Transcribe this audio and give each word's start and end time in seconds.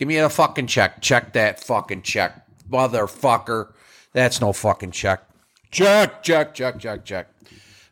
Give 0.00 0.08
me 0.08 0.16
a 0.16 0.30
fucking 0.30 0.66
check. 0.66 1.02
Check 1.02 1.34
that 1.34 1.60
fucking 1.60 2.00
check. 2.00 2.46
Motherfucker. 2.70 3.74
That's 4.14 4.40
no 4.40 4.54
fucking 4.54 4.92
check. 4.92 5.20
Check, 5.70 6.22
check, 6.22 6.54
check, 6.54 6.78
check, 6.78 7.04
check. 7.04 7.28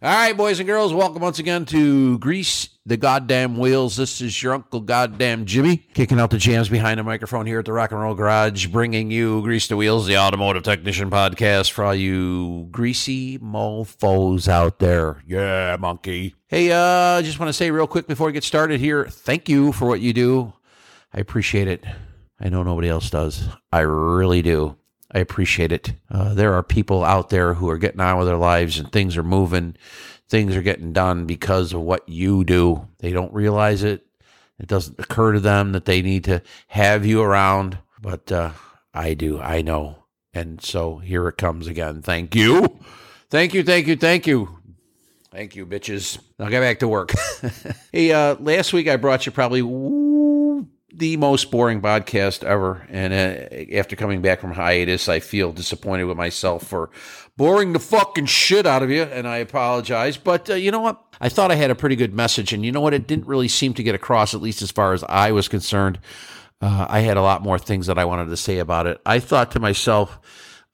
All 0.00 0.10
right, 0.10 0.34
boys 0.34 0.58
and 0.58 0.66
girls, 0.66 0.94
welcome 0.94 1.20
once 1.20 1.38
again 1.38 1.66
to 1.66 2.16
Grease 2.18 2.70
the 2.86 2.96
Goddamn 2.96 3.58
Wheels. 3.58 3.96
This 3.96 4.22
is 4.22 4.42
your 4.42 4.54
Uncle 4.54 4.80
Goddamn 4.80 5.44
Jimmy, 5.44 5.86
kicking 5.92 6.18
out 6.18 6.30
the 6.30 6.38
jams 6.38 6.70
behind 6.70 6.98
the 6.98 7.04
microphone 7.04 7.44
here 7.44 7.58
at 7.58 7.66
the 7.66 7.74
Rock 7.74 7.92
and 7.92 8.00
Roll 8.00 8.14
Garage, 8.14 8.68
bringing 8.68 9.10
you 9.10 9.42
Grease 9.42 9.68
the 9.68 9.76
Wheels, 9.76 10.06
the 10.06 10.16
Automotive 10.16 10.62
Technician 10.62 11.10
podcast 11.10 11.72
for 11.72 11.84
all 11.84 11.94
you 11.94 12.68
greasy 12.70 13.38
mofos 13.38 14.48
out 14.48 14.78
there. 14.78 15.22
Yeah, 15.26 15.76
monkey. 15.78 16.36
Hey, 16.46 16.70
uh, 16.72 17.20
just 17.20 17.38
want 17.38 17.50
to 17.50 17.52
say 17.52 17.70
real 17.70 17.86
quick 17.86 18.06
before 18.06 18.28
we 18.28 18.32
get 18.32 18.44
started 18.44 18.80
here, 18.80 19.04
thank 19.04 19.50
you 19.50 19.72
for 19.72 19.86
what 19.86 20.00
you 20.00 20.14
do. 20.14 20.54
I 21.18 21.20
appreciate 21.20 21.66
it. 21.66 21.82
I 22.38 22.48
know 22.48 22.62
nobody 22.62 22.88
else 22.88 23.10
does. 23.10 23.48
I 23.72 23.80
really 23.80 24.40
do. 24.40 24.76
I 25.12 25.18
appreciate 25.18 25.72
it. 25.72 25.94
Uh, 26.08 26.32
there 26.32 26.54
are 26.54 26.62
people 26.62 27.02
out 27.02 27.28
there 27.30 27.54
who 27.54 27.68
are 27.70 27.76
getting 27.76 27.98
on 27.98 28.18
with 28.18 28.28
their 28.28 28.36
lives 28.36 28.78
and 28.78 28.92
things 28.92 29.16
are 29.16 29.24
moving, 29.24 29.74
things 30.28 30.54
are 30.54 30.62
getting 30.62 30.92
done 30.92 31.26
because 31.26 31.72
of 31.72 31.80
what 31.80 32.08
you 32.08 32.44
do. 32.44 32.86
They 33.00 33.10
don't 33.10 33.32
realize 33.32 33.82
it. 33.82 34.06
It 34.60 34.68
doesn't 34.68 35.00
occur 35.00 35.32
to 35.32 35.40
them 35.40 35.72
that 35.72 35.86
they 35.86 36.02
need 36.02 36.22
to 36.22 36.40
have 36.68 37.04
you 37.04 37.20
around, 37.20 37.78
but 38.00 38.30
uh, 38.30 38.52
I 38.94 39.14
do. 39.14 39.40
I 39.40 39.60
know. 39.60 40.04
And 40.32 40.62
so 40.62 40.98
here 40.98 41.26
it 41.26 41.36
comes 41.36 41.66
again. 41.66 42.00
Thank 42.00 42.36
you. 42.36 42.78
Thank 43.28 43.54
you. 43.54 43.64
Thank 43.64 43.88
you. 43.88 43.96
Thank 43.96 44.28
you. 44.28 44.56
Thank 45.32 45.56
you, 45.56 45.66
bitches. 45.66 46.20
Now 46.38 46.48
get 46.48 46.60
back 46.60 46.78
to 46.78 46.86
work. 46.86 47.12
hey, 47.92 48.12
uh, 48.12 48.36
last 48.36 48.72
week 48.72 48.86
I 48.86 48.94
brought 48.94 49.26
you 49.26 49.32
probably 49.32 49.62
the 50.92 51.16
most 51.16 51.50
boring 51.50 51.80
podcast 51.80 52.44
ever. 52.44 52.86
And 52.88 53.12
uh, 53.12 53.76
after 53.76 53.96
coming 53.96 54.22
back 54.22 54.40
from 54.40 54.52
hiatus, 54.52 55.08
I 55.08 55.20
feel 55.20 55.52
disappointed 55.52 56.04
with 56.04 56.16
myself 56.16 56.66
for 56.66 56.90
boring 57.36 57.72
the 57.72 57.78
fucking 57.78 58.26
shit 58.26 58.66
out 58.66 58.82
of 58.82 58.90
you. 58.90 59.02
And 59.02 59.28
I 59.28 59.38
apologize. 59.38 60.16
But 60.16 60.50
uh, 60.50 60.54
you 60.54 60.70
know 60.70 60.80
what? 60.80 61.02
I 61.20 61.28
thought 61.28 61.50
I 61.50 61.56
had 61.56 61.70
a 61.70 61.74
pretty 61.74 61.96
good 61.96 62.14
message. 62.14 62.52
And 62.52 62.64
you 62.64 62.72
know 62.72 62.80
what? 62.80 62.94
It 62.94 63.06
didn't 63.06 63.26
really 63.26 63.48
seem 63.48 63.74
to 63.74 63.82
get 63.82 63.94
across, 63.94 64.34
at 64.34 64.40
least 64.40 64.62
as 64.62 64.70
far 64.70 64.92
as 64.92 65.04
I 65.04 65.32
was 65.32 65.48
concerned. 65.48 65.98
Uh, 66.60 66.86
I 66.88 67.00
had 67.00 67.16
a 67.16 67.22
lot 67.22 67.42
more 67.42 67.58
things 67.58 67.86
that 67.86 67.98
I 67.98 68.04
wanted 68.04 68.26
to 68.26 68.36
say 68.36 68.58
about 68.58 68.86
it. 68.86 69.00
I 69.06 69.20
thought 69.20 69.52
to 69.52 69.60
myself, 69.60 70.18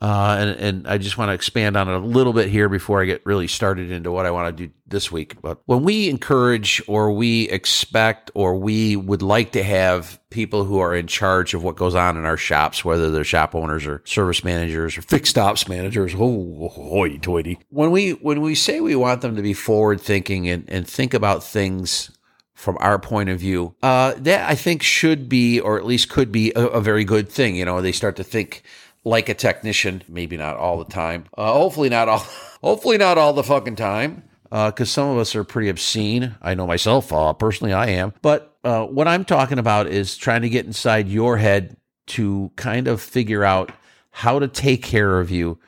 uh, 0.05 0.36
and, 0.38 0.50
and 0.60 0.86
I 0.86 0.98
just 0.98 1.16
want 1.16 1.30
to 1.30 1.33
expand 1.33 1.78
on 1.78 1.88
it 1.88 1.94
a 1.94 1.98
little 1.98 2.34
bit 2.34 2.50
here 2.50 2.69
before 2.69 3.00
I 3.00 3.06
get 3.06 3.24
really 3.24 3.48
started 3.48 3.91
into 3.91 4.12
what 4.12 4.27
I 4.27 4.33
want 4.33 4.55
to 4.55 4.66
do 4.66 4.72
this 4.86 5.11
week. 5.11 5.41
But 5.41 5.61
when 5.64 5.83
we 5.83 6.11
encourage 6.11 6.83
or 6.86 7.11
we 7.11 7.48
expect 7.48 8.30
or 8.34 8.55
we 8.55 8.96
would 8.96 9.22
like 9.22 9.52
to 9.52 9.62
have 9.62 10.20
people 10.28 10.64
who 10.64 10.78
are 10.78 10.94
in 10.94 11.06
charge 11.06 11.55
of 11.55 11.64
what 11.64 11.77
goes 11.77 11.94
on 11.94 12.19
in 12.19 12.27
our 12.27 12.36
shops, 12.36 12.84
whether 12.84 13.11
they're 13.11 13.24
shop 13.24 13.55
owners 13.55 13.86
or 13.86 14.02
service 14.05 14.44
managers 14.44 14.98
or 14.98 15.00
fixed 15.00 15.38
ops 15.38 15.69
managers, 15.69 16.12
oh, 16.14 16.68
hoity 16.68 17.18
toity. 17.18 17.58
When 17.70 17.91
we, 17.91 18.11
when 18.11 18.42
we 18.42 18.55
say 18.55 18.80
we 18.80 18.96
want 18.96 19.22
them 19.22 19.36
to 19.36 19.42
be 19.42 19.55
forward 19.55 20.02
thinking 20.02 20.46
and, 20.50 20.68
and 20.68 20.86
think 20.86 21.14
about 21.14 21.42
things 21.42 22.11
from 22.52 22.77
our 22.80 22.98
point 22.98 23.30
of 23.30 23.41
view, 23.41 23.74
uh, 23.83 24.12
that 24.18 24.48
I 24.48 24.55
think 24.55 24.83
should 24.83 25.30
be, 25.30 25.61
or 25.61 25.78
at 25.78 25.86
least 25.86 26.11
could 26.11 26.30
be 26.30 26.52
a, 26.55 26.66
a 26.66 26.80
very 26.83 27.05
good 27.05 27.30
thing. 27.30 27.56
You 27.56 27.64
know, 27.64 27.80
they 27.80 27.92
start 27.92 28.16
to 28.16 28.24
think, 28.24 28.62
like 29.05 29.28
a 29.28 29.34
technician, 29.34 30.02
maybe 30.08 30.36
not 30.36 30.56
all 30.56 30.78
the 30.78 30.91
time. 30.91 31.27
Uh, 31.36 31.52
hopefully 31.52 31.88
not 31.88 32.08
all. 32.08 32.27
Hopefully 32.62 32.97
not 32.97 33.19
all 33.19 33.34
the 33.34 33.44
fucking 33.44 33.77
time, 33.77 34.22
because 34.44 34.80
uh, 34.80 34.84
some 34.86 35.11
of 35.11 35.19
us 35.19 35.36
are 35.36 35.44
pretty 35.44 35.69
obscene. 35.69 36.34
I 36.41 36.55
know 36.55 36.66
myself. 36.66 37.12
Uh, 37.12 37.34
personally, 37.34 37.74
I 37.74 37.88
am. 37.88 38.14
But 38.22 38.56
uh, 38.64 38.86
what 38.86 39.06
I'm 39.06 39.27
talking 39.27 39.58
about 39.58 39.86
is 39.86 40.16
trying 40.16 40.41
to 40.41 40.48
get 40.48 40.64
inside 40.64 41.06
your 41.06 41.36
head 41.36 41.77
to 42.06 42.50
kind 42.56 42.88
of 42.88 43.02
figure 43.02 43.44
out 43.44 43.70
how 44.12 44.38
to 44.38 44.48
take 44.48 44.83
care 44.83 45.20
of 45.20 45.30
you 45.30 45.58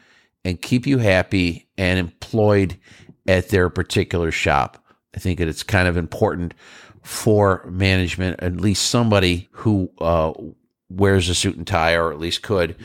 and 0.43 0.63
keep 0.63 0.87
you 0.87 0.97
happy 0.97 1.69
and 1.77 1.99
employed 1.99 2.79
at 3.29 3.51
their 3.51 3.69
particular 3.69 4.31
shop. 4.31 4.83
I 5.15 5.19
think 5.19 5.39
that 5.39 5.49
it's 5.49 5.63
kind 5.63 5.87
of 5.89 5.99
important 5.99 6.55
for 7.03 7.65
management, 7.71 8.41
at 8.41 8.57
least 8.57 8.87
somebody 8.87 9.49
who 9.53 9.91
uh, 9.99 10.33
wears 10.89 11.29
a 11.29 11.35
suit 11.35 11.57
and 11.57 11.67
tie, 11.67 11.95
or 11.95 12.13
at 12.13 12.19
least 12.19 12.43
could, 12.43 12.77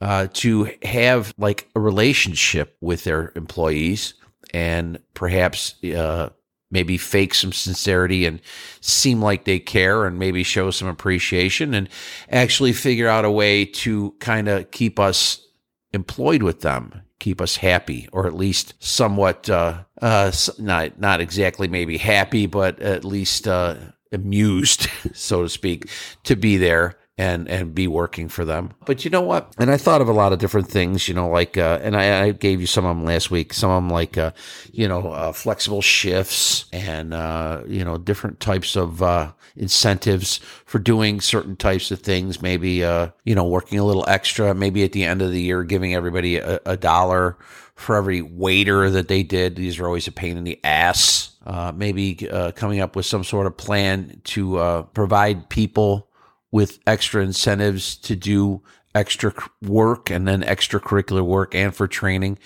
uh, 0.00 0.28
to 0.34 0.70
have 0.82 1.32
like 1.38 1.68
a 1.74 1.80
relationship 1.80 2.76
with 2.80 3.04
their 3.04 3.32
employees 3.34 4.14
and 4.52 4.98
perhaps 5.14 5.82
uh, 5.84 6.30
maybe 6.70 6.98
fake 6.98 7.34
some 7.34 7.52
sincerity 7.52 8.26
and 8.26 8.40
seem 8.80 9.22
like 9.22 9.44
they 9.44 9.58
care 9.58 10.04
and 10.04 10.18
maybe 10.18 10.42
show 10.42 10.70
some 10.70 10.88
appreciation 10.88 11.74
and 11.74 11.88
actually 12.30 12.72
figure 12.72 13.08
out 13.08 13.24
a 13.24 13.30
way 13.30 13.64
to 13.64 14.14
kind 14.18 14.48
of 14.48 14.70
keep 14.70 14.98
us 14.98 15.46
employed 15.92 16.42
with 16.42 16.60
them 16.60 17.02
keep 17.18 17.40
us 17.40 17.56
happy 17.56 18.08
or 18.12 18.26
at 18.26 18.34
least 18.34 18.74
somewhat 18.78 19.48
uh, 19.48 19.82
uh, 20.02 20.30
not 20.58 20.98
not 21.00 21.20
exactly 21.20 21.68
maybe 21.68 21.96
happy 21.96 22.46
but 22.46 22.78
at 22.80 23.04
least 23.04 23.48
uh, 23.48 23.74
amused 24.12 24.88
so 25.14 25.42
to 25.42 25.48
speak 25.48 25.88
to 26.24 26.36
be 26.36 26.56
there 26.56 26.96
and 27.18 27.48
and 27.48 27.74
be 27.74 27.88
working 27.88 28.28
for 28.28 28.44
them. 28.44 28.72
But 28.84 29.04
you 29.04 29.10
know 29.10 29.22
what? 29.22 29.54
And 29.58 29.70
I 29.70 29.78
thought 29.78 30.02
of 30.02 30.08
a 30.08 30.12
lot 30.12 30.32
of 30.32 30.38
different 30.38 30.68
things. 30.68 31.08
You 31.08 31.14
know, 31.14 31.28
like 31.28 31.56
uh, 31.56 31.78
and 31.82 31.96
I, 31.96 32.24
I, 32.24 32.30
gave 32.32 32.60
you 32.60 32.66
some 32.66 32.84
of 32.84 32.96
them 32.96 33.06
last 33.06 33.30
week. 33.30 33.54
Some 33.54 33.70
of 33.70 33.82
them 33.82 33.90
like 33.90 34.18
uh, 34.18 34.32
you 34.72 34.86
know 34.86 35.12
uh, 35.12 35.32
flexible 35.32 35.80
shifts 35.80 36.66
and 36.72 37.14
uh, 37.14 37.62
you 37.66 37.84
know 37.84 37.96
different 37.96 38.40
types 38.40 38.76
of 38.76 39.02
uh, 39.02 39.32
incentives 39.56 40.38
for 40.66 40.78
doing 40.78 41.20
certain 41.20 41.56
types 41.56 41.90
of 41.90 42.00
things. 42.00 42.42
Maybe 42.42 42.84
uh, 42.84 43.08
you 43.24 43.34
know 43.34 43.44
working 43.44 43.78
a 43.78 43.84
little 43.84 44.04
extra. 44.08 44.54
Maybe 44.54 44.84
at 44.84 44.92
the 44.92 45.04
end 45.04 45.22
of 45.22 45.30
the 45.30 45.40
year, 45.40 45.64
giving 45.64 45.94
everybody 45.94 46.36
a, 46.36 46.60
a 46.66 46.76
dollar 46.76 47.38
for 47.76 47.96
every 47.96 48.20
waiter 48.20 48.90
that 48.90 49.08
they 49.08 49.22
did. 49.22 49.56
These 49.56 49.78
are 49.78 49.86
always 49.86 50.06
a 50.06 50.12
pain 50.12 50.36
in 50.36 50.44
the 50.44 50.60
ass. 50.64 51.30
maybe 51.74 52.14
coming 52.56 52.80
up 52.80 52.94
with 52.94 53.06
some 53.06 53.24
sort 53.24 53.46
of 53.46 53.56
plan 53.56 54.20
to 54.24 54.86
provide 54.92 55.48
people 55.48 56.08
with 56.52 56.78
extra 56.86 57.22
incentives 57.22 57.96
to 57.96 58.16
do 58.16 58.62
extra 58.96 59.32
work 59.62 60.10
and 60.10 60.26
then 60.26 60.42
extracurricular 60.42 61.24
work 61.24 61.54
and 61.54 61.74
for 61.74 61.86
training. 61.86 62.38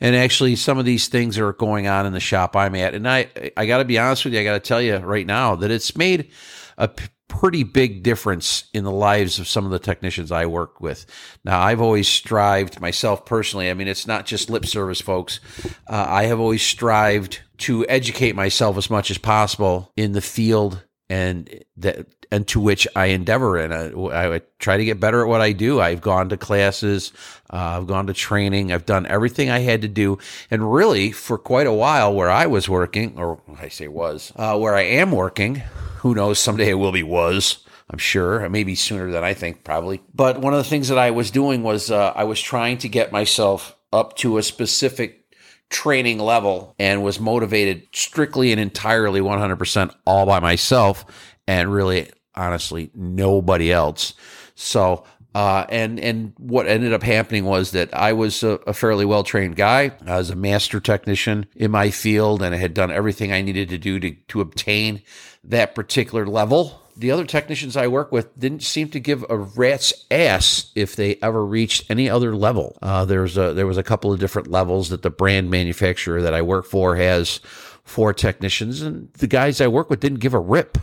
And 0.00 0.14
actually 0.14 0.54
some 0.56 0.78
of 0.78 0.84
these 0.84 1.08
things 1.08 1.38
are 1.38 1.52
going 1.54 1.86
on 1.86 2.04
in 2.04 2.12
the 2.12 2.20
shop 2.20 2.54
I'm 2.54 2.74
at. 2.74 2.94
And 2.94 3.08
I, 3.08 3.28
I 3.56 3.64
got 3.66 3.78
to 3.78 3.84
be 3.84 3.98
honest 3.98 4.24
with 4.24 4.34
you. 4.34 4.40
I 4.40 4.44
got 4.44 4.52
to 4.52 4.60
tell 4.60 4.82
you 4.82 4.96
right 4.98 5.26
now 5.26 5.56
that 5.56 5.70
it's 5.70 5.96
made 5.96 6.30
a 6.76 6.88
p- 6.88 7.06
pretty 7.28 7.62
big 7.62 8.02
difference 8.02 8.64
in 8.74 8.84
the 8.84 8.90
lives 8.92 9.38
of 9.38 9.48
some 9.48 9.64
of 9.64 9.70
the 9.70 9.78
technicians 9.78 10.30
I 10.30 10.44
work 10.44 10.80
with. 10.80 11.06
Now, 11.42 11.60
I've 11.60 11.80
always 11.80 12.06
strived 12.06 12.80
myself 12.80 13.24
personally. 13.24 13.70
I 13.70 13.74
mean, 13.74 13.88
it's 13.88 14.06
not 14.06 14.26
just 14.26 14.50
lip 14.50 14.66
service, 14.66 15.00
folks. 15.00 15.40
Uh, 15.88 16.06
I 16.08 16.24
have 16.24 16.38
always 16.38 16.62
strived 16.62 17.40
to 17.58 17.86
educate 17.88 18.36
myself 18.36 18.76
as 18.76 18.90
much 18.90 19.10
as 19.10 19.16
possible 19.16 19.90
in 19.96 20.12
the 20.12 20.20
field 20.20 20.84
and 21.08 21.64
that 21.76 22.06
and 22.30 22.46
to 22.48 22.60
which 22.60 22.86
I 22.96 23.06
endeavor 23.06 23.58
in. 23.58 23.72
I, 23.72 24.34
I, 24.36 24.40
try 24.58 24.76
to 24.76 24.84
get 24.84 25.00
better 25.00 25.22
at 25.22 25.28
what 25.28 25.40
I 25.40 25.52
do. 25.52 25.80
I've 25.80 26.00
gone 26.00 26.30
to 26.30 26.36
classes, 26.36 27.12
uh, 27.52 27.78
I've 27.78 27.86
gone 27.86 28.06
to 28.06 28.14
training, 28.14 28.72
I've 28.72 28.86
done 28.86 29.06
everything 29.06 29.50
I 29.50 29.58
had 29.58 29.82
to 29.82 29.88
do, 29.88 30.18
and 30.50 30.72
really 30.72 31.12
for 31.12 31.36
quite 31.36 31.66
a 31.66 31.72
while 31.72 32.14
where 32.14 32.30
I 32.30 32.46
was 32.46 32.68
working, 32.68 33.18
or 33.18 33.40
I 33.58 33.68
say 33.68 33.88
was, 33.88 34.32
uh, 34.36 34.58
where 34.58 34.74
I 34.74 34.82
am 34.82 35.12
working. 35.12 35.62
Who 35.98 36.14
knows? 36.14 36.38
Someday 36.38 36.70
it 36.70 36.74
will 36.74 36.92
be 36.92 37.02
was. 37.02 37.58
I'm 37.90 37.98
sure, 37.98 38.48
maybe 38.48 38.74
sooner 38.74 39.10
than 39.10 39.22
I 39.22 39.34
think, 39.34 39.62
probably. 39.62 40.02
But 40.14 40.40
one 40.40 40.54
of 40.54 40.58
the 40.58 40.68
things 40.68 40.88
that 40.88 40.98
I 40.98 41.10
was 41.10 41.30
doing 41.30 41.62
was 41.62 41.90
uh, 41.90 42.12
I 42.16 42.24
was 42.24 42.40
trying 42.40 42.78
to 42.78 42.88
get 42.88 43.12
myself 43.12 43.76
up 43.92 44.16
to 44.16 44.38
a 44.38 44.42
specific 44.42 45.24
training 45.70 46.18
level 46.18 46.74
and 46.78 47.02
was 47.02 47.18
motivated 47.18 47.86
strictly 47.92 48.52
and 48.52 48.60
entirely 48.60 49.20
100% 49.20 49.94
all 50.06 50.26
by 50.26 50.40
myself 50.40 51.04
and 51.46 51.72
really 51.72 52.10
honestly 52.34 52.90
nobody 52.94 53.72
else. 53.72 54.14
So 54.54 55.04
uh, 55.34 55.66
and 55.68 55.98
and 55.98 56.32
what 56.38 56.68
ended 56.68 56.92
up 56.92 57.02
happening 57.02 57.44
was 57.44 57.72
that 57.72 57.92
I 57.92 58.12
was 58.12 58.42
a, 58.42 58.50
a 58.66 58.72
fairly 58.72 59.04
well 59.04 59.24
trained 59.24 59.56
guy. 59.56 59.92
I 60.06 60.16
was 60.16 60.30
a 60.30 60.36
master 60.36 60.80
technician 60.80 61.46
in 61.56 61.72
my 61.72 61.90
field, 61.90 62.40
and 62.42 62.54
I 62.54 62.58
had 62.58 62.72
done 62.72 62.92
everything 62.92 63.32
I 63.32 63.42
needed 63.42 63.68
to 63.70 63.78
do 63.78 63.98
to 63.98 64.12
to 64.12 64.40
obtain 64.40 65.02
that 65.42 65.74
particular 65.74 66.26
level 66.26 66.80
the 66.96 67.10
other 67.10 67.24
technicians 67.24 67.76
I 67.76 67.88
work 67.88 68.12
with 68.12 68.38
didn't 68.38 68.62
seem 68.62 68.88
to 68.90 69.00
give 69.00 69.24
a 69.28 69.36
rat's 69.36 69.92
ass 70.10 70.70
if 70.74 70.96
they 70.96 71.16
ever 71.22 71.44
reached 71.44 71.90
any 71.90 72.08
other 72.08 72.36
level. 72.36 72.78
Uh, 72.80 73.04
there's 73.04 73.36
a, 73.36 73.52
there 73.52 73.66
was 73.66 73.78
a 73.78 73.82
couple 73.82 74.12
of 74.12 74.20
different 74.20 74.48
levels 74.48 74.90
that 74.90 75.02
the 75.02 75.10
brand 75.10 75.50
manufacturer 75.50 76.22
that 76.22 76.34
I 76.34 76.42
work 76.42 76.66
for 76.66 76.96
has 76.96 77.40
for 77.82 78.12
technicians, 78.12 78.80
and 78.80 79.12
the 79.14 79.26
guys 79.26 79.60
I 79.60 79.66
work 79.66 79.90
with 79.90 80.00
didn't 80.00 80.20
give 80.20 80.34
a 80.34 80.40
rip 80.40 80.78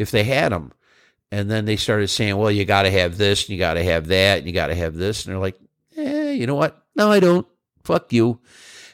if 0.00 0.10
they 0.10 0.24
had 0.24 0.52
them. 0.52 0.72
And 1.30 1.50
then 1.50 1.64
they 1.64 1.76
started 1.76 2.08
saying, 2.08 2.36
"Well, 2.36 2.50
you 2.50 2.64
got 2.64 2.82
to 2.82 2.90
have 2.90 3.16
this, 3.16 3.44
and 3.44 3.50
you 3.50 3.58
got 3.58 3.74
to 3.74 3.84
have 3.84 4.08
that, 4.08 4.38
and 4.38 4.46
you 4.46 4.52
got 4.52 4.66
to 4.66 4.74
have 4.74 4.96
this," 4.96 5.24
and 5.24 5.32
they're 5.32 5.40
like, 5.40 5.56
"Eh, 5.96 6.32
you 6.32 6.46
know 6.46 6.56
what? 6.56 6.82
No, 6.96 7.10
I 7.12 7.20
don't. 7.20 7.46
Fuck 7.84 8.12
you." 8.12 8.40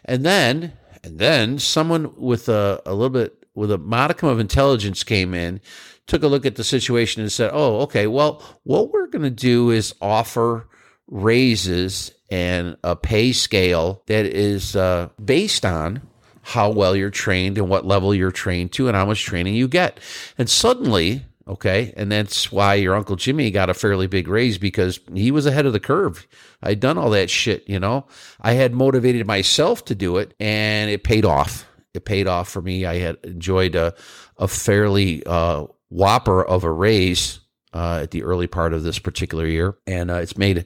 And 0.04 0.24
then, 0.24 0.74
and 1.02 1.18
then 1.18 1.58
someone 1.58 2.14
with 2.16 2.48
a, 2.48 2.82
a 2.84 2.92
little 2.92 3.10
bit 3.10 3.46
with 3.54 3.70
a 3.72 3.78
modicum 3.78 4.28
of 4.28 4.38
intelligence 4.38 5.02
came 5.02 5.32
in, 5.32 5.60
took 6.06 6.22
a 6.22 6.28
look 6.28 6.44
at 6.44 6.56
the 6.56 6.64
situation 6.64 7.22
and 7.22 7.32
said, 7.32 7.50
"Oh, 7.54 7.80
okay. 7.82 8.06
Well, 8.06 8.42
what 8.64 8.92
we're 8.92 9.06
going 9.06 9.22
to 9.22 9.30
do 9.30 9.70
is 9.70 9.94
offer 10.02 10.68
raises 11.06 12.12
and 12.30 12.76
a 12.84 12.96
pay 12.96 13.32
scale 13.32 14.02
that 14.06 14.26
is 14.26 14.76
uh, 14.76 15.08
based 15.24 15.64
on." 15.64 16.02
How 16.46 16.70
well 16.70 16.94
you're 16.94 17.10
trained 17.10 17.58
and 17.58 17.68
what 17.68 17.84
level 17.84 18.14
you're 18.14 18.30
trained 18.30 18.72
to, 18.72 18.88
and 18.88 18.96
how 18.96 19.06
much 19.06 19.24
training 19.24 19.54
you 19.54 19.68
get. 19.68 19.98
And 20.38 20.48
suddenly, 20.48 21.24
Okay. 21.48 21.94
And 21.96 22.10
that's 22.10 22.50
why 22.50 22.74
your 22.74 22.96
Uncle 22.96 23.14
Jimmy 23.14 23.50
got 23.50 23.70
a 23.70 23.74
fairly 23.74 24.08
big 24.08 24.26
raise 24.26 24.58
because 24.58 24.98
he 25.14 25.30
was 25.30 25.46
ahead 25.46 25.64
of 25.64 25.72
the 25.72 25.80
curve. 25.80 26.26
I'd 26.62 26.80
done 26.80 26.98
all 26.98 27.10
that 27.10 27.30
shit, 27.30 27.68
you 27.68 27.78
know. 27.78 28.06
I 28.40 28.54
had 28.54 28.74
motivated 28.74 29.26
myself 29.26 29.84
to 29.84 29.94
do 29.94 30.16
it 30.16 30.34
and 30.40 30.90
it 30.90 31.04
paid 31.04 31.24
off. 31.24 31.66
It 31.94 32.04
paid 32.04 32.26
off 32.26 32.48
for 32.48 32.60
me. 32.60 32.84
I 32.84 32.96
had 32.96 33.18
enjoyed 33.22 33.76
a, 33.76 33.94
a 34.38 34.48
fairly 34.48 35.24
uh, 35.24 35.66
whopper 35.88 36.44
of 36.44 36.64
a 36.64 36.72
raise 36.72 37.38
uh, 37.76 38.00
at 38.02 38.10
the 38.10 38.22
early 38.22 38.46
part 38.46 38.72
of 38.72 38.82
this 38.82 38.98
particular 38.98 39.46
year, 39.46 39.76
and 39.86 40.10
uh, 40.10 40.14
it's 40.14 40.38
made 40.38 40.64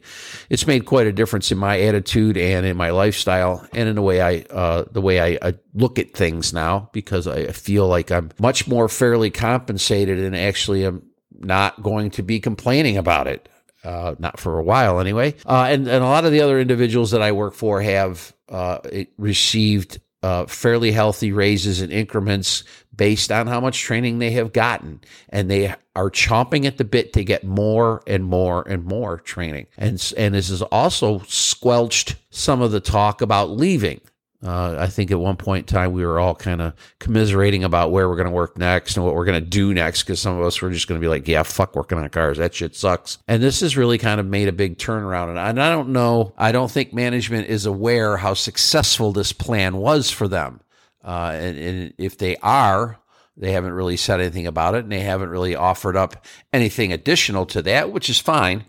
it's 0.48 0.64
made 0.68 0.86
quite 0.86 1.08
a 1.08 1.12
difference 1.12 1.50
in 1.50 1.58
my 1.58 1.80
attitude 1.80 2.36
and 2.36 2.64
in 2.64 2.76
my 2.76 2.90
lifestyle 2.90 3.66
and 3.72 3.88
in 3.88 3.96
the 3.96 4.02
way 4.02 4.20
I 4.20 4.44
uh, 4.54 4.84
the 4.92 5.00
way 5.00 5.20
I, 5.20 5.48
I, 5.48 5.54
look 5.74 5.98
at 5.98 6.14
things 6.14 6.52
now 6.52 6.88
because 6.92 7.26
I 7.26 7.48
feel 7.48 7.88
like 7.88 8.12
I'm 8.12 8.30
much 8.38 8.68
more 8.68 8.88
fairly 8.88 9.30
compensated 9.30 10.20
and 10.20 10.36
actually 10.36 10.86
am 10.86 11.02
not 11.32 11.82
going 11.82 12.10
to 12.12 12.22
be 12.22 12.38
complaining 12.38 12.96
about 12.96 13.26
it. 13.26 13.48
Uh, 13.82 14.14
not 14.18 14.38
for 14.38 14.58
a 14.58 14.62
while 14.62 15.00
anyway. 15.00 15.34
Uh, 15.46 15.66
and, 15.70 15.88
and 15.88 16.04
a 16.04 16.06
lot 16.06 16.26
of 16.26 16.32
the 16.32 16.42
other 16.42 16.60
individuals 16.60 17.12
that 17.12 17.22
I 17.22 17.32
work 17.32 17.54
for 17.54 17.80
have 17.80 18.34
uh, 18.50 18.80
received 19.16 20.00
uh, 20.22 20.44
fairly 20.44 20.92
healthy 20.92 21.32
raises 21.32 21.80
and 21.80 21.90
increments 21.90 22.62
based 23.00 23.32
on 23.32 23.46
how 23.46 23.58
much 23.62 23.80
training 23.80 24.18
they 24.18 24.30
have 24.30 24.52
gotten. 24.52 25.00
And 25.30 25.50
they 25.50 25.74
are 25.96 26.10
chomping 26.10 26.66
at 26.66 26.76
the 26.76 26.84
bit 26.84 27.14
to 27.14 27.24
get 27.24 27.44
more 27.44 28.02
and 28.06 28.22
more 28.22 28.62
and 28.68 28.84
more 28.84 29.16
training. 29.16 29.68
And, 29.78 30.12
and 30.18 30.34
this 30.34 30.50
has 30.50 30.60
also 30.60 31.20
squelched 31.26 32.16
some 32.28 32.60
of 32.60 32.72
the 32.72 32.80
talk 32.80 33.22
about 33.22 33.52
leaving. 33.52 34.02
Uh, 34.44 34.76
I 34.78 34.88
think 34.88 35.10
at 35.10 35.18
one 35.18 35.36
point 35.36 35.70
in 35.70 35.74
time 35.74 35.92
we 35.92 36.04
were 36.04 36.20
all 36.20 36.34
kind 36.34 36.60
of 36.60 36.74
commiserating 36.98 37.64
about 37.64 37.90
where 37.90 38.06
we're 38.06 38.16
going 38.16 38.28
to 38.28 38.34
work 38.34 38.58
next 38.58 38.98
and 38.98 39.06
what 39.06 39.14
we're 39.14 39.24
going 39.24 39.42
to 39.42 39.48
do 39.48 39.72
next 39.72 40.02
because 40.02 40.20
some 40.20 40.38
of 40.38 40.44
us 40.44 40.60
were 40.60 40.70
just 40.70 40.86
going 40.86 41.00
to 41.00 41.02
be 41.02 41.08
like, 41.08 41.26
yeah, 41.26 41.42
fuck 41.42 41.74
working 41.74 41.96
on 41.96 42.06
cars. 42.10 42.36
That 42.36 42.54
shit 42.54 42.76
sucks. 42.76 43.16
And 43.26 43.42
this 43.42 43.60
has 43.60 43.78
really 43.78 43.96
kind 43.96 44.20
of 44.20 44.26
made 44.26 44.48
a 44.48 44.52
big 44.52 44.76
turnaround. 44.76 45.30
And 45.30 45.40
I, 45.40 45.48
and 45.48 45.62
I 45.62 45.70
don't 45.70 45.88
know, 45.88 46.34
I 46.36 46.52
don't 46.52 46.70
think 46.70 46.92
management 46.92 47.48
is 47.48 47.64
aware 47.64 48.18
how 48.18 48.34
successful 48.34 49.12
this 49.12 49.32
plan 49.32 49.78
was 49.78 50.10
for 50.10 50.28
them. 50.28 50.60
Uh, 51.04 51.32
and, 51.34 51.58
and 51.58 51.94
if 51.98 52.18
they 52.18 52.36
are, 52.38 52.98
they 53.36 53.52
haven't 53.52 53.72
really 53.72 53.96
said 53.96 54.20
anything 54.20 54.46
about 54.46 54.74
it 54.74 54.84
and 54.84 54.92
they 54.92 55.00
haven't 55.00 55.30
really 55.30 55.54
offered 55.54 55.96
up 55.96 56.24
anything 56.52 56.92
additional 56.92 57.46
to 57.46 57.62
that, 57.62 57.90
which 57.90 58.10
is 58.10 58.18
fine. 58.18 58.64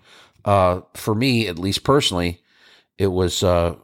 Uh, 0.45 0.81
for 0.94 1.13
me, 1.13 1.48
at 1.48 1.60
least 1.60 1.83
personally, 1.83 2.42
it 2.98 3.07
was 3.07 3.44
uh, 3.44 3.75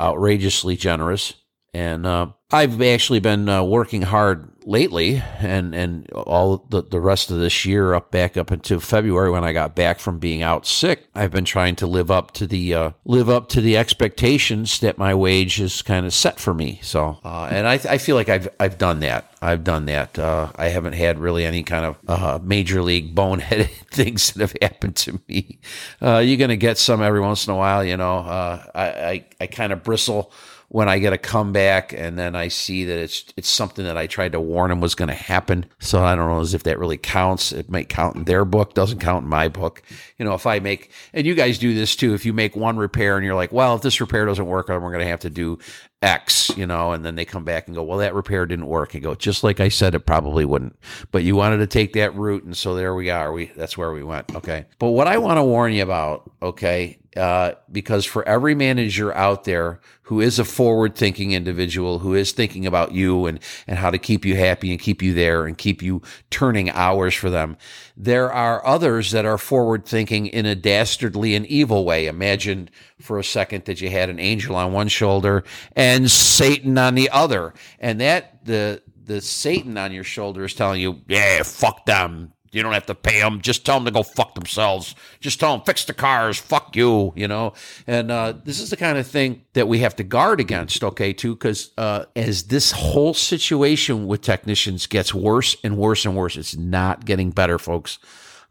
outrageously 0.00 0.76
generous. 0.76 1.34
And 1.72 2.06
uh, 2.06 2.28
I've 2.50 2.80
actually 2.82 3.20
been 3.20 3.48
uh, 3.48 3.62
working 3.64 4.02
hard 4.02 4.50
lately, 4.66 5.22
and 5.40 5.74
and 5.74 6.10
all 6.12 6.64
the 6.68 6.82
the 6.82 7.00
rest 7.00 7.30
of 7.30 7.38
this 7.38 7.64
year, 7.64 7.94
up 7.94 8.10
back 8.10 8.36
up 8.36 8.50
into 8.50 8.80
February 8.80 9.30
when 9.30 9.44
I 9.44 9.52
got 9.52 9.74
back 9.74 9.98
from 9.98 10.18
being 10.18 10.42
out 10.42 10.66
sick. 10.66 11.08
I've 11.14 11.30
been 11.30 11.44
trying 11.44 11.76
to 11.76 11.86
live 11.86 12.10
up 12.10 12.32
to 12.32 12.46
the 12.46 12.74
uh, 12.74 12.90
live 13.04 13.28
up 13.28 13.48
to 13.50 13.60
the 13.60 13.76
expectations 13.76 14.80
that 14.80 14.98
my 14.98 15.14
wage 15.14 15.60
is 15.60 15.82
kind 15.82 16.06
of 16.06 16.14
set 16.14 16.40
for 16.40 16.54
me. 16.54 16.80
So, 16.82 17.18
uh, 17.24 17.48
and 17.50 17.66
I 17.66 17.74
I 17.74 17.98
feel 17.98 18.16
like 18.16 18.28
I've 18.28 18.48
I've 18.58 18.78
done 18.78 19.00
that. 19.00 19.30
I've 19.42 19.64
done 19.64 19.86
that. 19.86 20.18
Uh, 20.18 20.50
I 20.56 20.68
haven't 20.68 20.94
had 20.94 21.18
really 21.18 21.44
any 21.44 21.62
kind 21.62 21.84
of 21.84 21.98
uh, 22.08 22.38
major 22.42 22.82
league 22.82 23.14
boneheaded 23.14 23.68
things 23.90 24.32
that 24.32 24.40
have 24.40 24.54
happened 24.62 24.96
to 24.96 25.20
me. 25.28 25.58
Uh, 26.00 26.18
you're 26.18 26.38
gonna 26.38 26.56
get 26.56 26.78
some 26.78 27.02
every 27.02 27.20
once 27.20 27.46
in 27.46 27.52
a 27.52 27.56
while, 27.56 27.84
you 27.84 27.96
know. 27.96 28.18
I 28.18 28.64
I, 28.74 29.24
I 29.40 29.46
kind 29.46 29.72
of 29.72 29.82
bristle 29.82 30.32
when 30.68 30.88
I 30.88 30.98
get 30.98 31.12
a 31.12 31.18
comeback 31.18 31.92
and 31.92 32.18
then 32.18 32.34
I 32.34 32.48
see 32.48 32.84
that 32.84 32.98
it's 32.98 33.24
it's 33.36 33.48
something 33.48 33.84
that 33.84 33.96
I 33.96 34.06
tried 34.06 34.32
to 34.32 34.40
warn 34.40 34.70
them 34.70 34.80
was 34.80 34.94
going 34.94 35.08
to 35.08 35.14
happen. 35.14 35.66
So 35.78 36.02
I 36.02 36.14
don't 36.14 36.28
know 36.28 36.40
as 36.40 36.54
if 36.54 36.64
that 36.64 36.78
really 36.78 36.98
counts. 36.98 37.52
It 37.52 37.70
might 37.70 37.88
count 37.88 38.16
in 38.16 38.24
their 38.24 38.44
book, 38.44 38.74
doesn't 38.74 39.00
count 39.00 39.24
in 39.24 39.30
my 39.30 39.48
book. 39.48 39.82
You 40.18 40.24
know, 40.24 40.34
if 40.34 40.46
I 40.46 40.58
make 40.58 40.90
and 41.12 41.26
you 41.26 41.34
guys 41.34 41.58
do 41.58 41.74
this 41.74 41.96
too, 41.96 42.14
if 42.14 42.24
you 42.24 42.32
make 42.32 42.56
one 42.56 42.76
repair 42.76 43.16
and 43.16 43.24
you're 43.24 43.34
like, 43.34 43.52
well, 43.52 43.76
if 43.76 43.82
this 43.82 44.00
repair 44.00 44.26
doesn't 44.26 44.46
work, 44.46 44.68
we're 44.68 44.78
going 44.80 44.98
to 44.98 45.06
have 45.06 45.20
to 45.20 45.30
do 45.30 45.58
X, 46.04 46.54
you 46.56 46.66
know, 46.66 46.92
and 46.92 47.04
then 47.04 47.14
they 47.14 47.24
come 47.24 47.44
back 47.44 47.66
and 47.66 47.74
go, 47.74 47.82
well, 47.82 47.98
that 47.98 48.14
repair 48.14 48.44
didn't 48.44 48.66
work. 48.66 48.94
And 48.94 49.02
go, 49.02 49.14
just 49.14 49.42
like 49.42 49.58
I 49.58 49.68
said, 49.68 49.94
it 49.94 50.00
probably 50.00 50.44
wouldn't. 50.44 50.78
But 51.10 51.24
you 51.24 51.34
wanted 51.34 51.58
to 51.58 51.66
take 51.66 51.94
that 51.94 52.14
route, 52.14 52.44
and 52.44 52.56
so 52.56 52.74
there 52.74 52.94
we 52.94 53.08
are. 53.08 53.32
We 53.32 53.46
that's 53.56 53.78
where 53.78 53.92
we 53.92 54.02
went. 54.02 54.34
Okay. 54.36 54.66
But 54.78 54.90
what 54.90 55.08
I 55.08 55.16
want 55.16 55.38
to 55.38 55.42
warn 55.42 55.72
you 55.72 55.82
about, 55.82 56.30
okay, 56.42 56.98
uh, 57.16 57.52
because 57.70 58.04
for 58.04 58.26
every 58.28 58.54
manager 58.54 59.14
out 59.14 59.44
there 59.44 59.80
who 60.02 60.20
is 60.20 60.38
a 60.38 60.44
forward 60.44 60.94
thinking 60.94 61.32
individual, 61.32 62.00
who 62.00 62.14
is 62.14 62.32
thinking 62.32 62.66
about 62.66 62.92
you 62.92 63.26
and, 63.26 63.40
and 63.66 63.78
how 63.78 63.90
to 63.90 63.98
keep 63.98 64.24
you 64.24 64.36
happy 64.36 64.70
and 64.70 64.80
keep 64.80 65.00
you 65.00 65.14
there 65.14 65.46
and 65.46 65.56
keep 65.56 65.82
you 65.82 66.02
turning 66.30 66.68
hours 66.70 67.14
for 67.14 67.30
them, 67.30 67.56
there 67.96 68.30
are 68.30 68.66
others 68.66 69.12
that 69.12 69.24
are 69.24 69.38
forward 69.38 69.86
thinking 69.86 70.26
in 70.26 70.44
a 70.44 70.54
dastardly 70.54 71.34
and 71.34 71.46
evil 71.46 71.84
way. 71.84 72.06
Imagine 72.06 72.68
for 73.00 73.18
a 73.18 73.24
second 73.24 73.64
that 73.64 73.80
you 73.80 73.88
had 73.88 74.10
an 74.10 74.18
angel 74.18 74.56
on 74.56 74.72
one 74.72 74.88
shoulder 74.88 75.44
and 75.74 76.10
Satan 76.10 76.76
on 76.76 76.94
the 76.94 77.08
other. 77.10 77.54
And 77.78 78.00
that, 78.00 78.44
the, 78.44 78.82
the 79.04 79.20
Satan 79.22 79.78
on 79.78 79.92
your 79.92 80.04
shoulder 80.04 80.44
is 80.44 80.54
telling 80.54 80.80
you, 80.80 81.00
yeah, 81.08 81.42
fuck 81.44 81.86
them. 81.86 82.33
You 82.54 82.62
don't 82.62 82.72
have 82.72 82.86
to 82.86 82.94
pay 82.94 83.20
them. 83.20 83.40
Just 83.40 83.66
tell 83.66 83.76
them 83.76 83.84
to 83.86 83.90
go 83.90 84.02
fuck 84.02 84.34
themselves. 84.34 84.94
Just 85.20 85.40
tell 85.40 85.56
them 85.56 85.64
fix 85.64 85.84
the 85.84 85.94
cars. 85.94 86.38
Fuck 86.38 86.76
you. 86.76 87.12
You 87.16 87.28
know. 87.28 87.54
And 87.86 88.10
uh, 88.10 88.34
this 88.44 88.60
is 88.60 88.70
the 88.70 88.76
kind 88.76 88.98
of 88.98 89.06
thing 89.06 89.42
that 89.54 89.68
we 89.68 89.80
have 89.80 89.96
to 89.96 90.04
guard 90.04 90.40
against. 90.40 90.84
Okay, 90.84 91.12
too, 91.12 91.34
because 91.34 91.72
uh, 91.76 92.04
as 92.14 92.44
this 92.44 92.72
whole 92.72 93.14
situation 93.14 94.06
with 94.06 94.22
technicians 94.22 94.86
gets 94.86 95.12
worse 95.12 95.56
and 95.64 95.76
worse 95.76 96.04
and 96.04 96.16
worse, 96.16 96.36
it's 96.36 96.56
not 96.56 97.04
getting 97.04 97.30
better, 97.30 97.58
folks. 97.58 97.98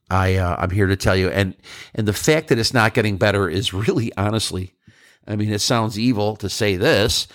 I 0.10 0.36
uh, 0.36 0.56
I'm 0.60 0.70
here 0.70 0.88
to 0.88 0.96
tell 0.96 1.16
you, 1.16 1.30
and 1.30 1.56
and 1.96 2.08
the 2.08 2.14
fact 2.14 2.50
that 2.50 2.60
it's 2.60 2.74
not 2.74 2.94
getting 2.94 3.18
better 3.18 3.50
is 3.50 3.74
really 3.74 4.12
honestly, 4.16 4.74
I 5.28 5.36
mean, 5.36 5.52
it 5.52 5.62
sounds 5.62 5.98
evil 5.98 6.36
to 6.38 6.50
say 6.50 6.76
this, 6.76 7.28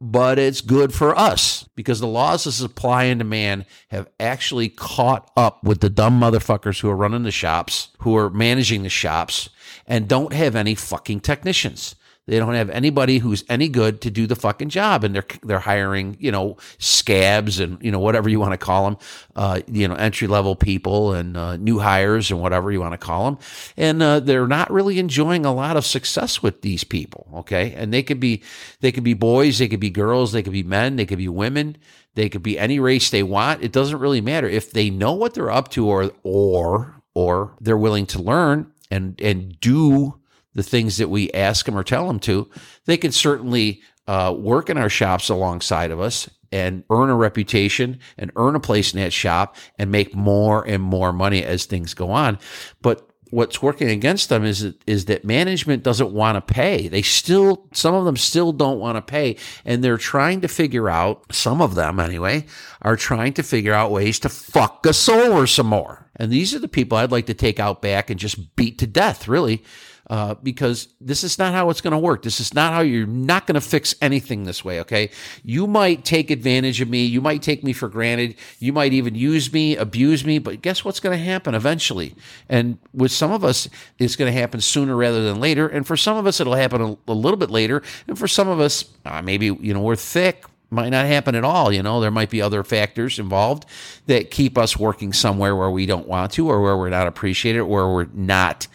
but 0.00 0.38
it's 0.38 0.60
good 0.60 0.92
for 0.92 1.16
us 1.18 1.68
because 1.74 2.00
the 2.00 2.06
laws 2.06 2.46
of 2.46 2.54
supply 2.54 3.04
and 3.04 3.18
demand 3.18 3.64
have 3.88 4.08
actually 4.20 4.68
caught 4.68 5.30
up 5.36 5.62
with 5.64 5.80
the 5.80 5.90
dumb 5.90 6.20
motherfuckers 6.20 6.80
who 6.80 6.90
are 6.90 6.96
running 6.96 7.22
the 7.22 7.30
shops, 7.30 7.88
who 7.98 8.16
are 8.16 8.30
managing 8.30 8.82
the 8.82 8.88
shops, 8.88 9.48
and 9.86 10.08
don't 10.08 10.32
have 10.32 10.54
any 10.54 10.74
fucking 10.74 11.20
technicians. 11.20 11.94
They 12.26 12.40
don't 12.40 12.54
have 12.54 12.70
anybody 12.70 13.18
who's 13.18 13.44
any 13.48 13.68
good 13.68 14.00
to 14.00 14.10
do 14.10 14.26
the 14.26 14.34
fucking 14.34 14.70
job, 14.70 15.04
and 15.04 15.14
they're 15.14 15.26
they're 15.44 15.60
hiring 15.60 16.16
you 16.18 16.32
know 16.32 16.56
scabs 16.78 17.60
and 17.60 17.80
you 17.80 17.92
know 17.92 18.00
whatever 18.00 18.28
you 18.28 18.40
want 18.40 18.52
to 18.52 18.58
call 18.58 18.84
them, 18.84 18.98
uh, 19.36 19.60
you 19.70 19.86
know 19.86 19.94
entry 19.94 20.26
level 20.26 20.56
people 20.56 21.12
and 21.12 21.36
uh, 21.36 21.56
new 21.56 21.78
hires 21.78 22.32
and 22.32 22.40
whatever 22.40 22.72
you 22.72 22.80
want 22.80 22.94
to 22.94 22.98
call 22.98 23.26
them, 23.26 23.38
and 23.76 24.02
uh, 24.02 24.18
they're 24.18 24.48
not 24.48 24.72
really 24.72 24.98
enjoying 24.98 25.46
a 25.46 25.54
lot 25.54 25.76
of 25.76 25.86
success 25.86 26.42
with 26.42 26.62
these 26.62 26.82
people. 26.82 27.28
Okay, 27.32 27.72
and 27.74 27.94
they 27.94 28.02
could 28.02 28.18
be 28.18 28.42
they 28.80 28.90
could 28.90 29.04
be 29.04 29.14
boys, 29.14 29.58
they 29.58 29.68
could 29.68 29.80
be 29.80 29.90
girls, 29.90 30.32
they 30.32 30.42
could 30.42 30.52
be 30.52 30.64
men, 30.64 30.96
they 30.96 31.06
could 31.06 31.18
be 31.18 31.28
women, 31.28 31.76
they 32.14 32.28
could 32.28 32.42
be 32.42 32.58
any 32.58 32.80
race 32.80 33.08
they 33.08 33.22
want. 33.22 33.62
It 33.62 33.70
doesn't 33.70 34.00
really 34.00 34.20
matter 34.20 34.48
if 34.48 34.72
they 34.72 34.90
know 34.90 35.12
what 35.12 35.34
they're 35.34 35.50
up 35.52 35.68
to, 35.70 35.86
or 35.86 36.10
or 36.24 37.02
or 37.14 37.54
they're 37.60 37.78
willing 37.78 38.06
to 38.06 38.20
learn 38.20 38.72
and 38.90 39.20
and 39.20 39.60
do 39.60 40.18
the 40.56 40.62
things 40.62 40.96
that 40.96 41.08
we 41.08 41.30
ask 41.32 41.66
them 41.66 41.76
or 41.76 41.84
tell 41.84 42.06
them 42.06 42.18
to, 42.18 42.50
they 42.86 42.96
can 42.96 43.12
certainly 43.12 43.82
uh, 44.08 44.34
work 44.36 44.70
in 44.70 44.78
our 44.78 44.88
shops 44.88 45.28
alongside 45.28 45.90
of 45.90 46.00
us 46.00 46.28
and 46.50 46.82
earn 46.90 47.10
a 47.10 47.14
reputation 47.14 47.98
and 48.16 48.32
earn 48.36 48.56
a 48.56 48.60
place 48.60 48.94
in 48.94 49.00
that 49.00 49.12
shop 49.12 49.56
and 49.78 49.90
make 49.90 50.14
more 50.14 50.66
and 50.66 50.82
more 50.82 51.12
money 51.12 51.44
as 51.44 51.66
things 51.66 51.92
go 51.92 52.10
on. 52.10 52.38
But 52.80 53.06
what's 53.30 53.60
working 53.60 53.90
against 53.90 54.28
them 54.28 54.44
is 54.44 54.72
is 54.86 55.06
that 55.06 55.24
management 55.24 55.82
doesn't 55.82 56.12
want 56.12 56.36
to 56.36 56.54
pay. 56.54 56.88
They 56.88 57.02
still 57.02 57.68
some 57.74 57.94
of 57.94 58.04
them 58.04 58.16
still 58.16 58.52
don't 58.52 58.78
want 58.78 58.96
to 58.96 59.02
pay 59.02 59.36
and 59.64 59.82
they're 59.82 59.98
trying 59.98 60.40
to 60.42 60.48
figure 60.48 60.88
out 60.88 61.34
some 61.34 61.60
of 61.60 61.74
them 61.74 62.00
anyway 62.00 62.46
are 62.82 62.96
trying 62.96 63.32
to 63.34 63.42
figure 63.42 63.74
out 63.74 63.90
ways 63.90 64.18
to 64.20 64.28
fuck 64.28 64.86
us 64.86 65.08
over 65.08 65.46
some 65.46 65.66
more. 65.66 66.08
And 66.14 66.30
these 66.30 66.54
are 66.54 66.60
the 66.60 66.68
people 66.68 66.96
I'd 66.96 67.12
like 67.12 67.26
to 67.26 67.34
take 67.34 67.60
out 67.60 67.82
back 67.82 68.08
and 68.08 68.18
just 68.18 68.54
beat 68.56 68.78
to 68.78 68.86
death 68.86 69.28
really 69.28 69.64
uh, 70.08 70.34
because 70.42 70.88
this 71.00 71.24
is 71.24 71.38
not 71.38 71.52
how 71.52 71.70
it's 71.70 71.80
going 71.80 71.92
to 71.92 71.98
work. 71.98 72.22
This 72.22 72.40
is 72.40 72.54
not 72.54 72.72
how 72.72 72.80
you're 72.80 73.06
not 73.06 73.46
going 73.46 73.54
to 73.54 73.60
fix 73.60 73.94
anything 74.00 74.44
this 74.44 74.64
way. 74.64 74.80
Okay. 74.80 75.10
You 75.42 75.66
might 75.66 76.04
take 76.04 76.30
advantage 76.30 76.80
of 76.80 76.88
me. 76.88 77.04
You 77.04 77.20
might 77.20 77.42
take 77.42 77.64
me 77.64 77.72
for 77.72 77.88
granted. 77.88 78.36
You 78.58 78.72
might 78.72 78.92
even 78.92 79.14
use 79.14 79.52
me, 79.52 79.76
abuse 79.76 80.24
me, 80.24 80.38
but 80.38 80.62
guess 80.62 80.84
what's 80.84 81.00
going 81.00 81.16
to 81.18 81.24
happen 81.24 81.54
eventually? 81.54 82.14
And 82.48 82.78
with 82.94 83.12
some 83.12 83.32
of 83.32 83.44
us, 83.44 83.68
it's 83.98 84.16
going 84.16 84.32
to 84.32 84.38
happen 84.38 84.60
sooner 84.60 84.94
rather 84.94 85.24
than 85.24 85.40
later. 85.40 85.66
And 85.66 85.86
for 85.86 85.96
some 85.96 86.16
of 86.16 86.26
us, 86.26 86.40
it'll 86.40 86.54
happen 86.54 86.80
a, 86.80 86.96
a 87.10 87.14
little 87.14 87.38
bit 87.38 87.50
later. 87.50 87.82
And 88.06 88.18
for 88.18 88.28
some 88.28 88.48
of 88.48 88.60
us, 88.60 88.84
uh, 89.04 89.22
maybe, 89.22 89.46
you 89.46 89.74
know, 89.74 89.80
we're 89.80 89.96
thick 89.96 90.44
might 90.68 90.88
not 90.88 91.06
happen 91.06 91.36
at 91.36 91.44
all. 91.44 91.72
You 91.72 91.82
know, 91.82 92.00
there 92.00 92.10
might 92.10 92.30
be 92.30 92.42
other 92.42 92.64
factors 92.64 93.18
involved 93.18 93.66
that 94.06 94.32
keep 94.32 94.58
us 94.58 94.76
working 94.76 95.12
somewhere 95.12 95.54
where 95.54 95.70
we 95.70 95.86
don't 95.86 96.08
want 96.08 96.32
to, 96.32 96.48
or 96.48 96.60
where 96.60 96.76
we're 96.76 96.90
not 96.90 97.06
appreciated, 97.06 97.60
or 97.60 97.66
where 97.66 97.88
we're 97.88 98.08
not 98.12 98.66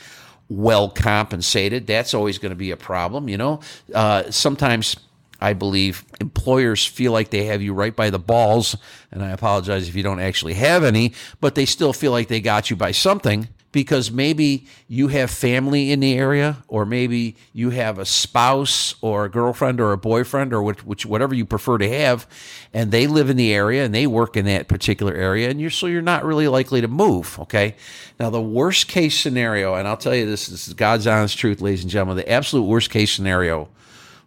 well 0.51 0.89
compensated. 0.89 1.87
That's 1.87 2.13
always 2.13 2.37
going 2.37 2.49
to 2.49 2.57
be 2.57 2.71
a 2.71 2.77
problem. 2.77 3.29
You 3.29 3.37
know, 3.37 3.59
uh, 3.95 4.29
sometimes 4.31 4.97
I 5.39 5.53
believe 5.53 6.03
employers 6.19 6.85
feel 6.85 7.13
like 7.13 7.29
they 7.29 7.45
have 7.45 7.61
you 7.61 7.73
right 7.73 7.95
by 7.95 8.09
the 8.09 8.19
balls, 8.19 8.75
and 9.11 9.23
I 9.23 9.29
apologize 9.29 9.87
if 9.87 9.95
you 9.95 10.03
don't 10.03 10.19
actually 10.19 10.55
have 10.55 10.83
any, 10.83 11.13
but 11.39 11.55
they 11.55 11.65
still 11.65 11.93
feel 11.93 12.11
like 12.11 12.27
they 12.27 12.41
got 12.41 12.69
you 12.69 12.75
by 12.75 12.91
something 12.91 13.47
because 13.71 14.11
maybe 14.11 14.65
you 14.87 15.07
have 15.07 15.31
family 15.31 15.91
in 15.91 16.01
the 16.01 16.13
area, 16.13 16.57
or 16.67 16.85
maybe 16.85 17.35
you 17.53 17.69
have 17.69 17.97
a 17.97 18.05
spouse 18.05 18.95
or 19.01 19.25
a 19.25 19.29
girlfriend 19.29 19.79
or 19.79 19.91
a 19.91 19.97
boyfriend 19.97 20.53
or 20.53 20.61
which, 20.61 20.85
which 20.85 21.05
whatever 21.05 21.33
you 21.33 21.45
prefer 21.45 21.77
to 21.77 21.87
have, 21.87 22.27
and 22.73 22.91
they 22.91 23.07
live 23.07 23.29
in 23.29 23.37
the 23.37 23.53
area 23.53 23.85
and 23.85 23.95
they 23.95 24.05
work 24.07 24.35
in 24.35 24.45
that 24.45 24.67
particular 24.67 25.13
area, 25.13 25.49
and 25.49 25.61
you're 25.61 25.69
so 25.69 25.87
you're 25.87 26.01
not 26.01 26.25
really 26.25 26.47
likely 26.47 26.81
to 26.81 26.87
move. 26.87 27.39
Okay, 27.39 27.75
now 28.19 28.29
the 28.29 28.41
worst 28.41 28.87
case 28.87 29.17
scenario, 29.17 29.75
and 29.75 29.87
I'll 29.87 29.97
tell 29.97 30.15
you 30.15 30.25
this, 30.25 30.47
this 30.47 30.67
is 30.67 30.73
God's 30.73 31.07
honest 31.07 31.37
truth, 31.37 31.61
ladies 31.61 31.83
and 31.83 31.91
gentlemen, 31.91 32.17
the 32.17 32.29
absolute 32.29 32.63
worst 32.63 32.89
case 32.89 33.11
scenario 33.11 33.69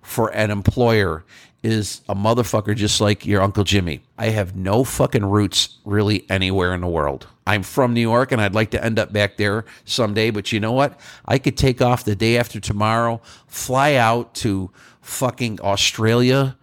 for 0.00 0.28
an 0.34 0.50
employer 0.50 1.24
is 1.64 2.02
a 2.10 2.14
motherfucker 2.14 2.76
just 2.76 3.00
like 3.00 3.24
your 3.24 3.40
Uncle 3.40 3.64
Jimmy. 3.64 4.02
I 4.18 4.26
have 4.26 4.54
no 4.54 4.84
fucking 4.84 5.24
roots 5.24 5.78
really 5.84 6.26
anywhere 6.28 6.74
in 6.74 6.82
the 6.82 6.86
world. 6.86 7.26
I'm 7.46 7.62
from 7.62 7.94
New 7.94 8.02
York 8.02 8.32
and 8.32 8.40
I'd 8.40 8.54
like 8.54 8.70
to 8.72 8.84
end 8.84 8.98
up 8.98 9.12
back 9.12 9.38
there 9.38 9.64
someday, 9.86 10.30
but 10.30 10.52
you 10.52 10.60
know 10.60 10.72
what? 10.72 11.00
I 11.24 11.38
could 11.38 11.56
take 11.56 11.80
off 11.80 12.04
the 12.04 12.14
day 12.14 12.36
after 12.36 12.60
tomorrow, 12.60 13.22
fly 13.46 13.94
out 13.94 14.34
to 14.36 14.70
fucking 15.00 15.60
Australia 15.62 16.56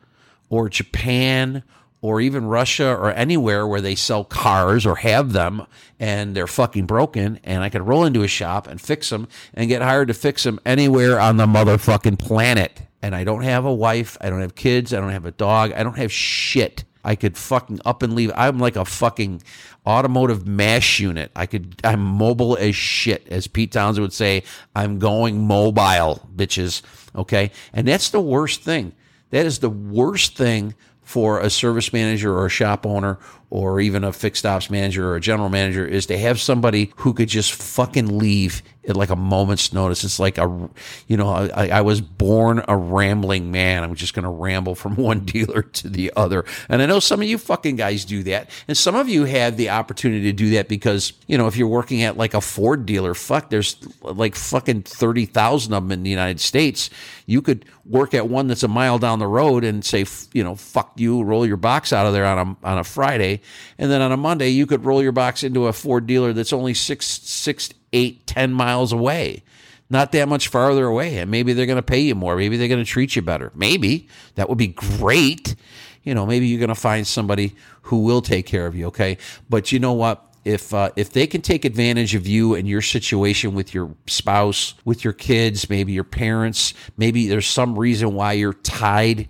or 0.50 0.70
Japan 0.70 1.63
or 2.01 2.22
even 2.22 2.46
Russia 2.46 2.96
or 2.96 3.12
anywhere 3.12 3.65
where 3.65 3.81
they 3.81 3.96
sell 3.96 4.24
cars 4.24 4.86
or 4.86 4.98
have 4.98 5.34
them 5.34 5.65
and 6.00 6.36
they're 6.36 6.48
fucking 6.48 6.86
broken 6.86 7.39
and 7.43 7.63
I 7.63 7.70
could 7.70 7.88
roll 7.88 8.05
into 8.05 8.22
a 8.22 8.27
shop 8.27 8.67
and 8.67 8.79
fix 8.79 9.10
them 9.10 9.27
and 9.53 9.67
get 9.67 9.81
hired 9.81 10.10
to 10.10 10.13
fix 10.13 10.43
them 10.43 10.60
anywhere 10.63 11.20
on 11.20 11.38
the 11.38 11.48
motherfucking 11.48 12.20
planet 12.20 12.81
and 13.01 13.15
I 13.15 13.24
don't 13.24 13.43
have 13.43 13.65
a 13.65 13.74
wife, 13.74 14.17
I 14.22 14.29
don't 14.29 14.41
have 14.41 14.55
kids, 14.55 14.93
I 14.93 15.00
don't 15.00 15.12
have 15.12 15.25
a 15.25 15.31
dog, 15.31 15.74
I 15.74 15.84
don't 15.84 15.98
have 15.98 16.12
shit. 16.12 16.84
I 17.03 17.15
could 17.15 17.36
fucking 17.36 17.79
up 17.84 18.03
and 18.03 18.13
leave. 18.13 18.31
I'm 18.36 18.60
like 18.60 18.75
a 18.75 18.86
fucking 18.86 19.41
automotive 19.88 20.48
mash 20.48 21.00
unit. 21.00 21.31
I 21.36 21.48
could 21.48 21.81
I'm 21.84 22.01
mobile 22.01 22.58
as 22.58 22.75
shit, 22.75 23.27
as 23.29 23.48
Pete 23.48 23.72
Townshend 23.72 24.03
would 24.03 24.13
say. 24.13 24.43
I'm 24.75 25.00
going 25.00 25.48
mobile, 25.48 26.29
bitches. 26.36 26.84
Okay? 27.15 27.51
And 27.74 27.88
that's 27.88 28.12
the 28.12 28.22
worst 28.22 28.62
thing. 28.62 28.93
That 29.31 29.46
is 29.46 29.60
the 29.60 29.70
worst 29.70 30.38
thing 30.38 30.75
for 31.01 31.39
a 31.39 31.50
service 31.50 31.91
manager 31.91 32.38
or 32.38 32.46
a 32.46 32.50
shop 32.50 32.86
owner 32.86 33.17
or 33.51 33.81
even 33.81 34.05
a 34.05 34.13
fixed 34.13 34.46
ops 34.46 34.70
manager 34.70 35.10
or 35.10 35.17
a 35.17 35.22
general 35.22 35.50
manager 35.50 35.86
is 35.86 36.05
to 36.05 36.17
have 36.17 36.39
somebody 36.39 36.91
who 36.96 37.13
could 37.13 37.27
just 37.27 37.51
fucking 37.51 38.17
leave 38.17 38.63
at 38.88 38.96
like 38.96 39.10
a 39.10 39.15
moment's 39.15 39.74
notice. 39.74 40.03
It's 40.03 40.20
like 40.20 40.38
a, 40.38 40.70
you 41.08 41.17
know, 41.17 41.29
I, 41.29 41.67
I 41.67 41.81
was 41.81 42.01
born 42.01 42.63
a 42.67 42.75
rambling 42.75 43.51
man. 43.51 43.84
I'm 43.84 43.93
just 43.93 44.13
going 44.13 44.24
to 44.24 44.29
ramble 44.29 44.74
from 44.74 44.96
one 44.98 45.20
dealer 45.20 45.62
to 45.63 45.89
the 45.89 46.12
other. 46.15 46.46
And 46.70 46.81
I 46.81 46.86
know 46.86 47.00
some 47.00 47.22
of 47.22 47.27
you 47.27 47.38
fucking 47.38 47.75
guys 47.75 48.05
do 48.05 48.24
that. 48.24 48.50
And 48.67 48.75
some 48.75 48.96
of 48.96 49.08
you 49.10 49.25
have 49.25 49.58
the 49.58 49.70
opportunity 49.70 50.24
to 50.24 50.34
do 50.34 50.51
that 50.51 50.67
because, 50.67 51.13
you 51.27 51.38
know, 51.38 51.48
if 51.48 51.58
you're 51.58 51.67
working 51.67 52.01
at 52.03 52.17
like 52.17 52.34
a 52.34 52.41
Ford 52.41 52.86
dealer, 52.86 53.13
fuck, 53.13 53.50
there's 53.50 53.75
like 54.01 54.36
fucking 54.36 54.84
30,000 54.84 55.74
of 55.74 55.84
them 55.84 55.91
in 55.91 56.03
the 56.03 56.10
United 56.10 56.39
States. 56.39 56.89
You 57.27 57.41
could 57.41 57.65
work 57.86 58.13
at 58.13 58.29
one 58.29 58.48
that's 58.48 58.63
a 58.63 58.67
mile 58.67 58.98
down 58.98 59.20
the 59.20 59.27
road 59.27 59.63
and 59.63 59.86
say, 59.86 60.05
you 60.34 60.43
know, 60.43 60.55
fuck 60.55 60.93
you, 60.96 61.22
roll 61.22 61.46
your 61.46 61.58
box 61.58 61.93
out 61.93 62.08
of 62.08 62.13
there 62.13 62.25
on 62.25 62.58
a, 62.63 62.67
on 62.67 62.77
a 62.79 62.84
Friday 62.84 63.41
and 63.78 63.92
then 63.92 64.02
on 64.02 64.12
a 64.12 64.18
Monday, 64.18 64.50
you 64.50 64.66
could 64.66 64.86
roll 64.86 65.02
your 65.02 65.12
box 65.12 65.44
into 65.44 65.68
a 65.68 65.74
Ford 65.74 66.08
dealer 66.08 66.34
that's 66.34 66.54
only 66.54 66.74
six, 66.74 67.06
six, 67.06 67.70
eight, 67.94 68.26
ten 68.28 68.54
miles 68.54 68.92
away. 68.92 69.44
Not 69.90 70.14
that 70.14 70.30
much 70.30 70.48
farther 70.48 70.86
away. 70.86 71.18
And 71.18 71.30
maybe 71.30 71.52
they're 71.54 71.66
going 71.66 71.76
to 71.76 71.82
pay 71.82 72.00
you 72.00 72.16
more. 72.16 72.38
Maybe 72.38 72.56
they're 72.56 72.70
going 72.70 72.84
to 72.84 72.90
treat 72.90 73.16
you 73.16 73.22
better. 73.22 73.52
Maybe 73.54 74.08
that 74.36 74.48
would 74.48 74.58
be 74.58 74.68
great. 74.68 75.56
You 76.04 76.16
know, 76.16 76.26
maybe 76.26 76.48
you're 76.48 76.60
going 76.60 76.70
to 76.70 76.76
find 76.76 77.06
somebody 77.06 77.56
who 77.84 78.00
will 78.00 78.22
take 78.22 78.46
care 78.46 78.68
of 78.68 78.76
you. 78.76 78.88
Okay. 78.88 79.18
But 79.50 79.72
you 79.72 79.80
know 79.80 79.94
what? 79.94 80.28
if 80.44 80.74
uh, 80.74 80.90
if 80.96 81.14
they 81.14 81.28
can 81.28 81.42
take 81.42 81.66
advantage 81.66 82.16
of 82.16 82.26
you 82.26 82.56
and 82.56 82.68
your 82.68 82.82
situation 82.82 83.54
with 83.54 83.74
your 83.74 83.94
spouse, 84.08 84.74
with 84.86 85.04
your 85.04 85.14
kids, 85.14 85.70
maybe 85.70 85.94
your 85.94 86.04
parents, 86.04 86.74
maybe 86.98 87.28
there's 87.28 87.46
some 87.46 87.78
reason 87.78 88.16
why 88.16 88.34
you're 88.34 88.54
tied 88.54 89.30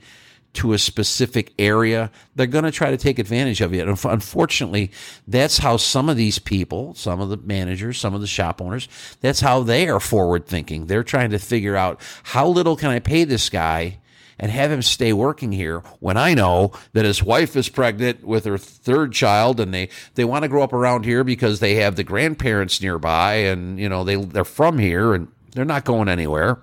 to 0.54 0.74
a 0.74 0.78
specific 0.78 1.54
area, 1.58 2.12
they're 2.36 2.48
going 2.48 2.66
to 2.66 2.72
try 2.72 2.92
to 2.92 2.98
take 2.98 3.20
advantage 3.20 3.62
of. 3.62 3.74
And 3.74 3.90
unfortunately, 3.90 4.92
that's 5.28 5.60
how 5.60 5.78
some 5.78 6.10
of 6.10 6.18
these 6.18 6.40
people, 6.40 6.94
some 6.94 7.22
of 7.22 7.30
the 7.30 7.38
managers, 7.38 7.98
some 7.98 8.14
of 8.14 8.22
the 8.22 8.28
shop 8.28 8.62
owners, 8.62 8.88
that's 9.22 9.40
how 9.40 9.64
they 9.64 9.88
are 9.88 10.00
forward 10.00 10.46
thinking. 10.46 10.88
They're 10.88 11.04
trying 11.04 11.32
to 11.32 11.40
figure 11.40 11.76
out 11.76 12.02
how 12.24 12.48
little 12.48 12.76
can 12.76 12.90
I 12.90 13.00
pay 13.00 13.24
this 13.24 13.50
guy 13.50 14.00
and 14.38 14.52
have 14.52 14.72
him 14.72 14.82
stay 14.82 15.14
working 15.14 15.52
here 15.52 15.80
when 16.00 16.18
I 16.18 16.34
know 16.34 16.72
that 16.94 17.06
his 17.06 17.24
wife 17.24 17.56
is 17.56 17.70
pregnant 17.70 18.26
with 18.26 18.46
her 18.46 18.58
third 18.58 19.14
child 19.14 19.60
and 19.60 19.74
they, 19.74 19.90
they 20.16 20.26
want 20.26 20.44
to 20.44 20.50
grow 20.50 20.64
up 20.64 20.74
around 20.74 21.06
here 21.06 21.24
because 21.24 21.60
they 21.60 21.76
have 21.76 21.96
the 21.96 22.04
grandparents 22.04 22.82
nearby 22.82 23.36
and, 23.36 23.80
you 23.80 23.88
know, 23.88 24.04
they, 24.04 24.16
they're 24.16 24.44
from 24.44 24.80
here 24.80 25.14
and 25.14 25.28
they're 25.52 25.64
not 25.64 25.86
going 25.86 26.10
anywhere 26.10 26.60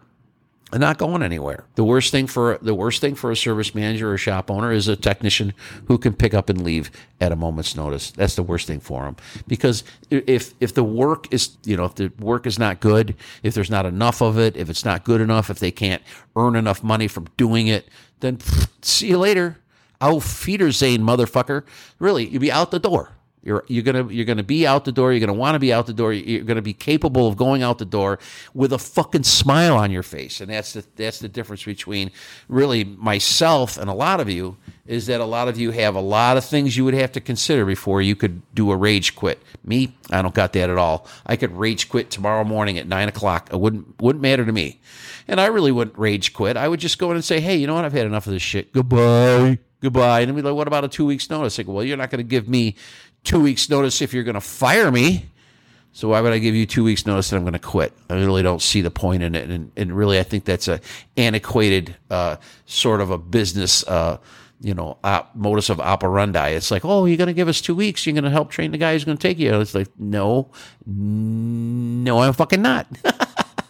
and 0.73 0.81
not 0.81 0.99
going 0.99 1.23
anywhere. 1.23 1.65
The 1.77 1.85
worst 1.85 2.11
thing 2.11 2.27
for 2.27 2.59
the 2.61 2.75
worst 2.75 3.01
thing 3.01 3.15
for 3.15 3.31
a 3.31 3.37
service 3.37 3.75
manager 3.75 4.13
or 4.13 4.19
shop 4.19 4.51
owner 4.51 4.73
is 4.73 4.89
a 4.89 4.97
technician 4.97 5.55
who 5.87 5.99
can 5.99 6.13
pick 6.13 6.35
up 6.35 6.49
and 6.49 6.63
leave 6.63 6.91
at 7.21 7.33
a 7.33 7.37
moment's 7.37 7.75
notice. 7.75 8.11
That's 8.11 8.37
the 8.37 8.43
worst 8.43 8.67
thing 8.67 8.81
for 8.81 9.05
them 9.05 9.17
because 9.47 9.85
if 10.11 10.55
if 10.61 10.75
the 10.75 10.85
work 10.85 11.33
is 11.33 11.57
you 11.65 11.77
know 11.77 11.85
if 11.85 11.95
the 11.95 12.13
work 12.19 12.47
is 12.47 12.59
not 12.59 12.81
good, 12.81 13.15
if 13.43 13.55
there's 13.55 13.71
not 13.71 13.87
enough 13.87 14.21
of 14.21 14.39
it, 14.39 14.57
if 14.57 14.69
it's 14.69 14.85
not 14.85 15.05
good 15.05 15.21
enough, 15.21 15.51
if 15.51 15.59
they 15.59 15.71
can't 15.71 16.03
earn 16.37 16.57
enough 16.57 16.83
money 16.83 17.09
from 17.09 17.29
doing 17.37 17.67
it, 17.67 17.89
then 18.21 18.37
pff, 18.37 18.69
see 18.83 19.09
you 19.09 19.19
later. 19.19 19.59
Auf 20.01 20.47
Wiedersehen, 20.47 21.03
motherfucker. 21.03 21.65
Really, 21.99 22.29
you'll 22.29 22.41
be 22.41 22.53
out 22.53 22.71
the 22.71 22.79
door. 22.79 23.18
You're 23.43 23.65
you're 23.69 23.83
gonna 23.83 24.09
you're 24.11 24.25
gonna 24.25 24.43
be 24.43 24.67
out 24.67 24.85
the 24.85 24.93
door. 24.93 25.13
You're 25.13 25.21
gonna 25.21 25.33
want 25.33 25.55
to 25.55 25.59
be 25.59 25.73
out 25.73 25.87
the 25.87 25.93
door. 25.93 26.13
You're 26.13 26.45
gonna 26.45 26.63
be 26.63 26.73
capable 26.73 27.29
of 27.29 27.37
going 27.37 27.63
out 27.63 27.79
the 27.79 27.85
door 27.85 28.19
with 28.53 28.73
a 28.73 28.79
fucking 28.79 29.23
smile 29.23 29.77
on 29.77 29.91
your 29.91 30.03
face, 30.03 30.41
and 30.41 30.51
that's 30.51 30.73
the 30.73 30.85
that's 30.97 31.21
the 31.21 31.29
difference 31.29 31.65
between 31.65 32.11
really 32.49 32.85
myself 32.85 33.79
and 33.79 33.89
a 33.89 33.95
lot 33.95 34.21
of 34.21 34.29
you 34.29 34.57
is 34.87 35.07
that 35.07 35.21
a 35.21 35.25
lot 35.25 35.49
of 35.49 35.59
you 35.59 35.71
have 35.71 35.95
a 35.95 36.01
lot 36.01 36.37
of 36.37 36.45
things 36.45 36.77
you 36.77 36.85
would 36.85 36.95
have 36.95 37.13
to 37.13 37.21
consider 37.21 37.65
before 37.65 38.01
you 38.01 38.17
could 38.17 38.41
do 38.55 38.71
a 38.71 38.77
rage 38.77 39.15
quit. 39.15 39.41
Me, 39.63 39.95
I 40.11 40.23
don't 40.23 40.35
got 40.35 40.55
that 40.55 40.71
at 40.71 40.79
all. 40.79 41.07
I 41.27 41.37
could 41.37 41.55
rage 41.57 41.91
quit 41.91 42.11
tomorrow 42.11 42.43
morning 42.43 42.79
at 42.79 42.89
nine 42.89 43.09
o'clock. 43.09 43.51
It 43.53 43.61
wouldn't 43.61 44.01
wouldn't 44.01 44.23
matter 44.23 44.45
to 44.45 44.53
me, 44.53 44.81
and 45.29 45.41
I 45.41 45.47
really 45.47 45.73
wouldn't 45.73 45.97
rage 45.97 46.33
quit. 46.33 46.57
I 46.57 46.67
would 46.67 46.81
just 46.81 46.99
go 46.99 47.11
in 47.11 47.17
and 47.17 47.25
say, 47.25 47.39
hey, 47.41 47.57
you 47.57 47.67
know 47.67 47.75
what? 47.75 47.85
I've 47.85 47.93
had 47.93 48.07
enough 48.07 48.27
of 48.27 48.33
this 48.33 48.43
shit. 48.43 48.73
Goodbye 48.73 49.59
goodbye. 49.81 50.21
And 50.21 50.35
be 50.35 50.43
like, 50.43 50.55
what 50.55 50.67
about 50.67 50.85
a 50.85 50.89
two 50.89 51.07
weeks 51.07 51.31
notice? 51.31 51.59
Go, 51.59 51.73
well, 51.73 51.85
you're 51.85 51.97
not 51.97 52.11
going 52.11 52.19
to 52.19 52.29
give 52.29 52.49
me 52.49 52.77
two 53.25 53.41
weeks' 53.41 53.69
notice 53.69 54.01
if 54.03 54.13
you're 54.13 54.25
going 54.25 54.35
to 54.35 54.41
fire 54.41 54.91
me. 54.91 55.27
So 55.93 56.09
why 56.09 56.21
would 56.21 56.33
I 56.33 56.39
give 56.39 56.55
you 56.55 56.67
two 56.67 56.85
weeks' 56.85 57.07
notice 57.07 57.31
that 57.31 57.37
I'm 57.37 57.43
going 57.43 57.55
to 57.55 57.59
quit? 57.59 57.93
I 58.09 58.15
really 58.15 58.43
don't 58.43 58.63
see 58.63 58.83
the 58.83 58.91
point 58.91 59.23
in 59.23 59.35
it, 59.35 59.51
and, 59.51 59.73
and 59.77 59.97
really, 59.97 60.19
I 60.21 60.23
think 60.23 60.45
that's 60.45 60.69
a 60.69 60.81
antiquated 61.17 61.97
uh, 62.11 62.37
sort 62.67 63.01
of 63.01 63.11
a 63.11 63.19
business, 63.19 63.83
uh, 63.89 64.19
you 64.61 64.75
know, 64.75 64.99
op, 65.03 65.35
modus 65.35 65.71
of 65.71 65.81
operandi. 65.81 66.51
It's 66.51 66.71
like, 66.71 66.85
oh, 66.85 67.07
you're 67.07 67.17
going 67.17 67.29
to 67.29 67.35
give 67.35 67.49
us 67.49 67.61
two 67.61 67.75
weeks. 67.75 68.07
You're 68.07 68.15
going 68.15 68.25
to 68.25 68.31
help 68.31 68.51
train 68.51 68.71
the 68.71 68.79
guy 68.79 68.93
who's 68.93 69.05
going 69.05 69.19
to 69.19 69.23
take 69.23 69.39
you. 69.39 69.61
It's 69.61 69.75
like, 69.75 69.89
no, 69.99 70.51
no, 70.87 72.19
I'm 72.21 72.33
fucking 72.33 72.63
not. 72.63 72.87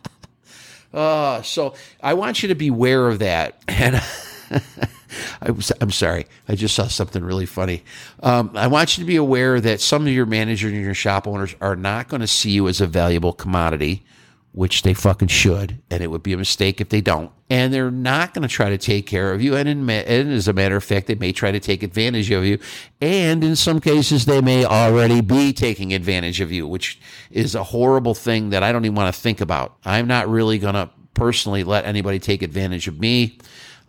uh, 0.92 1.40
so 1.42 1.74
I 2.02 2.14
want 2.14 2.42
you 2.42 2.48
to 2.48 2.54
be 2.54 2.68
aware 2.68 3.08
of 3.08 3.20
that, 3.20 3.62
and. 3.68 4.02
I 5.42 5.50
was, 5.50 5.72
I'm 5.80 5.90
sorry. 5.90 6.26
I 6.48 6.54
just 6.54 6.74
saw 6.74 6.86
something 6.86 7.24
really 7.24 7.46
funny. 7.46 7.84
Um, 8.22 8.50
I 8.54 8.66
want 8.66 8.96
you 8.96 9.04
to 9.04 9.06
be 9.08 9.16
aware 9.16 9.60
that 9.60 9.80
some 9.80 10.06
of 10.06 10.12
your 10.12 10.26
managers 10.26 10.72
and 10.72 10.82
your 10.82 10.94
shop 10.94 11.26
owners 11.26 11.54
are 11.60 11.76
not 11.76 12.08
going 12.08 12.20
to 12.20 12.26
see 12.26 12.50
you 12.50 12.68
as 12.68 12.80
a 12.80 12.86
valuable 12.86 13.32
commodity, 13.32 14.04
which 14.52 14.82
they 14.82 14.94
fucking 14.94 15.28
should. 15.28 15.80
And 15.90 16.02
it 16.02 16.08
would 16.08 16.22
be 16.22 16.32
a 16.32 16.38
mistake 16.38 16.80
if 16.80 16.88
they 16.88 17.00
don't. 17.00 17.30
And 17.50 17.72
they're 17.72 17.90
not 17.90 18.34
going 18.34 18.46
to 18.46 18.48
try 18.48 18.68
to 18.68 18.76
take 18.76 19.06
care 19.06 19.32
of 19.32 19.40
you. 19.40 19.56
And, 19.56 19.68
in, 19.68 19.88
and 19.88 20.32
as 20.32 20.48
a 20.48 20.52
matter 20.52 20.76
of 20.76 20.84
fact, 20.84 21.06
they 21.06 21.14
may 21.14 21.32
try 21.32 21.50
to 21.50 21.60
take 21.60 21.82
advantage 21.82 22.30
of 22.30 22.44
you. 22.44 22.58
And 23.00 23.42
in 23.42 23.56
some 23.56 23.80
cases, 23.80 24.26
they 24.26 24.42
may 24.42 24.66
already 24.66 25.22
be 25.22 25.52
taking 25.54 25.94
advantage 25.94 26.40
of 26.40 26.52
you, 26.52 26.66
which 26.66 27.00
is 27.30 27.54
a 27.54 27.64
horrible 27.64 28.14
thing 28.14 28.50
that 28.50 28.62
I 28.62 28.72
don't 28.72 28.84
even 28.84 28.96
want 28.96 29.14
to 29.14 29.18
think 29.18 29.40
about. 29.40 29.76
I'm 29.84 30.06
not 30.06 30.28
really 30.28 30.58
going 30.58 30.74
to 30.74 30.90
personally 31.14 31.64
let 31.64 31.84
anybody 31.84 32.18
take 32.18 32.42
advantage 32.42 32.86
of 32.86 33.00
me. 33.00 33.38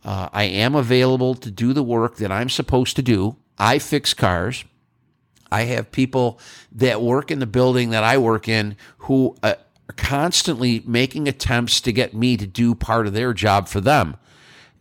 Uh, 0.04 0.30
I 0.32 0.44
am 0.44 0.76
available 0.76 1.36
to 1.36 1.52
do 1.52 1.74
the 1.74 1.84
work 1.84 2.18
that 2.18 2.32
I'm 2.32 2.50
supposed 2.50 2.96
to 2.96 3.02
do. 3.02 3.36
I 3.58 3.80
fix 3.80 4.14
cars. 4.14 4.64
I 5.52 5.64
have 5.64 5.92
people 5.92 6.40
that 6.72 7.02
work 7.02 7.32
in 7.32 7.40
the 7.40 7.48
building 7.48 7.90
that 7.90 8.04
I 8.04 8.18
work 8.18 8.48
in 8.48 8.78
who 9.00 9.36
uh, 9.44 9.56
are 9.90 9.94
constantly 9.98 10.84
making 10.86 11.28
attempts 11.28 11.82
to 11.82 11.92
get 11.92 12.14
me 12.14 12.38
to 12.38 12.48
do 12.48 12.76
part 12.76 13.08
of 13.08 13.14
their 13.14 13.34
job 13.34 13.68
for 13.68 13.82
them. 13.82 14.16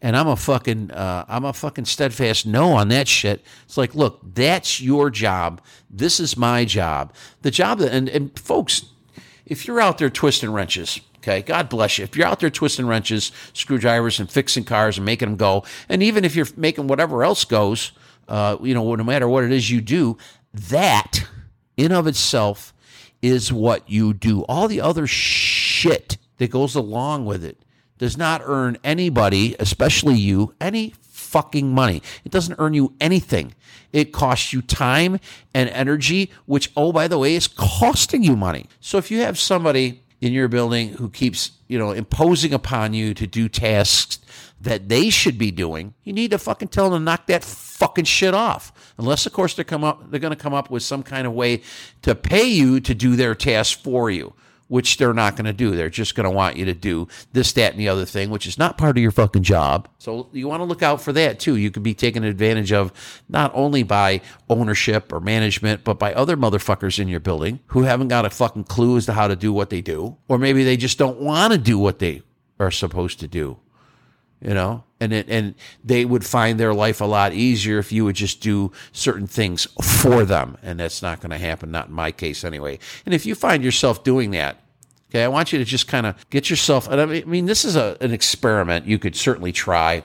And 0.01 0.17
I'm 0.17 0.29
a 0.29 0.37
fucking, 0.37 0.93
uh, 0.93 1.25
I'm 1.27 1.45
a 1.45 1.53
fucking 1.53 1.87
steadfast 1.87 2.47
no 2.47 2.73
on 2.73 2.89
that 2.89 3.09
shit. 3.09 3.45
It's 3.65 3.77
like, 3.77 3.95
look, 3.97 4.21
that's 4.23 4.81
your 4.81 5.11
job. 5.11 5.61
This 5.91 6.21
is 6.21 6.37
my 6.37 6.65
job. 6.65 7.13
The 7.43 7.51
job 7.51 7.79
that, 7.79 7.93
and, 7.93 8.09
and 8.09 8.39
folks, 8.39 8.85
if 9.45 9.67
you're 9.67 9.81
out 9.81 9.99
there 9.99 10.11
twisting 10.11 10.53
wrenches, 10.53 11.01
okay, 11.29 11.43
God 11.43 11.69
bless 11.69 11.99
you. 11.99 12.05
If 12.05 12.17
you're 12.17 12.27
out 12.27 12.41
there 12.41 12.51
twisting 12.51 12.87
wrenches, 12.87 13.33
screwdrivers, 13.53 14.19
and 14.19 14.31
fixing 14.31 14.65
cars 14.65 14.97
and 14.97 15.05
making 15.05 15.29
them 15.29 15.37
go, 15.37 15.65
and 15.89 16.03
even 16.03 16.25
if 16.25 16.35
you're 16.35 16.47
making 16.57 16.87
whatever 16.87 17.23
else 17.23 17.45
goes, 17.45 17.93
uh, 18.29 18.57
you 18.63 18.75
know, 18.75 18.95
no 18.95 19.05
matter 19.05 19.29
what 19.29 19.45
it 19.45 19.53
is 19.53 19.71
you 19.71 19.81
do, 19.81 20.17
that 20.53 21.27
in 21.77 21.93
of 21.93 22.07
itself 22.07 22.73
is 23.21 23.53
what 23.53 23.89
you 23.89 24.15
do. 24.15 24.43
All 24.45 24.69
the 24.69 24.81
other 24.81 25.07
shit 25.07 26.17
that 26.39 26.51
goes 26.51 26.75
along 26.75 27.27
with 27.27 27.45
it 27.45 27.63
does 27.99 28.17
not 28.17 28.41
earn 28.45 28.79
anybody, 28.85 29.57
especially 29.59 30.15
you, 30.15 30.55
any 30.61 30.95
fucking 31.03 31.75
money. 31.75 32.01
It 32.25 32.33
doesn't 32.33 32.57
earn 32.59 32.75
you 32.75 32.95
anything. 33.01 33.55
It 33.93 34.13
costs 34.13 34.53
you 34.53 34.63
time 34.63 35.19
and 35.53 35.69
energy, 35.71 36.31
which, 36.47 36.71
oh, 36.77 36.93
by 36.93 37.09
the 37.09 37.19
way, 37.19 37.35
is 37.35 37.49
costing 37.49 38.23
you 38.23 38.37
money. 38.37 38.67
So 38.81 38.99
if 38.99 39.11
you 39.11 39.21
have 39.21 39.39
somebody 39.39 40.03
in 40.21 40.33
your 40.33 40.49
building 40.49 40.91
who 40.91 41.09
keeps, 41.09 41.53
you 41.69 41.79
know, 41.79 41.93
imposing 41.93 42.53
upon 42.53 42.95
you 42.95 43.15
to 43.15 43.27
do 43.27 43.49
tasks 43.49 44.19
that 44.61 44.89
they 44.89 45.11
should 45.11 45.39
be 45.39 45.51
doing, 45.51 45.95
you 46.03 46.13
need 46.13 46.33
to 46.33 46.39
fucking 46.39 46.69
tell 46.69 46.91
them 46.91 47.01
to 47.01 47.05
knock 47.05 47.27
that 47.29 47.45
fucking 47.45 48.05
shit 48.05 48.35
off. 48.35 48.93
Unless, 48.99 49.27
of 49.27 49.33
course, 49.33 49.55
they're 49.55 49.65
come 49.65 49.85
up, 49.85 50.11
they're 50.11 50.19
going 50.19 50.35
to 50.35 50.43
come 50.43 50.55
up 50.55 50.71
with 50.71 50.83
some 50.83 51.03
kind 51.03 51.27
of 51.27 51.33
way 51.33 51.63
to 52.03 52.15
pay 52.15 52.45
you 52.45 52.81
to 52.81 52.95
do 52.95 53.15
their 53.15 53.35
tasks 53.35 53.81
for 53.81 54.11
you 54.11 54.35
which 54.69 54.97
they're 54.97 55.15
not 55.15 55.35
going 55.35 55.47
to 55.47 55.53
do. 55.53 55.75
They're 55.75 55.91
just 55.91 56.15
going 56.15 56.25
to 56.25 56.31
want 56.31 56.57
you 56.57 56.65
to 56.67 56.75
do 56.75 57.09
this, 57.33 57.53
that, 57.53 57.73
and 57.73 57.81
the 57.81 57.89
other 57.89 58.05
thing, 58.05 58.31
which 58.31 58.47
is 58.47 58.59
not 58.59 58.79
part 58.79 58.97
of 58.97 59.03
your 59.03 59.11
fucking 59.11 59.43
job. 59.43 59.89
So 59.99 60.29
you 60.33 60.47
want 60.49 60.61
to 60.61 60.65
look 60.65 60.83
out 60.83 61.01
for 61.01 61.13
that 61.15 61.41
too. 61.41 61.57
You 61.57 61.71
could 61.71 61.83
be 61.83 61.95
taken 61.95 62.23
advantage 62.25 62.73
of 62.73 62.93
not 63.29 63.51
only 63.55 63.83
by 63.83 64.21
ownership 64.49 65.13
or 65.13 65.21
management, 65.21 65.85
but 65.85 65.99
by 65.99 66.15
other 66.15 66.37
motherfuckers 66.37 66.99
in 66.99 67.09
your 67.09 67.21
building 67.21 67.61
who 67.69 67.83
haven't 67.83 68.09
got 68.09 68.25
a 68.25 68.31
fucking 68.31 68.65
clue 68.65 68.97
as 68.97 69.07
to 69.07 69.15
how 69.15 69.29
to 69.29 69.37
do 69.37 69.53
what 69.53 69.71
they 69.71 69.81
do. 69.81 70.17
Or 70.29 70.39
maybe 70.39 70.65
they 70.65 70.77
just 70.77 70.99
don't 70.99 71.21
want 71.21 71.53
to 71.53 71.59
do 71.59 71.79
what 71.79 71.99
they 71.99 72.23
are 72.61 72.71
supposed 72.71 73.21
to 73.21 73.29
do. 73.29 73.59
You 74.41 74.55
know, 74.55 74.85
and 75.01 75.13
it, 75.13 75.29
and 75.29 75.55
they 75.83 76.05
would 76.05 76.25
find 76.25 76.61
their 76.61 76.73
life 76.73 77.01
a 77.01 77.05
lot 77.05 77.33
easier 77.33 77.79
if 77.79 77.91
you 77.91 78.05
would 78.05 78.15
just 78.15 78.41
do 78.41 78.71
certain 78.93 79.27
things 79.27 79.67
for 79.83 80.25
them, 80.25 80.57
and 80.63 80.79
that's 80.79 81.03
not 81.03 81.21
going 81.21 81.31
to 81.31 81.39
happen. 81.39 81.73
Not 81.73 81.89
in 81.89 81.95
my 81.95 82.13
case, 82.13 82.45
anyway. 82.45 82.79
And 83.05 83.15
if 83.15 83.27
you 83.27 83.35
find 83.35 83.65
yourself 83.65 84.05
doing 84.05 84.31
that, 84.33 84.63
okay, 85.11 85.25
I 85.25 85.29
want 85.29 85.53
you 85.53 85.59
to 85.59 85.65
just 85.65 85.89
kind 85.89 86.07
of 86.07 86.29
get 86.31 86.51
yourself. 86.51 86.89
And 86.89 87.01
I 87.01 87.07
mean, 87.25 87.47
this 87.47 87.65
is 87.65 87.75
a 87.75 87.97
an 88.01 88.13
experiment 88.13 88.87
you 88.87 88.99
could 88.99 89.17
certainly 89.17 89.53
try, 89.53 90.05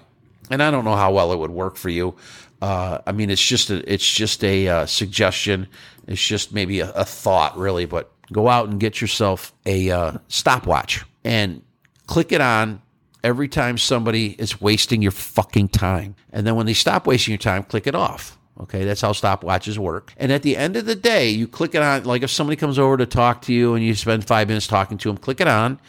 and 0.50 0.64
I 0.64 0.72
don't 0.72 0.86
know 0.86 0.96
how 0.96 1.14
well 1.14 1.32
it 1.32 1.38
would 1.38 1.52
work 1.52 1.76
for 1.76 1.90
you. 1.90 2.16
Uh, 2.62 3.00
I 3.06 3.12
mean, 3.12 3.30
it's 3.30 3.46
just 3.46 3.70
a 3.70 3.92
it's 3.92 4.10
just 4.10 4.44
a 4.44 4.68
uh, 4.68 4.86
suggestion. 4.86 5.68
It's 6.08 6.26
just 6.26 6.54
maybe 6.54 6.80
a, 6.80 6.92
a, 6.92 7.06
thought, 7.06 7.58
really. 7.58 7.86
But 7.86 8.12
go 8.32 8.48
out 8.48 8.70
and 8.70 8.80
get 8.80 9.02
yourself 9.02 9.54
a 9.66 9.92
uh, 9.92 10.18
stopwatch 10.28 11.04
and 11.24 11.62
click 12.08 12.32
it 12.32 12.42
on 12.42 12.82
every 13.24 13.48
time 13.48 13.78
somebody 13.78 14.32
is 14.40 14.60
wasting 14.60 15.02
your 15.02 15.12
fucking 15.12 15.70
time. 15.70 16.16
And 16.32 16.46
then 16.46 16.56
when 16.56 16.66
they 16.66 16.74
stop 16.74 17.08
wasting 17.08 17.32
your 17.32 17.40
time, 17.40 17.64
click 17.64 17.88
it 17.88 17.96
off. 17.96 18.38
Okay, 18.60 18.84
that's 18.86 19.02
how 19.02 19.14
stopwatches 19.14 19.78
work. 19.78 20.14
And 20.18 20.32
at 20.32 20.44
the 20.44 20.56
end 20.56 20.76
of 20.76 20.86
the 20.86 20.96
day, 20.96 21.30
you 21.30 21.48
click 21.48 21.74
it 21.74 21.82
on, 21.82 22.04
like 22.04 22.22
if 22.22 22.30
somebody 22.30 22.56
comes 22.56 22.78
over 22.78 22.98
to 22.98 23.06
talk 23.06 23.42
to 23.44 23.54
you 23.54 23.74
and 23.74 23.84
you 23.84 23.96
spend 23.96 24.28
five 24.28 24.48
minutes 24.48 24.68
talking 24.68 24.98
to 25.00 25.10
them, 25.10 25.18
click 25.18 25.42
it 25.42 25.48
on. 25.48 25.80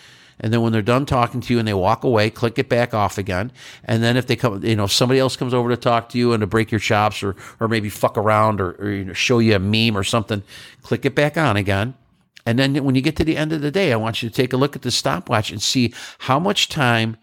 And 0.41 0.53
then 0.53 0.63
when 0.63 0.73
they're 0.73 0.83
done 0.83 1.07
talking 1.07 1.41
to 1.43 1.53
you 1.53 1.59
and 1.59 1.69
they 1.69 1.75
walk 1.75 2.05
away, 2.05 2.31
click 2.31 2.59
it 2.59 2.69
back 2.69 2.95
off 2.95 3.19
again. 3.19 3.53
And 3.85 4.03
then 4.03 4.17
if 4.17 4.27
they 4.27 4.35
come, 4.35 4.65
you 4.65 4.77
know, 4.77 4.87
somebody 4.87 5.21
else 5.21 5.37
comes 5.37 5.55
over 5.55 5.69
to 5.71 5.77
talk 5.77 6.09
to 6.11 6.19
you 6.19 6.33
and 6.33 6.41
to 6.41 6.47
break 6.47 6.73
your 6.73 6.81
chops 6.81 7.23
or, 7.23 7.37
or 7.61 7.69
maybe 7.69 7.89
fuck 7.89 8.17
around 8.17 8.61
or, 8.61 8.73
or 8.73 8.91
you 8.91 9.05
know, 9.05 9.13
show 9.13 9.39
you 9.39 9.55
a 9.55 9.59
meme 9.59 9.97
or 9.97 10.03
something, 10.03 10.43
click 10.83 11.05
it 11.05 11.15
back 11.15 11.37
on 11.37 11.57
again. 11.57 11.95
And 12.47 12.59
then 12.59 12.83
when 12.83 12.95
you 12.95 13.01
get 13.01 13.17
to 13.17 13.25
the 13.25 13.37
end 13.37 13.53
of 13.53 13.61
the 13.61 13.71
day, 13.71 13.93
I 13.93 13.97
want 13.97 14.23
you 14.23 14.29
to 14.29 14.35
take 14.35 14.53
a 14.53 14.57
look 14.57 14.75
at 14.75 14.83
the 14.83 14.91
stopwatch 14.91 15.51
and 15.51 15.63
see 15.63 15.95
how 16.19 16.39
much 16.39 16.69
time 16.69 17.17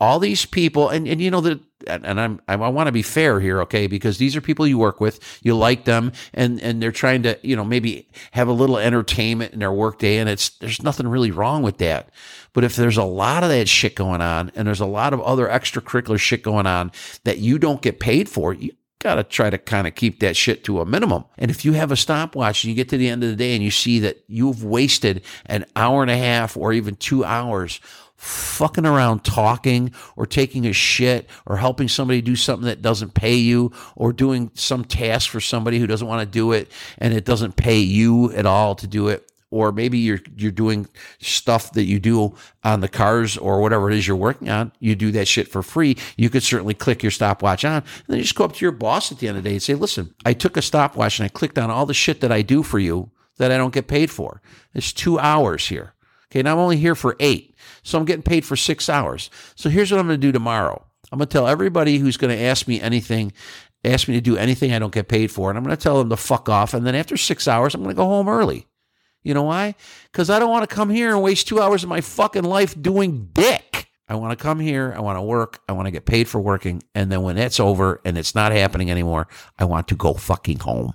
all 0.00 0.18
these 0.18 0.44
people 0.44 0.88
and, 0.88 1.08
and 1.08 1.20
you 1.20 1.30
know 1.30 1.40
that 1.40 1.60
and 1.86 2.20
I'm 2.20 2.40
I 2.48 2.56
want 2.56 2.88
to 2.88 2.92
be 2.92 3.02
fair 3.02 3.40
here, 3.40 3.60
okay? 3.62 3.86
Because 3.86 4.18
these 4.18 4.34
are 4.36 4.40
people 4.40 4.66
you 4.66 4.78
work 4.78 5.00
with, 5.00 5.40
you 5.42 5.56
like 5.56 5.84
them, 5.84 6.12
and 6.32 6.60
and 6.60 6.82
they're 6.82 6.92
trying 6.92 7.22
to, 7.24 7.38
you 7.42 7.54
know, 7.54 7.64
maybe 7.64 8.08
have 8.32 8.48
a 8.48 8.52
little 8.52 8.78
entertainment 8.78 9.52
in 9.52 9.60
their 9.60 9.72
workday, 9.72 10.18
and 10.18 10.28
it's 10.28 10.50
there's 10.58 10.82
nothing 10.82 11.06
really 11.06 11.30
wrong 11.30 11.62
with 11.62 11.78
that. 11.78 12.10
But 12.52 12.64
if 12.64 12.76
there's 12.76 12.96
a 12.96 13.04
lot 13.04 13.42
of 13.42 13.50
that 13.50 13.68
shit 13.68 13.94
going 13.94 14.20
on, 14.20 14.50
and 14.54 14.66
there's 14.66 14.80
a 14.80 14.86
lot 14.86 15.12
of 15.12 15.20
other 15.20 15.46
extracurricular 15.46 16.18
shit 16.18 16.42
going 16.42 16.66
on 16.66 16.92
that 17.24 17.38
you 17.38 17.58
don't 17.58 17.82
get 17.82 18.00
paid 18.00 18.28
for, 18.28 18.54
you 18.54 18.72
got 18.98 19.16
to 19.16 19.24
try 19.24 19.50
to 19.50 19.58
kind 19.58 19.86
of 19.86 19.94
keep 19.94 20.20
that 20.20 20.36
shit 20.36 20.64
to 20.64 20.80
a 20.80 20.86
minimum. 20.86 21.24
And 21.38 21.50
if 21.50 21.64
you 21.64 21.74
have 21.74 21.92
a 21.92 21.96
stopwatch 21.96 22.64
and 22.64 22.70
you 22.70 22.74
get 22.74 22.88
to 22.88 22.98
the 22.98 23.08
end 23.08 23.22
of 23.22 23.30
the 23.30 23.36
day 23.36 23.54
and 23.54 23.62
you 23.62 23.70
see 23.70 24.00
that 24.00 24.24
you've 24.26 24.64
wasted 24.64 25.22
an 25.44 25.66
hour 25.76 26.02
and 26.02 26.10
a 26.10 26.16
half 26.16 26.56
or 26.56 26.72
even 26.72 26.96
two 26.96 27.24
hours 27.24 27.78
fucking 28.16 28.86
around 28.86 29.24
talking 29.24 29.92
or 30.16 30.26
taking 30.26 30.66
a 30.66 30.72
shit 30.72 31.28
or 31.44 31.56
helping 31.56 31.88
somebody 31.88 32.20
do 32.20 32.36
something 32.36 32.66
that 32.66 32.82
doesn't 32.82 33.14
pay 33.14 33.34
you 33.34 33.72
or 33.94 34.12
doing 34.12 34.50
some 34.54 34.84
task 34.84 35.30
for 35.30 35.40
somebody 35.40 35.78
who 35.78 35.86
doesn't 35.86 36.08
want 36.08 36.20
to 36.20 36.26
do 36.26 36.52
it 36.52 36.70
and 36.98 37.14
it 37.14 37.24
doesn't 37.24 37.56
pay 37.56 37.78
you 37.78 38.32
at 38.32 38.46
all 38.46 38.74
to 38.74 38.86
do 38.86 39.08
it. 39.08 39.30
Or 39.52 39.70
maybe 39.70 39.98
you're 39.98 40.20
you're 40.36 40.50
doing 40.50 40.88
stuff 41.20 41.72
that 41.74 41.84
you 41.84 42.00
do 42.00 42.34
on 42.64 42.80
the 42.80 42.88
cars 42.88 43.36
or 43.36 43.60
whatever 43.60 43.88
it 43.88 43.96
is 43.96 44.06
you're 44.06 44.16
working 44.16 44.50
on. 44.50 44.72
You 44.80 44.96
do 44.96 45.12
that 45.12 45.28
shit 45.28 45.46
for 45.46 45.62
free. 45.62 45.96
You 46.16 46.30
could 46.30 46.42
certainly 46.42 46.74
click 46.74 47.02
your 47.02 47.12
stopwatch 47.12 47.64
on. 47.64 47.76
And 47.76 47.84
then 48.08 48.16
you 48.16 48.24
just 48.24 48.34
go 48.34 48.44
up 48.44 48.54
to 48.54 48.64
your 48.64 48.72
boss 48.72 49.12
at 49.12 49.20
the 49.20 49.28
end 49.28 49.38
of 49.38 49.44
the 49.44 49.50
day 49.50 49.54
and 49.54 49.62
say 49.62 49.74
listen 49.74 50.14
i 50.24 50.32
took 50.32 50.56
a 50.56 50.62
stopwatch 50.62 51.20
and 51.20 51.26
i 51.26 51.28
clicked 51.28 51.58
on 51.58 51.70
all 51.70 51.86
the 51.86 51.94
shit 51.94 52.20
that 52.22 52.32
i 52.32 52.42
do 52.42 52.64
for 52.64 52.80
you 52.80 53.10
that 53.38 53.52
i 53.52 53.56
don't 53.56 53.72
get 53.72 53.86
paid 53.86 54.10
for. 54.10 54.42
It's 54.74 54.92
two 54.92 55.18
hours 55.18 55.68
here 55.68 55.94
okay 56.36 56.40
and 56.40 56.48
i'm 56.48 56.58
only 56.58 56.76
here 56.76 56.94
for 56.94 57.16
eight 57.20 57.56
so 57.86 57.98
I'm 57.98 58.04
getting 58.04 58.22
paid 58.22 58.44
for 58.44 58.56
six 58.56 58.88
hours. 58.88 59.30
So 59.54 59.70
here's 59.70 59.92
what 59.92 60.00
I'm 60.00 60.08
going 60.08 60.20
to 60.20 60.26
do 60.26 60.32
tomorrow. 60.32 60.84
I'm 61.12 61.18
going 61.18 61.28
to 61.28 61.32
tell 61.32 61.46
everybody 61.46 61.98
who's 61.98 62.16
going 62.16 62.36
to 62.36 62.44
ask 62.44 62.66
me 62.66 62.80
anything, 62.80 63.32
ask 63.84 64.08
me 64.08 64.14
to 64.14 64.20
do 64.20 64.36
anything 64.36 64.72
I 64.72 64.80
don't 64.80 64.92
get 64.92 65.06
paid 65.06 65.30
for, 65.30 65.50
and 65.50 65.56
I'm 65.56 65.62
going 65.62 65.76
to 65.76 65.82
tell 65.82 65.98
them 65.98 66.10
to 66.10 66.16
fuck 66.16 66.48
off. 66.48 66.74
And 66.74 66.84
then 66.84 66.96
after 66.96 67.16
six 67.16 67.46
hours, 67.46 67.74
I'm 67.74 67.84
going 67.84 67.94
to 67.94 67.96
go 67.96 68.04
home 68.04 68.28
early. 68.28 68.66
You 69.22 69.34
know 69.34 69.44
why? 69.44 69.76
Because 70.10 70.30
I 70.30 70.40
don't 70.40 70.50
want 70.50 70.68
to 70.68 70.74
come 70.74 70.90
here 70.90 71.12
and 71.12 71.22
waste 71.22 71.46
two 71.46 71.60
hours 71.60 71.84
of 71.84 71.88
my 71.88 72.00
fucking 72.00 72.42
life 72.42 72.80
doing 72.80 73.30
dick. 73.32 73.88
I 74.08 74.16
want 74.16 74.36
to 74.36 74.42
come 74.42 74.58
here. 74.58 74.92
I 74.96 75.00
want 75.00 75.16
to 75.16 75.22
work. 75.22 75.60
I 75.68 75.72
want 75.72 75.86
to 75.86 75.92
get 75.92 76.06
paid 76.06 76.28
for 76.28 76.40
working. 76.40 76.82
And 76.94 77.10
then 77.10 77.22
when 77.22 77.36
that's 77.36 77.60
over 77.60 78.00
and 78.04 78.18
it's 78.18 78.34
not 78.34 78.50
happening 78.50 78.90
anymore, 78.90 79.28
I 79.60 79.64
want 79.64 79.86
to 79.88 79.96
go 79.96 80.14
fucking 80.14 80.60
home. 80.60 80.94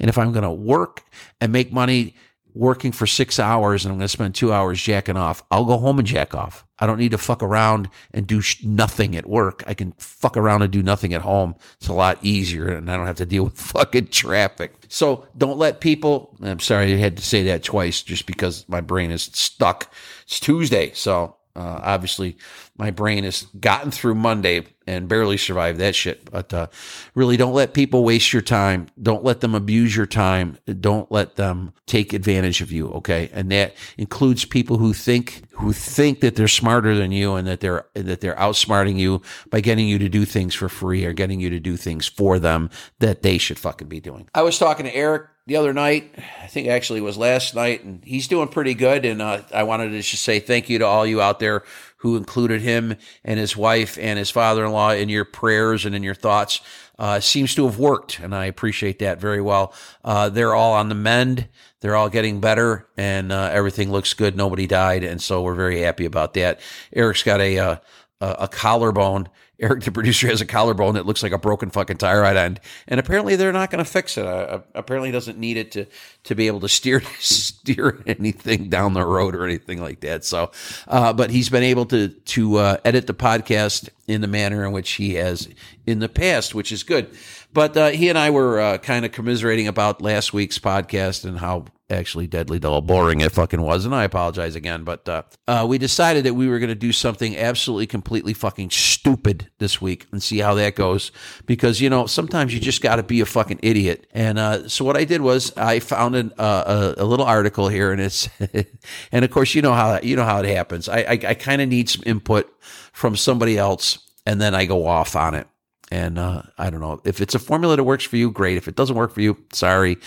And 0.00 0.08
if 0.08 0.18
I'm 0.18 0.32
going 0.32 0.42
to 0.42 0.50
work 0.50 1.02
and 1.40 1.52
make 1.52 1.72
money 1.72 2.16
working 2.54 2.92
for 2.92 3.06
six 3.06 3.38
hours 3.38 3.84
and 3.84 3.92
I'm 3.92 3.98
going 3.98 4.04
to 4.04 4.08
spend 4.08 4.34
two 4.34 4.52
hours 4.52 4.80
jacking 4.80 5.16
off, 5.16 5.42
I'll 5.50 5.64
go 5.64 5.78
home 5.78 5.98
and 5.98 6.06
jack 6.06 6.34
off. 6.34 6.66
I 6.78 6.86
don't 6.86 6.98
need 6.98 7.12
to 7.12 7.18
fuck 7.18 7.42
around 7.42 7.88
and 8.12 8.26
do 8.26 8.40
sh- 8.40 8.62
nothing 8.64 9.16
at 9.16 9.26
work. 9.26 9.62
I 9.66 9.74
can 9.74 9.92
fuck 9.98 10.36
around 10.36 10.62
and 10.62 10.72
do 10.72 10.82
nothing 10.82 11.14
at 11.14 11.22
home. 11.22 11.54
It's 11.78 11.88
a 11.88 11.92
lot 11.92 12.18
easier 12.22 12.68
and 12.68 12.90
I 12.90 12.96
don't 12.96 13.06
have 13.06 13.16
to 13.16 13.26
deal 13.26 13.44
with 13.44 13.58
fucking 13.58 14.08
traffic. 14.08 14.74
So 14.88 15.26
don't 15.36 15.58
let 15.58 15.80
people, 15.80 16.36
I'm 16.42 16.60
sorry 16.60 16.92
I 16.92 16.96
had 16.96 17.16
to 17.16 17.22
say 17.22 17.44
that 17.44 17.62
twice 17.62 18.02
just 18.02 18.26
because 18.26 18.68
my 18.68 18.80
brain 18.80 19.10
is 19.10 19.22
stuck. 19.32 19.92
It's 20.24 20.40
Tuesday. 20.40 20.92
So 20.94 21.36
uh, 21.54 21.80
obviously, 21.82 22.36
my 22.78 22.90
brain 22.90 23.24
has 23.24 23.42
gotten 23.60 23.90
through 23.90 24.14
Monday 24.14 24.66
and 24.86 25.08
barely 25.08 25.36
survived 25.36 25.78
that 25.78 25.94
shit. 25.94 26.30
But 26.30 26.52
uh, 26.52 26.66
really, 27.14 27.36
don't 27.36 27.54
let 27.54 27.74
people 27.74 28.04
waste 28.04 28.32
your 28.32 28.42
time. 28.42 28.88
Don't 29.00 29.24
let 29.24 29.40
them 29.40 29.54
abuse 29.54 29.96
your 29.96 30.06
time. 30.06 30.58
Don't 30.80 31.10
let 31.10 31.36
them 31.36 31.72
take 31.86 32.12
advantage 32.12 32.60
of 32.60 32.72
you. 32.72 32.88
Okay, 32.92 33.30
and 33.32 33.50
that 33.52 33.74
includes 33.98 34.44
people 34.44 34.78
who 34.78 34.92
think 34.92 35.42
who 35.52 35.72
think 35.72 36.20
that 36.20 36.36
they're 36.36 36.48
smarter 36.48 36.94
than 36.94 37.12
you 37.12 37.34
and 37.34 37.46
that 37.46 37.60
they're 37.60 37.86
that 37.94 38.20
they're 38.20 38.36
outsmarting 38.36 38.98
you 38.98 39.22
by 39.50 39.60
getting 39.60 39.86
you 39.86 39.98
to 39.98 40.08
do 40.08 40.24
things 40.24 40.54
for 40.54 40.68
free 40.68 41.04
or 41.04 41.12
getting 41.12 41.40
you 41.40 41.50
to 41.50 41.60
do 41.60 41.76
things 41.76 42.06
for 42.06 42.38
them 42.38 42.70
that 42.98 43.22
they 43.22 43.38
should 43.38 43.58
fucking 43.58 43.88
be 43.88 44.00
doing. 44.00 44.28
I 44.34 44.42
was 44.42 44.58
talking 44.58 44.86
to 44.86 44.94
Eric 44.94 45.28
the 45.46 45.56
other 45.56 45.72
night. 45.72 46.14
I 46.42 46.46
think 46.46 46.68
actually 46.68 47.00
it 47.00 47.02
was 47.02 47.18
last 47.18 47.54
night, 47.54 47.84
and 47.84 48.02
he's 48.04 48.28
doing 48.28 48.48
pretty 48.48 48.74
good. 48.74 49.04
And 49.04 49.20
uh, 49.20 49.42
I 49.52 49.64
wanted 49.64 49.90
to 49.90 50.02
just 50.02 50.22
say 50.22 50.40
thank 50.40 50.68
you 50.68 50.78
to 50.78 50.86
all 50.86 51.06
you 51.06 51.20
out 51.20 51.40
there 51.40 51.64
who 52.02 52.16
included 52.16 52.60
him 52.60 52.96
and 53.24 53.38
his 53.38 53.56
wife 53.56 53.96
and 54.00 54.18
his 54.18 54.28
father-in-law 54.30 54.90
in 54.90 55.08
your 55.08 55.24
prayers 55.24 55.86
and 55.86 55.94
in 55.94 56.02
your 56.02 56.14
thoughts. 56.14 56.60
Uh, 56.98 57.18
seems 57.18 57.54
to 57.54 57.64
have 57.64 57.78
worked, 57.78 58.20
and 58.20 58.34
I 58.34 58.46
appreciate 58.46 58.98
that 58.98 59.20
very 59.20 59.40
well. 59.40 59.72
Uh, 60.04 60.28
they're 60.28 60.54
all 60.54 60.72
on 60.72 60.88
the 60.88 60.94
mend. 60.94 61.48
They're 61.80 61.96
all 61.96 62.08
getting 62.08 62.40
better, 62.40 62.86
and 62.96 63.32
uh, 63.32 63.50
everything 63.52 63.90
looks 63.90 64.14
good. 64.14 64.36
Nobody 64.36 64.66
died, 64.66 65.02
and 65.02 65.20
so 65.20 65.42
we're 65.42 65.54
very 65.54 65.80
happy 65.80 66.04
about 66.04 66.34
that. 66.34 66.60
Eric's 66.92 67.22
got 67.22 67.40
a 67.40 67.58
uh, 67.58 67.76
a, 68.20 68.36
a 68.40 68.48
collarbone. 68.48 69.28
Eric, 69.62 69.84
the 69.84 69.92
producer, 69.92 70.26
has 70.26 70.40
a 70.40 70.46
collarbone 70.46 70.94
that 70.94 71.06
looks 71.06 71.22
like 71.22 71.30
a 71.30 71.38
broken 71.38 71.70
fucking 71.70 71.96
tie 71.96 72.16
rod 72.16 72.36
end, 72.36 72.60
and 72.88 72.98
apparently 72.98 73.36
they're 73.36 73.52
not 73.52 73.70
going 73.70 73.82
to 73.82 73.88
fix 73.88 74.18
it. 74.18 74.26
Uh, 74.26 74.60
apparently, 74.74 75.12
doesn't 75.12 75.38
need 75.38 75.56
it 75.56 75.70
to 75.72 75.86
to 76.24 76.34
be 76.34 76.48
able 76.48 76.60
to 76.60 76.68
steer 76.68 77.00
steer 77.18 78.02
anything 78.06 78.68
down 78.68 78.94
the 78.94 79.06
road 79.06 79.36
or 79.36 79.44
anything 79.44 79.80
like 79.80 80.00
that. 80.00 80.24
So, 80.24 80.50
uh, 80.88 81.12
but 81.12 81.30
he's 81.30 81.48
been 81.48 81.62
able 81.62 81.86
to 81.86 82.08
to 82.08 82.56
uh, 82.56 82.76
edit 82.84 83.06
the 83.06 83.14
podcast 83.14 83.88
in 84.08 84.20
the 84.20 84.26
manner 84.26 84.66
in 84.66 84.72
which 84.72 84.90
he 84.92 85.14
has 85.14 85.48
in 85.86 86.00
the 86.00 86.08
past, 86.08 86.54
which 86.54 86.72
is 86.72 86.82
good. 86.82 87.14
But 87.52 87.76
uh, 87.76 87.90
he 87.90 88.08
and 88.08 88.18
I 88.18 88.30
were 88.30 88.60
uh, 88.60 88.78
kind 88.78 89.04
of 89.04 89.12
commiserating 89.12 89.68
about 89.68 90.02
last 90.02 90.32
week's 90.32 90.58
podcast 90.58 91.24
and 91.24 91.38
how 91.38 91.66
actually 91.92 92.26
deadly 92.26 92.58
dull 92.58 92.80
boring 92.80 93.20
it 93.20 93.30
fucking 93.30 93.60
was 93.60 93.84
and 93.84 93.94
i 93.94 94.04
apologize 94.04 94.54
again 94.54 94.84
but 94.84 95.08
uh, 95.08 95.22
uh, 95.46 95.64
we 95.68 95.78
decided 95.78 96.24
that 96.24 96.34
we 96.34 96.48
were 96.48 96.58
going 96.58 96.68
to 96.68 96.74
do 96.74 96.92
something 96.92 97.36
absolutely 97.36 97.86
completely 97.86 98.32
fucking 98.32 98.70
stupid 98.70 99.50
this 99.58 99.80
week 99.80 100.06
and 100.10 100.22
see 100.22 100.38
how 100.38 100.54
that 100.54 100.74
goes 100.74 101.12
because 101.46 101.80
you 101.80 101.90
know 101.90 102.06
sometimes 102.06 102.52
you 102.52 102.60
just 102.60 102.82
got 102.82 102.96
to 102.96 103.02
be 103.02 103.20
a 103.20 103.26
fucking 103.26 103.60
idiot 103.62 104.06
and 104.12 104.38
uh, 104.38 104.68
so 104.68 104.84
what 104.84 104.96
i 104.96 105.04
did 105.04 105.20
was 105.20 105.56
i 105.56 105.78
found 105.78 106.16
an, 106.16 106.32
uh, 106.38 106.94
a, 106.98 107.02
a, 107.02 107.04
little 107.04 107.26
article 107.26 107.68
here 107.68 107.92
and 107.92 108.00
it's 108.00 108.28
and 109.12 109.24
of 109.24 109.30
course 109.30 109.54
you 109.54 109.62
know 109.62 109.74
how 109.74 110.00
you 110.02 110.16
know 110.16 110.24
how 110.24 110.38
it 110.40 110.46
happens 110.46 110.88
i, 110.88 110.98
I, 110.98 111.18
I 111.28 111.34
kind 111.34 111.62
of 111.62 111.68
need 111.68 111.88
some 111.88 112.02
input 112.06 112.52
from 112.92 113.16
somebody 113.16 113.58
else 113.58 113.98
and 114.26 114.40
then 114.40 114.54
i 114.54 114.64
go 114.64 114.86
off 114.86 115.14
on 115.14 115.34
it 115.34 115.46
and 115.92 116.18
uh, 116.18 116.40
I 116.56 116.70
don't 116.70 116.80
know 116.80 117.02
if 117.04 117.20
it's 117.20 117.34
a 117.34 117.38
formula 117.38 117.76
that 117.76 117.84
works 117.84 118.04
for 118.04 118.16
you, 118.16 118.30
great. 118.30 118.56
If 118.56 118.66
it 118.66 118.76
doesn't 118.76 118.96
work 118.96 119.12
for 119.12 119.20
you, 119.20 119.36
sorry. 119.52 119.98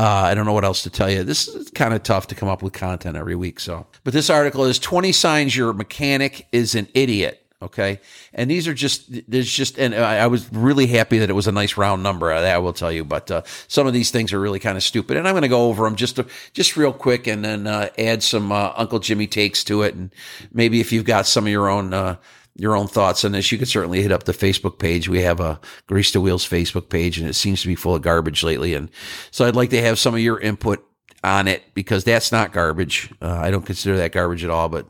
Uh, 0.00 0.22
I 0.24 0.34
don't 0.34 0.46
know 0.46 0.54
what 0.54 0.64
else 0.64 0.84
to 0.84 0.90
tell 0.90 1.10
you. 1.10 1.24
This 1.24 1.46
is 1.46 1.68
kind 1.72 1.92
of 1.92 2.02
tough 2.02 2.28
to 2.28 2.34
come 2.34 2.48
up 2.48 2.62
with 2.62 2.72
content 2.72 3.18
every 3.18 3.36
week. 3.36 3.60
So, 3.60 3.86
but 4.02 4.14
this 4.14 4.30
article 4.30 4.64
is 4.64 4.78
20 4.78 5.12
signs 5.12 5.54
your 5.54 5.74
mechanic 5.74 6.46
is 6.52 6.74
an 6.74 6.88
idiot. 6.94 7.46
Okay. 7.60 8.00
And 8.32 8.50
these 8.50 8.66
are 8.66 8.72
just, 8.72 9.30
there's 9.30 9.52
just, 9.52 9.78
and 9.78 9.94
I, 9.94 10.20
I 10.20 10.26
was 10.28 10.50
really 10.54 10.86
happy 10.86 11.18
that 11.18 11.28
it 11.28 11.34
was 11.34 11.46
a 11.46 11.52
nice 11.52 11.76
round 11.76 12.02
number. 12.02 12.28
That 12.28 12.54
I 12.54 12.56
will 12.56 12.72
tell 12.72 12.90
you. 12.90 13.04
But 13.04 13.30
uh, 13.30 13.42
some 13.68 13.86
of 13.86 13.92
these 13.92 14.10
things 14.10 14.32
are 14.32 14.40
really 14.40 14.58
kind 14.58 14.78
of 14.78 14.82
stupid. 14.82 15.18
And 15.18 15.28
I'm 15.28 15.34
going 15.34 15.42
to 15.42 15.48
go 15.48 15.68
over 15.68 15.84
them 15.84 15.96
just, 15.96 16.16
to, 16.16 16.24
just 16.54 16.78
real 16.78 16.94
quick 16.94 17.26
and 17.26 17.44
then 17.44 17.66
uh, 17.66 17.90
add 17.98 18.22
some 18.22 18.52
uh, 18.52 18.72
Uncle 18.76 19.00
Jimmy 19.00 19.26
takes 19.26 19.62
to 19.64 19.82
it. 19.82 19.94
And 19.94 20.14
maybe 20.50 20.80
if 20.80 20.92
you've 20.92 21.04
got 21.04 21.26
some 21.26 21.44
of 21.44 21.50
your 21.50 21.68
own, 21.68 21.92
uh, 21.92 22.16
your 22.60 22.76
own 22.76 22.86
thoughts 22.86 23.24
on 23.24 23.32
this, 23.32 23.50
you 23.50 23.58
could 23.58 23.68
certainly 23.68 24.02
hit 24.02 24.12
up 24.12 24.24
the 24.24 24.32
Facebook 24.32 24.78
page. 24.78 25.08
We 25.08 25.22
have 25.22 25.40
a 25.40 25.58
Grease 25.86 26.12
the 26.12 26.20
Wheels 26.20 26.46
Facebook 26.46 26.90
page, 26.90 27.18
and 27.18 27.28
it 27.28 27.34
seems 27.34 27.62
to 27.62 27.68
be 27.68 27.74
full 27.74 27.94
of 27.94 28.02
garbage 28.02 28.42
lately. 28.42 28.74
And 28.74 28.90
so 29.30 29.46
I'd 29.46 29.56
like 29.56 29.70
to 29.70 29.80
have 29.80 29.98
some 29.98 30.14
of 30.14 30.20
your 30.20 30.38
input 30.38 30.84
on 31.24 31.48
it 31.48 31.62
because 31.74 32.04
that's 32.04 32.30
not 32.30 32.52
garbage. 32.52 33.12
Uh, 33.20 33.32
I 33.32 33.50
don't 33.50 33.64
consider 33.64 33.96
that 33.96 34.12
garbage 34.12 34.44
at 34.44 34.50
all, 34.50 34.68
but 34.68 34.86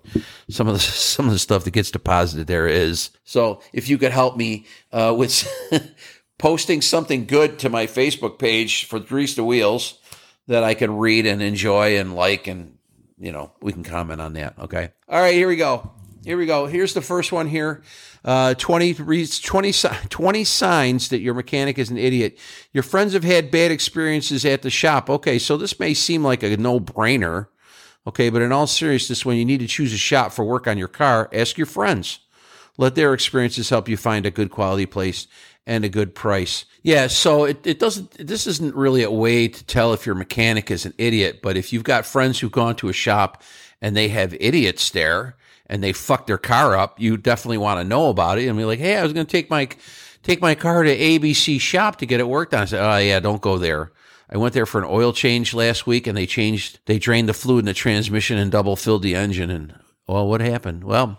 some 0.49 0.67
of 0.67 0.75
the 0.75 0.81
some 0.81 1.27
of 1.27 1.33
the 1.33 1.39
stuff 1.39 1.65
that 1.65 1.71
gets 1.71 1.91
deposited 1.91 2.49
there 2.49 2.67
is. 2.67 3.11
So 3.25 3.63
if 3.73 3.89
you 3.89 3.99
could 3.99 4.13
help 4.13 4.37
me 4.37 4.67
uh, 4.93 5.15
with 5.17 5.49
posting 6.39 6.83
something 6.83 7.27
good 7.27 7.59
to 7.61 7.69
my 7.69 7.87
Facebook 7.87 8.39
page 8.39 8.87
for 8.87 8.99
Grease 8.99 9.37
the 9.37 9.45
Wheels 9.45 9.99
that 10.49 10.65
I 10.65 10.75
can 10.75 10.97
read 10.97 11.27
and 11.27 11.41
enjoy 11.41 11.99
and 11.99 12.17
like, 12.17 12.49
and 12.49 12.79
you 13.19 13.31
know 13.31 13.53
we 13.61 13.73
can 13.73 13.85
comment 13.85 14.21
on 14.21 14.33
that. 14.35 14.59
Okay. 14.59 14.91
All 15.09 15.21
right, 15.21 15.35
here 15.35 15.49
we 15.49 15.57
go. 15.57 15.93
Here 16.23 16.37
we 16.37 16.45
go. 16.45 16.67
Here's 16.67 16.93
the 16.93 17.01
first 17.01 17.33
one 17.33 17.47
here. 17.47 17.83
Uh, 18.23 18.53
20, 18.55 18.95
20, 18.95 19.73
20 19.73 20.45
signs 20.45 21.09
that 21.09 21.21
your 21.21 21.33
mechanic 21.33 21.79
is 21.79 21.91
an 21.91 21.97
idiot. 21.97 22.39
Your 22.73 22.83
friends 22.83 23.15
have 23.15 23.25
had 23.25 23.51
bad 23.51 23.71
experiences 23.71 24.45
at 24.45 24.61
the 24.61 24.69
shop. 24.69 25.09
Okay, 25.09 25.39
so 25.39 25.57
this 25.57 25.81
may 25.81 25.95
seem 25.95 26.23
like 26.23 26.43
a 26.43 26.57
no 26.59 26.79
brainer. 26.79 27.47
Okay, 28.07 28.29
but 28.29 28.43
in 28.43 28.53
all 28.53 28.67
seriousness, 28.67 29.25
when 29.25 29.39
you 29.39 29.47
need 29.47 29.61
to 29.61 29.67
choose 29.67 29.95
a 29.95 29.99
shop 29.99 30.33
for 30.33 30.45
work 30.45 30.67
on 30.67 30.77
your 30.77 30.89
car, 30.89 31.31
ask 31.33 31.57
your 31.57 31.67
friends. 31.67 32.21
Let 32.77 32.95
their 32.95 33.15
experiences 33.15 33.71
help 33.71 33.89
you 33.89 33.97
find 33.97 34.27
a 34.27 34.31
good 34.31 34.51
quality 34.51 34.87
place 34.87 35.27
and 35.67 35.85
a 35.85 35.89
good 35.89 36.15
price. 36.15 36.67
Yeah, 36.83 37.07
so 37.07 37.45
it, 37.45 37.67
it 37.67 37.79
doesn't, 37.79 38.27
this 38.27 38.47
isn't 38.47 38.75
really 38.75 39.03
a 39.03 39.11
way 39.11 39.49
to 39.49 39.65
tell 39.65 39.93
if 39.93 40.05
your 40.05 40.15
mechanic 40.15 40.71
is 40.71 40.85
an 40.85 40.95
idiot, 40.99 41.41
but 41.43 41.57
if 41.57 41.73
you've 41.73 41.85
got 41.85 42.07
friends 42.07 42.39
who've 42.39 42.53
gone 42.53 42.77
to 42.77 42.89
a 42.89 42.95
shop 42.95 43.43
and 43.81 43.97
they 43.97 44.09
have 44.09 44.35
idiots 44.41 44.91
there, 44.91 45.37
and 45.71 45.83
they 45.83 45.93
fuck 45.93 46.27
their 46.27 46.37
car 46.37 46.77
up, 46.77 47.01
you 47.01 47.17
definitely 47.17 47.57
want 47.57 47.81
to 47.81 47.85
know 47.85 48.11
about 48.11 48.39
it 48.39 48.49
and 48.49 48.59
be 48.59 48.65
like, 48.65 48.81
hey, 48.81 48.99
I 48.99 49.03
was 49.05 49.15
going 49.15 49.25
to 49.25 49.31
take 49.31 49.49
my 49.49 49.69
take 50.23 50.43
my 50.43 50.55
car 50.55 50.83
to 50.83 50.95
ABC 50.95 51.59
shop 51.61 51.97
to 51.97 52.07
get 52.07 52.21
it 52.21 52.29
worked 52.29 52.53
on. 52.53 52.63
I 52.63 52.65
said, 52.67 52.85
oh 52.85 52.99
yeah, 52.99 53.21
don't 53.21 53.41
go 53.41 53.57
there. 53.57 53.93
I 54.29 54.37
went 54.37 54.53
there 54.53 54.67
for 54.67 54.79
an 54.79 54.89
oil 54.89 55.13
change 55.13 55.55
last 55.55 55.87
week 55.87 56.07
and 56.07 56.17
they 56.17 56.27
changed, 56.27 56.81
they 56.87 56.99
drained 56.99 57.29
the 57.29 57.33
fluid 57.33 57.61
in 57.61 57.67
the 57.67 57.73
transmission 57.73 58.37
and 58.37 58.51
double 58.51 58.77
filled 58.77 59.03
the 59.03 59.15
engine. 59.15 59.49
And 59.49 59.75
well, 60.07 60.29
what 60.29 60.41
happened? 60.41 60.85
Well, 60.85 61.19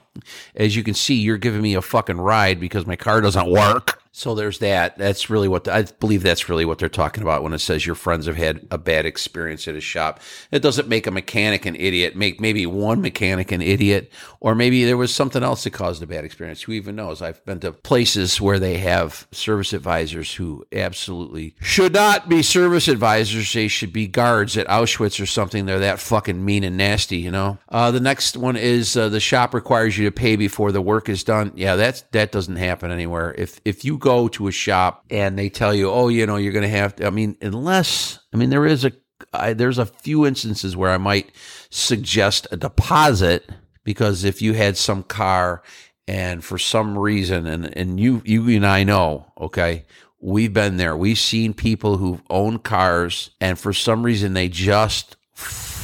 as 0.55 0.75
you 0.75 0.83
can 0.83 0.93
see, 0.93 1.15
you're 1.15 1.37
giving 1.37 1.61
me 1.61 1.73
a 1.73 1.81
fucking 1.81 2.19
ride 2.19 2.59
because 2.59 2.85
my 2.85 2.97
car 2.97 3.21
doesn't 3.21 3.49
work. 3.49 4.00
So 4.13 4.35
there's 4.35 4.59
that. 4.59 4.97
That's 4.97 5.29
really 5.29 5.47
what 5.47 5.63
the, 5.63 5.73
I 5.73 5.83
believe 5.83 6.21
that's 6.21 6.49
really 6.49 6.65
what 6.65 6.79
they're 6.79 6.89
talking 6.89 7.23
about 7.23 7.43
when 7.43 7.53
it 7.53 7.59
says 7.59 7.85
your 7.85 7.95
friends 7.95 8.25
have 8.25 8.35
had 8.35 8.67
a 8.69 8.77
bad 8.77 9.05
experience 9.05 9.69
at 9.69 9.75
a 9.75 9.79
shop. 9.79 10.19
It 10.51 10.61
doesn't 10.61 10.89
make 10.89 11.07
a 11.07 11.11
mechanic 11.11 11.65
an 11.65 11.77
idiot. 11.77 12.17
Make 12.17 12.41
maybe 12.41 12.65
one 12.65 13.01
mechanic 13.01 13.53
an 13.53 13.61
idiot, 13.61 14.11
or 14.41 14.53
maybe 14.53 14.83
there 14.83 14.97
was 14.97 15.15
something 15.15 15.43
else 15.43 15.63
that 15.63 15.71
caused 15.71 16.03
a 16.03 16.07
bad 16.07 16.25
experience. 16.25 16.61
Who 16.63 16.73
even 16.73 16.97
knows? 16.97 17.21
I've 17.21 17.43
been 17.45 17.61
to 17.61 17.71
places 17.71 18.41
where 18.41 18.59
they 18.59 18.79
have 18.79 19.27
service 19.31 19.71
advisors 19.71 20.33
who 20.35 20.65
absolutely 20.73 21.55
should 21.61 21.93
not 21.93 22.27
be 22.27 22.43
service 22.43 22.89
advisors. 22.89 23.53
They 23.53 23.69
should 23.69 23.93
be 23.93 24.07
guards 24.07 24.57
at 24.57 24.67
Auschwitz 24.67 25.21
or 25.21 25.25
something. 25.25 25.65
They're 25.65 25.79
that 25.79 26.01
fucking 26.01 26.43
mean 26.43 26.65
and 26.65 26.75
nasty, 26.75 27.17
you 27.17 27.31
know. 27.31 27.59
Uh, 27.69 27.91
the 27.91 28.01
next 28.01 28.35
one 28.35 28.57
is 28.57 28.97
uh, 28.97 29.07
the 29.07 29.21
shop 29.21 29.53
requires 29.53 29.97
you 29.97 30.03
to 30.03 30.11
pay 30.11 30.35
before 30.35 30.73
the 30.73 30.81
work 30.81 31.07
is 31.07 31.23
done. 31.23 31.53
Yeah, 31.55 31.77
that's 31.77 32.01
that 32.11 32.33
doesn't 32.33 32.57
happen 32.57 32.91
anywhere. 32.91 33.33
If 33.37 33.61
if 33.63 33.85
you 33.85 34.00
go 34.01 34.27
to 34.29 34.47
a 34.47 34.51
shop 34.51 35.05
and 35.09 35.37
they 35.37 35.49
tell 35.49 35.73
you, 35.73 35.89
oh, 35.89 36.07
you 36.09 36.25
know, 36.25 36.37
you're 36.37 36.51
going 36.51 36.63
to 36.63 36.69
have 36.69 36.95
to, 36.97 37.07
I 37.07 37.09
mean, 37.09 37.37
unless, 37.41 38.19
I 38.33 38.37
mean, 38.37 38.49
there 38.49 38.65
is 38.65 38.83
a, 38.85 38.91
I, 39.33 39.53
there's 39.53 39.77
a 39.77 39.85
few 39.85 40.25
instances 40.25 40.75
where 40.75 40.91
I 40.91 40.97
might 40.97 41.31
suggest 41.69 42.47
a 42.51 42.57
deposit 42.57 43.49
because 43.83 44.23
if 44.23 44.41
you 44.41 44.53
had 44.53 44.77
some 44.77 45.03
car 45.03 45.63
and 46.07 46.43
for 46.43 46.57
some 46.57 46.97
reason, 46.97 47.47
and, 47.47 47.75
and 47.77 47.99
you, 47.99 48.21
you 48.25 48.49
and 48.49 48.65
I 48.65 48.83
know, 48.83 49.31
okay, 49.39 49.85
we've 50.19 50.53
been 50.53 50.77
there. 50.77 50.97
We've 50.97 51.17
seen 51.17 51.53
people 51.53 51.97
who've 51.97 52.21
owned 52.29 52.63
cars 52.63 53.31
and 53.39 53.57
for 53.57 53.73
some 53.73 54.03
reason 54.03 54.33
they 54.33 54.49
just 54.49 55.15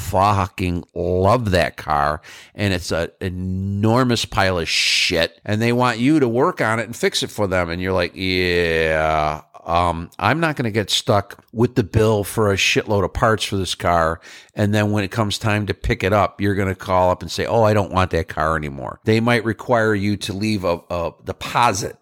fucking 0.09 0.83
love 0.93 1.51
that 1.51 1.77
car 1.77 2.21
and 2.55 2.73
it's 2.73 2.91
an 2.91 3.09
enormous 3.21 4.25
pile 4.25 4.59
of 4.59 4.67
shit 4.67 5.39
and 5.45 5.61
they 5.61 5.73
want 5.73 5.99
you 5.99 6.19
to 6.19 6.27
work 6.27 6.61
on 6.61 6.79
it 6.79 6.83
and 6.83 6.95
fix 6.95 7.23
it 7.23 7.31
for 7.31 7.47
them 7.47 7.69
and 7.69 7.81
you're 7.81 7.93
like 7.93 8.11
yeah 8.15 9.41
um, 9.67 10.09
I'm 10.17 10.39
not 10.39 10.55
going 10.55 10.63
to 10.63 10.71
get 10.71 10.89
stuck 10.89 11.43
with 11.51 11.75
the 11.75 11.83
bill 11.83 12.23
for 12.23 12.53
a 12.53 12.55
shitload 12.55 13.03
of 13.03 13.11
parts 13.11 13.43
for 13.43 13.57
this 13.57 13.75
car. 13.75 14.21
And 14.55 14.73
then 14.73 14.91
when 14.91 15.03
it 15.03 15.11
comes 15.11 15.37
time 15.37 15.65
to 15.65 15.73
pick 15.73 16.03
it 16.03 16.13
up, 16.13 16.39
you're 16.39 16.55
going 16.55 16.69
to 16.69 16.75
call 16.75 17.11
up 17.11 17.21
and 17.21 17.29
say, 17.29 17.45
Oh, 17.45 17.63
I 17.63 17.73
don't 17.73 17.91
want 17.91 18.11
that 18.11 18.29
car 18.29 18.55
anymore. 18.55 19.01
They 19.03 19.19
might 19.19 19.43
require 19.43 19.93
you 19.93 20.15
to 20.17 20.31
leave 20.31 20.63
a, 20.63 20.79
a 20.89 21.11
deposit 21.25 21.97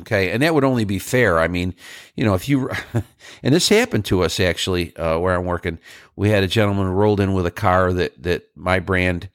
Okay. 0.00 0.30
And 0.30 0.42
that 0.42 0.54
would 0.54 0.64
only 0.64 0.84
be 0.84 0.98
fair. 0.98 1.38
I 1.38 1.46
mean, 1.48 1.74
you 2.16 2.24
know, 2.24 2.34
if 2.34 2.48
you, 2.48 2.70
and 3.42 3.54
this 3.54 3.68
happened 3.68 4.04
to 4.06 4.22
us 4.22 4.40
actually, 4.40 4.94
uh, 4.96 5.18
where 5.18 5.34
I'm 5.34 5.44
working, 5.44 5.78
we 6.16 6.30
had 6.30 6.42
a 6.42 6.48
gentleman 6.48 6.88
rolled 6.88 7.20
in 7.20 7.32
with 7.32 7.46
a 7.46 7.52
car 7.52 7.92
that, 7.92 8.20
that 8.22 8.50
my 8.56 8.80
brand 8.80 9.28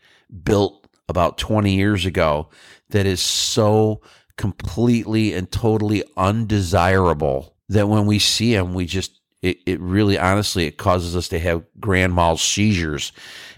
built 0.43 0.87
about 1.07 1.37
20 1.37 1.73
years 1.73 2.05
ago 2.05 2.49
that 2.89 3.05
is 3.05 3.21
so 3.21 4.01
completely 4.37 5.33
and 5.33 5.51
totally 5.51 6.03
undesirable 6.17 7.55
that 7.69 7.87
when 7.87 8.05
we 8.05 8.19
see 8.19 8.53
him, 8.53 8.73
we 8.73 8.85
just, 8.85 9.19
it, 9.41 9.59
it 9.65 9.79
really 9.79 10.17
honestly, 10.17 10.65
it 10.65 10.77
causes 10.77 11.15
us 11.15 11.29
to 11.29 11.39
have 11.39 11.63
grand 11.79 12.13
mal 12.13 12.35
seizures 12.35 13.11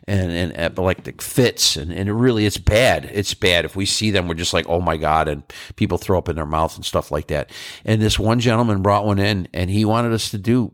and, 0.07 0.31
and 0.31 0.51
uh, 0.53 0.55
epileptic 0.55 1.21
fits. 1.21 1.77
And, 1.77 1.91
and 1.91 2.09
it 2.09 2.13
really, 2.13 2.45
it's 2.45 2.57
bad. 2.57 3.09
It's 3.13 3.33
bad. 3.33 3.65
If 3.65 3.75
we 3.75 3.85
see 3.85 4.11
them, 4.11 4.27
we're 4.27 4.35
just 4.35 4.53
like, 4.53 4.67
oh 4.67 4.81
my 4.81 4.97
God. 4.97 5.27
And 5.27 5.43
people 5.75 5.97
throw 5.97 6.17
up 6.17 6.29
in 6.29 6.35
their 6.35 6.45
mouth 6.45 6.75
and 6.75 6.85
stuff 6.85 7.11
like 7.11 7.27
that. 7.27 7.51
And 7.85 8.01
this 8.01 8.19
one 8.19 8.39
gentleman 8.39 8.81
brought 8.81 9.05
one 9.05 9.19
in 9.19 9.47
and 9.53 9.69
he 9.69 9.85
wanted 9.85 10.13
us 10.13 10.31
to 10.31 10.37
do 10.37 10.73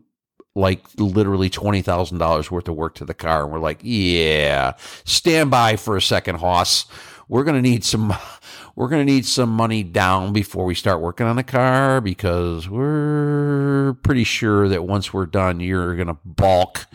like 0.54 0.84
literally 0.96 1.48
$20,000 1.50 2.50
worth 2.50 2.68
of 2.68 2.74
work 2.74 2.94
to 2.96 3.04
the 3.04 3.14
car. 3.14 3.44
And 3.44 3.52
we're 3.52 3.60
like, 3.60 3.80
yeah, 3.82 4.72
stand 5.04 5.50
by 5.50 5.76
for 5.76 5.96
a 5.96 6.02
second, 6.02 6.36
Hoss. 6.36 6.86
We're 7.28 7.44
going 7.44 7.62
to 7.62 7.68
need 7.68 7.84
some, 7.84 8.14
we're 8.74 8.88
going 8.88 9.06
to 9.06 9.12
need 9.12 9.26
some 9.26 9.50
money 9.50 9.82
down 9.82 10.32
before 10.32 10.64
we 10.64 10.74
start 10.74 11.00
working 11.00 11.26
on 11.26 11.36
the 11.36 11.44
car 11.44 12.00
because 12.00 12.68
we're 12.68 13.94
pretty 14.02 14.24
sure 14.24 14.68
that 14.68 14.84
once 14.84 15.12
we're 15.12 15.26
done, 15.26 15.60
you're 15.60 15.94
going 15.94 16.08
to 16.08 16.18
balk 16.24 16.86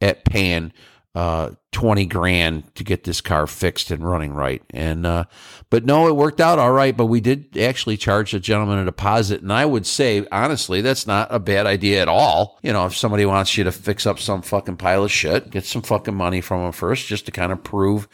at 0.00 0.24
paying 0.24 0.72
uh, 1.14 1.50
20 1.72 2.06
grand 2.06 2.74
to 2.74 2.84
get 2.84 3.04
this 3.04 3.20
car 3.20 3.46
fixed 3.46 3.90
and 3.90 4.08
running 4.08 4.32
right. 4.32 4.62
And, 4.70 5.04
uh, 5.04 5.24
but 5.68 5.84
no, 5.84 6.08
it 6.08 6.16
worked 6.16 6.40
out 6.40 6.58
all 6.58 6.72
right. 6.72 6.96
But 6.96 7.06
we 7.06 7.20
did 7.20 7.56
actually 7.58 7.96
charge 7.96 8.32
the 8.32 8.40
gentleman 8.40 8.78
a 8.78 8.84
deposit. 8.84 9.42
And 9.42 9.52
I 9.52 9.66
would 9.66 9.86
say, 9.86 10.26
honestly, 10.32 10.80
that's 10.80 11.06
not 11.06 11.28
a 11.30 11.38
bad 11.38 11.66
idea 11.66 12.00
at 12.00 12.08
all. 12.08 12.58
You 12.62 12.72
know, 12.72 12.86
if 12.86 12.96
somebody 12.96 13.26
wants 13.26 13.56
you 13.58 13.64
to 13.64 13.72
fix 13.72 14.06
up 14.06 14.18
some 14.18 14.42
fucking 14.42 14.78
pile 14.78 15.04
of 15.04 15.12
shit, 15.12 15.50
get 15.50 15.64
some 15.64 15.82
fucking 15.82 16.14
money 16.14 16.40
from 16.40 16.62
them 16.62 16.72
first 16.72 17.06
just 17.06 17.26
to 17.26 17.32
kind 17.32 17.52
of 17.52 17.62
prove 17.62 18.08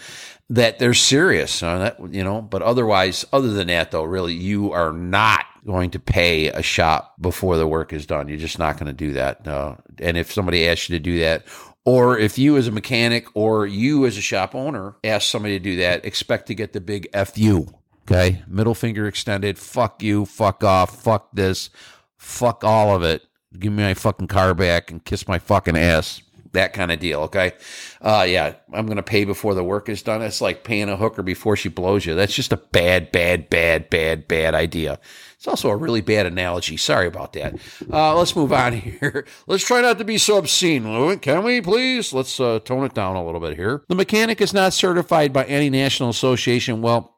that 0.51 0.79
they're 0.79 0.95
serious. 0.95 1.63
Uh, 1.63 1.79
that, 1.79 2.13
you 2.13 2.25
know, 2.25 2.43
but 2.43 2.63
otherwise, 2.63 3.25
other 3.33 3.53
than 3.53 3.69
that, 3.69 3.91
though, 3.91 4.05
really, 4.05 4.35
you 4.35 4.73
are 4.73 4.93
not 4.93 5.45
going 5.67 5.91
to 5.91 5.99
pay 5.99 6.49
a 6.49 6.63
shop 6.63 7.15
before 7.21 7.59
the 7.59 7.67
work 7.67 7.93
is 7.93 8.07
done. 8.07 8.29
You're 8.29 8.39
just 8.39 8.59
not 8.59 8.79
going 8.79 8.87
to 8.87 8.93
do 8.93 9.13
that. 9.13 9.47
Uh, 9.47 9.77
and 10.01 10.17
if 10.17 10.33
somebody 10.33 10.67
asks 10.67 10.89
you 10.89 10.97
to 10.97 11.03
do 11.03 11.19
that, 11.21 11.45
or 11.85 12.19
if 12.19 12.39
you 12.39 12.57
as 12.57 12.67
a 12.67 12.73
mechanic 12.73 13.27
or 13.35 13.67
you 13.67 14.07
as 14.07 14.17
a 14.17 14.21
shop 14.21 14.55
owner 14.55 14.97
ask 15.05 15.29
somebody 15.29 15.59
to 15.59 15.63
do 15.63 15.77
that, 15.77 16.05
expect 16.05 16.47
to 16.49 16.55
get 16.55 16.73
the 16.73 16.81
big 16.81 17.09
FU. 17.15 17.67
Okay. 18.11 18.43
Middle 18.47 18.75
finger 18.75 19.07
extended. 19.07 19.59
Fuck 19.59 20.03
you. 20.03 20.25
Fuck 20.25 20.65
off. 20.65 21.03
Fuck 21.03 21.29
this. 21.33 21.69
Fuck 22.17 22.65
all 22.65 22.95
of 22.95 23.03
it. 23.03 23.23
Give 23.59 23.73
me 23.73 23.83
my 23.83 23.95
fucking 23.95 24.29
car 24.29 24.55
back 24.55 24.91
and 24.91 25.05
kiss 25.05 25.29
my 25.29 25.39
fucking 25.39 25.77
ass. 25.77 26.23
That 26.53 26.73
kind 26.73 26.91
of 26.91 26.99
deal. 27.01 27.21
Okay. 27.23 27.53
Uh, 28.01 28.25
yeah. 28.27 28.55
I'm 28.73 28.87
going 28.87 28.97
to 28.97 29.03
pay 29.03 29.25
before 29.25 29.55
the 29.55 29.65
work 29.65 29.91
is 29.91 30.03
done. 30.03 30.23
It's 30.23 30.41
like 30.41 30.65
paying 30.65 30.89
a 30.89 30.97
hooker 30.97 31.23
before 31.23 31.57
she 31.57 31.69
blows 31.69 32.07
you. 32.07 32.15
That's 32.15 32.35
just 32.35 32.53
a 32.53 32.57
bad, 32.57 33.13
bad, 33.13 33.51
bad, 33.51 33.91
bad, 33.91 34.27
bad 34.27 34.55
idea. 34.55 34.99
It's 35.39 35.47
also 35.47 35.71
a 35.71 35.77
really 35.77 36.01
bad 36.01 36.27
analogy. 36.27 36.77
Sorry 36.77 37.07
about 37.07 37.33
that. 37.35 37.55
Uh, 37.93 38.17
let's 38.17 38.35
move 38.35 38.53
on 38.53 38.73
here. 38.81 39.25
Let's 39.47 39.65
try 39.65 39.81
not 39.81 39.99
to 39.99 40.05
be 40.05 40.19
so 40.19 40.37
obscene, 40.37 41.19
Can 41.21 41.45
we, 41.45 41.61
please? 41.61 42.13
Let's 42.13 42.41
uh, 42.41 42.59
tone 42.59 42.85
it 42.85 42.93
down 42.93 43.15
a 43.15 43.25
little 43.25 43.41
bit 43.41 43.55
here. 43.57 43.85
The 43.89 43.95
mechanic 43.95 44.41
is 44.41 44.53
not 44.53 44.73
certified 44.73 45.33
by 45.33 45.45
any 45.45 45.71
national 45.71 46.09
association. 46.09 46.83
Well, 46.83 47.15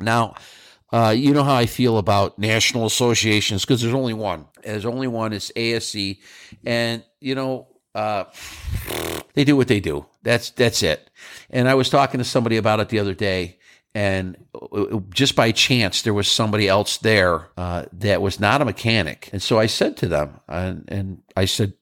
now, 0.00 0.34
uh, 0.92 1.10
you 1.10 1.32
know 1.32 1.44
how 1.44 1.54
I 1.54 1.66
feel 1.66 1.98
about 1.98 2.40
national 2.40 2.86
associations 2.86 3.64
because 3.64 3.80
there's 3.80 3.94
only 3.94 4.14
one. 4.14 4.46
There's 4.64 4.84
only 4.84 5.06
one. 5.06 5.32
It's 5.32 5.52
ASE, 5.54 6.16
and 6.64 7.04
you 7.20 7.36
know 7.36 7.68
uh, 7.94 8.24
they 9.34 9.44
do 9.44 9.56
what 9.56 9.68
they 9.68 9.80
do. 9.80 10.06
That's 10.22 10.50
that's 10.50 10.82
it. 10.82 11.08
And 11.50 11.68
I 11.68 11.74
was 11.74 11.88
talking 11.88 12.18
to 12.18 12.24
somebody 12.24 12.56
about 12.56 12.80
it 12.80 12.88
the 12.88 12.98
other 12.98 13.14
day, 13.14 13.58
and 13.94 14.36
just 15.10 15.36
by 15.36 15.52
chance 15.52 16.02
there 16.02 16.14
was 16.14 16.28
somebody 16.28 16.68
else 16.68 16.98
there 16.98 17.48
uh, 17.56 17.84
that 17.92 18.20
was 18.20 18.40
not 18.40 18.60
a 18.60 18.64
mechanic. 18.64 19.30
And 19.32 19.42
so 19.42 19.58
i 19.58 19.66
said 19.66 19.96
to 19.98 20.08
them 20.08 20.40
and, 20.48 20.84
and 20.88 21.22
i 21.36 21.44
said 21.44 21.74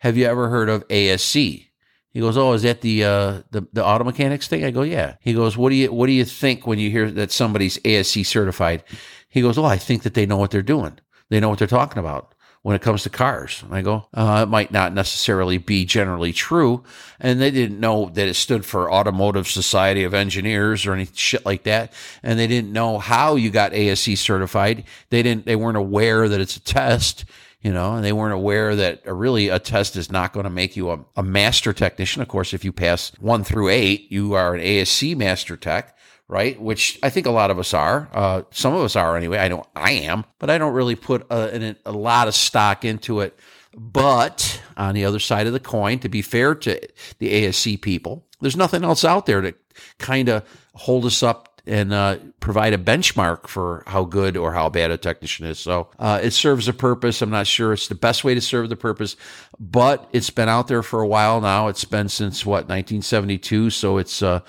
have 0.00 0.16
you 0.16 0.26
ever 0.26 0.48
heard 0.48 0.68
of 0.68 0.84
ase 0.90 1.68
he 2.12 2.18
goes 2.18 2.36
oh 2.36 2.52
is 2.52 2.62
that 2.62 2.80
the 2.80 3.04
uh, 3.04 3.42
the, 3.50 3.66
the 3.72 3.84
auto 3.84 4.04
mechanics 4.04 4.48
thing? 4.48 4.64
I 4.64 4.70
go 4.72 4.82
yeah. 4.82 5.14
He 5.20 5.32
goes 5.32 5.56
what 5.56 5.70
do 5.70 5.76
you 5.76 5.92
what 5.92 6.06
do 6.06 6.12
you 6.12 6.24
think 6.24 6.66
when 6.66 6.78
you 6.78 6.90
hear 6.90 7.10
that 7.10 7.30
somebody's 7.30 7.78
ase 7.84 8.26
certified? 8.28 8.82
He 9.28 9.42
goes 9.42 9.56
oh 9.56 9.64
i 9.64 9.76
think 9.78 10.02
that 10.02 10.14
they 10.14 10.26
know 10.26 10.36
what 10.36 10.50
they're 10.50 10.62
doing. 10.62 10.98
They 11.28 11.38
know 11.38 11.48
what 11.48 11.60
they're 11.60 11.68
talking 11.68 12.00
about 12.00 12.34
when 12.62 12.76
it 12.76 12.82
comes 12.82 13.02
to 13.02 13.10
cars. 13.10 13.62
And 13.62 13.74
I 13.74 13.80
go, 13.80 14.06
uh, 14.12 14.44
it 14.46 14.50
might 14.50 14.70
not 14.70 14.92
necessarily 14.92 15.56
be 15.56 15.84
generally 15.86 16.32
true. 16.32 16.84
And 17.18 17.40
they 17.40 17.50
didn't 17.50 17.80
know 17.80 18.10
that 18.14 18.28
it 18.28 18.34
stood 18.34 18.66
for 18.66 18.92
Automotive 18.92 19.48
Society 19.48 20.04
of 20.04 20.12
Engineers 20.12 20.84
or 20.86 20.92
any 20.92 21.08
shit 21.14 21.46
like 21.46 21.62
that. 21.62 21.92
And 22.22 22.38
they 22.38 22.46
didn't 22.46 22.72
know 22.72 22.98
how 22.98 23.36
you 23.36 23.50
got 23.50 23.72
ASE 23.72 24.20
certified. 24.20 24.84
They 25.08 25.22
didn't, 25.22 25.46
they 25.46 25.56
weren't 25.56 25.78
aware 25.78 26.28
that 26.28 26.40
it's 26.40 26.56
a 26.56 26.60
test. 26.60 27.24
You 27.62 27.74
know, 27.74 27.96
and 27.96 28.02
they 28.02 28.14
weren't 28.14 28.32
aware 28.32 28.74
that 28.74 29.02
really 29.04 29.50
a 29.50 29.58
test 29.58 29.94
is 29.94 30.10
not 30.10 30.32
going 30.32 30.44
to 30.44 30.50
make 30.50 30.76
you 30.76 30.92
a, 30.92 31.04
a 31.16 31.22
master 31.22 31.74
technician. 31.74 32.22
Of 32.22 32.28
course, 32.28 32.54
if 32.54 32.64
you 32.64 32.72
pass 32.72 33.12
one 33.20 33.44
through 33.44 33.68
eight, 33.68 34.10
you 34.10 34.32
are 34.32 34.54
an 34.54 34.62
ASE 34.62 35.14
master 35.14 35.58
tech 35.58 35.94
right? 36.30 36.60
Which 36.62 36.96
I 37.02 37.10
think 37.10 37.26
a 37.26 37.32
lot 37.32 37.50
of 37.50 37.58
us 37.58 37.74
are. 37.74 38.08
Uh, 38.12 38.42
some 38.52 38.72
of 38.72 38.82
us 38.82 38.94
are 38.94 39.16
anyway. 39.16 39.38
I 39.38 39.48
know 39.48 39.64
I 39.74 39.92
am, 39.92 40.24
but 40.38 40.48
I 40.48 40.58
don't 40.58 40.72
really 40.72 40.94
put 40.94 41.26
a, 41.28 41.74
a, 41.84 41.92
lot 41.92 42.28
of 42.28 42.36
stock 42.36 42.84
into 42.84 43.18
it. 43.20 43.36
But 43.76 44.62
on 44.76 44.94
the 44.94 45.04
other 45.04 45.18
side 45.18 45.48
of 45.48 45.52
the 45.52 45.60
coin, 45.60 45.98
to 45.98 46.08
be 46.08 46.22
fair 46.22 46.54
to 46.54 46.80
the 47.18 47.30
ASE 47.30 47.76
people, 47.82 48.24
there's 48.40 48.56
nothing 48.56 48.84
else 48.84 49.04
out 49.04 49.26
there 49.26 49.40
to 49.40 49.54
kind 49.98 50.28
of 50.28 50.44
hold 50.74 51.04
us 51.04 51.22
up 51.24 51.50
and 51.66 51.92
uh, 51.92 52.16
provide 52.40 52.72
a 52.72 52.78
benchmark 52.78 53.46
for 53.46 53.82
how 53.86 54.04
good 54.04 54.36
or 54.36 54.52
how 54.52 54.68
bad 54.68 54.90
a 54.90 54.96
technician 54.96 55.46
is. 55.46 55.58
So 55.58 55.88
uh, 55.98 56.20
it 56.22 56.32
serves 56.32 56.68
a 56.68 56.72
purpose. 56.72 57.22
I'm 57.22 57.30
not 57.30 57.46
sure 57.46 57.72
it's 57.72 57.88
the 57.88 57.94
best 57.94 58.24
way 58.24 58.34
to 58.34 58.40
serve 58.40 58.68
the 58.68 58.76
purpose, 58.76 59.16
but 59.58 60.08
it's 60.12 60.30
been 60.30 60.48
out 60.48 60.68
there 60.68 60.82
for 60.82 61.00
a 61.00 61.06
while 61.06 61.40
now. 61.40 61.68
It's 61.68 61.84
been 61.84 62.08
since 62.08 62.46
what 62.46 62.68
1972, 62.68 63.70
so 63.70 63.98
it's 63.98 64.22
uh, 64.22 64.40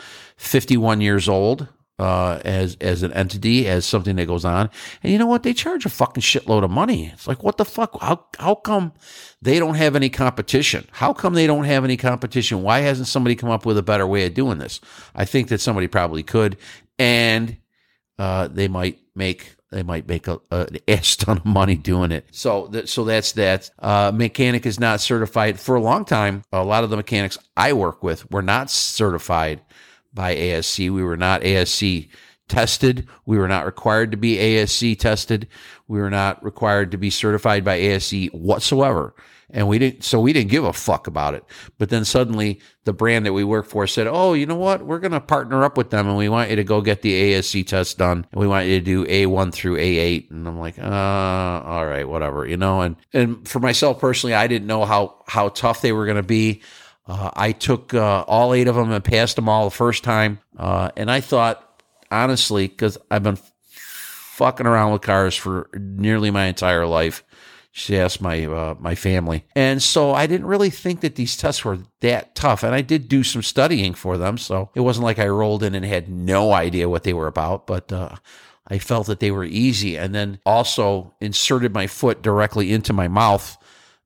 51 0.41 1.01
years 1.01 1.29
old. 1.29 1.67
Uh, 1.99 2.41
as 2.43 2.77
as 2.81 3.03
an 3.03 3.13
entity, 3.13 3.67
as 3.67 3.85
something 3.85 4.15
that 4.15 4.25
goes 4.25 4.43
on, 4.43 4.71
and 5.03 5.13
you 5.13 5.19
know 5.19 5.27
what? 5.27 5.43
They 5.43 5.53
charge 5.53 5.85
a 5.85 5.89
fucking 5.89 6.23
shitload 6.23 6.63
of 6.63 6.71
money. 6.71 7.11
It's 7.13 7.27
like, 7.27 7.43
what 7.43 7.57
the 7.57 7.65
fuck? 7.65 8.01
How 8.01 8.25
how 8.39 8.55
come 8.55 8.93
they 9.39 9.59
don't 9.59 9.75
have 9.75 9.95
any 9.95 10.09
competition? 10.09 10.87
How 10.93 11.13
come 11.13 11.35
they 11.35 11.45
don't 11.45 11.65
have 11.65 11.83
any 11.83 11.97
competition? 11.97 12.63
Why 12.63 12.79
hasn't 12.79 13.07
somebody 13.07 13.35
come 13.35 13.51
up 13.51 13.67
with 13.67 13.77
a 13.77 13.83
better 13.83 14.07
way 14.07 14.25
of 14.25 14.33
doing 14.33 14.57
this? 14.57 14.81
I 15.13 15.25
think 15.25 15.49
that 15.49 15.61
somebody 15.61 15.85
probably 15.85 16.23
could, 16.23 16.57
and 16.97 17.57
uh, 18.17 18.47
they 18.47 18.67
might 18.67 18.97
make 19.15 19.55
they 19.69 19.83
might 19.83 20.07
make 20.07 20.27
a, 20.27 20.39
a, 20.49 20.67
ass 20.87 21.15
ton 21.17 21.37
of 21.37 21.45
money 21.45 21.75
doing 21.75 22.11
it. 22.11 22.25
So 22.31 22.67
that 22.71 22.89
so 22.89 23.03
that's 23.03 23.33
that. 23.33 23.69
Uh, 23.77 24.11
mechanic 24.11 24.65
is 24.65 24.79
not 24.79 25.01
certified 25.01 25.59
for 25.59 25.75
a 25.75 25.81
long 25.81 26.05
time. 26.05 26.43
A 26.51 26.63
lot 26.63 26.83
of 26.83 26.89
the 26.89 26.97
mechanics 26.97 27.37
I 27.55 27.73
work 27.73 28.01
with 28.01 28.31
were 28.31 28.41
not 28.41 28.71
certified 28.71 29.61
by 30.13 30.31
ASE. 30.31 30.79
We 30.79 31.03
were 31.03 31.17
not 31.17 31.43
ASE 31.43 32.07
tested. 32.47 33.07
We 33.25 33.37
were 33.37 33.47
not 33.47 33.65
required 33.65 34.11
to 34.11 34.17
be 34.17 34.37
ASE 34.37 34.95
tested. 34.97 35.47
We 35.87 35.99
were 35.99 36.09
not 36.09 36.43
required 36.43 36.91
to 36.91 36.97
be 36.97 37.09
certified 37.09 37.63
by 37.63 37.75
ASE 37.75 38.25
whatsoever 38.31 39.15
and 39.53 39.67
we 39.67 39.77
didn't 39.77 40.03
so 40.03 40.19
we 40.19 40.33
didn't 40.33 40.49
give 40.49 40.63
a 40.63 40.73
fuck 40.73 41.07
about 41.07 41.33
it 41.33 41.43
but 41.77 41.89
then 41.89 42.05
suddenly 42.05 42.59
the 42.85 42.93
brand 42.93 43.25
that 43.25 43.33
we 43.33 43.43
work 43.43 43.65
for 43.65 43.85
said 43.85 44.07
oh 44.07 44.33
you 44.33 44.45
know 44.45 44.55
what 44.55 44.85
we're 44.85 44.99
going 44.99 45.11
to 45.11 45.19
partner 45.19 45.63
up 45.63 45.77
with 45.77 45.89
them 45.89 46.07
and 46.07 46.17
we 46.17 46.29
want 46.29 46.49
you 46.49 46.55
to 46.55 46.63
go 46.63 46.81
get 46.81 47.01
the 47.01 47.13
ase 47.13 47.55
test 47.65 47.97
done 47.97 48.25
and 48.31 48.41
we 48.41 48.47
want 48.47 48.67
you 48.67 48.79
to 48.79 48.85
do 48.85 49.05
a1 49.05 49.53
through 49.53 49.75
a8 49.77 50.31
and 50.31 50.47
i'm 50.47 50.59
like 50.59 50.79
uh 50.79 50.81
all 50.83 51.85
right 51.85 52.07
whatever 52.07 52.47
you 52.47 52.57
know 52.57 52.81
and 52.81 52.95
and 53.13 53.47
for 53.47 53.59
myself 53.59 53.99
personally 53.99 54.33
i 54.33 54.47
didn't 54.47 54.67
know 54.67 54.85
how 54.85 55.15
how 55.27 55.49
tough 55.49 55.81
they 55.81 55.91
were 55.91 56.05
going 56.05 56.17
to 56.17 56.23
be 56.23 56.61
uh, 57.11 57.31
i 57.35 57.51
took 57.51 57.93
uh, 57.93 58.23
all 58.27 58.53
eight 58.53 58.67
of 58.67 58.75
them 58.75 58.91
and 58.91 59.03
passed 59.03 59.35
them 59.35 59.49
all 59.49 59.65
the 59.65 59.75
first 59.75 60.03
time 60.03 60.39
uh, 60.57 60.89
and 60.95 61.09
i 61.11 61.19
thought 61.21 61.83
honestly 62.09 62.67
because 62.67 62.97
i've 63.09 63.23
been 63.23 63.39
fucking 63.67 64.65
around 64.65 64.91
with 64.91 65.01
cars 65.01 65.35
for 65.35 65.69
nearly 65.73 66.31
my 66.31 66.45
entire 66.45 66.85
life 66.85 67.23
she 67.73 67.97
asked 67.97 68.21
my 68.21 68.45
uh, 68.45 68.75
my 68.79 68.95
family, 68.95 69.45
and 69.55 69.81
so 69.81 70.13
I 70.13 70.27
didn't 70.27 70.47
really 70.47 70.69
think 70.69 70.99
that 71.01 71.15
these 71.15 71.37
tests 71.37 71.63
were 71.63 71.79
that 72.01 72.35
tough. 72.35 72.63
And 72.63 72.75
I 72.75 72.81
did 72.81 73.07
do 73.07 73.23
some 73.23 73.41
studying 73.41 73.93
for 73.93 74.17
them, 74.17 74.37
so 74.37 74.69
it 74.75 74.81
wasn't 74.81 75.05
like 75.05 75.19
I 75.19 75.27
rolled 75.29 75.63
in 75.63 75.73
and 75.73 75.85
had 75.85 76.09
no 76.09 76.51
idea 76.51 76.89
what 76.89 77.03
they 77.03 77.13
were 77.13 77.27
about. 77.27 77.67
But 77.67 77.91
uh, 77.93 78.15
I 78.67 78.77
felt 78.77 79.07
that 79.07 79.21
they 79.21 79.31
were 79.31 79.45
easy, 79.45 79.97
and 79.97 80.13
then 80.13 80.39
also 80.45 81.13
inserted 81.21 81.73
my 81.73 81.87
foot 81.87 82.21
directly 82.21 82.73
into 82.73 82.91
my 82.91 83.07
mouth. 83.07 83.57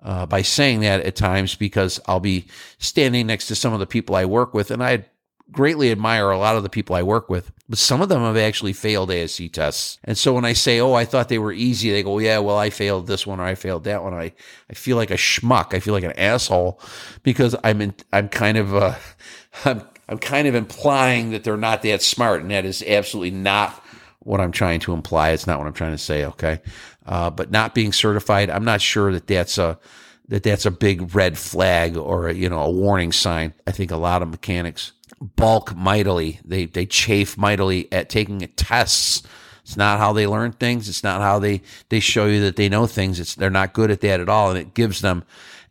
Uh, 0.05 0.23
by 0.25 0.43
saying 0.43 0.81
that 0.81 1.01
at 1.01 1.15
times, 1.15 1.55
because 1.55 1.99
I'll 2.07 2.19
be 2.19 2.45
standing 2.77 3.25
next 3.25 3.47
to 3.47 3.55
some 3.55 3.73
of 3.73 3.79
the 3.79 3.87
people 3.87 4.15
I 4.15 4.25
work 4.25 4.53
with, 4.53 4.69
and 4.69 4.83
I 4.83 5.05
greatly 5.51 5.91
admire 5.91 6.29
a 6.29 6.37
lot 6.37 6.55
of 6.55 6.63
the 6.63 6.69
people 6.69 6.95
I 6.95 7.03
work 7.03 7.29
with, 7.29 7.51
but 7.67 7.77
some 7.79 8.01
of 8.01 8.09
them 8.09 8.21
have 8.21 8.37
actually 8.37 8.73
failed 8.73 9.11
ASE 9.11 9.49
tests. 9.51 9.99
And 10.03 10.17
so 10.17 10.33
when 10.33 10.45
I 10.45 10.53
say, 10.53 10.79
"Oh, 10.79 10.93
I 10.93 11.05
thought 11.05 11.29
they 11.29 11.39
were 11.39 11.51
easy," 11.51 11.91
they 11.91 12.03
go, 12.03 12.19
"Yeah, 12.19 12.39
well, 12.39 12.57
I 12.57 12.69
failed 12.69 13.07
this 13.07 13.25
one 13.25 13.39
or 13.39 13.45
I 13.45 13.55
failed 13.55 13.85
that 13.85 14.03
one." 14.03 14.13
I 14.13 14.33
I 14.69 14.73
feel 14.73 14.97
like 14.97 15.11
a 15.11 15.15
schmuck. 15.15 15.73
I 15.73 15.79
feel 15.79 15.93
like 15.93 16.03
an 16.03 16.19
asshole 16.19 16.79
because 17.23 17.55
I'm 17.63 17.81
in, 17.81 17.95
I'm 18.13 18.29
kind 18.29 18.57
of 18.57 18.75
uh, 18.75 18.95
I'm 19.65 19.81
I'm 20.07 20.19
kind 20.19 20.47
of 20.47 20.55
implying 20.55 21.31
that 21.31 21.43
they're 21.43 21.57
not 21.57 21.81
that 21.81 22.03
smart, 22.03 22.41
and 22.41 22.51
that 22.51 22.65
is 22.65 22.83
absolutely 22.83 23.31
not 23.31 23.81
what 24.19 24.41
I'm 24.41 24.51
trying 24.51 24.79
to 24.81 24.93
imply. 24.93 25.31
It's 25.31 25.47
not 25.47 25.59
what 25.59 25.67
I'm 25.67 25.73
trying 25.73 25.91
to 25.93 25.97
say. 25.97 26.25
Okay, 26.25 26.61
uh, 27.05 27.29
but 27.29 27.51
not 27.51 27.75
being 27.75 27.93
certified, 27.93 28.49
I'm 28.49 28.65
not 28.65 28.81
sure 28.81 29.11
that 29.13 29.27
that's 29.27 29.57
a 29.57 29.79
that 30.27 30.43
that's 30.43 30.65
a 30.65 30.71
big 30.71 31.13
red 31.13 31.37
flag 31.37 31.97
or 31.97 32.29
a, 32.29 32.33
you 32.33 32.49
know 32.49 32.61
a 32.61 32.71
warning 32.71 33.11
sign. 33.11 33.53
I 33.67 33.71
think 33.71 33.91
a 33.91 33.97
lot 33.97 34.21
of 34.21 34.29
mechanics 34.29 34.91
balk 35.19 35.75
mightily. 35.75 36.39
They 36.43 36.65
they 36.65 36.85
chafe 36.85 37.37
mightily 37.37 37.91
at 37.91 38.09
taking 38.09 38.39
tests. 38.55 39.23
It's 39.63 39.77
not 39.77 39.99
how 39.99 40.13
they 40.13 40.27
learn 40.27 40.51
things. 40.51 40.87
It's 40.89 41.03
not 41.03 41.21
how 41.21 41.39
they 41.39 41.61
they 41.89 41.99
show 41.99 42.25
you 42.25 42.41
that 42.41 42.55
they 42.55 42.69
know 42.69 42.87
things. 42.87 43.19
It's 43.19 43.35
they're 43.35 43.49
not 43.49 43.73
good 43.73 43.91
at 43.91 44.01
that 44.01 44.19
at 44.19 44.29
all, 44.29 44.49
and 44.49 44.59
it 44.59 44.73
gives 44.73 45.01
them 45.01 45.23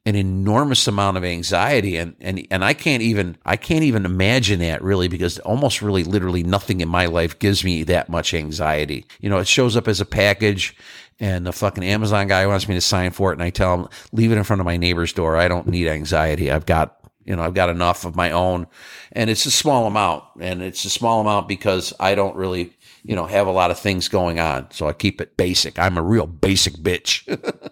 an 0.06 0.16
enormous 0.16 0.86
amount 0.86 1.16
of 1.16 1.24
anxiety 1.24 1.96
and 1.96 2.14
and 2.20 2.46
and 2.50 2.62
I 2.64 2.74
can't 2.74 3.02
even 3.02 3.38
I 3.44 3.56
can't 3.56 3.84
even 3.84 4.04
imagine 4.04 4.60
that 4.60 4.82
really 4.82 5.08
because 5.08 5.38
almost 5.40 5.80
really 5.80 6.04
literally 6.04 6.42
nothing 6.42 6.82
in 6.82 6.88
my 6.88 7.06
life 7.06 7.38
gives 7.38 7.64
me 7.64 7.84
that 7.84 8.08
much 8.10 8.34
anxiety. 8.34 9.06
You 9.20 9.30
know, 9.30 9.38
it 9.38 9.48
shows 9.48 9.76
up 9.76 9.88
as 9.88 10.00
a 10.00 10.06
package 10.06 10.76
and 11.20 11.46
the 11.46 11.52
fucking 11.52 11.84
Amazon 11.84 12.28
guy 12.28 12.46
wants 12.46 12.68
me 12.68 12.74
to 12.74 12.80
sign 12.80 13.10
for 13.12 13.30
it 13.30 13.34
and 13.34 13.42
I 13.42 13.50
tell 13.50 13.74
him 13.74 13.88
leave 14.12 14.32
it 14.32 14.38
in 14.38 14.44
front 14.44 14.60
of 14.60 14.66
my 14.66 14.76
neighbor's 14.76 15.12
door. 15.12 15.36
I 15.36 15.48
don't 15.48 15.66
need 15.66 15.88
anxiety. 15.88 16.50
I've 16.50 16.66
got 16.66 16.96
You 17.26 17.36
know, 17.36 17.42
I've 17.42 17.54
got 17.54 17.70
enough 17.70 18.04
of 18.04 18.14
my 18.16 18.32
own, 18.32 18.66
and 19.12 19.30
it's 19.30 19.46
a 19.46 19.50
small 19.50 19.86
amount, 19.86 20.24
and 20.40 20.60
it's 20.60 20.84
a 20.84 20.90
small 20.90 21.22
amount 21.22 21.48
because 21.48 21.94
I 21.98 22.14
don't 22.14 22.36
really, 22.36 22.76
you 23.02 23.16
know, 23.16 23.24
have 23.24 23.46
a 23.46 23.50
lot 23.50 23.70
of 23.70 23.78
things 23.78 24.08
going 24.08 24.38
on. 24.38 24.70
So 24.72 24.88
I 24.88 24.92
keep 24.92 25.22
it 25.22 25.34
basic. 25.38 25.78
I'm 25.78 25.96
a 25.96 26.02
real 26.02 26.26
basic 26.26 26.74
bitch. 26.74 27.24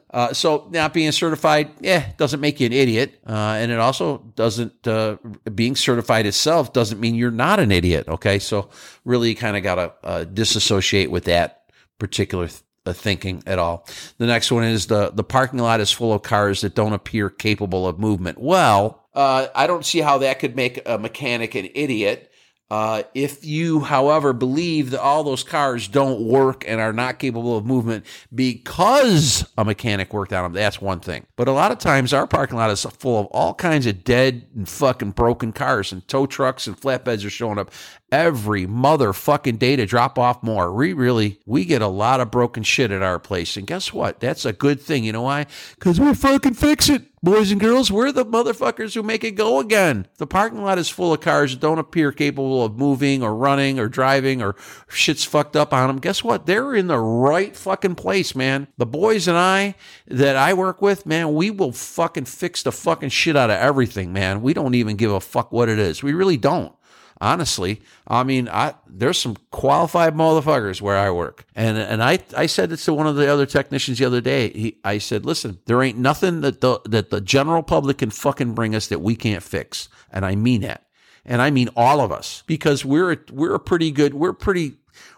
uh, 0.10 0.32
so 0.32 0.68
not 0.70 0.94
being 0.94 1.12
certified, 1.12 1.68
yeah, 1.80 2.12
doesn't 2.16 2.40
make 2.40 2.60
you 2.60 2.66
an 2.66 2.72
idiot, 2.72 3.20
uh, 3.26 3.58
and 3.60 3.70
it 3.70 3.78
also 3.78 4.18
doesn't. 4.36 4.88
Uh, 4.88 5.18
being 5.54 5.76
certified 5.76 6.24
itself 6.24 6.72
doesn't 6.72 6.98
mean 6.98 7.14
you're 7.14 7.30
not 7.30 7.60
an 7.60 7.70
idiot. 7.70 8.08
Okay, 8.08 8.38
so 8.38 8.70
really, 9.04 9.34
kind 9.34 9.54
of 9.58 9.62
got 9.62 9.74
to 9.74 9.92
uh, 10.02 10.24
disassociate 10.24 11.10
with 11.10 11.24
that 11.24 11.70
particular. 11.98 12.48
Th- 12.48 12.62
thinking 12.86 13.42
at 13.46 13.58
all. 13.58 13.86
The 14.18 14.26
next 14.26 14.50
one 14.50 14.64
is 14.64 14.86
the 14.86 15.10
the 15.10 15.24
parking 15.24 15.60
lot 15.60 15.80
is 15.80 15.92
full 15.92 16.12
of 16.12 16.22
cars 16.22 16.62
that 16.62 16.74
don't 16.74 16.92
appear 16.92 17.30
capable 17.30 17.86
of 17.86 17.98
movement. 17.98 18.38
Well, 18.38 19.06
uh, 19.14 19.48
I 19.54 19.66
don't 19.66 19.84
see 19.84 20.00
how 20.00 20.18
that 20.18 20.38
could 20.40 20.56
make 20.56 20.80
a 20.86 20.98
mechanic 20.98 21.54
an 21.54 21.68
idiot. 21.74 22.30
Uh, 22.72 23.02
if 23.12 23.44
you, 23.44 23.80
however, 23.80 24.32
believe 24.32 24.92
that 24.92 25.00
all 25.02 25.22
those 25.22 25.44
cars 25.44 25.88
don't 25.88 26.22
work 26.22 26.64
and 26.66 26.80
are 26.80 26.94
not 26.94 27.18
capable 27.18 27.54
of 27.54 27.66
movement 27.66 28.02
because 28.34 29.44
a 29.58 29.64
mechanic 29.64 30.14
worked 30.14 30.32
on 30.32 30.44
them, 30.44 30.52
that's 30.54 30.80
one 30.80 30.98
thing. 30.98 31.26
But 31.36 31.48
a 31.48 31.52
lot 31.52 31.70
of 31.70 31.78
times 31.78 32.14
our 32.14 32.26
parking 32.26 32.56
lot 32.56 32.70
is 32.70 32.86
full 32.98 33.20
of 33.20 33.26
all 33.26 33.52
kinds 33.52 33.84
of 33.84 34.04
dead 34.04 34.46
and 34.56 34.66
fucking 34.66 35.10
broken 35.10 35.52
cars, 35.52 35.92
and 35.92 36.08
tow 36.08 36.24
trucks 36.24 36.66
and 36.66 36.74
flatbeds 36.74 37.26
are 37.26 37.30
showing 37.30 37.58
up 37.58 37.70
every 38.12 38.66
motherfucking 38.66 39.58
day 39.58 39.74
to 39.74 39.86
drop 39.86 40.18
off 40.18 40.42
more. 40.42 40.72
We 40.72 40.92
really, 40.92 41.40
we 41.46 41.64
get 41.64 41.80
a 41.80 41.88
lot 41.88 42.20
of 42.20 42.30
broken 42.30 42.62
shit 42.62 42.90
at 42.90 43.02
our 43.02 43.18
place. 43.18 43.56
And 43.56 43.66
guess 43.66 43.92
what? 43.92 44.20
That's 44.20 44.44
a 44.44 44.52
good 44.52 44.80
thing. 44.80 45.04
You 45.04 45.12
know 45.12 45.22
why? 45.22 45.46
Because 45.74 45.98
we 45.98 46.14
fucking 46.14 46.54
fix 46.54 46.90
it. 46.90 47.04
Boys 47.24 47.52
and 47.52 47.60
girls, 47.60 47.90
we're 47.90 48.10
the 48.10 48.26
motherfuckers 48.26 48.94
who 48.94 49.02
make 49.04 49.22
it 49.22 49.36
go 49.36 49.60
again. 49.60 50.08
The 50.18 50.26
parking 50.26 50.62
lot 50.62 50.78
is 50.78 50.88
full 50.88 51.14
of 51.14 51.20
cars 51.20 51.52
that 51.52 51.60
don't 51.60 51.78
appear 51.78 52.10
capable 52.10 52.64
of 52.64 52.76
moving 52.76 53.22
or 53.22 53.32
running 53.32 53.78
or 53.78 53.88
driving 53.88 54.42
or 54.42 54.56
shit's 54.88 55.22
fucked 55.22 55.54
up 55.54 55.72
on 55.72 55.86
them. 55.86 56.00
Guess 56.00 56.24
what? 56.24 56.46
They're 56.46 56.74
in 56.74 56.88
the 56.88 56.98
right 56.98 57.56
fucking 57.56 57.94
place, 57.94 58.34
man. 58.34 58.66
The 58.76 58.86
boys 58.86 59.28
and 59.28 59.38
I 59.38 59.76
that 60.08 60.34
I 60.34 60.52
work 60.52 60.82
with, 60.82 61.06
man, 61.06 61.32
we 61.32 61.52
will 61.52 61.70
fucking 61.70 62.24
fix 62.24 62.64
the 62.64 62.72
fucking 62.72 63.10
shit 63.10 63.36
out 63.36 63.50
of 63.50 63.56
everything, 63.56 64.12
man. 64.12 64.42
We 64.42 64.52
don't 64.52 64.74
even 64.74 64.96
give 64.96 65.12
a 65.12 65.20
fuck 65.20 65.52
what 65.52 65.68
it 65.68 65.78
is. 65.78 66.02
We 66.02 66.14
really 66.14 66.36
don't 66.36 66.74
honestly. 67.22 67.80
I 68.06 68.24
mean, 68.24 68.48
I 68.48 68.74
there's 68.86 69.16
some 69.16 69.36
qualified 69.52 70.14
motherfuckers 70.14 70.82
where 70.82 70.98
I 70.98 71.10
work, 71.10 71.46
and 71.54 71.78
and 71.78 72.02
I 72.02 72.18
I 72.36 72.46
said 72.46 72.68
this 72.68 72.84
to 72.84 72.92
one 72.92 73.06
of 73.06 73.16
the 73.16 73.32
other 73.32 73.46
technicians 73.46 73.98
the 73.98 74.04
other 74.04 74.20
day. 74.20 74.50
He, 74.50 74.78
I 74.84 74.98
said, 74.98 75.24
listen, 75.24 75.60
there 75.66 75.82
ain't 75.82 75.96
nothing 75.96 76.42
that 76.42 76.60
the 76.60 76.80
that 76.86 77.10
the 77.10 77.20
general 77.20 77.62
public 77.62 77.98
can 77.98 78.10
fucking 78.10 78.54
bring 78.54 78.74
us 78.74 78.88
that 78.88 78.98
we 78.98 79.14
can't 79.14 79.42
fix, 79.42 79.88
and 80.10 80.26
I 80.26 80.34
mean 80.34 80.60
that. 80.62 80.84
And 81.24 81.40
I 81.40 81.50
mean 81.52 81.70
all 81.76 82.00
of 82.00 82.10
us 82.10 82.42
because 82.46 82.84
we're 82.84 83.24
we're 83.30 83.54
a 83.54 83.60
pretty 83.60 83.92
good 83.92 84.12
we're 84.12 84.32
pretty 84.32 84.74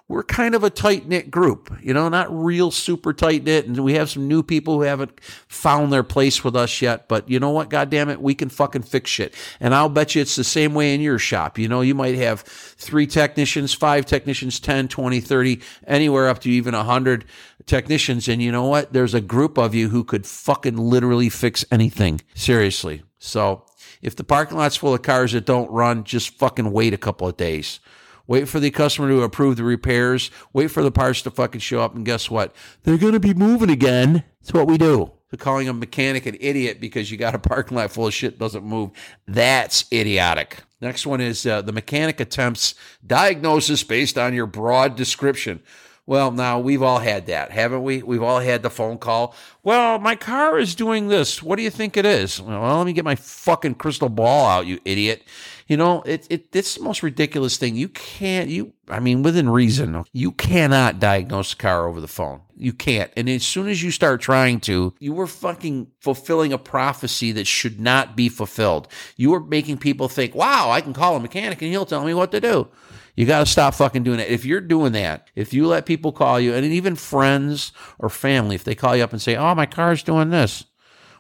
we're 0.07 0.23
kind 0.23 0.55
of 0.55 0.63
a 0.63 0.69
tight 0.69 1.09
knit 1.09 1.31
group, 1.31 1.75
you 1.83 1.95
know, 1.95 2.11
not 2.11 2.27
real 2.31 2.71
super 2.71 3.15
tight 3.15 3.45
knit. 3.45 3.67
And 3.67 3.83
we 3.83 3.95
have 3.95 4.11
some 4.11 4.29
new 4.29 4.43
people 4.43 4.75
who 4.75 4.83
haven't 4.83 5.19
found 5.49 5.93
their 5.93 6.03
place 6.03 6.45
with 6.45 6.55
us 6.55 6.83
yet. 6.83 7.09
But 7.09 7.29
you 7.31 7.41
know 7.41 7.51
what? 7.51 7.71
God 7.71 7.89
damn 7.89 8.11
it, 8.11 8.21
we 8.21 8.35
can 8.35 8.51
fucking 8.51 8.83
fix 8.83 9.11
shit. 9.11 9.35
And 9.61 9.75
I'll 9.75 9.89
bet 9.89 10.15
you 10.15 10.21
it's 10.21 10.37
the 10.37 10.45
same 10.45 10.75
way 10.75 10.95
in 10.95 11.01
your 11.01 11.19
shop. 11.19 11.59
You 11.59 11.69
know, 11.69 11.81
you 11.81 11.95
might 11.95 12.17
have 12.17 12.43
three 12.43 13.07
technicians, 13.07 13.73
five 13.73 14.05
technicians, 14.05 14.61
10, 14.61 14.89
20, 14.89 15.21
30, 15.21 15.61
anywhere 15.87 16.29
up 16.29 16.41
to 16.41 16.51
even 16.51 16.75
a 16.75 16.79
100 16.79 17.25
technicians. 17.65 18.29
And 18.29 18.43
you 18.43 18.53
know 18.53 18.67
what? 18.67 18.93
There's 18.93 19.15
a 19.15 19.23
group 19.23 19.57
of 19.57 19.75
you 19.75 19.89
who 19.89 20.05
could 20.05 20.27
fucking 20.27 20.77
literally 20.77 21.31
fix 21.31 21.65
anything. 21.71 22.21
Seriously. 22.35 23.05
So 23.19 23.65
if 24.03 24.17
the 24.17 24.25
parking 24.25 24.59
lot's 24.59 24.77
full 24.77 24.93
of 24.93 25.01
cars 25.01 25.33
that 25.33 25.47
don't 25.47 25.71
run, 25.71 26.05
just 26.05 26.37
fucking 26.39 26.73
wait 26.73 26.93
a 26.93 26.99
couple 26.99 27.27
of 27.27 27.39
days. 27.39 27.81
Wait 28.27 28.49
for 28.49 28.59
the 28.59 28.71
customer 28.71 29.09
to 29.09 29.23
approve 29.23 29.57
the 29.57 29.65
repairs. 29.65 30.31
Wait 30.53 30.69
for 30.69 30.83
the 30.83 30.91
parts 30.91 31.23
to 31.23 31.31
fucking 31.31 31.61
show 31.61 31.81
up. 31.81 31.95
And 31.95 32.07
guess 32.07 32.31
what? 32.31 32.55
They're 32.83 32.97
going 32.97 33.13
to 33.13 33.21
be 33.21 33.35
moving 33.35 33.71
again. 33.71 34.25
That's 34.41 34.53
what 34.53 34.67
we 34.67 34.79
do. 34.79 35.11
So 35.31 35.37
calling 35.37 35.69
a 35.69 35.73
mechanic 35.73 36.27
an 36.27 36.37
idiot 36.41 36.81
because 36.81 37.11
you 37.11 37.17
got 37.17 37.35
a 37.35 37.39
parking 37.39 37.77
lot 37.77 37.91
full 37.91 38.07
of 38.07 38.15
shit 38.15 38.39
doesn't 38.39 38.65
move. 38.65 38.91
That's 39.27 39.85
idiotic. 39.93 40.59
Next 40.81 41.07
one 41.07 41.21
is 41.21 41.45
uh, 41.47 41.63
the 41.63 41.73
mechanic 41.73 42.21
attempts 42.21 42.75
diagnosis 43.07 43.83
based 43.83 44.17
on 44.17 44.35
your 44.35 44.47
broad 44.47 44.97
description. 44.97 45.61
Well, 46.07 46.31
now 46.31 46.61
we've 46.61 46.83
all 46.83 46.99
had 46.99 47.27
that, 47.27 47.51
haven't 47.51 47.83
we? 47.83 48.03
We've 48.03 48.23
all 48.23 48.41
had 48.41 48.63
the 48.63 48.69
phone 48.69 48.99
call. 48.99 49.35
Well, 49.63 49.99
my 49.99 50.17
car 50.17 50.59
is 50.59 50.75
doing 50.75 51.09
this. 51.09 51.43
What 51.43 51.57
do 51.57 51.63
you 51.63 51.71
think 51.71 51.97
it 51.97 52.05
is? 52.05 52.43
Well, 52.43 52.77
let 52.77 52.85
me 52.85 52.93
get 52.93 53.07
my 53.07 53.15
fucking 53.15 53.77
crystal 53.77 54.11
ball 54.11 54.47
out, 54.47 54.67
you 54.67 54.79
idiot. 54.85 55.23
You 55.67 55.79
know, 55.79 56.03
it, 56.03 56.27
it 56.29 56.49
it's 56.53 56.75
the 56.75 56.83
most 56.83 57.03
ridiculous 57.03 57.57
thing. 57.57 57.75
You 57.75 57.89
can't 57.89 58.51
you 58.51 58.75
I 58.89 59.01
mean 59.01 59.23
within 59.23 59.49
reason, 59.49 60.05
you 60.13 60.33
cannot 60.33 61.01
diagnose 61.01 61.55
a 61.55 61.57
car 61.57 61.89
over 61.89 62.01
the 62.01 62.09
phone. 62.09 62.43
You 62.57 62.73
can't. 62.73 63.11
And 63.17 63.29
as 63.29 63.45
soon 63.45 63.69
as 63.69 63.83
you 63.83 63.91
start 63.91 64.21
trying 64.21 64.61
to, 64.61 64.95
you 64.99 65.13
were 65.13 65.27
fucking 65.27 65.89
fulfilling 66.01 66.53
a 66.53 66.59
prophecy 66.59 67.33
that 67.33 67.47
should 67.47 67.81
not 67.81 68.15
be 68.15 68.29
fulfilled. 68.29 68.89
You 69.17 69.31
were 69.31 69.41
making 69.41 69.79
people 69.79 70.09
think, 70.09 70.35
"Wow, 70.35 70.71
I 70.71 70.81
can 70.81 70.93
call 70.93 71.17
a 71.17 71.21
mechanic 71.21 71.63
and 71.63 71.71
he'll 71.71 71.87
tell 71.87 72.05
me 72.05 72.15
what 72.15 72.31
to 72.33 72.41
do." 72.41 72.69
You 73.17 73.27
got 73.27 73.41
to 73.41 73.47
stop 73.47 73.75
fucking 73.75 74.03
doing 74.03 74.19
it. 74.19 74.29
If 74.29 74.45
you're 74.45 74.61
doing 74.61 74.93
that, 74.93 75.29
if 75.37 75.55
you 75.55 75.67
let 75.67 75.87
people 75.87 76.11
call 76.11 76.41
you, 76.41 76.53
and 76.53 76.67
even 76.67 76.97
friends 76.97 77.71
or 77.99 78.09
family, 78.09 78.57
if 78.57 78.65
they 78.65 78.75
call 78.75 78.97
you 78.97 79.05
up 79.05 79.13
and 79.13 79.23
say, 79.23 79.37
"Oh, 79.37 79.55
my 79.55 79.67
car's 79.67 80.03
doing 80.03 80.31
this," 80.31 80.65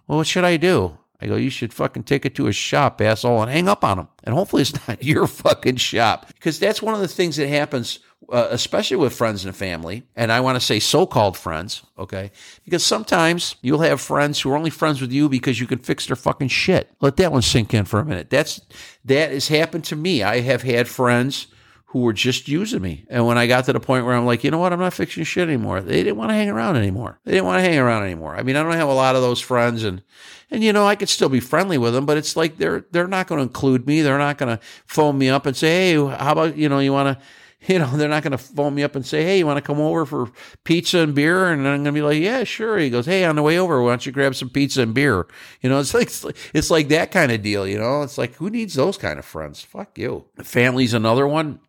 well, 0.06 0.18
what 0.18 0.26
should 0.26 0.44
I 0.44 0.56
do? 0.56 0.98
I 1.24 1.28
go, 1.28 1.36
you 1.36 1.50
should 1.50 1.72
fucking 1.72 2.04
take 2.04 2.26
it 2.26 2.34
to 2.34 2.46
a 2.46 2.52
shop, 2.52 3.00
asshole, 3.00 3.42
and 3.42 3.50
hang 3.50 3.66
up 3.66 3.82
on 3.82 3.96
them. 3.96 4.08
And 4.24 4.34
hopefully 4.34 4.62
it's 4.62 4.88
not 4.88 5.02
your 5.02 5.26
fucking 5.26 5.76
shop. 5.76 6.26
Because 6.28 6.58
that's 6.58 6.82
one 6.82 6.94
of 6.94 7.00
the 7.00 7.08
things 7.08 7.36
that 7.36 7.48
happens, 7.48 7.98
uh, 8.30 8.48
especially 8.50 8.98
with 8.98 9.14
friends 9.14 9.44
and 9.44 9.56
family. 9.56 10.04
And 10.14 10.30
I 10.30 10.40
want 10.40 10.56
to 10.56 10.60
say 10.60 10.78
so 10.78 11.06
called 11.06 11.38
friends, 11.38 11.82
okay? 11.98 12.30
Because 12.64 12.84
sometimes 12.84 13.56
you'll 13.62 13.80
have 13.80 14.00
friends 14.00 14.40
who 14.40 14.50
are 14.50 14.56
only 14.56 14.70
friends 14.70 15.00
with 15.00 15.12
you 15.12 15.28
because 15.30 15.58
you 15.58 15.66
can 15.66 15.78
fix 15.78 16.06
their 16.06 16.16
fucking 16.16 16.48
shit. 16.48 16.90
Let 17.00 17.16
that 17.16 17.32
one 17.32 17.42
sink 17.42 17.72
in 17.72 17.86
for 17.86 18.00
a 18.00 18.04
minute. 18.04 18.28
That's, 18.28 18.60
that 19.06 19.30
has 19.30 19.48
happened 19.48 19.84
to 19.84 19.96
me. 19.96 20.22
I 20.22 20.40
have 20.40 20.62
had 20.62 20.88
friends 20.88 21.46
who 21.94 22.00
were 22.00 22.12
just 22.12 22.48
using 22.48 22.82
me. 22.82 23.04
And 23.08 23.24
when 23.24 23.38
I 23.38 23.46
got 23.46 23.66
to 23.66 23.72
the 23.72 23.78
point 23.78 24.04
where 24.04 24.16
I'm 24.16 24.26
like, 24.26 24.42
you 24.42 24.50
know 24.50 24.58
what, 24.58 24.72
I'm 24.72 24.80
not 24.80 24.94
fixing 24.94 25.22
shit 25.22 25.46
anymore. 25.46 25.80
They 25.80 26.02
didn't 26.02 26.16
want 26.16 26.30
to 26.30 26.34
hang 26.34 26.50
around 26.50 26.74
anymore. 26.74 27.20
They 27.22 27.30
didn't 27.30 27.44
want 27.46 27.62
to 27.62 27.70
hang 27.70 27.78
around 27.78 28.02
anymore. 28.02 28.34
I 28.34 28.42
mean, 28.42 28.56
I 28.56 28.64
don't 28.64 28.72
have 28.72 28.88
a 28.88 28.92
lot 28.92 29.14
of 29.14 29.22
those 29.22 29.40
friends 29.40 29.84
and 29.84 30.02
and 30.50 30.64
you 30.64 30.72
know, 30.72 30.88
I 30.88 30.96
could 30.96 31.08
still 31.08 31.28
be 31.28 31.38
friendly 31.38 31.78
with 31.78 31.94
them, 31.94 32.04
but 32.04 32.16
it's 32.16 32.34
like 32.34 32.58
they're 32.58 32.84
they're 32.90 33.06
not 33.06 33.28
going 33.28 33.38
to 33.38 33.44
include 33.44 33.86
me. 33.86 34.02
They're 34.02 34.18
not 34.18 34.38
going 34.38 34.56
to 34.56 34.62
phone 34.86 35.18
me 35.18 35.28
up 35.28 35.46
and 35.46 35.56
say, 35.56 35.92
"Hey, 35.92 35.94
how 35.94 36.32
about, 36.32 36.56
you 36.56 36.68
know, 36.68 36.80
you 36.80 36.92
want 36.92 37.16
to 37.16 37.24
you 37.68 37.78
know, 37.78 37.96
they're 37.96 38.08
not 38.08 38.22
going 38.22 38.32
to 38.32 38.38
phone 38.38 38.74
me 38.74 38.82
up 38.82 38.94
and 38.94 39.06
say, 39.06 39.22
"Hey, 39.22 39.38
you 39.38 39.46
want 39.46 39.56
to 39.56 39.62
come 39.62 39.80
over 39.80 40.04
for 40.04 40.30
pizza 40.64 40.98
and 40.98 41.14
beer?" 41.14 41.46
And 41.46 41.66
I'm 41.66 41.82
going 41.82 41.84
to 41.84 41.92
be 41.92 42.02
like, 42.02 42.20
"Yeah, 42.20 42.44
sure." 42.44 42.76
He 42.76 42.90
goes, 42.90 43.06
"Hey, 43.06 43.24
on 43.24 43.36
the 43.36 43.42
way 43.42 43.58
over, 43.58 43.80
why 43.82 43.90
don't 43.90 44.04
you 44.04 44.12
grab 44.12 44.34
some 44.34 44.50
pizza 44.50 44.82
and 44.82 44.94
beer?" 44.94 45.26
You 45.62 45.70
know, 45.70 45.78
it's 45.94 45.94
like 45.94 46.36
it's 46.52 46.70
like 46.70 46.88
that 46.88 47.10
kind 47.10 47.32
of 47.32 47.42
deal. 47.42 47.66
You 47.66 47.78
know, 47.78 48.02
it's 48.02 48.18
like 48.18 48.34
who 48.34 48.50
needs 48.50 48.74
those 48.74 48.98
kind 48.98 49.18
of 49.18 49.24
friends? 49.24 49.62
Fuck 49.62 49.96
you. 49.98 50.24
Family's 50.42 50.94
another 50.94 51.26
one 51.26 51.60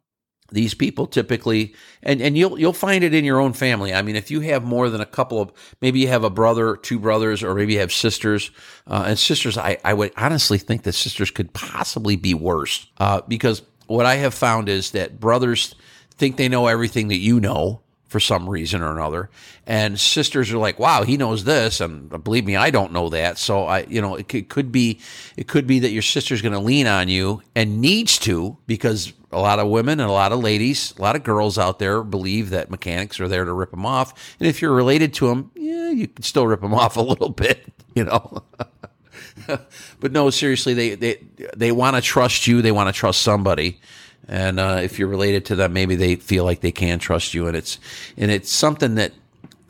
these 0.51 0.73
people 0.73 1.07
typically 1.07 1.73
and 2.03 2.21
and 2.21 2.37
you'll 2.37 2.59
you'll 2.59 2.73
find 2.73 3.03
it 3.03 3.13
in 3.13 3.25
your 3.25 3.39
own 3.39 3.53
family. 3.53 3.93
I 3.93 4.01
mean 4.01 4.15
if 4.15 4.29
you 4.29 4.41
have 4.41 4.63
more 4.63 4.89
than 4.89 5.01
a 5.01 5.05
couple 5.05 5.41
of 5.41 5.51
maybe 5.81 5.99
you 5.99 6.07
have 6.07 6.23
a 6.23 6.29
brother 6.29 6.75
two 6.75 6.99
brothers 6.99 7.43
or 7.43 7.55
maybe 7.55 7.73
you 7.73 7.79
have 7.79 7.91
sisters 7.91 8.51
uh, 8.87 9.05
and 9.07 9.17
sisters 9.17 9.57
i 9.57 9.77
i 9.83 9.93
would 9.93 10.11
honestly 10.17 10.57
think 10.57 10.83
that 10.83 10.93
sisters 10.93 11.31
could 11.31 11.53
possibly 11.53 12.15
be 12.15 12.33
worse 12.33 12.87
uh, 12.99 13.21
because 13.27 13.61
what 13.87 14.05
i 14.05 14.15
have 14.15 14.33
found 14.33 14.69
is 14.69 14.91
that 14.91 15.19
brothers 15.19 15.75
think 16.11 16.37
they 16.37 16.47
know 16.47 16.67
everything 16.67 17.07
that 17.09 17.17
you 17.17 17.39
know 17.39 17.81
for 18.15 18.21
some 18.21 18.49
reason 18.49 18.81
or 18.81 18.91
another. 18.91 19.29
And 19.67 19.99
sisters 19.99 20.49
are 20.49 20.57
like, 20.57 20.79
wow, 20.79 21.03
he 21.03 21.17
knows 21.17 21.43
this. 21.43 21.81
And 21.81 22.07
believe 22.23 22.45
me, 22.45 22.55
I 22.55 22.69
don't 22.69 22.93
know 22.93 23.09
that. 23.09 23.37
So 23.37 23.65
I, 23.65 23.79
you 23.89 23.99
know, 23.99 24.15
it 24.15 24.29
could, 24.47 24.71
be, 24.71 25.01
it 25.35 25.49
could 25.49 25.67
be 25.67 25.79
that 25.79 25.89
your 25.89 26.01
sister's 26.01 26.41
going 26.41 26.53
to 26.53 26.59
lean 26.59 26.87
on 26.87 27.09
you 27.09 27.41
and 27.57 27.81
needs 27.81 28.17
to 28.19 28.55
because 28.67 29.11
a 29.33 29.39
lot 29.41 29.59
of 29.59 29.67
women 29.67 29.99
and 29.99 30.09
a 30.09 30.13
lot 30.13 30.31
of 30.31 30.39
ladies, 30.39 30.93
a 30.97 31.01
lot 31.01 31.17
of 31.17 31.25
girls 31.25 31.57
out 31.57 31.77
there 31.77 32.03
believe 32.03 32.51
that 32.51 32.71
mechanics 32.71 33.19
are 33.19 33.27
there 33.27 33.43
to 33.43 33.51
rip 33.51 33.71
them 33.71 33.85
off. 33.85 34.33
And 34.39 34.47
if 34.47 34.61
you're 34.61 34.71
related 34.71 35.13
to 35.15 35.27
them, 35.27 35.51
yeah, 35.53 35.89
you 35.89 36.07
can 36.07 36.23
still 36.23 36.47
rip 36.47 36.61
them 36.61 36.73
off 36.85 36.95
a 36.95 37.01
little 37.01 37.31
bit, 37.31 37.65
you 37.95 38.05
know. 38.05 38.43
but 39.99 40.13
no, 40.13 40.29
seriously, 40.29 40.73
they, 40.73 40.95
they, 40.95 41.21
they 41.53 41.73
want 41.73 41.97
to 41.97 42.01
trust 42.01 42.47
you. 42.47 42.61
They 42.61 42.71
want 42.71 42.87
to 42.87 42.97
trust 42.97 43.21
somebody 43.23 43.81
and 44.27 44.59
uh, 44.59 44.79
if 44.81 44.99
you're 44.99 45.07
related 45.07 45.45
to 45.45 45.55
them, 45.55 45.73
maybe 45.73 45.95
they 45.95 46.15
feel 46.15 46.43
like 46.43 46.61
they 46.61 46.71
can 46.71 46.99
trust 46.99 47.33
you, 47.33 47.47
and 47.47 47.55
it's 47.55 47.79
and 48.17 48.31
it's 48.31 48.51
something 48.51 48.95
that. 48.95 49.13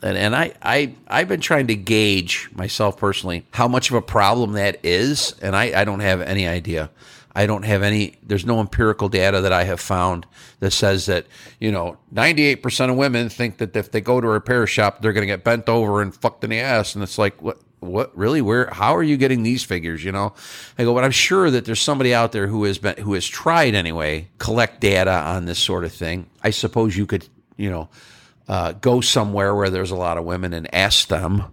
And, 0.02 0.18
and 0.18 0.36
I, 0.36 0.52
I, 0.60 0.94
I've 1.08 1.26
been 1.26 1.40
trying 1.40 1.68
to 1.68 1.74
gauge 1.74 2.50
myself 2.52 2.98
personally 2.98 3.46
how 3.52 3.66
much 3.66 3.88
of 3.88 3.96
a 3.96 4.02
problem 4.02 4.52
that 4.52 4.78
is, 4.84 5.34
and 5.40 5.56
I, 5.56 5.80
I 5.80 5.84
don't 5.84 6.00
have 6.00 6.20
any 6.20 6.46
idea. 6.46 6.90
I 7.36 7.46
don't 7.46 7.64
have 7.64 7.82
any, 7.82 8.16
there's 8.22 8.46
no 8.46 8.60
empirical 8.60 9.10
data 9.10 9.42
that 9.42 9.52
I 9.52 9.64
have 9.64 9.78
found 9.78 10.26
that 10.60 10.70
says 10.70 11.04
that, 11.04 11.26
you 11.60 11.70
know, 11.70 11.98
98% 12.14 12.90
of 12.90 12.96
women 12.96 13.28
think 13.28 13.58
that 13.58 13.76
if 13.76 13.90
they 13.90 14.00
go 14.00 14.22
to 14.22 14.26
a 14.26 14.30
repair 14.30 14.66
shop, 14.66 15.02
they're 15.02 15.12
going 15.12 15.22
to 15.22 15.26
get 15.26 15.44
bent 15.44 15.68
over 15.68 16.00
and 16.00 16.14
fucked 16.14 16.44
in 16.44 16.50
the 16.50 16.60
ass. 16.60 16.94
And 16.94 17.04
it's 17.04 17.18
like, 17.18 17.40
what? 17.42 17.58
What 17.80 18.16
really 18.16 18.40
where 18.40 18.68
how 18.72 18.96
are 18.96 19.02
you 19.02 19.16
getting 19.16 19.42
these 19.42 19.62
figures 19.62 20.02
you 20.02 20.10
know 20.10 20.32
i 20.78 20.84
go 20.84 20.94
but 20.94 21.04
i'm 21.04 21.10
sure 21.10 21.50
that 21.50 21.64
there's 21.64 21.80
somebody 21.80 22.14
out 22.14 22.32
there 22.32 22.46
who 22.46 22.64
has 22.64 22.78
been 22.78 22.96
who 22.98 23.14
has 23.14 23.26
tried 23.26 23.74
anyway 23.74 24.26
collect 24.38 24.80
data 24.80 25.12
on 25.12 25.44
this 25.44 25.58
sort 25.58 25.84
of 25.84 25.92
thing 25.92 26.26
i 26.42 26.50
suppose 26.50 26.96
you 26.96 27.06
could 27.06 27.26
you 27.56 27.70
know 27.70 27.88
uh, 28.48 28.72
go 28.72 29.00
somewhere 29.00 29.54
where 29.54 29.70
there's 29.70 29.90
a 29.90 29.96
lot 29.96 30.16
of 30.16 30.24
women 30.24 30.52
and 30.52 30.72
ask 30.72 31.08
them 31.08 31.44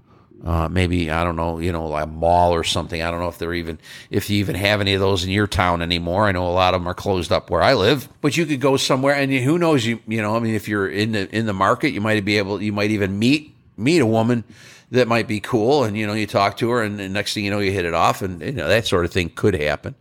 uh, 0.44 0.68
maybe 0.68 1.10
I 1.10 1.24
don't 1.24 1.38
know, 1.38 1.60
you 1.60 1.72
know, 1.72 1.96
a 1.96 2.06
mall 2.06 2.54
or 2.54 2.66
something. 2.66 3.02
I 3.02 3.10
don't 3.10 3.22
know 3.22 3.30
if 3.30 3.38
they're 3.38 3.54
even 3.54 3.80
if 4.10 4.30
you 4.30 4.40
even 4.40 4.56
have 4.56 4.82
any 4.82 4.94
of 4.94 5.00
those 5.00 5.24
in 5.24 5.30
your 5.30 5.48
town 5.48 5.82
anymore. 5.82 6.28
I 6.28 6.34
know 6.34 6.46
a 6.48 6.52
lot 6.52 6.74
of 6.74 6.82
them 6.82 6.88
are 6.90 6.94
closed 6.94 7.32
up 7.32 7.50
where 7.50 7.62
I 7.62 7.76
live, 7.76 8.10
but 8.20 8.36
you 8.36 8.46
could 8.46 8.60
go 8.60 8.76
somewhere, 8.76 9.16
and 9.16 9.32
who 9.32 9.58
knows? 9.58 9.86
You 9.86 10.02
you 10.06 10.22
know, 10.22 10.36
I 10.36 10.40
mean, 10.40 10.54
if 10.54 10.68
you're 10.68 10.90
in 10.90 11.14
the 11.14 11.34
in 11.34 11.46
the 11.46 11.54
market, 11.54 11.92
you 11.92 12.02
might 12.02 12.26
be 12.26 12.38
able, 12.40 12.62
you 12.62 12.74
might 12.74 12.92
even 12.92 13.18
meet 13.18 13.56
meet 13.78 14.00
a 14.00 14.06
woman 14.06 14.44
that 14.94 15.08
might 15.08 15.28
be 15.28 15.40
cool, 15.40 15.84
and 15.84 15.98
you 15.98 16.06
know, 16.06 16.14
you 16.14 16.28
talk 16.28 16.58
to 16.58 16.70
her, 16.70 16.84
and 16.84 16.98
next 17.14 17.34
thing 17.34 17.44
you 17.44 17.52
know, 17.52 17.60
you 17.60 17.72
hit 17.72 17.84
it 17.84 17.96
off, 17.96 18.22
and 18.22 18.42
you 18.42 18.52
know 18.52 18.68
that 18.68 18.86
sort 18.86 19.06
of 19.06 19.12
thing 19.12 19.30
could 19.30 19.56
happen. 19.56 19.96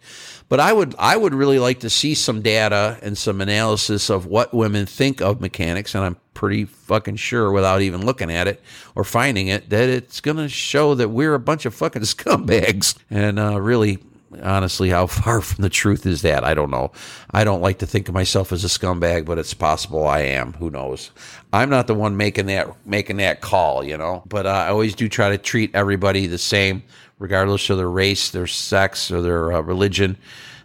But 0.51 0.61
I 0.61 0.75
would 0.75 0.95
I 0.99 1.17
would 1.17 1.33
really 1.33 1.59
like 1.59 1.81
to 1.81 1.89
see 1.89 2.15
some 2.15 2.43
data 2.43 2.99
and 3.03 3.17
some 3.17 3.41
analysis 3.41 4.11
of 4.11 4.27
what 4.27 4.53
women 4.53 4.85
think 4.85 5.23
of 5.23 5.41
mechanics, 5.41 5.95
and 5.95 6.05
I'm 6.05 6.17
pretty 6.35 6.67
fucking 6.67 7.17
sure 7.17 7.51
without 7.51 7.81
even 7.81 8.05
looking 8.05 8.31
at 8.31 8.47
it 8.47 8.63
or 8.95 9.03
finding 9.03 9.49
it 9.49 9.71
that 9.71 9.89
it's 9.89 10.21
going 10.21 10.37
to 10.37 10.49
show 10.51 10.95
that 10.95 11.09
we're 11.09 11.35
a 11.35 11.41
bunch 11.41 11.65
of 11.65 11.75
fucking 11.75 12.03
scumbags. 12.03 12.99
And 13.11 13.39
uh, 13.39 13.61
really, 13.63 13.99
honestly, 14.43 14.91
how 14.91 15.07
far 15.07 15.41
from 15.41 15.63
the 15.63 15.71
truth 15.71 16.07
is 16.07 16.23
that? 16.23 16.45
I 16.45 16.55
don't 16.55 16.71
know. 16.71 16.93
I 17.31 17.45
don't 17.45 17.61
like 17.61 17.79
to 17.79 17.87
think 17.87 18.09
of 18.09 18.15
myself 18.15 18.53
as 18.53 18.65
a 18.65 18.69
scumbag, 18.69 19.25
but 19.25 19.39
it's 19.39 19.55
possible 19.55 20.07
I 20.07 20.21
am. 20.21 20.53
Who 20.55 20.71
knows? 20.71 21.11
I'm 21.53 21.71
not 21.71 21.87
the 21.87 21.95
one 21.95 22.17
making 22.17 22.47
that 22.47 22.69
making 22.87 23.19
that 23.19 23.41
call, 23.41 23.85
you 23.85 23.97
know. 23.97 24.23
But 24.27 24.47
uh, 24.47 24.51
I 24.51 24.69
always 24.69 24.95
do 24.95 25.09
try 25.09 25.31
to 25.31 25.39
treat 25.39 25.75
everybody 25.75 26.27
the 26.27 26.39
same 26.39 26.83
regardless 27.19 27.71
of 27.71 27.77
their 27.77 27.89
race, 27.89 28.31
their 28.31 28.49
sex, 28.49 29.11
or 29.11 29.23
their 29.23 29.53
uh, 29.53 29.61
religion. 29.61 30.19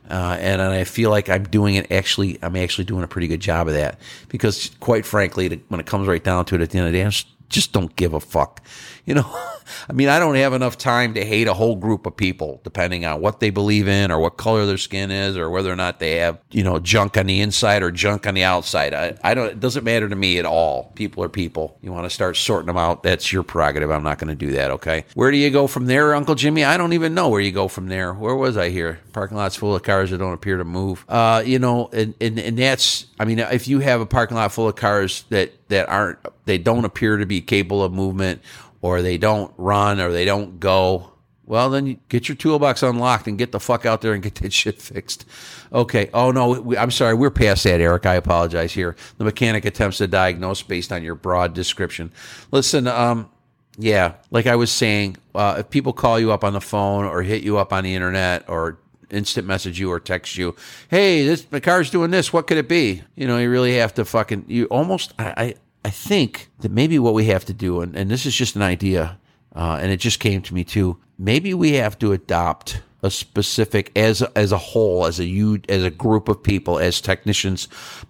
Uh, 0.10 0.38
and, 0.40 0.62
and, 0.62 0.72
I 0.72 0.86
feel 0.86 1.10
like 1.10 1.30
I'm 1.30 1.44
doing 1.44 1.76
it 1.76 1.92
actually, 1.92 2.40
I'm 2.42 2.56
actually 2.56 2.86
doing 2.86 3.04
a 3.04 3.08
pretty 3.08 3.28
good 3.28 3.42
job 3.42 3.68
of 3.68 3.74
that 3.74 4.00
because, 4.30 4.72
quite 4.80 5.06
frankly, 5.06 5.62
when 5.68 5.82
it 5.82 5.86
comes 5.86 6.08
right 6.08 6.24
down 6.24 6.46
to 6.46 6.56
it, 6.56 6.62
at 6.62 6.70
the 6.70 6.78
end 6.78 6.88
of 6.88 6.94
the 6.94 7.00
day, 7.00 7.06
I 7.06 7.10
just, 7.10 7.28
just 7.50 7.74
don't 7.74 7.94
give 7.98 8.14
a 8.14 8.20
fuck. 8.22 8.64
You 9.08 9.16
know, 9.16 9.26
I 9.90 9.94
mean, 9.94 10.10
I 10.10 10.20
don't 10.20 10.36
have 10.36 10.54
enough 10.54 10.78
time 10.78 11.14
to 11.14 11.24
hate 11.26 11.48
a 11.48 11.54
whole 11.54 11.78
group 11.78 12.06
of 12.06 12.16
people, 12.18 12.60
depending 12.64 13.06
on 13.06 13.22
what 13.22 13.40
they 13.40 13.50
believe 13.50 13.88
in 13.88 14.12
or 14.12 14.20
what 14.20 14.36
color 14.36 14.66
their 14.66 14.78
skin 14.78 15.12
is 15.12 15.38
or 15.38 15.50
whether 15.50 15.72
or 15.72 15.78
not 15.78 16.00
they 16.00 16.18
have, 16.18 16.40
you 16.52 16.62
know, 16.62 16.78
junk 16.78 17.18
on 17.18 17.28
the 17.28 17.40
inside 17.40 17.84
or 17.84 17.92
junk 17.92 18.28
on 18.28 18.34
the 18.34 18.44
outside. 18.44 18.94
I, 18.94 19.18
I 19.24 19.34
don't, 19.34 19.48
it 19.48 19.60
doesn't 19.62 19.86
matter 19.86 20.10
to 20.10 20.16
me 20.16 20.40
at 20.40 20.46
all. 20.46 20.92
People 20.96 21.24
are 21.24 21.30
people. 21.30 21.78
You 21.82 21.94
want 21.94 22.06
to 22.06 22.10
start 22.10 22.36
sorting 22.36 22.68
them 22.68 22.78
out. 22.78 23.02
That's 23.02 23.32
your 23.32 23.44
prerogative. 23.44 23.90
I'm 23.90 24.04
not 24.04 24.20
going 24.20 24.28
to 24.28 24.36
do 24.36 24.52
that. 24.54 24.72
Okay. 24.72 25.06
Where 25.14 25.32
do 25.32 25.38
you 25.38 25.50
go 25.52 25.68
from 25.68 25.86
there, 25.86 26.14
Uncle 26.14 26.36
Jimmy? 26.36 26.66
I 26.66 26.76
don't 26.76 26.94
even 26.94 27.14
know 27.14 27.30
where 27.30 27.42
you 27.42 27.54
go 27.54 27.70
from 27.70 27.88
there. 27.88 28.14
Where 28.14 28.36
was 28.36 28.58
I 28.58 28.70
here? 28.70 29.00
Parking 29.14 29.38
lots 29.38 29.56
full 29.56 29.74
of 29.74 29.84
cars 29.84 30.12
that 30.12 30.18
don't 30.18 30.34
appear 30.34 30.58
to 30.58 30.66
move. 30.66 31.06
Uh, 31.08 31.42
you 31.46 31.60
know, 31.60 31.90
and, 31.94 32.14
and, 32.20 32.38
and 32.38 32.58
that's, 32.58 33.06
I 33.20 33.26
mean, 33.26 33.40
if 33.40 33.70
you 33.70 33.80
have 33.80 34.02
a 34.02 34.06
parking 34.06 34.36
lot 34.36 34.52
full 34.52 34.68
of 34.68 34.76
cars 34.76 35.24
that, 35.30 35.54
that 35.70 35.88
aren't, 35.88 36.20
they 36.46 36.58
don't 36.58 36.86
appear 36.86 37.18
to 37.18 37.26
be 37.26 37.42
capable 37.42 37.84
of 37.84 37.94
movement 37.94 38.42
or 38.82 39.02
they 39.02 39.18
don't 39.18 39.54
run 39.58 40.00
or 40.00 40.12
they 40.12 40.26
don't 40.26 40.60
go, 40.60 41.14
well, 41.46 41.70
then 41.70 42.00
get 42.10 42.28
your 42.28 42.36
toolbox 42.36 42.84
unlocked 42.84 43.28
and 43.28 43.38
get 43.38 43.52
the 43.52 43.60
fuck 43.60 43.86
out 43.86 44.02
there 44.02 44.14
and 44.14 44.22
get 44.22 44.36
that 44.36 44.54
shit 44.54 44.82
fixed. 44.82 45.26
Okay. 45.72 46.10
Oh, 46.14 46.32
no, 46.32 46.60
we, 46.62 46.78
I'm 46.78 46.92
sorry. 46.92 47.14
We're 47.14 47.32
past 47.32 47.64
that, 47.64 47.80
Eric. 47.80 48.06
I 48.06 48.16
apologize 48.16 48.74
here. 48.74 48.96
The 49.18 49.24
mechanic 49.24 49.66
attempts 49.66 49.98
to 49.98 50.08
diagnose 50.08 50.62
based 50.62 50.92
on 50.92 51.04
your 51.04 51.16
broad 51.16 51.54
description. 51.54 52.12
Listen, 52.52 52.88
um, 52.88 53.30
yeah, 53.78 54.14
like 54.32 54.48
I 54.48 54.56
was 54.56 54.72
saying, 54.72 55.18
uh, 55.36 55.58
if 55.60 55.70
people 55.70 55.94
call 55.94 56.20
you 56.20 56.32
up 56.32 56.44
on 56.44 56.54
the 56.54 56.62
phone 56.62 57.06
or 57.06 57.22
hit 57.22 57.44
you 57.44 57.58
up 57.58 57.72
on 57.72 57.84
the 57.84 57.94
internet 57.94 58.50
or 58.50 58.80
instant 59.10 59.48
message 59.48 59.80
you 59.80 59.92
or 59.92 60.00
text 60.00 60.36
you, 60.36 60.56
hey, 60.90 61.26
this 61.26 61.46
my 61.52 61.60
car's 61.60 61.92
doing 61.92 62.10
this. 62.10 62.34
What 62.34 62.48
could 62.48 62.58
it 62.58 62.68
be? 62.68 63.04
You 63.16 63.28
know, 63.28 63.38
you 63.38 63.50
really 63.50 63.78
have 63.78 63.94
to 63.96 64.06
fucking 64.06 64.46
you 64.48 64.66
almost. 64.66 65.14
I, 65.20 65.56
I 65.86 65.90
think 65.90 66.50
that 66.60 66.72
maybe 66.72 67.00
what 67.00 67.14
we 67.14 67.26
have 67.26 67.46
to 67.46 67.54
do, 67.54 67.82
and, 67.82 67.96
and 67.96 68.10
this 68.12 68.26
is 68.26 68.36
just 68.36 68.56
an 68.56 68.62
idea, 68.62 69.20
uh, 69.56 69.80
and 69.82 69.92
it 69.92 69.98
just 69.98 70.20
came 70.20 70.42
to 70.44 70.54
me 70.54 70.64
too. 70.64 70.98
Maybe 71.18 71.54
we 71.54 71.74
have 71.74 71.98
to 72.00 72.12
adopt 72.12 72.82
a 73.04 73.12
specific 73.12 73.92
as 73.96 74.22
as 74.36 74.52
a 74.52 74.58
whole, 74.58 75.06
as 75.06 75.20
a 75.20 75.26
you 75.26 75.62
as 75.70 75.84
a 75.84 75.90
group 75.90 76.28
of 76.28 76.42
people, 76.44 76.80
as 76.80 77.00
technicians, 77.00 77.68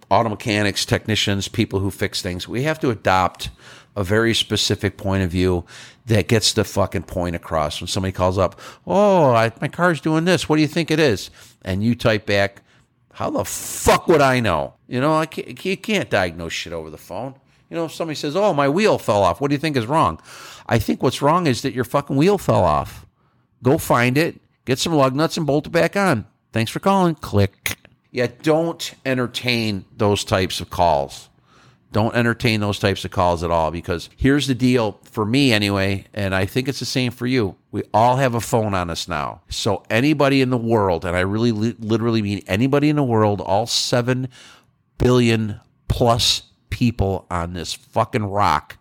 auto 0.10 0.30
mechanics, 0.30 0.86
technicians, 0.86 1.48
people 1.48 1.80
who 1.80 1.92
fix 1.92 2.22
things. 2.22 2.48
We 2.48 2.64
have 2.64 2.80
to 2.80 2.90
adopt 2.90 3.50
a 3.96 4.04
very 4.04 4.34
specific 4.34 4.96
point 4.96 5.24
of 5.24 5.32
view 5.32 5.66
that 6.06 6.28
gets 6.28 6.54
the 6.54 6.64
fucking 6.64 7.04
point 7.04 7.36
across. 7.36 7.82
When 7.82 7.88
somebody 7.88 8.12
calls 8.12 8.38
up, 8.38 8.60
oh, 8.86 9.34
I, 9.34 9.52
my 9.60 9.68
car's 9.68 10.00
doing 10.00 10.26
this. 10.26 10.48
What 10.48 10.56
do 10.56 10.62
you 10.62 10.68
think 10.68 10.92
it 10.92 11.00
is? 11.00 11.32
And 11.64 11.84
you 11.84 11.96
type 11.96 12.26
back, 12.26 12.62
how 13.14 13.32
the 13.32 13.44
fuck 13.44 14.08
would 14.08 14.22
I 14.22 14.40
know? 14.40 14.76
You 14.88 15.02
know, 15.02 15.16
I 15.16 15.26
can't, 15.26 15.66
you 15.66 15.76
can't 15.76 16.10
diagnose 16.10 16.54
shit 16.54 16.74
over 16.74 16.90
the 16.90 16.98
phone. 16.98 17.36
You 17.70 17.76
know, 17.76 17.88
somebody 17.88 18.16
says, 18.16 18.36
"Oh, 18.36 18.54
my 18.54 18.70
wheel 18.70 18.98
fell 18.98 19.24
off," 19.24 19.42
what 19.42 19.50
do 19.50 19.56
you 19.56 19.60
think 19.60 19.76
is 19.76 19.86
wrong? 19.86 20.20
I 20.68 20.80
think 20.80 21.04
what's 21.04 21.22
wrong 21.22 21.48
is 21.48 21.62
that 21.62 21.74
your 21.74 21.84
fucking 21.84 22.16
wheel 22.16 22.38
fell 22.38 22.64
off. 22.64 23.06
Go 23.64 23.78
find 23.78 24.18
it, 24.18 24.40
get 24.66 24.80
some 24.80 24.94
lug 24.94 25.16
nuts, 25.16 25.38
and 25.38 25.46
bolt 25.46 25.68
it 25.68 25.72
back 25.72 25.96
on. 25.96 26.26
Thanks 26.54 26.72
for 26.72 26.80
calling. 26.80 27.16
Click. 27.16 27.78
Yeah, 28.12 28.28
don't 28.42 28.94
entertain 29.06 29.86
those 29.96 30.24
types 30.24 30.62
of 30.62 30.70
calls. 30.70 31.30
Don't 31.92 32.16
entertain 32.16 32.60
those 32.60 32.80
types 32.80 33.06
of 33.06 33.12
calls 33.12 33.44
at 33.44 33.52
all 33.52 33.72
because 33.72 34.10
here's 34.18 34.48
the 34.48 34.56
deal 34.56 35.00
for 35.04 35.26
me 35.26 35.54
anyway, 35.54 36.06
and 36.14 36.36
I 36.36 36.46
think 36.46 36.68
it's 36.68 36.80
the 36.80 36.86
same 36.86 37.12
for 37.12 37.26
you. 37.26 37.56
We 37.72 37.84
all 37.94 38.18
have 38.18 38.36
a 38.36 38.42
phone 38.42 38.74
on 38.74 38.90
us 38.90 39.08
now. 39.08 39.42
So 39.50 39.84
anybody 39.90 40.42
in 40.42 40.50
the 40.50 40.58
world, 40.58 41.06
and 41.06 41.16
I 41.16 41.22
really 41.22 41.52
li- 41.52 41.76
literally 41.80 42.22
mean 42.22 42.44
anybody 42.46 42.90
in 42.90 42.98
the 42.98 43.04
world, 43.04 43.40
all 43.40 43.68
7 43.68 44.28
billion 44.98 45.62
plus 45.88 46.44
people 46.78 47.26
on 47.32 47.54
this 47.54 47.74
fucking 47.74 48.24
rock 48.24 48.78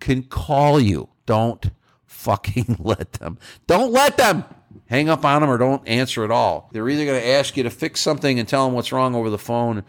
can 0.00 0.22
call 0.22 0.78
you. 0.78 1.08
Don't 1.24 1.70
fucking 2.04 2.76
let 2.78 3.14
them. 3.14 3.38
Don't 3.66 3.90
let 3.90 4.18
them 4.18 4.44
hang 4.86 5.08
up 5.08 5.24
on 5.24 5.40
them 5.40 5.50
or 5.50 5.56
don't 5.56 5.86
answer 5.88 6.24
at 6.24 6.30
all. 6.30 6.68
They're 6.72 6.86
either 6.86 7.06
going 7.06 7.22
to 7.22 7.26
ask 7.26 7.56
you 7.56 7.62
to 7.62 7.70
fix 7.70 8.02
something 8.02 8.38
and 8.38 8.46
tell 8.46 8.66
them 8.66 8.74
what's 8.74 8.92
wrong 8.92 9.14
over 9.14 9.30
the 9.30 9.38
phone, 9.38 9.82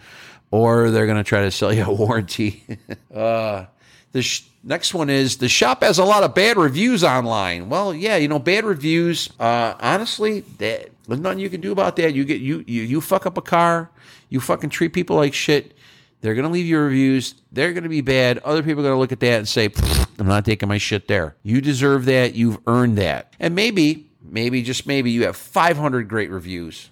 or 0.52 0.90
they're 0.90 1.06
going 1.06 1.18
to 1.18 1.24
try 1.26 1.42
to 1.42 1.52
sell 1.52 1.74
you 1.74 1.84
a 1.84 1.94
warranty. 1.94 2.64
uh, 3.14 3.66
the 4.14 4.22
sh- 4.22 4.44
next 4.64 4.94
one 4.94 5.10
is 5.10 5.36
the 5.40 5.50
shop 5.50 5.84
has 5.84 6.00
a 6.00 6.06
lot 6.06 6.24
of 6.24 6.34
bad 6.34 6.56
reviews 6.56 7.04
online. 7.04 7.68
Well, 7.68 7.94
yeah, 7.94 8.16
you 8.16 8.30
know, 8.30 8.40
bad 8.40 8.64
reviews. 8.64 9.30
Uh, 9.38 9.74
honestly, 9.82 10.42
that, 10.60 10.92
there's 11.10 11.20
nothing 11.20 11.40
you 11.40 11.50
can 11.50 11.60
do 11.60 11.74
about 11.74 11.98
that. 11.98 12.14
You 12.14 12.24
get 12.24 12.40
you 12.40 12.64
you 12.68 12.84
you 12.84 13.02
fuck 13.02 13.26
up 13.26 13.38
a 13.38 13.42
car. 13.42 13.92
You 14.30 14.40
fucking 14.40 14.70
treat 14.70 14.94
people 14.94 15.18
like 15.18 15.34
shit. 15.34 15.76
They're 16.24 16.36
going 16.36 16.48
to 16.48 16.54
leave 16.54 16.66
you 16.66 16.80
reviews. 16.80 17.36
They're 17.52 17.74
going 17.74 17.84
to 17.84 17.90
be 17.90 18.00
bad. 18.00 18.38
Other 18.40 18.64
people 18.64 18.80
are 18.80 18.88
going 18.88 18.96
to 18.96 19.00
look 19.00 19.12
at 19.12 19.20
that 19.20 19.40
and 19.40 19.48
say, 19.48 19.70
I'm 20.18 20.26
not 20.26 20.46
taking 20.46 20.70
my 20.70 20.78
shit 20.78 21.10
there. 21.10 21.36
You 21.44 21.60
deserve 21.60 22.06
that. 22.06 22.34
You've 22.34 22.60
earned 22.66 22.98
that. 22.98 23.34
And 23.42 23.54
maybe, 23.54 24.10
maybe, 24.22 24.64
just 24.64 24.88
maybe, 24.88 25.12
you 25.12 25.26
have 25.26 25.36
500 25.36 26.08
great 26.08 26.30
reviews, 26.30 26.90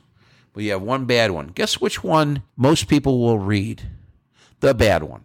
but 0.51 0.63
you 0.63 0.71
have 0.71 0.81
one 0.81 1.05
bad 1.05 1.31
one. 1.31 1.47
Guess 1.47 1.79
which 1.79 2.03
one 2.03 2.43
most 2.57 2.89
people 2.89 3.21
will 3.21 3.39
read? 3.39 3.81
The 4.59 4.73
bad 4.73 5.03
one. 5.03 5.23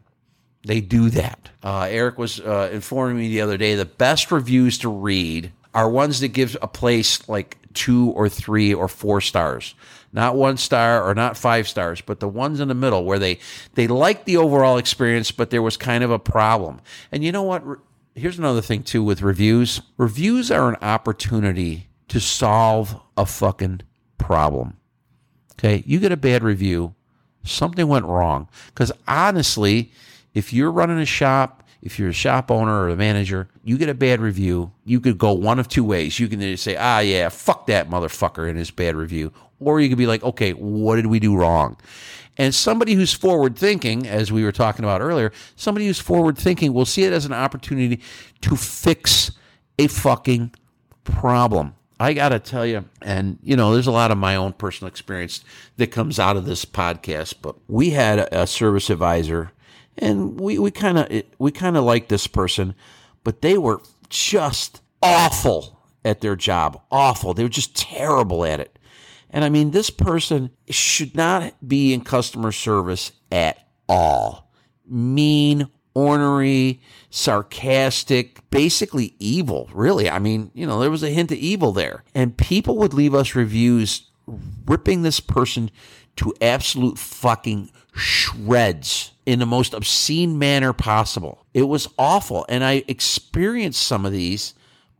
They 0.65 0.81
do 0.81 1.11
that. 1.11 1.51
Uh, 1.65 1.89
Eric 1.91 2.17
was 2.17 2.39
uh, 2.39 2.71
informing 2.73 3.17
me 3.17 3.29
the 3.29 3.41
other 3.41 3.57
day 3.57 3.75
the 3.75 3.85
best 3.85 4.31
reviews 4.31 4.79
to 4.79 4.89
read 4.89 5.51
are 5.75 5.91
ones 5.91 6.21
that 6.21 6.29
give 6.29 6.57
a 6.63 6.69
place 6.69 7.29
like 7.29 7.59
two 7.75 8.11
or 8.11 8.29
three 8.29 8.73
or 8.73 8.87
four 8.87 9.21
stars 9.21 9.75
not 10.17 10.35
one 10.35 10.57
star 10.57 11.07
or 11.07 11.15
not 11.15 11.37
five 11.37 11.69
stars, 11.69 12.01
but 12.01 12.21
the 12.21 12.29
ones 12.29 12.59
in 12.59 12.69
the 12.69 12.75
middle 12.75 13.05
where 13.05 13.19
they 13.19 13.39
they 13.75 13.87
liked 13.87 14.25
the 14.25 14.39
overall 14.39 14.79
experience, 14.79 15.31
but 15.31 15.51
there 15.51 15.63
was 15.63 15.77
kind 15.77 16.03
of 16.03 16.11
a 16.11 16.19
problem. 16.19 16.81
And 17.13 17.23
you 17.23 17.31
know 17.31 17.43
what? 17.43 17.63
Here's 18.15 18.39
another 18.39 18.63
thing 18.63 18.83
too 18.83 19.05
with 19.05 19.21
reviews. 19.21 19.83
Reviews 19.99 20.51
are 20.51 20.71
an 20.71 20.77
opportunity 20.81 21.89
to 22.09 22.19
solve 22.19 22.99
a 23.17 23.27
fucking 23.27 23.83
problem. 24.17 24.79
Okay, 25.53 25.85
you 25.87 26.01
get 26.01 26.13
a 26.13 26.17
bad 26.17 26.43
review, 26.43 26.95
something 27.45 27.87
went 27.87 28.07
wrong. 28.07 28.49
Because 28.69 28.93
honestly, 29.07 29.93
if 30.33 30.53
you're 30.53 30.73
running 30.73 30.99
a 30.99 31.07
shop 31.07 31.63
if 31.87 32.01
you're 32.01 32.09
a 32.09 32.13
shop 32.13 32.51
owner 32.51 32.83
or 32.83 32.89
a 32.89 32.97
manager, 32.97 33.49
you 33.63 33.79
get 33.79 33.89
a 33.89 33.95
bad 33.95 34.21
review, 34.21 34.73
you 34.85 35.01
could 35.01 35.17
go 35.17 35.33
one 35.33 35.61
of 35.61 35.69
two 35.69 35.85
ways. 35.85 36.19
You 36.19 36.27
can 36.27 36.43
either 36.43 36.57
say, 36.57 36.75
ah, 36.77 36.99
yeah, 36.99 37.29
fuck 37.29 37.69
that 37.69 37.89
motherfucker 37.89 38.49
and 38.49 38.59
his 38.59 38.73
bad 38.73 38.97
review. 38.97 39.33
Or 39.61 39.81
you 39.81 39.89
could 39.89 39.97
be 39.97 40.09
like, 40.09 40.25
okay, 40.25 40.51
what 40.51 40.97
did 40.97 41.07
we 41.07 41.21
do 41.21 41.37
wrong? 41.37 41.77
And 42.37 42.53
somebody 42.53 42.95
who's 42.95 43.13
forward 43.13 43.57
thinking, 43.57 44.05
as 44.05 44.33
we 44.33 44.43
were 44.43 44.51
talking 44.51 44.85
about 44.85 45.01
earlier, 45.01 45.31
somebody 45.55 45.87
who's 45.87 46.01
forward 46.01 46.37
thinking 46.37 46.73
will 46.73 46.85
see 46.85 47.05
it 47.05 47.13
as 47.13 47.25
an 47.25 47.33
opportunity 47.33 48.03
to 48.41 48.57
fix 48.57 49.31
a 49.79 49.87
fucking 49.87 50.53
problem. 51.05 51.77
I 52.01 52.15
got 52.15 52.31
to 52.31 52.41
tell 52.41 52.67
you, 52.67 52.85
and 53.01 53.39
you 53.43 53.57
know, 53.57 53.73
there's 53.73 53.87
a 53.87 53.93
lot 53.93 54.11
of 54.11 54.19
my 54.19 54.35
own 54.35 54.55
personal 54.55 54.89
experience 54.89 55.45
that 55.77 55.87
comes 55.93 56.19
out 56.19 56.37
of 56.37 56.47
this 56.47 56.65
podcast, 56.65 57.35
but 57.41 57.55
we 57.69 57.91
had 57.91 58.29
a 58.33 58.47
service 58.49 58.91
advisor 58.91 59.53
and 59.99 60.39
we 60.41 60.59
we 60.59 60.71
kind 60.71 60.99
of 60.99 61.23
we 61.39 61.51
kind 61.51 61.77
of 61.77 61.85
liked 61.85 62.09
this 62.09 62.27
person, 62.27 62.75
but 63.25 63.43
they 63.43 63.59
were 63.59 63.81
just 64.09 64.81
awful 65.03 65.81
at 66.05 66.21
their 66.21 66.37
job. 66.37 66.81
Awful. 66.91 67.35
They 67.35 67.43
were 67.43 67.49
just 67.49 67.77
terrible 67.77 68.45
at 68.45 68.61
it. 68.61 68.79
And 69.31 69.45
I 69.45 69.49
mean, 69.49 69.73
this 69.73 69.91
person 69.91 70.51
should 70.71 71.15
not 71.15 71.55
be 71.67 71.93
in 71.93 72.03
customer 72.03 72.53
service 72.53 73.13
at 73.31 73.67
all. 73.89 74.51
Mean, 74.89 75.69
ornery, 75.95 76.81
sarcastic, 77.11 78.49
basically 78.51 79.15
evil, 79.19 79.69
really. 79.75 80.09
I 80.09 80.21
mean, 80.21 80.51
you 80.55 80.67
know, 80.67 80.79
there 80.79 80.91
was 80.91 81.03
a 81.03 81.11
hint 81.11 81.33
of 81.33 81.39
evil 81.39 81.73
there. 81.73 82.05
And 82.15 82.37
people 82.37 82.79
would 82.79 82.95
leave 82.95 83.15
us 83.15 83.35
reviews 83.35 84.09
ripping 84.67 85.03
this 85.03 85.21
person 85.21 85.71
to 86.17 86.33
absolute 86.41 86.99
fucking 86.99 87.71
shreds 87.95 89.13
in 89.27 89.41
the 89.41 89.47
most 89.47 89.75
obscene 89.75 90.39
manner 90.39 90.73
possible. 90.73 91.45
It 91.53 91.65
was 91.65 91.89
awful. 91.99 92.47
And 92.49 92.65
I 92.65 92.85
experienced 92.87 93.83
some 93.83 94.07
of 94.07 94.13
these 94.13 94.55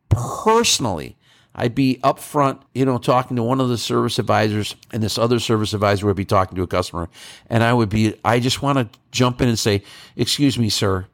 personally. 0.09 1.17
I'd 1.55 1.75
be 1.75 2.01
up 2.03 2.19
front, 2.19 2.61
you 2.75 2.85
know, 2.85 2.99
talking 2.99 3.37
to 3.37 3.43
one 3.43 3.61
of 3.61 3.71
the 3.71 3.79
service 3.79 4.19
advisors, 4.19 4.75
and 4.93 5.03
this 5.03 5.17
other 5.17 5.39
service 5.39 5.73
advisor 5.73 6.05
would 6.05 6.17
be 6.17 6.27
talking 6.27 6.57
to 6.57 6.63
a 6.63 6.67
customer. 6.67 7.09
And 7.49 7.63
I 7.63 7.73
would 7.73 7.89
be, 7.89 8.15
I 8.23 8.41
just 8.41 8.61
want 8.61 8.79
to 8.79 8.99
jump 9.11 9.41
in 9.41 9.49
and 9.49 9.59
say, 9.59 9.83
Excuse 10.17 10.59
me, 10.59 10.69
sir. 10.69 11.07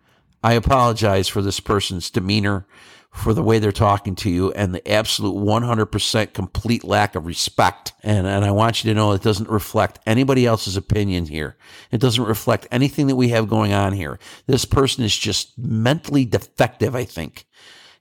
I 0.43 0.55
apologize 0.55 1.29
for 1.29 1.41
this 1.41 1.61
person's 1.61 2.11
demeanor, 2.11 2.67
for 3.13 3.35
the 3.35 3.43
way 3.43 3.59
they're 3.59 3.73
talking 3.73 4.15
to 4.17 4.31
you, 4.31 4.53
and 4.53 4.75
the 4.75 4.91
absolute 4.91 5.37
100% 5.37 6.33
complete 6.33 6.83
lack 6.83 7.15
of 7.15 7.27
respect. 7.27 7.93
And, 8.03 8.27
and 8.27 8.43
I 8.43 8.51
want 8.51 8.83
you 8.83 8.91
to 8.91 8.95
know 8.95 9.13
it 9.13 9.23
doesn't 9.23 9.51
reflect 9.51 9.99
anybody 10.07 10.47
else's 10.47 10.79
opinion 10.79 11.27
here. 11.27 11.57
It 11.91 12.01
doesn't 12.01 12.25
reflect 12.25 12.67
anything 12.71 13.09
that 13.09 13.17
we 13.17 13.29
have 13.29 13.51
going 13.51 13.75
on 13.75 13.93
here. 13.93 14.19
This 14.47 14.65
person 14.65 15.05
is 15.05 15.17
just 15.17 15.59
mentally 15.59 16.25
defective, 16.25 16.97
I 16.97 17.05
think. 17.05 17.45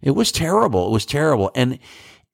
It 0.02 0.12
was 0.12 0.32
terrible. 0.32 0.88
It 0.88 0.92
was 0.92 1.06
terrible. 1.06 1.52
And, 1.56 1.80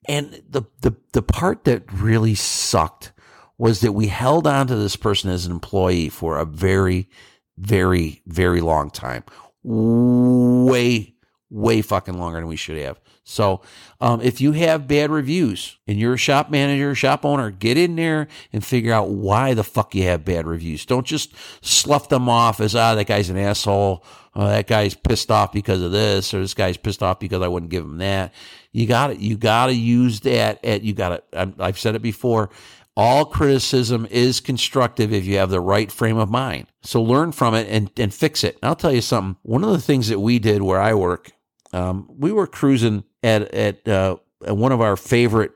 and 0.07 0.43
the, 0.47 0.63
the, 0.81 0.95
the 1.13 1.23
part 1.23 1.63
that 1.63 1.91
really 1.91 2.35
sucked 2.35 3.11
was 3.57 3.81
that 3.81 3.93
we 3.93 4.07
held 4.07 4.45
on 4.45 4.67
to 4.67 4.75
this 4.75 4.95
person 4.95 5.31
as 5.31 5.47
an 5.47 5.51
employee 5.51 6.09
for 6.09 6.37
a 6.37 6.45
very, 6.45 7.09
very, 7.57 8.21
very 8.27 8.61
long 8.61 8.91
time. 8.91 9.23
Way, 9.63 11.15
way 11.49 11.81
fucking 11.81 12.17
longer 12.17 12.39
than 12.39 12.47
we 12.47 12.55
should 12.55 12.77
have. 12.77 12.99
So, 13.23 13.61
um, 13.99 14.21
if 14.21 14.39
you 14.41 14.53
have 14.53 14.87
bad 14.87 15.11
reviews 15.11 15.77
and 15.87 15.99
you're 15.99 16.13
a 16.13 16.17
shop 16.17 16.49
manager, 16.49 16.95
shop 16.95 17.25
owner, 17.25 17.51
get 17.51 17.77
in 17.77 17.95
there 17.95 18.27
and 18.53 18.63
figure 18.63 18.93
out 18.93 19.09
why 19.09 19.53
the 19.53 19.63
fuck 19.63 19.95
you 19.95 20.03
have 20.03 20.25
bad 20.25 20.47
reviews. 20.47 20.85
Don't 20.85 21.05
just 21.05 21.33
slough 21.61 22.09
them 22.09 22.29
off 22.29 22.59
as, 22.59 22.75
ah, 22.75 22.95
that 22.95 23.07
guy's 23.07 23.29
an 23.29 23.37
asshole. 23.37 24.03
Oh, 24.35 24.47
that 24.47 24.67
guy's 24.67 24.93
pissed 24.93 25.31
off 25.31 25.51
because 25.51 25.81
of 25.81 25.91
this, 25.91 26.33
or 26.33 26.39
this 26.41 26.53
guy's 26.53 26.77
pissed 26.77 27.01
off 27.01 27.19
because 27.19 27.41
I 27.41 27.47
wouldn't 27.47 27.71
give 27.71 27.83
him 27.83 27.97
that. 27.97 28.33
You 28.71 28.85
got 28.85 29.07
to, 29.07 29.15
you 29.15 29.35
got 29.35 29.67
to 29.67 29.73
use 29.73 30.19
that. 30.21 30.63
At 30.63 30.83
you 30.83 30.93
got 30.93 31.31
to. 31.31 31.53
I've 31.59 31.79
said 31.79 31.95
it 31.95 32.01
before. 32.01 32.51
All 32.95 33.25
criticism 33.25 34.07
is 34.09 34.39
constructive 34.39 35.13
if 35.13 35.25
you 35.25 35.37
have 35.37 35.49
the 35.49 35.61
right 35.61 35.91
frame 35.91 36.17
of 36.17 36.29
mind. 36.29 36.67
So 36.81 37.01
learn 37.01 37.31
from 37.31 37.53
it 37.53 37.67
and, 37.69 37.91
and 37.97 38.13
fix 38.13 38.43
it. 38.43 38.57
And 38.61 38.69
I'll 38.69 38.75
tell 38.75 38.93
you 38.93 39.01
something. 39.01 39.37
One 39.43 39.63
of 39.63 39.71
the 39.71 39.81
things 39.81 40.07
that 40.09 40.19
we 40.19 40.39
did 40.39 40.63
where 40.63 40.81
I 40.81 40.93
work, 40.95 41.31
um, 41.73 42.09
we 42.09 42.31
were 42.31 42.47
cruising 42.47 43.03
at 43.23 43.53
at, 43.53 43.87
uh, 43.87 44.17
at 44.45 44.57
one 44.57 44.71
of 44.71 44.81
our 44.81 44.95
favorite 44.95 45.51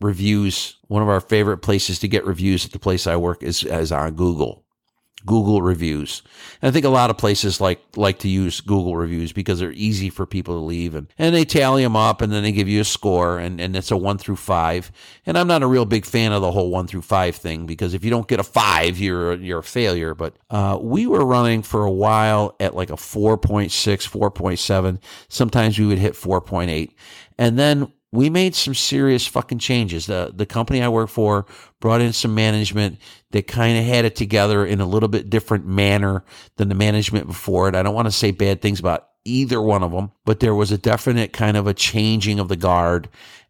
reviews. 0.00 0.76
One 0.88 1.02
of 1.02 1.08
our 1.08 1.20
favorite 1.20 1.58
places 1.58 1.98
to 2.00 2.08
get 2.08 2.26
reviews 2.26 2.64
at 2.64 2.72
the 2.72 2.78
place 2.78 3.06
I 3.06 3.16
work 3.16 3.42
is 3.42 3.64
is 3.64 3.92
on 3.92 4.14
Google. 4.14 4.63
Google 5.26 5.62
reviews. 5.62 6.22
And 6.60 6.68
I 6.68 6.72
think 6.72 6.84
a 6.84 6.90
lot 6.90 7.10
of 7.10 7.16
places 7.16 7.60
like 7.60 7.80
like 7.96 8.18
to 8.20 8.28
use 8.28 8.60
Google 8.60 8.96
reviews 8.96 9.32
because 9.32 9.58
they're 9.58 9.72
easy 9.72 10.10
for 10.10 10.26
people 10.26 10.54
to 10.54 10.64
leave 10.64 10.94
and, 10.94 11.06
and 11.18 11.34
they 11.34 11.44
tally 11.44 11.82
them 11.82 11.96
up 11.96 12.20
and 12.20 12.32
then 12.32 12.42
they 12.42 12.52
give 12.52 12.68
you 12.68 12.80
a 12.80 12.84
score 12.84 13.38
and, 13.38 13.60
and 13.60 13.74
it's 13.76 13.90
a 13.90 13.96
one 13.96 14.18
through 14.18 14.36
five. 14.36 14.92
And 15.26 15.38
I'm 15.38 15.46
not 15.46 15.62
a 15.62 15.66
real 15.66 15.86
big 15.86 16.04
fan 16.04 16.32
of 16.32 16.42
the 16.42 16.52
whole 16.52 16.70
one 16.70 16.86
through 16.86 17.02
five 17.02 17.36
thing 17.36 17.66
because 17.66 17.94
if 17.94 18.04
you 18.04 18.10
don't 18.10 18.28
get 18.28 18.40
a 18.40 18.44
five, 18.44 18.98
you're 18.98 19.34
you're 19.34 19.60
a 19.60 19.62
failure. 19.62 20.14
But 20.14 20.36
uh, 20.50 20.78
we 20.80 21.06
were 21.06 21.24
running 21.24 21.62
for 21.62 21.84
a 21.84 21.92
while 21.92 22.54
at 22.60 22.74
like 22.74 22.90
a 22.90 22.96
4.6, 22.96 23.70
4.7. 23.70 24.98
Sometimes 25.28 25.78
we 25.78 25.86
would 25.86 25.98
hit 25.98 26.14
4.8. 26.14 26.92
And 27.38 27.58
then 27.58 27.92
we 28.14 28.30
made 28.30 28.54
some 28.54 28.74
serious 28.74 29.26
fucking 29.26 29.58
changes. 29.58 30.06
The 30.06 30.32
the 30.34 30.46
company 30.46 30.82
I 30.82 30.88
work 30.88 31.10
for 31.10 31.46
brought 31.80 32.00
in 32.00 32.12
some 32.12 32.34
management 32.34 32.98
that 33.32 33.46
kind 33.46 33.76
of 33.76 33.84
had 33.84 34.04
it 34.04 34.14
together 34.14 34.64
in 34.64 34.80
a 34.80 34.86
little 34.86 35.08
bit 35.08 35.28
different 35.28 35.66
manner 35.66 36.24
than 36.56 36.68
the 36.68 36.74
management 36.74 37.26
before 37.26 37.68
it. 37.68 37.74
I 37.74 37.82
don't 37.82 37.94
want 37.94 38.06
to 38.06 38.12
say 38.12 38.30
bad 38.30 38.62
things 38.62 38.78
about 38.78 39.08
either 39.24 39.60
one 39.60 39.82
of 39.82 39.90
them, 39.90 40.12
but 40.24 40.40
there 40.40 40.54
was 40.54 40.70
a 40.70 40.78
definite 40.78 41.32
kind 41.32 41.56
of 41.56 41.66
a 41.66 41.74
changing 41.74 42.38
of 42.38 42.48
the 42.48 42.56
guard 42.56 43.08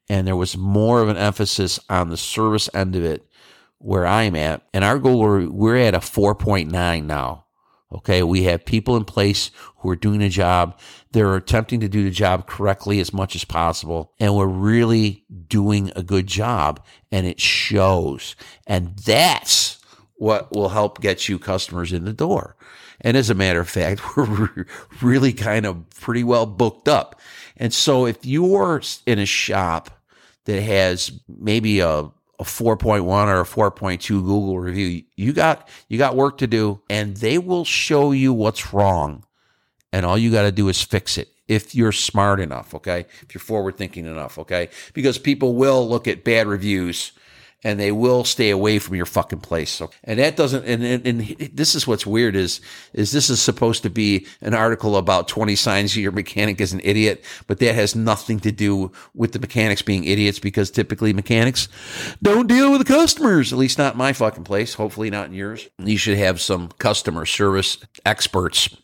and 0.09 0.27
there 0.27 0.37
was 0.37 0.57
more 0.57 1.01
of 1.01 1.09
an 1.09 1.17
emphasis 1.17 1.81
on 1.89 2.09
the 2.09 2.17
service 2.17 2.69
end 2.75 2.97
of 2.97 3.05
it 3.05 3.27
where 3.79 4.07
I'm 4.07 4.37
at. 4.37 4.63
And 4.73 4.85
our 4.85 4.99
goal 4.99 5.19
we're 5.49 5.77
at 5.77 5.95
a 5.95 5.99
4.9 5.99 7.05
now. 7.05 7.45
Okay. 7.93 8.23
We 8.23 8.45
have 8.45 8.65
people 8.65 8.97
in 8.97 9.05
place 9.05 9.51
who 9.79 9.91
are 9.91 9.97
doing 9.97 10.23
a 10.23 10.29
job. 10.29 10.79
They're 11.15 11.37
attempting 11.37 11.79
to 11.79 11.89
do 11.89 12.03
the 12.03 12.11
job 12.11 12.49
correctly 12.49 12.99
as 12.99 13.13
much 13.13 13.37
as 13.37 13.45
possible. 13.45 14.13
And 14.19 14.35
we're 14.35 14.47
really 14.47 15.25
doing 15.47 15.93
a 15.95 16.03
good 16.03 16.27
job 16.27 16.85
and 17.13 17.25
it 17.25 17.41
shows. 17.41 18.35
And 18.67 18.97
that's 18.99 19.81
what 20.17 20.53
will 20.53 20.71
help 20.71 21.01
get 21.01 21.29
you 21.29 21.39
customers 21.39 21.93
in 21.93 22.05
the 22.05 22.13
door. 22.13 22.57
And 23.01 23.17
as 23.17 23.31
a 23.31 23.35
matter 23.35 23.61
of 23.61 23.69
fact, 23.69 24.17
we're 24.17 24.67
really 25.01 25.33
kind 25.33 25.67
of 25.67 25.89
pretty 25.91 26.25
well 26.25 26.47
booked 26.47 26.89
up. 26.89 27.21
And 27.57 27.73
so 27.73 28.07
if 28.07 28.27
you're 28.27 28.83
in 29.07 29.21
a 29.21 29.27
shop 29.27 29.91
that 30.47 30.61
has 30.61 31.13
maybe 31.29 31.79
a 31.79 32.11
a 32.41 32.43
4.1 32.43 33.05
or 33.07 33.41
a 33.41 33.45
4.2 33.45 34.09
Google 34.09 34.59
review. 34.59 35.05
You 35.15 35.33
got 35.33 35.69
you 35.89 35.99
got 35.99 36.17
work 36.17 36.39
to 36.39 36.49
do 36.49 36.83
and 36.91 37.17
they 37.19 37.39
will 37.39 37.65
show 37.65 38.11
you 38.11 38.33
what's 38.33 38.75
wrong. 38.75 39.25
And 39.95 40.05
all 40.05 40.19
you 40.19 40.33
got 40.33 40.43
to 40.43 40.51
do 40.51 40.69
is 40.69 40.83
fix 40.83 41.19
it 41.19 41.29
if 41.47 41.73
you're 41.73 41.93
smart 41.93 42.41
enough, 42.41 42.75
okay? 42.75 43.07
If 43.23 43.33
you're 43.33 43.41
forward 43.41 43.77
thinking 43.77 44.07
enough, 44.07 44.41
okay? 44.41 44.69
Because 44.93 45.19
people 45.19 45.55
will 45.55 45.89
look 45.89 46.09
at 46.09 46.25
bad 46.25 46.49
reviews 46.49 47.13
and 47.63 47.79
they 47.79 47.93
will 47.93 48.25
stay 48.25 48.51
away 48.51 48.81
from 48.81 48.97
your 48.97 49.07
fucking 49.07 49.39
place. 49.39 49.71
So, 49.71 49.91
and 50.03 50.19
that 50.19 50.37
doesn't, 50.37 50.65
and, 50.65 50.83
and, 50.83 51.07
and, 51.07 51.21
this 51.53 51.77
is 51.77 51.87
what's 51.87 52.05
weird 52.05 52.35
is, 52.35 52.61
is 52.93 53.13
this 53.13 53.31
is 53.31 53.41
supposed 53.41 53.85
to 53.85 53.89
be 53.89 54.27
an 54.41 54.53
article 54.53 54.97
about 54.97 55.29
20 55.29 55.55
signs 55.55 55.97
your 55.97 56.11
mechanic 56.11 56.61
is 56.61 56.73
an 56.73 56.81
idiot, 56.83 57.25
but 57.47 57.61
that 57.61 57.77
has 57.77 57.95
nothing 57.95 58.41
to 58.41 58.51
do 58.51 58.91
with 59.15 59.31
the 59.31 59.39
mechanics 59.39 59.81
being 59.81 60.03
idiots 60.03 60.41
because 60.41 60.73
typically 60.73 61.13
mechanics 61.13 61.69
don't 62.21 62.49
deal 62.49 62.73
with 62.73 62.81
the 62.81 62.93
customers, 62.93 63.53
at 63.53 63.61
least 63.61 63.79
not 63.79 63.97
my 63.97 64.13
fucking 64.13 64.43
place. 64.43 64.75
Hopefully 64.75 65.09
not 65.09 65.27
in 65.27 65.35
yours. 65.35 65.69
You 65.79 65.99
should 65.99 66.19
have 66.19 66.41
some 66.41 66.71
customer 66.79 67.27
service 67.27 67.79
experts 68.05 68.77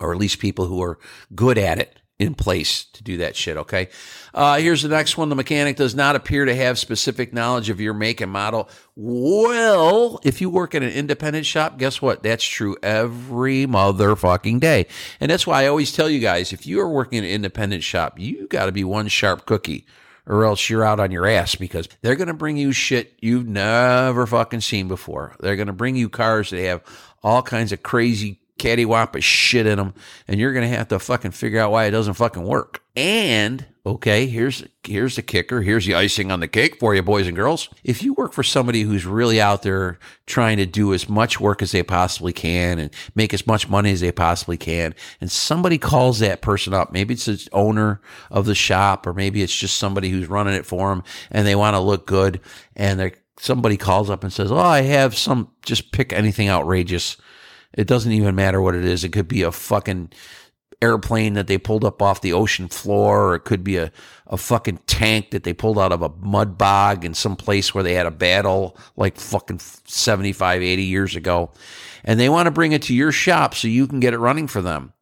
or 0.00 0.12
at 0.12 0.18
least 0.18 0.38
people 0.38 0.66
who 0.66 0.82
are 0.82 0.98
good 1.34 1.58
at 1.58 1.78
it 1.78 1.98
in 2.18 2.34
place 2.34 2.84
to 2.84 3.02
do 3.02 3.18
that 3.18 3.36
shit. 3.36 3.56
Okay. 3.56 3.88
Uh, 4.34 4.58
here's 4.58 4.82
the 4.82 4.88
next 4.88 5.16
one. 5.16 5.28
The 5.28 5.36
mechanic 5.36 5.76
does 5.76 5.94
not 5.94 6.16
appear 6.16 6.44
to 6.44 6.54
have 6.54 6.78
specific 6.78 7.32
knowledge 7.32 7.70
of 7.70 7.80
your 7.80 7.94
make 7.94 8.20
and 8.20 8.32
model. 8.32 8.68
Well, 8.96 10.18
if 10.24 10.40
you 10.40 10.50
work 10.50 10.74
at 10.74 10.82
an 10.82 10.90
independent 10.90 11.46
shop, 11.46 11.78
guess 11.78 12.02
what? 12.02 12.24
That's 12.24 12.44
true 12.44 12.76
every 12.82 13.66
motherfucking 13.66 14.58
day. 14.58 14.86
And 15.20 15.30
that's 15.30 15.46
why 15.46 15.62
I 15.62 15.68
always 15.68 15.92
tell 15.92 16.10
you 16.10 16.18
guys, 16.18 16.52
if 16.52 16.66
you 16.66 16.80
are 16.80 16.88
working 16.88 17.18
in 17.18 17.24
an 17.24 17.30
independent 17.30 17.84
shop, 17.84 18.18
you 18.18 18.48
got 18.48 18.66
to 18.66 18.72
be 18.72 18.84
one 18.84 19.06
sharp 19.06 19.46
cookie 19.46 19.86
or 20.26 20.44
else 20.44 20.68
you're 20.68 20.84
out 20.84 21.00
on 21.00 21.10
your 21.10 21.26
ass 21.26 21.54
because 21.54 21.88
they're 22.02 22.16
going 22.16 22.28
to 22.28 22.34
bring 22.34 22.56
you 22.56 22.72
shit 22.72 23.14
you've 23.20 23.46
never 23.46 24.26
fucking 24.26 24.60
seen 24.60 24.88
before. 24.88 25.36
They're 25.40 25.56
going 25.56 25.68
to 25.68 25.72
bring 25.72 25.96
you 25.96 26.08
cars 26.08 26.50
that 26.50 26.60
have 26.62 26.82
all 27.22 27.42
kinds 27.42 27.72
of 27.72 27.82
crazy 27.82 28.40
cattywampus 28.58 29.22
shit 29.22 29.66
in 29.66 29.78
them, 29.78 29.94
and 30.26 30.38
you're 30.38 30.52
going 30.52 30.68
to 30.68 30.76
have 30.76 30.88
to 30.88 30.98
fucking 30.98 31.30
figure 31.30 31.60
out 31.60 31.70
why 31.70 31.84
it 31.84 31.92
doesn't 31.92 32.14
fucking 32.14 32.44
work. 32.44 32.82
And 32.96 33.64
okay, 33.86 34.26
here's 34.26 34.64
here's 34.82 35.16
the 35.16 35.22
kicker. 35.22 35.62
Here's 35.62 35.86
the 35.86 35.94
icing 35.94 36.30
on 36.32 36.40
the 36.40 36.48
cake 36.48 36.78
for 36.78 36.94
you, 36.94 37.02
boys 37.02 37.26
and 37.26 37.36
girls. 37.36 37.68
If 37.84 38.02
you 38.02 38.12
work 38.14 38.32
for 38.32 38.42
somebody 38.42 38.82
who's 38.82 39.06
really 39.06 39.40
out 39.40 39.62
there 39.62 39.98
trying 40.26 40.56
to 40.58 40.66
do 40.66 40.92
as 40.92 41.08
much 41.08 41.40
work 41.40 41.62
as 41.62 41.72
they 41.72 41.82
possibly 41.82 42.32
can 42.32 42.78
and 42.78 42.90
make 43.14 43.32
as 43.32 43.46
much 43.46 43.68
money 43.68 43.92
as 43.92 44.00
they 44.00 44.12
possibly 44.12 44.56
can, 44.56 44.94
and 45.20 45.30
somebody 45.30 45.78
calls 45.78 46.18
that 46.18 46.42
person 46.42 46.74
up, 46.74 46.92
maybe 46.92 47.14
it's 47.14 47.26
the 47.26 47.48
owner 47.52 48.00
of 48.30 48.44
the 48.46 48.54
shop, 48.54 49.06
or 49.06 49.14
maybe 49.14 49.42
it's 49.42 49.56
just 49.56 49.76
somebody 49.76 50.10
who's 50.10 50.28
running 50.28 50.54
it 50.54 50.66
for 50.66 50.88
them, 50.90 51.04
and 51.30 51.46
they 51.46 51.54
want 51.54 51.74
to 51.74 51.80
look 51.80 52.06
good, 52.06 52.40
and 52.74 52.98
they 52.98 53.12
somebody 53.38 53.76
calls 53.76 54.10
up 54.10 54.24
and 54.24 54.32
says, 54.32 54.50
"Oh, 54.50 54.58
I 54.58 54.82
have 54.82 55.16
some." 55.16 55.50
Just 55.64 55.92
pick 55.92 56.12
anything 56.12 56.48
outrageous 56.48 57.16
it 57.78 57.86
doesn't 57.86 58.10
even 58.10 58.34
matter 58.34 58.60
what 58.60 58.74
it 58.74 58.84
is. 58.84 59.04
It 59.04 59.12
could 59.12 59.28
be 59.28 59.42
a 59.42 59.52
fucking 59.52 60.10
airplane 60.82 61.34
that 61.34 61.46
they 61.46 61.58
pulled 61.58 61.84
up 61.84 62.02
off 62.02 62.20
the 62.20 62.32
ocean 62.32 62.66
floor, 62.66 63.28
or 63.28 63.34
it 63.36 63.44
could 63.44 63.62
be 63.62 63.76
a, 63.76 63.92
a 64.26 64.36
fucking 64.36 64.80
tank 64.88 65.30
that 65.30 65.44
they 65.44 65.52
pulled 65.52 65.78
out 65.78 65.92
of 65.92 66.02
a 66.02 66.08
mud 66.08 66.58
bog 66.58 67.04
in 67.04 67.14
some 67.14 67.36
place 67.36 67.72
where 67.72 67.84
they 67.84 67.94
had 67.94 68.06
a 68.06 68.10
battle 68.10 68.76
like 68.96 69.16
fucking 69.16 69.60
75, 69.60 70.60
80 70.60 70.82
years 70.82 71.14
ago. 71.14 71.52
And 72.02 72.18
they 72.18 72.28
want 72.28 72.46
to 72.46 72.50
bring 72.50 72.72
it 72.72 72.82
to 72.82 72.94
your 72.94 73.12
shop 73.12 73.54
so 73.54 73.68
you 73.68 73.86
can 73.86 74.00
get 74.00 74.12
it 74.12 74.18
running 74.18 74.48
for 74.48 74.60
them. 74.60 74.92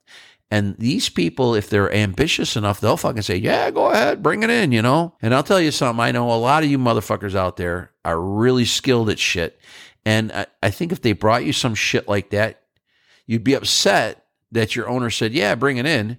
And 0.51 0.77
these 0.77 1.09
people, 1.09 1.55
if 1.55 1.71
they're 1.71 1.93
ambitious 1.93 2.57
enough, 2.57 2.81
they'll 2.81 2.99
fucking 2.99 3.23
say, 3.23 3.37
yeah, 3.37 3.71
go 3.71 3.91
ahead, 3.91 4.23
bring 4.23 4.43
it 4.43 4.51
in, 4.51 4.71
you 4.71 4.83
know? 4.83 5.15
And 5.23 5.35
I'll 5.35 5.43
tell 5.43 5.61
you 5.61 5.71
something. 5.71 6.01
I 6.01 6.13
know 6.13 6.31
a 6.31 6.37
lot 6.37 6.63
of 6.63 6.71
you 6.71 6.79
motherfuckers 6.79 7.35
out 7.35 7.57
there 7.57 7.91
are 8.05 8.21
really 8.21 8.67
skilled 8.67 9.09
at 9.09 9.19
shit. 9.19 9.59
And 10.05 10.31
I, 10.31 10.47
I 10.63 10.71
think 10.71 10.93
if 10.93 11.01
they 11.03 11.13
brought 11.13 11.45
you 11.45 11.53
some 11.53 11.75
shit 11.75 12.07
like 12.07 12.31
that, 12.31 12.63
you'd 13.27 13.45
be 13.45 13.55
upset 13.55 14.27
that 14.53 14.77
your 14.77 14.89
owner 14.89 15.11
said, 15.11 15.33
yeah, 15.33 15.55
bring 15.55 15.77
it 15.77 15.87
in. 15.87 16.19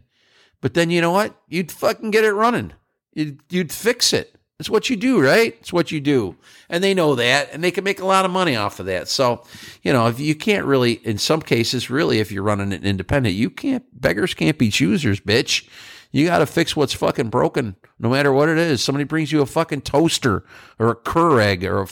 But 0.62 0.74
then 0.74 0.89
you 0.89 1.01
know 1.01 1.12
what? 1.12 1.36
You'd 1.47 1.72
fucking 1.72 2.12
get 2.12 2.24
it 2.24 2.34
running. 2.34 2.74
You'd, 3.14 3.39
you'd 3.49 3.72
fix 3.72 4.14
it. 4.14 4.38
It's 4.60 4.70
what 4.72 4.89
you 4.89 4.95
do, 4.95 5.22
right? 5.22 5.55
It's 5.60 5.72
what 5.72 5.91
you 5.91 6.01
do. 6.01 6.36
And 6.68 6.84
they 6.84 6.95
know 6.95 7.14
that 7.16 7.49
and 7.53 7.64
they 7.64 7.70
can 7.70 7.84
make 7.84 7.99
a 7.99 8.05
lot 8.05 8.26
of 8.26 8.32
money 8.32 8.55
off 8.55 8.80
of 8.80 8.88
that. 8.88 9.08
So, 9.08 9.43
you 9.84 9.93
know, 9.93 10.08
if 10.08 10.20
you 10.20 10.34
can't 10.34 10.66
really, 10.66 10.93
in 10.93 11.20
some 11.20 11.41
cases, 11.41 11.91
really, 11.91 12.20
if 12.20 12.32
you're 12.32 12.43
running 12.43 12.74
an 12.74 12.84
independent, 12.84 13.36
you 13.36 13.51
can't, 13.51 13.86
beggars 13.99 14.34
can't 14.34 14.58
be 14.58 14.72
choosers, 14.72 15.20
bitch. 15.20 15.68
You 16.12 16.26
got 16.26 16.39
to 16.39 16.47
fix 16.47 16.76
what's 16.76 16.93
fucking 16.93 17.30
broken, 17.30 17.76
no 17.99 18.10
matter 18.10 18.32
what 18.32 18.49
it 18.49 18.58
is. 18.58 18.84
Somebody 18.84 19.03
brings 19.03 19.32
you 19.32 19.41
a 19.41 19.45
fucking 19.45 19.82
toaster 19.82 20.43
or 20.80 20.89
a 20.89 20.95
Keurig 20.95 21.64
or 21.64 21.84
a, 21.84 21.88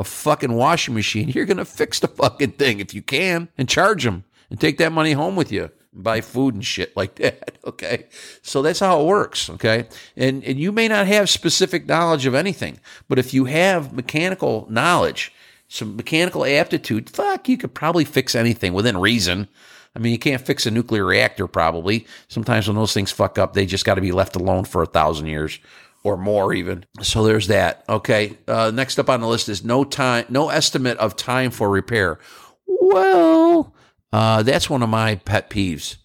a 0.00 0.04
fucking 0.04 0.52
washing 0.52 0.94
machine. 0.94 1.28
You're 1.34 1.46
going 1.46 1.56
to 1.56 1.64
fix 1.64 1.98
the 1.98 2.08
fucking 2.08 2.52
thing 2.52 2.78
if 2.78 2.94
you 2.94 3.02
can 3.02 3.48
and 3.58 3.68
charge 3.68 4.04
them 4.04 4.22
and 4.50 4.60
take 4.60 4.78
that 4.78 4.92
money 4.92 5.12
home 5.12 5.36
with 5.36 5.52
you 5.52 5.70
buy 5.92 6.20
food 6.20 6.54
and 6.54 6.64
shit 6.64 6.96
like 6.96 7.16
that. 7.16 7.58
Okay. 7.68 8.06
So 8.40 8.62
that's 8.62 8.80
how 8.80 9.02
it 9.02 9.06
works. 9.06 9.50
Okay. 9.50 9.88
And, 10.16 10.42
and 10.42 10.58
you 10.58 10.72
may 10.72 10.88
not 10.88 11.06
have 11.06 11.28
specific 11.28 11.86
knowledge 11.86 12.24
of 12.24 12.34
anything, 12.34 12.80
but 13.08 13.18
if 13.18 13.34
you 13.34 13.44
have 13.44 13.92
mechanical 13.92 14.66
knowledge, 14.70 15.34
some 15.68 15.94
mechanical 15.94 16.46
aptitude, 16.46 17.10
fuck, 17.10 17.46
you 17.46 17.58
could 17.58 17.74
probably 17.74 18.06
fix 18.06 18.34
anything 18.34 18.72
within 18.72 18.96
reason. 18.96 19.48
I 19.94 19.98
mean, 19.98 20.12
you 20.12 20.18
can't 20.18 20.40
fix 20.40 20.64
a 20.64 20.70
nuclear 20.70 21.04
reactor 21.04 21.46
probably. 21.46 22.06
Sometimes 22.28 22.66
when 22.68 22.76
those 22.76 22.94
things 22.94 23.12
fuck 23.12 23.38
up, 23.38 23.52
they 23.52 23.66
just 23.66 23.84
got 23.84 23.96
to 23.96 24.00
be 24.00 24.12
left 24.12 24.34
alone 24.34 24.64
for 24.64 24.82
a 24.82 24.86
thousand 24.86 25.26
years 25.26 25.58
or 26.02 26.16
more 26.16 26.54
even. 26.54 26.86
So 27.02 27.22
there's 27.22 27.48
that. 27.48 27.84
Okay. 27.86 28.38
Uh, 28.48 28.70
next 28.72 28.98
up 28.98 29.10
on 29.10 29.20
the 29.20 29.28
list 29.28 29.50
is 29.50 29.62
no 29.62 29.84
time, 29.84 30.24
no 30.30 30.48
estimate 30.48 30.96
of 30.96 31.16
time 31.16 31.50
for 31.50 31.68
repair. 31.68 32.18
Well, 32.66 33.74
uh, 34.12 34.42
that's 34.42 34.70
one 34.70 34.82
of 34.82 34.88
my 34.88 35.16
pet 35.16 35.50
peeves 35.50 35.96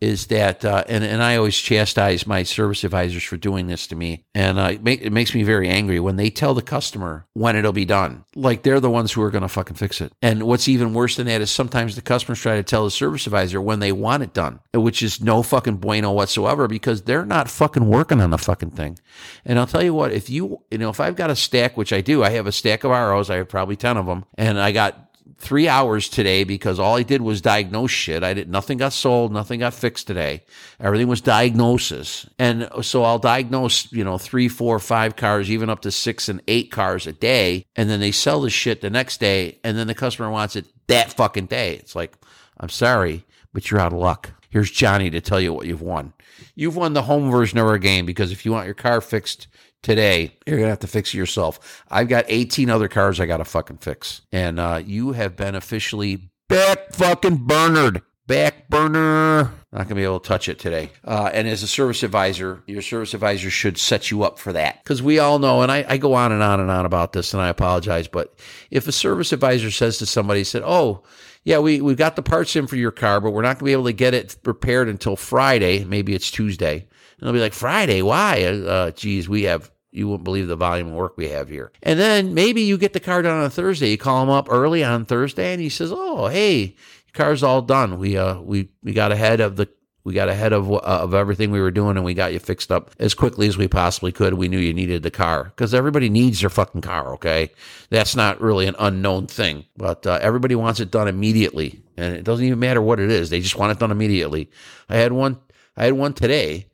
is 0.00 0.26
that, 0.26 0.62
uh, 0.62 0.84
and, 0.88 1.02
and 1.02 1.22
I 1.22 1.36
always 1.36 1.56
chastise 1.56 2.26
my 2.26 2.42
service 2.42 2.84
advisors 2.84 3.24
for 3.24 3.38
doing 3.38 3.66
this 3.66 3.86
to 3.86 3.96
me. 3.96 4.26
And 4.34 4.58
uh, 4.58 4.70
it, 4.72 4.82
make, 4.82 5.00
it 5.00 5.12
makes 5.12 5.34
me 5.34 5.42
very 5.42 5.70
angry 5.70 6.00
when 6.00 6.16
they 6.16 6.28
tell 6.28 6.52
the 6.52 6.60
customer 6.60 7.26
when 7.32 7.56
it'll 7.56 7.72
be 7.72 7.86
done. 7.86 8.24
Like 8.34 8.62
they're 8.62 8.80
the 8.80 8.90
ones 8.90 9.12
who 9.12 9.22
are 9.22 9.30
going 9.30 9.42
to 9.42 9.48
fucking 9.48 9.76
fix 9.76 10.02
it. 10.02 10.12
And 10.20 10.42
what's 10.42 10.68
even 10.68 10.92
worse 10.92 11.16
than 11.16 11.26
that 11.28 11.40
is 11.40 11.50
sometimes 11.50 11.96
the 11.96 12.02
customers 12.02 12.40
try 12.40 12.56
to 12.56 12.62
tell 12.62 12.84
the 12.84 12.90
service 12.90 13.26
advisor 13.26 13.60
when 13.60 13.80
they 13.80 13.90
want 13.90 14.22
it 14.22 14.34
done, 14.34 14.60
which 14.74 15.02
is 15.02 15.22
no 15.22 15.42
fucking 15.42 15.78
bueno 15.78 16.12
whatsoever 16.12 16.68
because 16.68 17.02
they're 17.02 17.24
not 17.24 17.48
fucking 17.48 17.88
working 17.88 18.20
on 18.20 18.30
the 18.30 18.38
fucking 18.38 18.72
thing. 18.72 18.98
And 19.46 19.58
I'll 19.58 19.66
tell 19.66 19.82
you 19.82 19.94
what, 19.94 20.12
if 20.12 20.28
you, 20.28 20.62
you 20.70 20.76
know, 20.76 20.90
if 20.90 21.00
I've 21.00 21.16
got 21.16 21.30
a 21.30 21.36
stack, 21.36 21.78
which 21.78 21.94
I 21.94 22.02
do, 22.02 22.22
I 22.22 22.30
have 22.30 22.46
a 22.46 22.52
stack 22.52 22.84
of 22.84 22.90
ROs, 22.90 23.30
I 23.30 23.36
have 23.36 23.48
probably 23.48 23.76
10 23.76 23.96
of 23.96 24.04
them, 24.04 24.26
and 24.36 24.60
I 24.60 24.72
got 24.72 25.05
three 25.38 25.68
hours 25.68 26.08
today 26.08 26.44
because 26.44 26.78
all 26.78 26.96
I 26.96 27.02
did 27.02 27.20
was 27.20 27.40
diagnose 27.40 27.90
shit. 27.90 28.22
I 28.22 28.34
did 28.34 28.48
nothing 28.48 28.78
got 28.78 28.92
sold, 28.92 29.32
nothing 29.32 29.60
got 29.60 29.74
fixed 29.74 30.06
today. 30.06 30.42
Everything 30.80 31.08
was 31.08 31.20
diagnosis. 31.20 32.26
And 32.38 32.68
so 32.82 33.04
I'll 33.04 33.18
diagnose, 33.18 33.92
you 33.92 34.04
know, 34.04 34.18
three, 34.18 34.48
four, 34.48 34.78
five 34.78 35.16
cars, 35.16 35.50
even 35.50 35.70
up 35.70 35.80
to 35.80 35.90
six 35.90 36.28
and 36.28 36.42
eight 36.48 36.70
cars 36.70 37.06
a 37.06 37.12
day. 37.12 37.66
And 37.76 37.90
then 37.90 38.00
they 38.00 38.12
sell 38.12 38.40
the 38.40 38.50
shit 38.50 38.80
the 38.80 38.90
next 38.90 39.20
day. 39.20 39.58
And 39.62 39.76
then 39.76 39.86
the 39.86 39.94
customer 39.94 40.30
wants 40.30 40.56
it 40.56 40.66
that 40.86 41.12
fucking 41.12 41.46
day. 41.46 41.74
It's 41.74 41.94
like, 41.94 42.14
I'm 42.58 42.70
sorry, 42.70 43.24
but 43.52 43.70
you're 43.70 43.80
out 43.80 43.92
of 43.92 43.98
luck. 43.98 44.32
Here's 44.48 44.70
Johnny 44.70 45.10
to 45.10 45.20
tell 45.20 45.40
you 45.40 45.52
what 45.52 45.66
you've 45.66 45.82
won. 45.82 46.14
You've 46.54 46.76
won 46.76 46.94
the 46.94 47.02
home 47.02 47.30
version 47.30 47.58
of 47.58 47.66
our 47.66 47.78
game 47.78 48.06
because 48.06 48.32
if 48.32 48.46
you 48.46 48.52
want 48.52 48.66
your 48.66 48.74
car 48.74 49.02
fixed 49.02 49.48
today, 49.86 50.36
you're 50.44 50.58
gonna 50.58 50.70
have 50.70 50.80
to 50.80 50.88
fix 50.88 51.14
it 51.14 51.16
yourself. 51.16 51.84
I've 51.88 52.08
got 52.08 52.24
18 52.26 52.68
other 52.68 52.88
cars 52.88 53.20
I 53.20 53.26
gotta 53.26 53.44
fucking 53.44 53.78
fix, 53.78 54.20
and 54.32 54.58
uh, 54.58 54.82
you 54.84 55.12
have 55.12 55.36
been 55.36 55.54
officially 55.54 56.28
back 56.48 56.92
fucking 56.92 57.46
burnered. 57.46 58.02
Back 58.26 58.68
burner. 58.68 59.52
Not 59.70 59.84
gonna 59.84 59.94
be 59.94 60.02
able 60.02 60.18
to 60.18 60.28
touch 60.28 60.48
it 60.48 60.58
today. 60.58 60.90
Uh, 61.04 61.30
and 61.32 61.46
as 61.46 61.62
a 61.62 61.68
service 61.68 62.02
advisor, 62.02 62.64
your 62.66 62.82
service 62.82 63.14
advisor 63.14 63.50
should 63.50 63.78
set 63.78 64.10
you 64.10 64.24
up 64.24 64.40
for 64.40 64.52
that 64.52 64.82
because 64.82 65.00
we 65.00 65.20
all 65.20 65.38
know. 65.38 65.62
And 65.62 65.70
I, 65.70 65.86
I 65.88 65.96
go 65.96 66.14
on 66.14 66.32
and 66.32 66.42
on 66.42 66.58
and 66.58 66.68
on 66.68 66.84
about 66.84 67.12
this, 67.12 67.32
and 67.32 67.40
I 67.40 67.48
apologize, 67.48 68.08
but 68.08 68.36
if 68.72 68.88
a 68.88 68.92
service 68.92 69.32
advisor 69.32 69.70
says 69.70 69.98
to 69.98 70.06
somebody, 70.06 70.42
said, 70.42 70.62
"Oh, 70.64 71.04
yeah, 71.44 71.60
we 71.60 71.80
we 71.80 71.94
got 71.94 72.16
the 72.16 72.22
parts 72.22 72.56
in 72.56 72.66
for 72.66 72.74
your 72.74 72.90
car, 72.90 73.20
but 73.20 73.30
we're 73.30 73.42
not 73.42 73.60
gonna 73.60 73.66
be 73.66 73.72
able 73.72 73.84
to 73.84 73.92
get 73.92 74.14
it 74.14 74.36
repaired 74.44 74.88
until 74.88 75.14
Friday. 75.14 75.84
Maybe 75.84 76.12
it's 76.12 76.32
Tuesday." 76.32 76.88
And 77.18 77.26
they'll 77.26 77.32
be 77.32 77.40
like, 77.40 77.54
Friday, 77.54 78.02
why? 78.02 78.44
Uh, 78.44 78.90
geez, 78.90 79.28
we 79.28 79.44
have 79.44 79.70
you 79.96 80.08
wouldn't 80.08 80.24
believe 80.24 80.46
the 80.46 80.56
volume 80.56 80.88
of 80.88 80.94
work 80.94 81.16
we 81.16 81.28
have 81.28 81.48
here. 81.48 81.72
And 81.82 81.98
then 81.98 82.34
maybe 82.34 82.62
you 82.62 82.76
get 82.76 82.92
the 82.92 83.00
car 83.00 83.22
done 83.22 83.38
on 83.38 83.44
a 83.44 83.50
Thursday. 83.50 83.90
You 83.90 83.98
call 83.98 84.22
him 84.22 84.28
up 84.28 84.48
early 84.50 84.84
on 84.84 85.06
Thursday, 85.06 85.52
and 85.52 85.60
he 85.60 85.70
says, 85.70 85.90
"Oh, 85.92 86.26
hey, 86.26 86.60
your 86.64 86.74
car's 87.14 87.42
all 87.42 87.62
done. 87.62 87.98
We 87.98 88.16
uh 88.16 88.40
we 88.40 88.68
we 88.82 88.92
got 88.92 89.12
ahead 89.12 89.40
of 89.40 89.56
the." 89.56 89.68
We 90.04 90.14
got 90.14 90.28
ahead 90.28 90.52
of 90.52 90.70
uh, 90.72 90.76
of 90.76 91.14
everything 91.14 91.50
we 91.50 91.60
were 91.60 91.72
doing, 91.72 91.96
and 91.96 92.04
we 92.04 92.14
got 92.14 92.32
you 92.32 92.38
fixed 92.38 92.70
up 92.70 92.92
as 93.00 93.12
quickly 93.12 93.48
as 93.48 93.58
we 93.58 93.66
possibly 93.66 94.12
could. 94.12 94.34
We 94.34 94.46
knew 94.46 94.60
you 94.60 94.72
needed 94.72 95.02
the 95.02 95.10
car 95.10 95.42
because 95.42 95.74
everybody 95.74 96.08
needs 96.08 96.40
their 96.40 96.48
fucking 96.48 96.82
car. 96.82 97.14
Okay, 97.14 97.50
that's 97.90 98.14
not 98.14 98.40
really 98.40 98.68
an 98.68 98.76
unknown 98.78 99.26
thing, 99.26 99.64
but 99.76 100.06
uh, 100.06 100.20
everybody 100.22 100.54
wants 100.54 100.78
it 100.78 100.92
done 100.92 101.08
immediately, 101.08 101.82
and 101.96 102.14
it 102.14 102.22
doesn't 102.22 102.44
even 102.44 102.60
matter 102.60 102.80
what 102.80 103.00
it 103.00 103.10
is. 103.10 103.30
They 103.30 103.40
just 103.40 103.56
want 103.56 103.72
it 103.72 103.80
done 103.80 103.90
immediately. 103.90 104.48
I 104.88 104.94
had 104.94 105.10
one. 105.10 105.40
I 105.76 105.86
had 105.86 105.94
one 105.94 106.12
today 106.12 106.68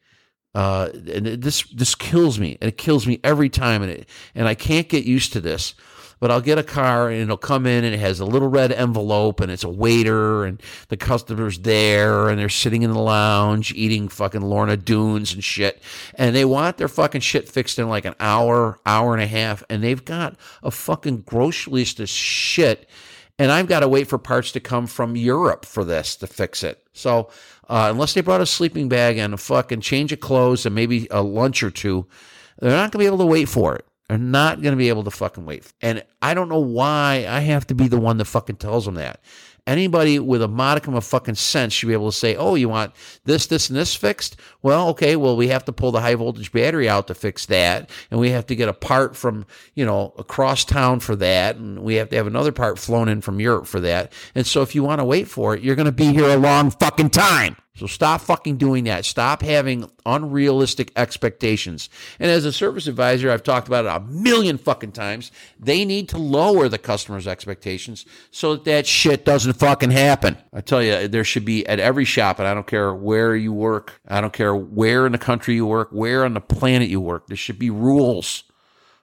uh, 0.55 0.91
and 0.93 1.27
this 1.43 1.63
this 1.69 1.95
kills 1.95 2.39
me, 2.39 2.59
and 2.61 2.69
it 2.69 2.77
kills 2.77 3.07
me 3.07 3.21
every 3.25 3.49
time, 3.49 3.83
and 3.83 3.91
it, 3.91 4.09
and 4.35 4.47
I 4.47 4.55
can't 4.55 4.89
get 4.89 5.05
used 5.05 5.33
to 5.33 5.41
this. 5.41 5.75
But 6.23 6.31
I'll 6.31 6.41
get 6.41 6.57
a 6.57 6.63
car 6.63 7.09
and 7.09 7.21
it'll 7.21 7.37
come 7.37 7.67
in 7.67 7.83
and 7.83 7.93
it 7.93 7.99
has 7.99 8.21
a 8.21 8.25
little 8.25 8.47
red 8.47 8.71
envelope 8.71 9.41
and 9.41 9.51
it's 9.51 9.65
a 9.65 9.69
waiter 9.69 10.45
and 10.45 10.63
the 10.87 10.97
customer's 10.97 11.59
there 11.59 12.29
and 12.29 12.39
they're 12.39 12.49
sitting 12.49 12.83
in 12.83 12.93
the 12.93 13.01
lounge 13.01 13.73
eating 13.73 14.07
fucking 14.07 14.41
Lorna 14.41 14.77
Doones 14.77 15.35
and 15.35 15.43
shit. 15.43 15.83
And 16.15 16.37
they 16.37 16.45
want 16.45 16.77
their 16.77 16.87
fucking 16.87 17.23
shit 17.23 17.49
fixed 17.49 17.77
in 17.81 17.89
like 17.89 18.05
an 18.05 18.15
hour, 18.21 18.79
hour 18.87 19.15
and 19.15 19.23
a 19.25 19.27
half. 19.27 19.65
And 19.69 19.83
they've 19.83 20.05
got 20.05 20.37
a 20.63 20.71
fucking 20.71 21.23
grocery 21.23 21.73
list 21.73 21.99
of 21.99 22.09
shit. 22.09 22.89
And 23.37 23.51
I've 23.51 23.67
got 23.67 23.81
to 23.81 23.89
wait 23.89 24.07
for 24.07 24.17
parts 24.17 24.53
to 24.53 24.61
come 24.61 24.87
from 24.87 25.17
Europe 25.17 25.65
for 25.65 25.85
this 25.85 26.15
to 26.19 26.29
fix 26.29 26.63
it. 26.63 26.87
So 26.93 27.31
uh, 27.73 27.89
unless 27.91 28.13
they 28.13 28.21
brought 28.21 28.43
a 28.43 28.47
sleeping 28.47 28.91
bag 28.91 29.17
and 29.17 29.33
a 29.33 29.39
fucking 29.39 29.81
change 29.81 30.13
of 30.13 30.21
clothes 30.21 30.67
and 30.67 30.75
maybe 30.75 31.09
a 31.11 31.23
lunch 31.23 31.63
or 31.63 31.71
two, 31.71 32.07
they're 32.61 32.71
not 32.71 32.91
going 32.91 32.91
to 32.91 32.99
be 32.99 33.07
able 33.07 33.17
to 33.17 33.25
wait 33.25 33.49
for 33.49 33.75
it. 33.75 33.87
They're 34.11 34.19
not 34.19 34.61
going 34.61 34.73
to 34.73 34.77
be 34.77 34.91
able 34.91 35.05
to 35.05 35.11
fucking 35.11 35.47
wait. 35.47 35.73
And 35.81 36.05
I 36.21 36.35
don't 36.35 36.51
know 36.51 36.61
why 36.61 37.25
I 37.27 37.41
have 37.41 37.67
to 37.69 37.75
be 37.75 37.89
the 37.89 37.99
one 37.99 38.19
that 38.19 38.27
fucking 38.27 38.57
tells 38.57 38.85
them 38.85 38.97
that. 38.97 39.23
Anybody 39.67 40.19
with 40.19 40.43
a 40.43 40.49
modicum 40.49 40.93
of 40.95 41.05
fucking 41.05 41.37
sense 41.37 41.73
should 41.73 41.87
be 41.87 41.95
able 41.95 42.11
to 42.11 42.17
say, 42.17 42.37
oh, 42.37 42.57
you 42.57 42.69
want 42.69 42.93
this, 43.25 43.47
this, 43.47 43.71
and 43.71 43.79
this 43.79 43.95
fixed? 43.95 44.37
Well, 44.61 44.89
okay, 44.89 45.17
well, 45.17 45.35
we 45.35 45.49
have 45.49 45.65
to 45.65 45.73
pull 45.73 45.93
the 45.93 46.01
high 46.03 46.17
voltage 46.17 46.53
battery 46.53 46.91
out 46.91 47.07
to 47.07 47.15
fix 47.15 47.47
that. 47.47 47.89
And 48.11 48.21
we 48.21 48.33
have 48.33 48.45
to 48.49 48.55
get 48.55 48.69
a 48.69 48.75
part 48.75 49.17
from, 49.17 49.47
you 49.75 49.87
know, 49.87 50.13
across 50.19 50.67
town 50.67 51.01
for 51.01 51.17
that. 51.17 51.57
And 51.57 51.79
we 51.79 51.95
have 51.95 52.11
to 52.11 52.17
have 52.17 52.27
another 52.27 52.53
part 52.53 52.79
flown 52.79 53.09
in 53.09 53.23
from 53.23 53.41
Europe 53.41 53.67
for 53.67 53.81
that. 53.81 54.13
And 54.35 54.47
so 54.47 54.61
if 54.61 54.75
you 54.75 54.83
want 54.83 54.99
to 54.99 55.07
wait 55.07 55.27
for 55.27 55.55
it, 55.55 55.63
you're 55.63 55.77
going 55.77 55.87
to 55.87 55.93
be 55.93 56.13
here 56.13 56.29
a 56.29 56.37
long 56.37 56.71
fucking 56.71 57.11
time. 57.11 57.57
So 57.75 57.87
stop 57.87 58.21
fucking 58.21 58.59
doing 58.59 58.85
that. 58.85 59.07
Stop 59.07 59.41
having 59.41 59.91
unrealistic 60.05 60.93
expectations. 60.95 61.89
And 62.21 62.31
as 62.31 62.45
a 62.45 62.53
service 62.53 62.87
advisor, 62.87 63.31
I've 63.31 63.43
talked 63.43 63.67
about 63.67 63.87
it 63.87 63.89
a 63.89 64.01
million 64.01 64.59
fucking 64.59 64.93
times. 64.93 65.33
They 65.59 65.87
need 65.87 66.11
to 66.11 66.19
lower 66.19 66.69
the 66.69 66.77
customer's 66.77 67.27
expectations 67.27 68.05
so 68.31 68.55
that 68.55 68.65
that 68.65 68.87
shit 68.87 69.25
doesn't 69.25 69.55
fucking 69.55 69.91
happen. 69.91 70.37
I 70.53 70.61
tell 70.61 70.83
you, 70.83 71.09
there 71.09 71.25
should 71.25 71.47
be 71.47 71.67
at 71.67 71.81
every 71.81 72.05
shop, 72.05 72.39
and 72.39 72.47
I 72.47 72.53
don't 72.53 72.67
care 72.67 72.95
where 72.95 73.35
you 73.35 73.55
work, 73.55 74.01
I 74.07 74.21
don't 74.21 74.35
care 74.35 74.55
where 74.55 75.07
in 75.07 75.13
the 75.13 75.19
country 75.19 75.55
you 75.55 75.65
work, 75.65 75.89
where 75.93 76.27
on 76.27 76.35
the 76.35 76.41
planet 76.43 76.91
you 76.91 77.01
work, 77.01 77.27
there 77.29 77.37
should 77.39 77.59
be 77.59 77.71
rules 77.71 78.45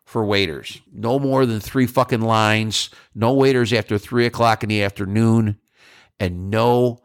for 0.05 0.23
waiters. 0.23 0.79
No 0.93 1.17
more 1.17 1.47
than 1.47 1.59
three 1.59 1.87
fucking 1.87 2.21
lines, 2.21 2.91
no 3.15 3.33
waiters 3.33 3.73
after 3.73 3.97
three 3.97 4.27
o'clock 4.27 4.61
in 4.61 4.69
the 4.69 4.83
afternoon, 4.83 5.57
and 6.19 6.51
no 6.51 7.01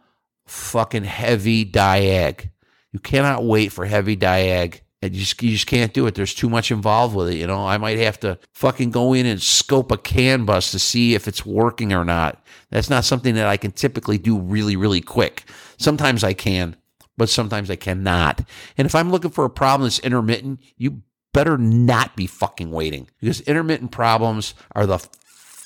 fucking 0.46 1.04
heavy 1.04 1.64
diag. 1.64 2.50
You 2.92 3.00
cannot 3.00 3.44
wait 3.44 3.72
for 3.72 3.84
heavy 3.84 4.16
diag. 4.16 4.80
And 5.02 5.14
you 5.14 5.20
just, 5.20 5.42
you 5.42 5.50
just 5.50 5.66
can't 5.66 5.92
do 5.92 6.06
it. 6.06 6.14
There's 6.14 6.32
too 6.32 6.48
much 6.48 6.70
involved 6.70 7.14
with 7.14 7.28
it. 7.28 7.36
You 7.36 7.46
know, 7.46 7.66
I 7.66 7.76
might 7.76 7.98
have 7.98 8.18
to 8.20 8.38
fucking 8.54 8.90
go 8.90 9.12
in 9.12 9.26
and 9.26 9.42
scope 9.42 9.92
a 9.92 9.98
CAN 9.98 10.46
bus 10.46 10.70
to 10.70 10.78
see 10.78 11.14
if 11.14 11.28
it's 11.28 11.44
working 11.44 11.92
or 11.92 12.06
not. 12.06 12.42
That's 12.70 12.88
not 12.88 13.04
something 13.04 13.34
that 13.34 13.46
I 13.46 13.58
can 13.58 13.72
typically 13.72 14.16
do 14.16 14.38
really, 14.38 14.76
really 14.76 15.02
quick. 15.02 15.44
Sometimes 15.76 16.24
I 16.24 16.32
can, 16.32 16.76
but 17.18 17.28
sometimes 17.28 17.70
I 17.70 17.76
cannot. 17.76 18.48
And 18.78 18.86
if 18.86 18.94
I'm 18.94 19.10
looking 19.10 19.30
for 19.30 19.44
a 19.44 19.50
problem 19.50 19.84
that's 19.84 19.98
intermittent, 19.98 20.60
you 20.78 21.02
better 21.34 21.58
not 21.58 22.16
be 22.16 22.26
fucking 22.26 22.70
waiting 22.70 23.08
because 23.20 23.42
intermittent 23.42 23.90
problems 23.90 24.54
are 24.74 24.86
the 24.86 25.06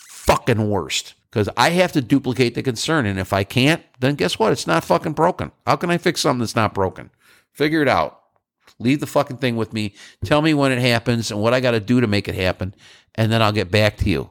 fucking 0.08 0.68
worst. 0.68 1.14
Because 1.30 1.48
I 1.56 1.70
have 1.70 1.92
to 1.92 2.00
duplicate 2.00 2.54
the 2.54 2.62
concern. 2.62 3.06
And 3.06 3.18
if 3.18 3.32
I 3.32 3.44
can't, 3.44 3.82
then 4.00 4.14
guess 4.14 4.38
what? 4.38 4.52
It's 4.52 4.66
not 4.66 4.84
fucking 4.84 5.12
broken. 5.12 5.52
How 5.66 5.76
can 5.76 5.90
I 5.90 5.98
fix 5.98 6.20
something 6.20 6.40
that's 6.40 6.56
not 6.56 6.74
broken? 6.74 7.10
Figure 7.52 7.82
it 7.82 7.88
out. 7.88 8.20
Leave 8.78 9.00
the 9.00 9.06
fucking 9.06 9.38
thing 9.38 9.56
with 9.56 9.72
me. 9.72 9.94
Tell 10.24 10.42
me 10.42 10.54
when 10.54 10.72
it 10.72 10.78
happens 10.78 11.30
and 11.30 11.40
what 11.40 11.54
I 11.54 11.60
got 11.60 11.72
to 11.72 11.80
do 11.80 12.00
to 12.00 12.06
make 12.06 12.28
it 12.28 12.34
happen. 12.34 12.74
And 13.14 13.32
then 13.32 13.42
I'll 13.42 13.52
get 13.52 13.70
back 13.70 13.96
to 13.98 14.08
you. 14.08 14.30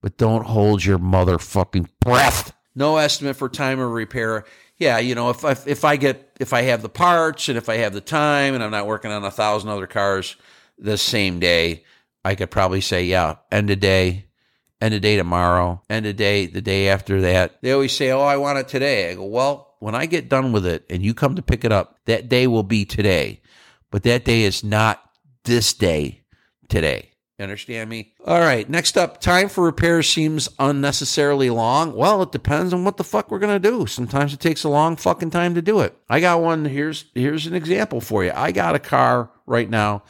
But 0.00 0.16
don't 0.16 0.46
hold 0.46 0.84
your 0.84 0.98
motherfucking 0.98 1.88
breath. 2.00 2.52
No 2.74 2.96
estimate 2.96 3.36
for 3.36 3.48
time 3.48 3.80
of 3.80 3.90
repair. 3.90 4.44
Yeah, 4.78 4.98
you 4.98 5.14
know, 5.14 5.30
if 5.30 5.44
I, 5.44 5.56
if 5.66 5.84
I 5.84 5.96
get, 5.96 6.36
if 6.40 6.52
I 6.52 6.62
have 6.62 6.82
the 6.82 6.88
parts 6.88 7.48
and 7.48 7.58
if 7.58 7.68
I 7.68 7.76
have 7.76 7.92
the 7.92 8.00
time 8.00 8.54
and 8.54 8.64
I'm 8.64 8.70
not 8.70 8.86
working 8.86 9.10
on 9.10 9.24
a 9.24 9.30
thousand 9.30 9.70
other 9.70 9.86
cars 9.86 10.36
the 10.78 10.98
same 10.98 11.38
day, 11.38 11.84
I 12.24 12.34
could 12.34 12.50
probably 12.50 12.80
say, 12.80 13.04
yeah, 13.04 13.36
end 13.50 13.70
of 13.70 13.80
day, 13.80 14.26
end 14.82 14.94
of 14.94 15.00
day 15.00 15.16
tomorrow, 15.16 15.80
end 15.88 16.06
of 16.06 16.16
day 16.16 16.46
the 16.46 16.60
day 16.60 16.88
after 16.88 17.20
that. 17.22 17.62
They 17.62 17.72
always 17.72 17.96
say, 17.96 18.10
oh, 18.10 18.20
I 18.20 18.36
want 18.36 18.58
it 18.58 18.68
today. 18.68 19.10
I 19.10 19.14
go, 19.14 19.24
well, 19.24 19.76
when 19.78 19.94
I 19.94 20.06
get 20.06 20.28
done 20.28 20.52
with 20.52 20.66
it 20.66 20.84
and 20.90 21.02
you 21.02 21.14
come 21.14 21.36
to 21.36 21.42
pick 21.42 21.64
it 21.64 21.72
up, 21.72 22.00
that 22.06 22.28
day 22.28 22.46
will 22.46 22.64
be 22.64 22.84
today. 22.84 23.40
But 23.90 24.02
that 24.02 24.24
day 24.24 24.42
is 24.42 24.64
not 24.64 25.02
this 25.44 25.72
day 25.72 26.22
today. 26.68 27.10
Understand 27.40 27.90
me? 27.90 28.12
All 28.24 28.40
right. 28.40 28.68
Next 28.68 28.96
up, 28.96 29.20
time 29.20 29.48
for 29.48 29.64
repairs 29.64 30.08
seems 30.08 30.48
unnecessarily 30.58 31.50
long. 31.50 31.92
Well, 31.94 32.22
it 32.22 32.30
depends 32.30 32.72
on 32.72 32.84
what 32.84 32.96
the 32.96 33.04
fuck 33.04 33.30
we're 33.30 33.40
gonna 33.40 33.58
do. 33.58 33.86
Sometimes 33.86 34.32
it 34.32 34.40
takes 34.40 34.62
a 34.64 34.68
long 34.68 34.96
fucking 34.96 35.30
time 35.30 35.54
to 35.54 35.62
do 35.62 35.80
it. 35.80 35.96
I 36.08 36.20
got 36.20 36.40
one. 36.40 36.64
Here's 36.64 37.06
here's 37.14 37.46
an 37.46 37.54
example 37.54 38.00
for 38.00 38.22
you. 38.22 38.32
I 38.34 38.52
got 38.52 38.76
a 38.76 38.78
car 38.78 39.30
right 39.46 39.68
now, 39.68 40.04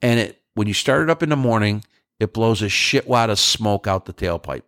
and 0.00 0.20
it 0.20 0.40
when 0.54 0.68
you 0.68 0.74
start 0.74 1.02
it 1.02 1.10
up 1.10 1.24
in 1.24 1.28
the 1.28 1.36
morning, 1.36 1.82
it 2.18 2.32
blows 2.32 2.62
a 2.62 2.68
shit 2.68 3.06
wad 3.06 3.30
of 3.30 3.38
smoke 3.38 3.86
out 3.86 4.06
the 4.06 4.12
tailpipe. 4.12 4.62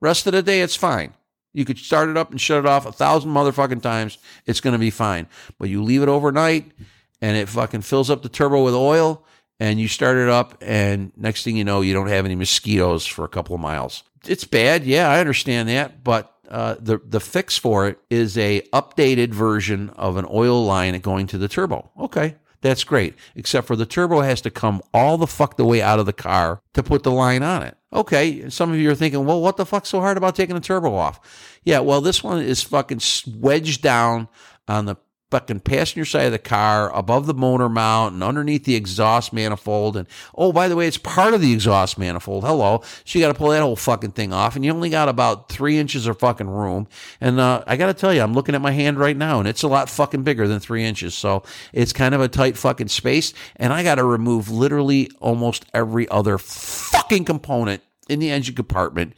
Rest 0.00 0.26
of 0.26 0.32
the 0.32 0.42
day, 0.42 0.60
it's 0.60 0.76
fine. 0.76 1.14
You 1.52 1.64
could 1.64 1.78
start 1.78 2.08
it 2.08 2.16
up 2.16 2.30
and 2.30 2.40
shut 2.40 2.58
it 2.58 2.66
off 2.66 2.86
a 2.86 2.92
thousand 2.92 3.30
motherfucking 3.30 3.82
times. 3.82 4.18
It's 4.46 4.60
going 4.60 4.72
to 4.72 4.78
be 4.78 4.90
fine. 4.90 5.26
But 5.58 5.68
you 5.68 5.82
leave 5.82 6.02
it 6.02 6.08
overnight 6.08 6.72
and 7.20 7.36
it 7.36 7.48
fucking 7.48 7.82
fills 7.82 8.10
up 8.10 8.22
the 8.22 8.28
turbo 8.28 8.64
with 8.64 8.74
oil 8.74 9.24
and 9.60 9.78
you 9.78 9.86
start 9.86 10.16
it 10.16 10.28
up 10.28 10.56
and 10.60 11.12
next 11.16 11.44
thing 11.44 11.56
you 11.56 11.64
know, 11.64 11.82
you 11.82 11.92
don't 11.92 12.08
have 12.08 12.24
any 12.24 12.34
mosquitoes 12.34 13.06
for 13.06 13.24
a 13.24 13.28
couple 13.28 13.54
of 13.54 13.60
miles. 13.60 14.02
It's 14.26 14.44
bad. 14.44 14.84
Yeah, 14.84 15.08
I 15.08 15.20
understand 15.20 15.68
that. 15.68 16.02
But 16.02 16.32
uh, 16.48 16.76
the 16.78 17.00
the 17.04 17.20
fix 17.20 17.56
for 17.56 17.88
it 17.88 17.98
is 18.10 18.36
a 18.36 18.60
updated 18.72 19.30
version 19.30 19.90
of 19.90 20.16
an 20.16 20.26
oil 20.30 20.64
line 20.64 20.98
going 21.00 21.26
to 21.28 21.38
the 21.38 21.48
turbo. 21.48 21.90
Okay, 21.98 22.36
that's 22.62 22.84
great. 22.84 23.14
Except 23.34 23.66
for 23.66 23.76
the 23.76 23.84
turbo 23.84 24.20
has 24.20 24.40
to 24.42 24.50
come 24.50 24.80
all 24.94 25.18
the 25.18 25.26
fuck 25.26 25.56
the 25.56 25.64
way 25.64 25.82
out 25.82 25.98
of 25.98 26.06
the 26.06 26.12
car 26.12 26.62
to 26.74 26.82
put 26.82 27.02
the 27.02 27.10
line 27.10 27.42
on 27.42 27.62
it. 27.62 27.76
Okay, 27.92 28.48
some 28.48 28.72
of 28.72 28.78
you 28.78 28.90
are 28.90 28.94
thinking, 28.94 29.26
well, 29.26 29.42
what 29.42 29.58
the 29.58 29.66
fuck's 29.66 29.90
so 29.90 30.00
hard 30.00 30.16
about 30.16 30.34
taking 30.34 30.54
the 30.54 30.60
turbo 30.60 30.94
off? 30.94 31.20
Yeah, 31.62 31.80
well, 31.80 32.00
this 32.00 32.24
one 32.24 32.40
is 32.40 32.62
fucking 32.62 33.00
wedged 33.36 33.82
down 33.82 34.28
on 34.66 34.86
the 34.86 34.96
fucking 35.32 35.60
passenger 35.60 36.04
side 36.04 36.26
of 36.26 36.32
the 36.32 36.38
car, 36.38 36.94
above 36.94 37.24
the 37.24 37.32
motor 37.32 37.70
mount, 37.70 38.12
and 38.12 38.22
underneath 38.22 38.64
the 38.64 38.74
exhaust 38.74 39.32
manifold. 39.32 39.96
And 39.96 40.06
oh, 40.36 40.52
by 40.52 40.68
the 40.68 40.76
way, 40.76 40.86
it's 40.86 40.98
part 40.98 41.32
of 41.32 41.40
the 41.40 41.54
exhaust 41.54 41.96
manifold. 41.96 42.44
Hello, 42.44 42.82
so 43.06 43.18
you 43.18 43.24
got 43.24 43.32
to 43.32 43.38
pull 43.38 43.48
that 43.48 43.62
whole 43.62 43.74
fucking 43.74 44.10
thing 44.10 44.34
off, 44.34 44.56
and 44.56 44.64
you 44.64 44.70
only 44.70 44.90
got 44.90 45.08
about 45.08 45.48
three 45.48 45.78
inches 45.78 46.06
of 46.06 46.18
fucking 46.18 46.50
room. 46.50 46.86
And 47.18 47.40
uh, 47.40 47.64
I 47.66 47.78
got 47.78 47.86
to 47.86 47.94
tell 47.94 48.12
you, 48.12 48.20
I'm 48.20 48.34
looking 48.34 48.54
at 48.54 48.60
my 48.60 48.72
hand 48.72 48.98
right 48.98 49.16
now, 49.16 49.38
and 49.38 49.48
it's 49.48 49.62
a 49.62 49.68
lot 49.68 49.88
fucking 49.88 50.22
bigger 50.22 50.46
than 50.46 50.60
three 50.60 50.84
inches. 50.84 51.14
So 51.14 51.44
it's 51.72 51.94
kind 51.94 52.14
of 52.14 52.20
a 52.20 52.28
tight 52.28 52.58
fucking 52.58 52.88
space, 52.88 53.32
and 53.56 53.72
I 53.72 53.82
got 53.82 53.94
to 53.94 54.04
remove 54.04 54.50
literally 54.50 55.10
almost 55.18 55.64
every 55.72 56.06
other 56.10 56.36
fucking 56.36 57.24
component 57.24 57.82
in 58.06 58.18
the 58.18 58.30
engine 58.30 58.54
compartment 58.54 59.14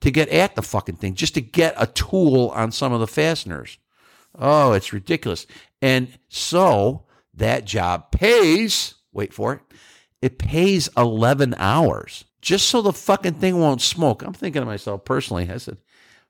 to 0.00 0.10
get 0.10 0.30
at 0.30 0.54
the 0.54 0.62
fucking 0.62 0.96
thing, 0.96 1.14
just 1.14 1.34
to 1.34 1.42
get 1.42 1.74
a 1.76 1.86
tool 1.86 2.48
on 2.54 2.72
some 2.72 2.94
of 2.94 3.00
the 3.00 3.06
fasteners. 3.06 3.76
Oh, 4.38 4.72
it's 4.72 4.92
ridiculous. 4.92 5.46
And 5.82 6.08
so 6.28 7.04
that 7.34 7.64
job 7.64 8.10
pays, 8.12 8.94
wait 9.12 9.32
for 9.32 9.54
it, 9.54 9.60
it 10.22 10.38
pays 10.38 10.88
11 10.96 11.54
hours 11.58 12.24
just 12.40 12.68
so 12.68 12.82
the 12.82 12.92
fucking 12.92 13.34
thing 13.34 13.58
won't 13.58 13.82
smoke. 13.82 14.22
I'm 14.22 14.32
thinking 14.32 14.62
to 14.62 14.66
myself 14.66 15.04
personally, 15.04 15.50
I 15.50 15.58
said, 15.58 15.78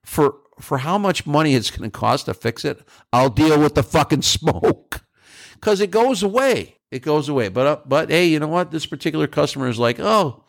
for 0.04 0.36
for 0.58 0.78
how 0.78 0.98
much 0.98 1.26
money 1.26 1.54
it's 1.54 1.70
going 1.70 1.88
to 1.88 1.96
cost 1.96 2.26
to 2.26 2.34
fix 2.34 2.64
it, 2.64 2.80
I'll 3.12 3.30
deal 3.30 3.60
with 3.60 3.74
the 3.74 3.82
fucking 3.82 4.22
smoke 4.22 5.02
because 5.54 5.80
it 5.80 5.90
goes 5.90 6.22
away. 6.22 6.78
It 6.90 7.02
goes 7.02 7.28
away. 7.28 7.48
But 7.48 7.66
uh, 7.66 7.78
but 7.86 8.10
hey, 8.10 8.26
you 8.26 8.40
know 8.40 8.48
what? 8.48 8.70
This 8.70 8.86
particular 8.86 9.26
customer 9.26 9.68
is 9.68 9.78
like, 9.78 10.00
oh, 10.00 10.44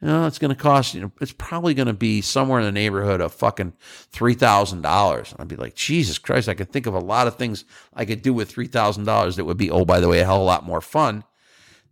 you 0.00 0.08
know, 0.08 0.26
it's 0.26 0.38
going 0.38 0.54
to 0.54 0.60
cost, 0.60 0.94
you 0.94 1.00
know, 1.02 1.12
it's 1.20 1.32
probably 1.32 1.74
going 1.74 1.86
to 1.86 1.92
be 1.92 2.22
somewhere 2.22 2.60
in 2.60 2.66
the 2.66 2.72
neighborhood 2.72 3.20
of 3.20 3.34
fucking 3.34 3.74
$3,000. 4.12 5.34
I'd 5.38 5.48
be 5.48 5.56
like, 5.56 5.74
Jesus 5.74 6.18
Christ, 6.18 6.48
I 6.48 6.54
could 6.54 6.72
think 6.72 6.86
of 6.86 6.94
a 6.94 7.00
lot 7.00 7.26
of 7.26 7.36
things 7.36 7.64
I 7.92 8.06
could 8.06 8.22
do 8.22 8.32
with 8.32 8.54
$3,000 8.54 9.36
that 9.36 9.44
would 9.44 9.58
be, 9.58 9.70
oh, 9.70 9.84
by 9.84 10.00
the 10.00 10.08
way, 10.08 10.20
a 10.20 10.24
hell 10.24 10.36
of 10.36 10.42
a 10.42 10.44
lot 10.44 10.64
more 10.64 10.80
fun 10.80 11.24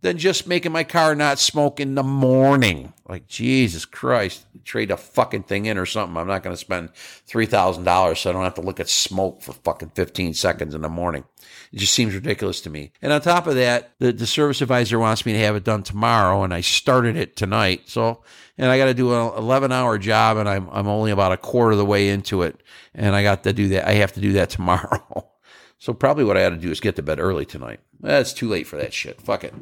than 0.01 0.17
just 0.17 0.47
making 0.47 0.71
my 0.71 0.83
car 0.83 1.13
not 1.13 1.39
smoke 1.39 1.79
in 1.79 1.93
the 1.95 2.03
morning. 2.03 2.93
Like, 3.07 3.27
Jesus 3.27 3.85
Christ, 3.85 4.45
trade 4.63 4.91
a 4.91 4.97
fucking 4.97 5.43
thing 5.43 5.65
in 5.65 5.77
or 5.77 5.85
something. 5.85 6.17
I'm 6.17 6.27
not 6.27 6.41
going 6.41 6.55
to 6.55 6.59
spend 6.59 6.93
$3,000 7.27 8.17
so 8.17 8.29
I 8.29 8.33
don't 8.33 8.43
have 8.43 8.55
to 8.55 8.61
look 8.61 8.79
at 8.79 8.89
smoke 8.89 9.41
for 9.41 9.53
fucking 9.53 9.89
15 9.89 10.33
seconds 10.33 10.73
in 10.73 10.81
the 10.81 10.89
morning. 10.89 11.25
It 11.71 11.77
just 11.77 11.93
seems 11.93 12.15
ridiculous 12.15 12.61
to 12.61 12.69
me. 12.69 12.91
And 13.01 13.13
on 13.13 13.21
top 13.21 13.45
of 13.45 13.55
that, 13.55 13.91
the, 13.99 14.11
the 14.11 14.25
service 14.25 14.61
advisor 14.61 14.97
wants 14.97 15.25
me 15.25 15.33
to 15.33 15.39
have 15.39 15.55
it 15.55 15.63
done 15.63 15.83
tomorrow, 15.83 16.43
and 16.43 16.53
I 16.53 16.61
started 16.61 17.15
it 17.15 17.35
tonight. 17.35 17.83
So, 17.89 18.23
and 18.57 18.71
I 18.71 18.77
got 18.77 18.85
to 18.85 18.93
do 18.93 19.13
an 19.13 19.37
11 19.37 19.71
hour 19.71 19.97
job, 19.97 20.37
and 20.37 20.49
I'm, 20.49 20.67
I'm 20.71 20.87
only 20.87 21.11
about 21.11 21.31
a 21.31 21.37
quarter 21.37 21.73
of 21.73 21.77
the 21.77 21.85
way 21.85 22.09
into 22.09 22.41
it. 22.41 22.61
And 22.95 23.15
I 23.15 23.21
got 23.21 23.43
to 23.43 23.53
do 23.53 23.69
that. 23.69 23.87
I 23.87 23.93
have 23.93 24.13
to 24.13 24.21
do 24.21 24.33
that 24.33 24.49
tomorrow. 24.49 25.27
So 25.81 25.93
probably 25.93 26.25
what 26.25 26.35
I 26.35 26.45
ought 26.45 26.49
to 26.49 26.57
do 26.57 26.71
is 26.71 26.81
get 26.81 26.97
to 26.97 27.01
bed 27.01 27.21
early 27.21 27.45
tonight. 27.45 27.79
That's 28.01 28.33
too 28.33 28.49
late 28.49 28.67
for 28.67 28.75
that 28.75 28.93
shit. 28.93 29.21
Fuck 29.21 29.45
it. 29.45 29.53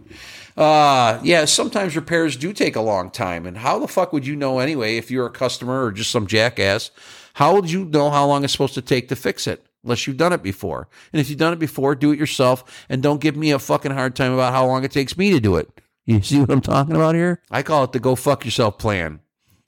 Uh, 0.57 1.19
yeah, 1.23 1.45
sometimes 1.45 1.95
repairs 1.95 2.35
do 2.35 2.53
take 2.53 2.75
a 2.75 2.81
long 2.81 3.11
time. 3.11 3.45
And 3.45 3.57
how 3.57 3.77
the 3.77 3.87
fuck 3.87 4.11
would 4.13 4.25
you 4.25 4.35
know 4.35 4.57
anyway 4.57 4.97
if 4.97 5.11
you're 5.11 5.27
a 5.27 5.31
customer 5.31 5.85
or 5.85 5.91
just 5.91 6.09
some 6.09 6.25
jackass? 6.25 6.89
How 7.35 7.53
would 7.53 7.69
you 7.69 7.85
know 7.85 8.09
how 8.09 8.25
long 8.25 8.43
it's 8.43 8.51
supposed 8.51 8.73
to 8.73 8.81
take 8.81 9.09
to 9.09 9.15
fix 9.15 9.45
it? 9.45 9.66
Unless 9.87 10.05
you've 10.05 10.17
done 10.17 10.33
it 10.33 10.43
before. 10.43 10.89
And 11.13 11.21
if 11.21 11.29
you've 11.29 11.39
done 11.39 11.53
it 11.53 11.59
before, 11.59 11.95
do 11.95 12.11
it 12.11 12.19
yourself 12.19 12.85
and 12.89 13.01
don't 13.01 13.21
give 13.21 13.37
me 13.37 13.51
a 13.51 13.59
fucking 13.59 13.93
hard 13.93 14.17
time 14.17 14.33
about 14.33 14.51
how 14.51 14.65
long 14.65 14.83
it 14.83 14.91
takes 14.91 15.17
me 15.17 15.31
to 15.31 15.39
do 15.39 15.55
it. 15.55 15.81
You 16.05 16.21
see 16.21 16.41
what 16.41 16.51
I'm 16.51 16.59
talking 16.59 16.95
about 16.95 17.15
here? 17.15 17.41
I 17.49 17.63
call 17.63 17.85
it 17.85 17.93
the 17.93 17.99
go 17.99 18.15
fuck 18.15 18.43
yourself 18.43 18.77
plan. 18.77 19.21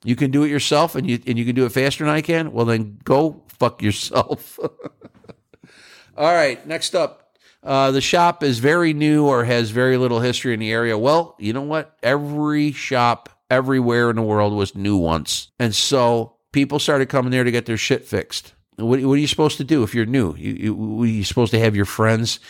You 0.04 0.16
can 0.16 0.30
do 0.30 0.44
it 0.44 0.50
yourself 0.50 0.94
and 0.94 1.08
you 1.08 1.20
and 1.26 1.38
you 1.38 1.46
can 1.46 1.54
do 1.54 1.64
it 1.64 1.72
faster 1.72 2.04
than 2.04 2.12
I 2.12 2.20
can. 2.20 2.52
Well 2.52 2.66
then 2.66 2.98
go 3.02 3.44
fuck 3.48 3.82
yourself. 3.82 4.58
All 6.18 6.34
right, 6.34 6.66
next 6.66 6.94
up. 6.94 7.34
Uh, 7.62 7.90
the 7.90 8.02
shop 8.02 8.42
is 8.42 8.58
very 8.58 8.92
new 8.92 9.26
or 9.26 9.44
has 9.44 9.70
very 9.70 9.96
little 9.96 10.20
history 10.20 10.52
in 10.52 10.60
the 10.60 10.70
area. 10.70 10.98
Well, 10.98 11.34
you 11.38 11.54
know 11.54 11.62
what? 11.62 11.96
Every 12.02 12.72
shop 12.72 13.30
everywhere 13.50 14.10
in 14.10 14.16
the 14.16 14.22
world 14.22 14.52
was 14.52 14.74
new 14.74 14.96
once. 14.98 15.50
And 15.58 15.74
so 15.74 16.36
people 16.52 16.78
started 16.78 17.08
coming 17.08 17.30
there 17.30 17.44
to 17.44 17.50
get 17.50 17.64
their 17.66 17.76
shit 17.78 18.06
fixed. 18.06 18.54
What, 18.80 19.02
what 19.02 19.14
are 19.14 19.16
you 19.16 19.26
supposed 19.26 19.58
to 19.58 19.64
do 19.64 19.82
if 19.82 19.94
you're 19.94 20.06
new? 20.06 20.34
You, 20.36 20.52
you, 20.52 21.04
you 21.04 21.24
supposed 21.24 21.52
to 21.52 21.58
have 21.58 21.76
your 21.76 21.84
friends 21.84 22.40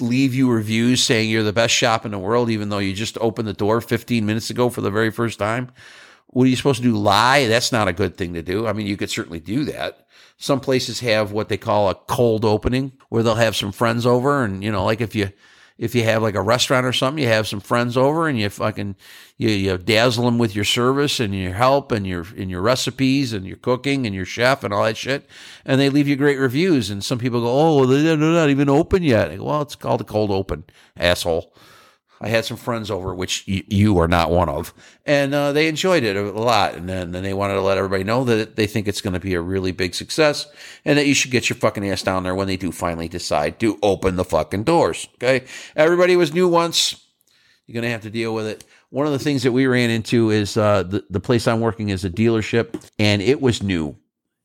leave 0.00 0.34
you 0.34 0.50
reviews 0.50 1.02
saying 1.02 1.30
you're 1.30 1.42
the 1.42 1.52
best 1.52 1.74
shop 1.74 2.04
in 2.04 2.12
the 2.12 2.18
world, 2.18 2.50
even 2.50 2.68
though 2.68 2.78
you 2.78 2.92
just 2.92 3.18
opened 3.18 3.48
the 3.48 3.52
door 3.52 3.80
15 3.80 4.24
minutes 4.24 4.50
ago 4.50 4.68
for 4.68 4.80
the 4.80 4.90
very 4.90 5.10
first 5.10 5.38
time? 5.38 5.70
What 6.28 6.44
are 6.44 6.50
you 6.50 6.56
supposed 6.56 6.82
to 6.82 6.88
do? 6.88 6.96
Lie? 6.96 7.46
That's 7.46 7.70
not 7.70 7.88
a 7.88 7.92
good 7.92 8.16
thing 8.16 8.34
to 8.34 8.42
do. 8.42 8.66
I 8.66 8.72
mean, 8.72 8.86
you 8.86 8.96
could 8.96 9.10
certainly 9.10 9.40
do 9.40 9.64
that. 9.66 10.06
Some 10.36 10.60
places 10.60 11.00
have 11.00 11.30
what 11.30 11.48
they 11.48 11.56
call 11.56 11.88
a 11.88 11.94
cold 11.94 12.44
opening 12.44 12.92
where 13.08 13.22
they'll 13.22 13.36
have 13.36 13.54
some 13.54 13.70
friends 13.70 14.04
over 14.04 14.44
and, 14.44 14.64
you 14.64 14.72
know, 14.72 14.84
like 14.84 15.00
if 15.00 15.14
you, 15.14 15.30
if 15.76 15.94
you 15.94 16.04
have 16.04 16.22
like 16.22 16.36
a 16.36 16.42
restaurant 16.42 16.86
or 16.86 16.92
something, 16.92 17.22
you 17.22 17.28
have 17.28 17.48
some 17.48 17.60
friends 17.60 17.96
over 17.96 18.28
and 18.28 18.38
you 18.38 18.48
fucking, 18.48 18.94
you, 19.36 19.48
you 19.48 19.76
dazzle 19.76 20.24
them 20.24 20.38
with 20.38 20.54
your 20.54 20.64
service 20.64 21.18
and 21.18 21.34
your 21.34 21.52
help 21.52 21.90
and 21.90 22.06
your, 22.06 22.24
and 22.36 22.50
your 22.50 22.62
recipes 22.62 23.32
and 23.32 23.44
your 23.44 23.56
cooking 23.56 24.06
and 24.06 24.14
your 24.14 24.24
chef 24.24 24.62
and 24.62 24.72
all 24.72 24.84
that 24.84 24.96
shit. 24.96 25.28
And 25.64 25.80
they 25.80 25.90
leave 25.90 26.06
you 26.06 26.14
great 26.14 26.38
reviews. 26.38 26.90
And 26.90 27.02
some 27.02 27.18
people 27.18 27.40
go, 27.40 27.48
Oh, 27.50 27.86
they're 27.86 28.16
not 28.16 28.50
even 28.50 28.68
open 28.68 29.02
yet. 29.02 29.36
Go, 29.36 29.44
well, 29.44 29.62
it's 29.62 29.74
called 29.74 30.00
a 30.00 30.04
cold 30.04 30.30
open, 30.30 30.64
asshole. 30.96 31.52
I 32.24 32.28
had 32.28 32.46
some 32.46 32.56
friends 32.56 32.90
over, 32.90 33.14
which 33.14 33.46
you, 33.46 33.64
you 33.68 33.98
are 33.98 34.08
not 34.08 34.30
one 34.30 34.48
of, 34.48 34.72
and 35.04 35.34
uh, 35.34 35.52
they 35.52 35.68
enjoyed 35.68 36.04
it 36.04 36.16
a 36.16 36.22
lot. 36.22 36.74
And 36.74 36.88
then, 36.88 37.12
then 37.12 37.22
they 37.22 37.34
wanted 37.34 37.54
to 37.54 37.60
let 37.60 37.76
everybody 37.76 38.02
know 38.02 38.24
that 38.24 38.56
they 38.56 38.66
think 38.66 38.88
it's 38.88 39.02
going 39.02 39.12
to 39.12 39.20
be 39.20 39.34
a 39.34 39.42
really 39.42 39.72
big 39.72 39.94
success 39.94 40.46
and 40.86 40.98
that 40.98 41.06
you 41.06 41.12
should 41.12 41.30
get 41.30 41.50
your 41.50 41.58
fucking 41.58 41.86
ass 41.86 42.02
down 42.02 42.22
there 42.22 42.34
when 42.34 42.46
they 42.46 42.56
do 42.56 42.72
finally 42.72 43.08
decide 43.08 43.60
to 43.60 43.78
open 43.82 44.16
the 44.16 44.24
fucking 44.24 44.64
doors. 44.64 45.06
Okay. 45.16 45.44
Everybody 45.76 46.16
was 46.16 46.32
new 46.32 46.48
once. 46.48 47.06
You're 47.66 47.74
going 47.74 47.84
to 47.84 47.90
have 47.90 48.02
to 48.02 48.10
deal 48.10 48.34
with 48.34 48.46
it. 48.46 48.64
One 48.88 49.04
of 49.04 49.12
the 49.12 49.18
things 49.18 49.42
that 49.42 49.52
we 49.52 49.66
ran 49.66 49.90
into 49.90 50.30
is 50.30 50.56
uh, 50.56 50.82
the, 50.82 51.04
the 51.10 51.20
place 51.20 51.46
I'm 51.46 51.60
working 51.60 51.90
is 51.90 52.06
a 52.06 52.10
dealership 52.10 52.88
and 52.98 53.20
it 53.20 53.42
was 53.42 53.62
new 53.62 53.98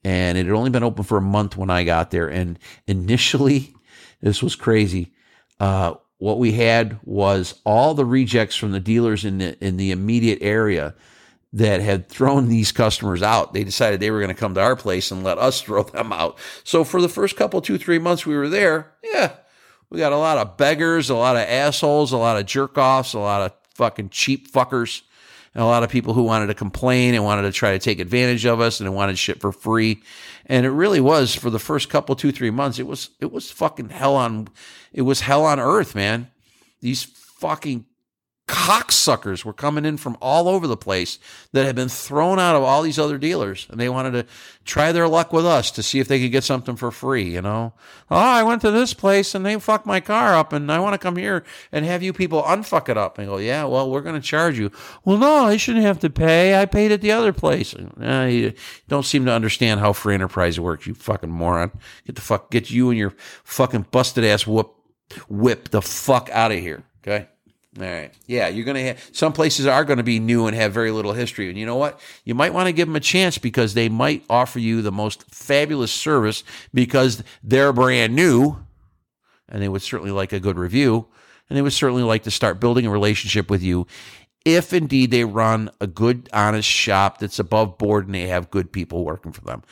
and 0.04 0.38
it 0.38 0.48
had 0.48 0.56
only 0.56 0.70
been 0.70 0.84
open 0.84 1.06
for 1.06 1.18
a 1.18 1.22
month 1.22 1.56
when 1.56 1.70
I 1.70 1.86
got 1.86 2.12
there. 2.12 2.28
And 2.28 2.60
initially, 2.88 3.74
this 4.22 4.44
was 4.44 4.58
crazy. 4.58 5.14
Uh, 5.62 5.94
what 6.20 6.38
we 6.38 6.52
had 6.52 7.00
was 7.04 7.60
all 7.66 7.94
the 7.94 8.06
rejects 8.06 8.56
from 8.56 8.72
the 8.72 8.80
dealers 8.80 9.26
in 9.26 9.40
the 9.40 9.66
in 9.66 9.78
the 9.78 9.92
immediate 9.92 10.40
area 10.42 10.94
that 11.52 11.82
had 11.82 12.08
thrown 12.08 12.48
these 12.48 12.72
customers 12.72 13.24
out. 13.24 13.54
They 13.54 13.64
decided 13.64 14.00
they 14.00 14.12
were 14.12 14.20
going 14.20 14.34
to 14.34 14.40
come 14.40 14.54
to 14.54 14.62
our 14.62 14.76
place 14.76 15.10
and 15.10 15.24
let 15.24 15.40
us 15.40 15.62
throw 15.64 15.84
them 15.84 16.14
out. 16.14 16.38
So 16.64 16.84
for 16.84 17.02
the 17.02 17.10
first 17.10 17.36
couple, 17.36 17.62
two, 17.62 17.78
three 17.78 18.00
months 18.00 18.26
we 18.26 18.38
were 18.38 18.50
there, 18.50 18.94
yeah, 19.04 19.32
we 19.90 19.98
got 19.98 20.12
a 20.12 20.18
lot 20.18 20.38
of 20.38 20.58
beggars, 20.58 21.10
a 21.10 21.16
lot 21.16 21.36
of 21.36 21.44
assholes, 21.44 22.12
a 22.12 22.18
lot 22.18 22.38
of 22.38 22.46
jerk 22.46 22.78
offs, 22.78 23.14
a 23.14 23.20
lot 23.20 23.42
of 23.42 23.54
fucking 23.74 24.10
cheap 24.10 24.52
fuckers, 24.52 25.02
and 25.54 25.64
a 25.64 25.68
lot 25.68 25.84
of 25.84 25.90
people 25.90 26.14
who 26.14 26.24
wanted 26.24 26.48
to 26.48 26.54
complain 26.54 27.16
and 27.16 27.24
wanted 27.24 27.44
to 27.44 27.52
try 27.52 27.72
to 27.72 27.80
take 27.80 28.00
advantage 28.00 28.46
of 28.46 28.60
us 28.60 28.80
and 28.80 28.96
wanted 28.96 29.18
shit 29.18 29.42
for 29.42 29.52
free. 29.52 30.02
And 30.46 30.66
it 30.66 30.72
really 30.72 31.00
was 31.00 31.36
for 31.36 31.50
the 31.50 31.60
first 31.60 31.90
couple, 31.90 32.16
two, 32.16 32.32
three 32.32 32.52
months, 32.52 32.80
it 32.80 32.88
was 32.88 33.10
it 33.20 33.32
was 33.32 33.52
fucking 33.52 33.90
hell 33.90 34.16
on 34.16 34.50
it 34.94 35.04
was 35.04 35.22
hell 35.22 35.46
on 35.46 35.60
earth, 35.60 35.96
man. 35.96 36.32
These 36.82 37.04
fucking 37.04 37.86
cocksuckers 38.50 39.46
were 39.46 39.54
coming 39.54 39.86
in 39.86 39.96
from 39.96 40.18
all 40.20 40.48
over 40.48 40.66
the 40.66 40.76
place 40.76 41.20
that 41.54 41.68
had 41.68 41.76
been 41.76 41.88
thrown 41.88 42.40
out 42.40 42.56
of 42.56 42.64
all 42.64 42.82
these 42.82 42.98
other 42.98 43.20
dealers 43.20 43.68
and 43.70 43.80
they 43.80 43.88
wanted 43.88 44.10
to 44.10 44.26
try 44.66 44.92
their 44.92 45.08
luck 45.08 45.32
with 45.32 45.46
us 45.46 45.70
to 45.70 45.84
see 45.84 46.00
if 46.00 46.08
they 46.08 46.20
could 46.20 46.32
get 46.32 46.44
something 46.44 46.76
for 46.76 46.90
free 46.90 47.30
you 47.30 47.44
know? 47.44 47.74
Oh 48.10 48.16
i 48.18 48.42
went 48.42 48.62
to 48.62 48.72
this 48.72 48.96
place 48.96 49.36
and 49.36 49.46
they 49.46 49.60
fucked 49.60 49.86
my 49.86 50.00
car 50.00 50.36
up 50.36 50.52
and 50.52 50.72
i 50.72 50.80
want 50.80 50.96
to 50.96 50.98
come 50.98 51.16
here 51.16 51.44
and 51.72 51.86
have 51.86 52.02
you 52.02 52.12
people 52.12 52.42
unfuck 52.42 52.90
it 52.90 52.98
up. 52.98 53.20
And 53.20 53.28
go 53.28 53.38
yeah 53.38 53.66
well 53.66 53.88
we're 53.88 54.02
going 54.02 54.20
to 54.20 54.28
charge 54.28 54.58
you. 54.58 54.72
Well 55.06 55.18
no 55.18 55.46
i 55.46 55.56
shouldn't 55.56 55.86
have 55.86 56.00
to 56.00 56.10
pay. 56.10 56.60
I 56.60 56.66
paid 56.66 56.92
at 56.92 57.02
the 57.02 57.12
other 57.12 57.34
place. 57.34 57.76
Eh, 58.02 58.28
you 58.28 58.54
don't 58.88 59.06
seem 59.06 59.26
to 59.26 59.32
understand 59.32 59.80
how 59.80 59.94
free 59.94 60.16
enterprise 60.16 60.60
works 60.60 60.88
you 60.88 60.96
fucking 60.96 61.30
moron. 61.30 61.72
Get 62.08 62.16
the 62.16 62.22
fuck 62.22 62.50
get 62.50 62.72
you 62.72 62.90
and 62.90 62.98
your 62.98 63.14
fucking 63.44 63.86
busted 63.92 64.26
ass 64.26 64.48
whoop 64.48 64.74
whip 65.28 65.70
the 65.70 65.84
fuck 65.84 66.30
out 66.32 66.52
of 66.52 66.60
here 66.60 66.84
okay 67.06 67.28
all 67.78 67.84
right. 67.84 68.12
Yeah, 68.26 68.48
you're 68.48 68.66
going 68.66 68.78
to 68.78 68.84
have 68.84 69.10
some 69.12 69.32
places 69.32 69.68
are 69.68 69.86
going 69.86 69.98
to 69.98 70.04
be 70.04 70.20
new 70.20 70.48
and 70.48 70.56
have 70.56 70.74
very 70.74 70.90
little 70.90 71.14
history. 71.14 71.50
And 71.50 71.58
you 71.58 71.68
know 71.68 71.76
what? 71.76 72.00
You 72.26 72.34
might 72.34 72.54
want 72.54 72.68
to 72.68 72.74
give 72.74 72.88
them 72.88 72.96
a 72.96 73.02
chance 73.02 73.38
because 73.38 73.76
they 73.76 73.90
might 73.90 74.24
offer 74.30 74.58
you 74.58 74.82
the 74.82 74.92
most 74.92 75.24
fabulous 75.30 75.92
service 75.92 76.44
because 76.74 77.24
they're 77.44 77.72
brand 77.72 78.16
new 78.16 78.58
and 79.48 79.62
they 79.62 79.70
would 79.70 79.84
certainly 79.84 80.12
like 80.12 80.34
a 80.34 80.40
good 80.40 80.58
review 80.58 81.08
and 81.48 81.58
they 81.58 81.62
would 81.62 81.74
certainly 81.74 82.04
like 82.04 82.24
to 82.24 82.32
start 82.32 82.60
building 82.60 82.88
a 82.88 82.92
relationship 82.92 83.52
with 83.52 83.62
you 83.62 83.86
if 84.46 84.74
indeed 84.74 85.12
they 85.12 85.26
run 85.26 85.70
a 85.80 85.88
good, 85.88 86.30
honest 86.34 86.68
shop 86.68 87.20
that's 87.20 87.40
above 87.40 87.78
board 87.78 88.06
and 88.06 88.16
they 88.16 88.28
have 88.28 88.50
good 88.50 88.72
people 88.72 89.04
working 89.04 89.32
for 89.32 89.42
them. 89.42 89.64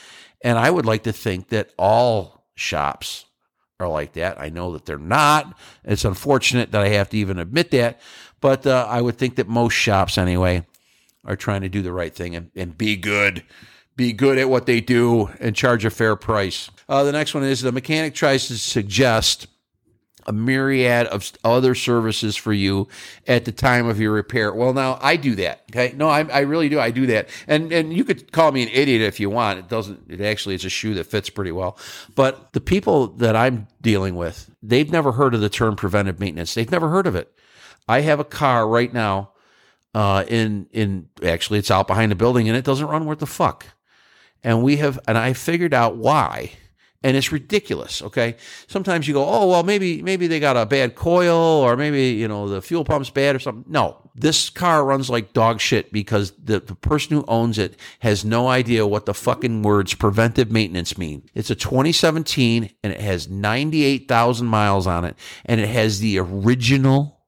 And 0.41 0.59
I 0.59 0.69
would 0.69 0.85
like 0.85 1.03
to 1.03 1.13
think 1.13 1.49
that 1.49 1.71
all 1.77 2.45
shops 2.55 3.25
are 3.79 3.87
like 3.87 4.13
that. 4.13 4.39
I 4.39 4.49
know 4.49 4.73
that 4.73 4.85
they're 4.85 4.97
not. 4.97 5.55
It's 5.83 6.05
unfortunate 6.05 6.71
that 6.71 6.81
I 6.81 6.89
have 6.89 7.09
to 7.09 7.17
even 7.17 7.37
admit 7.37 7.71
that, 7.71 7.99
but 8.41 8.65
uh, 8.65 8.87
I 8.89 9.01
would 9.01 9.17
think 9.17 9.35
that 9.35 9.47
most 9.47 9.73
shops, 9.73 10.17
anyway, 10.17 10.65
are 11.23 11.35
trying 11.35 11.61
to 11.61 11.69
do 11.69 11.83
the 11.83 11.91
right 11.91 12.13
thing 12.13 12.35
and, 12.35 12.49
and 12.55 12.75
be 12.75 12.95
good. 12.95 13.43
Be 13.95 14.13
good 14.13 14.37
at 14.37 14.49
what 14.49 14.65
they 14.65 14.81
do 14.81 15.29
and 15.39 15.55
charge 15.55 15.85
a 15.85 15.89
fair 15.89 16.15
price. 16.15 16.71
Uh, 16.89 17.03
the 17.03 17.11
next 17.11 17.33
one 17.33 17.43
is 17.43 17.61
the 17.61 17.71
mechanic 17.71 18.15
tries 18.15 18.47
to 18.47 18.57
suggest 18.57 19.47
a 20.27 20.33
myriad 20.33 21.07
of 21.07 21.31
other 21.43 21.73
services 21.73 22.35
for 22.35 22.51
you 22.51 22.87
at 23.25 23.45
the 23.45 23.51
time 23.51 23.87
of 23.87 23.99
your 23.99 24.11
repair. 24.11 24.53
Well, 24.53 24.73
now 24.73 24.99
I 25.01 25.15
do 25.15 25.35
that. 25.35 25.63
Okay. 25.71 25.95
No, 25.95 26.09
I, 26.09 26.23
I 26.23 26.39
really 26.41 26.67
do. 26.67 26.79
I 26.79 26.91
do 26.91 27.05
that. 27.07 27.29
And, 27.47 27.71
and 27.71 27.93
you 27.93 28.03
could 28.03 28.31
call 28.31 28.51
me 28.51 28.63
an 28.63 28.69
idiot 28.69 29.01
if 29.01 29.19
you 29.19 29.29
want. 29.29 29.59
It 29.59 29.69
doesn't, 29.69 30.09
it 30.09 30.21
actually, 30.21 30.55
it's 30.55 30.65
a 30.65 30.69
shoe 30.69 30.93
that 30.95 31.05
fits 31.05 31.29
pretty 31.29 31.51
well. 31.51 31.77
But 32.13 32.51
the 32.51 32.61
people 32.61 33.07
that 33.07 33.35
I'm 33.35 33.67
dealing 33.81 34.15
with, 34.15 34.53
they've 34.61 34.91
never 34.91 35.13
heard 35.13 35.33
of 35.33 35.41
the 35.41 35.49
term 35.49 35.75
preventive 35.75 36.19
maintenance. 36.19 36.53
They've 36.53 36.69
never 36.69 36.89
heard 36.89 37.07
of 37.07 37.15
it. 37.15 37.33
I 37.87 38.01
have 38.01 38.19
a 38.19 38.25
car 38.25 38.67
right 38.67 38.93
now, 38.93 39.31
uh, 39.93 40.25
in, 40.27 40.67
in 40.73 41.07
actually 41.23 41.59
it's 41.59 41.71
out 41.71 41.87
behind 41.87 42.11
the 42.11 42.15
building 42.15 42.49
and 42.49 42.57
it 42.57 42.65
doesn't 42.65 42.87
run 42.87 43.05
worth 43.05 43.19
the 43.19 43.25
fuck. 43.25 43.65
And 44.43 44.61
we 44.61 44.77
have, 44.77 44.99
and 45.07 45.17
I 45.17 45.33
figured 45.33 45.73
out 45.73 45.95
why 45.95 46.51
and 47.03 47.15
it's 47.15 47.31
ridiculous. 47.31 48.01
Okay, 48.01 48.35
sometimes 48.67 49.07
you 49.07 49.13
go, 49.13 49.25
oh 49.25 49.47
well, 49.47 49.63
maybe 49.63 50.01
maybe 50.01 50.27
they 50.27 50.39
got 50.39 50.57
a 50.57 50.65
bad 50.65 50.95
coil, 50.95 51.37
or 51.37 51.77
maybe 51.77 52.09
you 52.09 52.27
know 52.27 52.47
the 52.47 52.61
fuel 52.61 52.83
pump's 52.83 53.09
bad 53.09 53.35
or 53.35 53.39
something. 53.39 53.71
No, 53.71 54.09
this 54.15 54.49
car 54.49 54.83
runs 54.83 55.09
like 55.09 55.33
dog 55.33 55.59
shit 55.59 55.91
because 55.91 56.31
the, 56.43 56.59
the 56.59 56.75
person 56.75 57.17
who 57.17 57.25
owns 57.27 57.57
it 57.57 57.79
has 57.99 58.25
no 58.25 58.47
idea 58.47 58.87
what 58.87 59.05
the 59.05 59.13
fucking 59.13 59.61
words 59.61 59.93
preventive 59.93 60.51
maintenance 60.51 60.97
mean. 60.97 61.23
It's 61.33 61.49
a 61.49 61.55
2017 61.55 62.71
and 62.83 62.93
it 62.93 62.99
has 62.99 63.29
98,000 63.29 64.47
miles 64.47 64.87
on 64.87 65.05
it, 65.05 65.15
and 65.45 65.61
it 65.61 65.69
has 65.69 65.99
the 65.99 66.19
original 66.19 67.21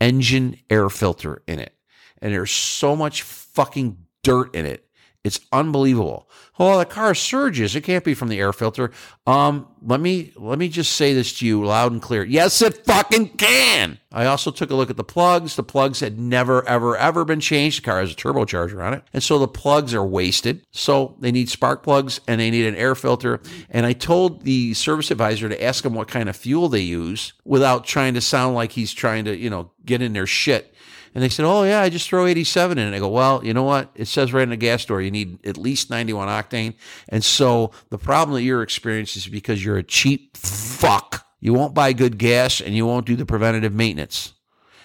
engine 0.00 0.58
air 0.70 0.88
filter 0.88 1.42
in 1.46 1.58
it, 1.58 1.74
and 2.20 2.32
there's 2.32 2.52
so 2.52 2.94
much 2.94 3.22
fucking 3.22 3.98
dirt 4.22 4.54
in 4.54 4.64
it 4.64 4.88
it's 5.24 5.40
unbelievable. 5.52 6.28
Oh, 6.64 6.78
the 6.78 6.84
car 6.84 7.12
surges. 7.12 7.74
It 7.74 7.80
can't 7.80 8.04
be 8.04 8.14
from 8.14 8.28
the 8.28 8.38
air 8.38 8.52
filter. 8.52 8.92
Um, 9.26 9.66
let 9.84 9.98
me 9.98 10.32
let 10.36 10.60
me 10.60 10.68
just 10.68 10.92
say 10.92 11.12
this 11.12 11.36
to 11.40 11.46
you 11.46 11.64
loud 11.64 11.90
and 11.90 12.00
clear. 12.00 12.22
Yes, 12.22 12.62
it 12.62 12.84
fucking 12.84 13.30
can. 13.30 13.98
I 14.12 14.26
also 14.26 14.52
took 14.52 14.70
a 14.70 14.76
look 14.76 14.88
at 14.88 14.96
the 14.96 15.02
plugs. 15.02 15.56
The 15.56 15.64
plugs 15.64 15.98
had 15.98 16.20
never, 16.20 16.64
ever, 16.68 16.96
ever 16.96 17.24
been 17.24 17.40
changed. 17.40 17.78
The 17.78 17.84
car 17.86 17.98
has 17.98 18.12
a 18.12 18.14
turbocharger 18.14 18.80
on 18.80 18.94
it. 18.94 19.02
And 19.12 19.24
so 19.24 19.40
the 19.40 19.48
plugs 19.48 19.92
are 19.92 20.04
wasted. 20.04 20.64
So 20.70 21.16
they 21.18 21.32
need 21.32 21.48
spark 21.48 21.82
plugs 21.82 22.20
and 22.28 22.40
they 22.40 22.50
need 22.50 22.66
an 22.66 22.76
air 22.76 22.94
filter. 22.94 23.40
And 23.68 23.84
I 23.84 23.92
told 23.92 24.42
the 24.44 24.72
service 24.74 25.10
advisor 25.10 25.48
to 25.48 25.60
ask 25.64 25.82
them 25.82 25.94
what 25.94 26.06
kind 26.06 26.28
of 26.28 26.36
fuel 26.36 26.68
they 26.68 26.80
use 26.80 27.32
without 27.44 27.86
trying 27.86 28.14
to 28.14 28.20
sound 28.20 28.54
like 28.54 28.70
he's 28.70 28.92
trying 28.92 29.24
to, 29.24 29.36
you 29.36 29.50
know, 29.50 29.72
get 29.84 30.00
in 30.00 30.12
their 30.12 30.28
shit. 30.28 30.71
And 31.14 31.22
they 31.22 31.28
said, 31.28 31.44
"Oh 31.44 31.64
yeah, 31.64 31.80
I 31.80 31.88
just 31.88 32.08
throw 32.08 32.26
87 32.26 32.78
in." 32.78 32.86
And 32.86 32.96
I 32.96 32.98
go, 32.98 33.08
"Well, 33.08 33.44
you 33.44 33.52
know 33.52 33.62
what? 33.62 33.90
It 33.94 34.08
says 34.08 34.32
right 34.32 34.42
in 34.42 34.50
the 34.50 34.56
gas 34.56 34.82
store 34.82 35.02
you 35.02 35.10
need 35.10 35.44
at 35.46 35.58
least 35.58 35.90
91 35.90 36.28
octane." 36.28 36.74
And 37.08 37.24
so 37.24 37.72
the 37.90 37.98
problem 37.98 38.34
that 38.34 38.42
you're 38.42 38.62
experiencing 38.62 39.20
is 39.20 39.28
because 39.28 39.64
you're 39.64 39.78
a 39.78 39.82
cheap 39.82 40.36
fuck. 40.36 41.26
You 41.40 41.52
won't 41.52 41.74
buy 41.74 41.92
good 41.92 42.18
gas 42.18 42.60
and 42.60 42.74
you 42.74 42.86
won't 42.86 43.06
do 43.06 43.16
the 43.16 43.26
preventative 43.26 43.74
maintenance. 43.74 44.32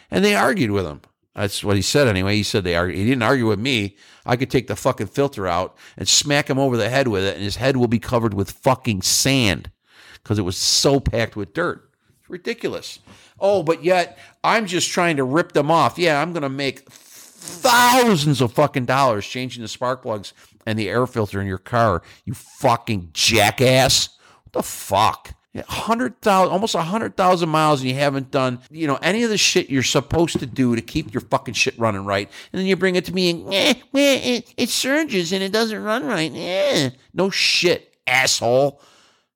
And 0.09 0.25
they 0.25 0.35
argued 0.35 0.71
with 0.71 0.85
him. 0.85 1.01
That's 1.35 1.63
what 1.63 1.75
he 1.75 1.83
said 1.83 2.07
anyway. 2.07 2.35
He 2.35 2.43
said 2.43 2.63
they 2.63 2.75
argued. 2.75 2.97
He 2.97 3.05
didn't 3.05 3.21
argue 3.21 3.47
with 3.47 3.59
me. 3.59 3.95
I 4.25 4.35
could 4.35 4.49
take 4.49 4.65
the 4.65 4.75
fucking 4.75 5.07
filter 5.07 5.47
out 5.47 5.77
and 5.95 6.07
smack 6.07 6.49
him 6.49 6.57
over 6.57 6.75
the 6.75 6.89
head 6.89 7.07
with 7.07 7.23
it, 7.23 7.35
and 7.35 7.43
his 7.43 7.57
head 7.57 7.77
will 7.77 7.87
be 7.87 7.99
covered 7.99 8.33
with 8.33 8.49
fucking 8.49 9.03
sand 9.03 9.69
because 10.15 10.39
it 10.39 10.43
was 10.43 10.57
so 10.57 10.99
packed 10.99 11.35
with 11.35 11.53
dirt. 11.53 11.91
It's 12.19 12.29
ridiculous. 12.29 12.99
Oh, 13.39 13.63
but 13.63 13.83
yet 13.83 14.17
I'm 14.43 14.65
just 14.65 14.91
trying 14.91 15.17
to 15.17 15.23
rip 15.23 15.51
them 15.51 15.71
off. 15.71 15.97
Yeah, 15.97 16.21
I'm 16.21 16.33
going 16.33 16.43
to 16.43 16.49
make 16.49 16.89
thousands 16.89 18.41
of 18.41 18.53
fucking 18.53 18.85
dollars 18.85 19.25
changing 19.25 19.61
the 19.61 19.67
spark 19.67 20.01
plugs 20.01 20.33
and 20.65 20.77
the 20.77 20.89
air 20.89 21.07
filter 21.07 21.39
in 21.39 21.47
your 21.47 21.57
car. 21.57 22.01
You 22.25 22.33
fucking 22.33 23.11
jackass. 23.13 24.09
What 24.43 24.53
the 24.53 24.63
fuck? 24.63 25.33
hundred 25.67 26.21
thousand, 26.21 26.51
almost 26.51 26.75
a 26.75 26.81
hundred 26.81 27.15
thousand 27.17 27.49
miles, 27.49 27.81
and 27.81 27.89
you 27.89 27.95
haven't 27.95 28.31
done, 28.31 28.59
you 28.69 28.87
know, 28.87 28.99
any 29.01 29.23
of 29.23 29.29
the 29.29 29.37
shit 29.37 29.69
you're 29.69 29.83
supposed 29.83 30.39
to 30.39 30.45
do 30.45 30.75
to 30.75 30.81
keep 30.81 31.13
your 31.13 31.21
fucking 31.21 31.53
shit 31.53 31.77
running 31.79 32.05
right, 32.05 32.29
and 32.51 32.59
then 32.59 32.67
you 32.67 32.75
bring 32.75 32.95
it 32.95 33.05
to 33.05 33.13
me 33.13 33.31
and, 33.31 33.53
eh, 33.53 33.73
eh, 33.73 33.73
it, 33.93 34.53
it 34.57 34.69
surges 34.69 35.31
and 35.31 35.43
it 35.43 35.51
doesn't 35.51 35.81
run 35.81 36.05
right. 36.05 36.31
Eh. 36.33 36.89
No 37.13 37.29
shit, 37.29 37.95
asshole. 38.05 38.81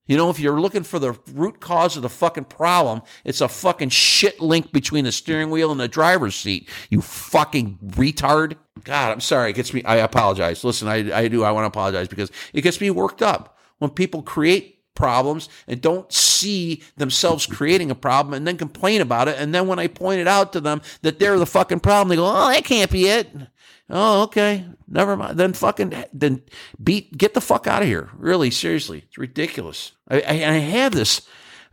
You 0.08 0.18
know, 0.18 0.30
if 0.30 0.40
you're 0.40 0.60
looking 0.60 0.84
for 0.84 1.00
the 1.00 1.18
root 1.34 1.60
cause 1.60 1.96
of 1.96 2.02
the 2.02 2.10
fucking 2.10 2.46
problem, 2.46 3.02
it's 3.24 3.40
a 3.40 3.48
fucking 3.48 3.90
shit 3.90 4.42
link 4.42 4.72
between 4.72 5.06
the 5.06 5.12
steering 5.12 5.50
wheel 5.50 5.72
and 5.72 5.80
the 5.80 5.88
driver's 5.88 6.36
seat. 6.36 6.68
You 6.90 7.02
fucking 7.02 7.78
retard. 7.82 8.56
God, 8.84 9.12
I'm 9.12 9.22
sorry. 9.22 9.52
It 9.52 9.54
gets 9.54 9.74
me. 9.74 9.84
I 9.84 9.98
apologize. 9.98 10.64
Listen, 10.64 10.88
I, 10.88 11.18
I 11.18 11.28
do. 11.28 11.44
I 11.44 11.52
want 11.52 11.64
to 11.64 11.68
apologize 11.68 12.08
because 12.08 12.32
it 12.54 12.62
gets 12.62 12.82
me 12.82 12.90
worked 12.90 13.22
up 13.22 13.58
when 13.78 13.92
people 13.92 14.22
create 14.22 14.80
problems 14.96 15.50
and 15.68 15.82
don't 15.82 16.12
see 16.12 16.84
themselves 16.98 17.46
creating 17.46 17.90
a 17.90 17.96
problem 17.96 18.34
and 18.34 18.46
then 18.46 18.58
complain 18.58 19.02
about 19.02 19.28
it. 19.28 19.38
And 19.40 19.54
then 19.54 19.68
when 19.68 19.80
I 19.80 19.88
point 19.88 20.20
it 20.20 20.28
out 20.28 20.54
to 20.54 20.62
them 20.62 20.82
that 21.02 21.20
they're 21.20 21.40
the 21.40 21.46
fucking 21.46 21.80
problem, 21.80 22.10
they 22.10 22.16
go, 22.16 22.26
oh, 22.26 22.50
that 22.50 22.66
can't 22.66 22.92
be 22.92 23.08
it. 23.08 23.30
Oh, 23.92 24.24
okay. 24.24 24.66
Never 24.88 25.16
mind. 25.16 25.38
Then 25.38 25.54
fucking 25.54 25.94
then 26.14 26.42
beat 26.82 27.18
get 27.18 27.34
the 27.34 27.42
fuck 27.42 27.68
out 27.68 27.82
of 27.82 27.88
here. 27.88 28.10
Really, 28.16 28.50
seriously. 28.50 29.04
It's 29.08 29.18
ridiculous. 29.18 29.92
I, 30.10 30.22
I, 30.22 30.32
I 30.32 30.58
have 30.58 30.94
this 30.94 31.28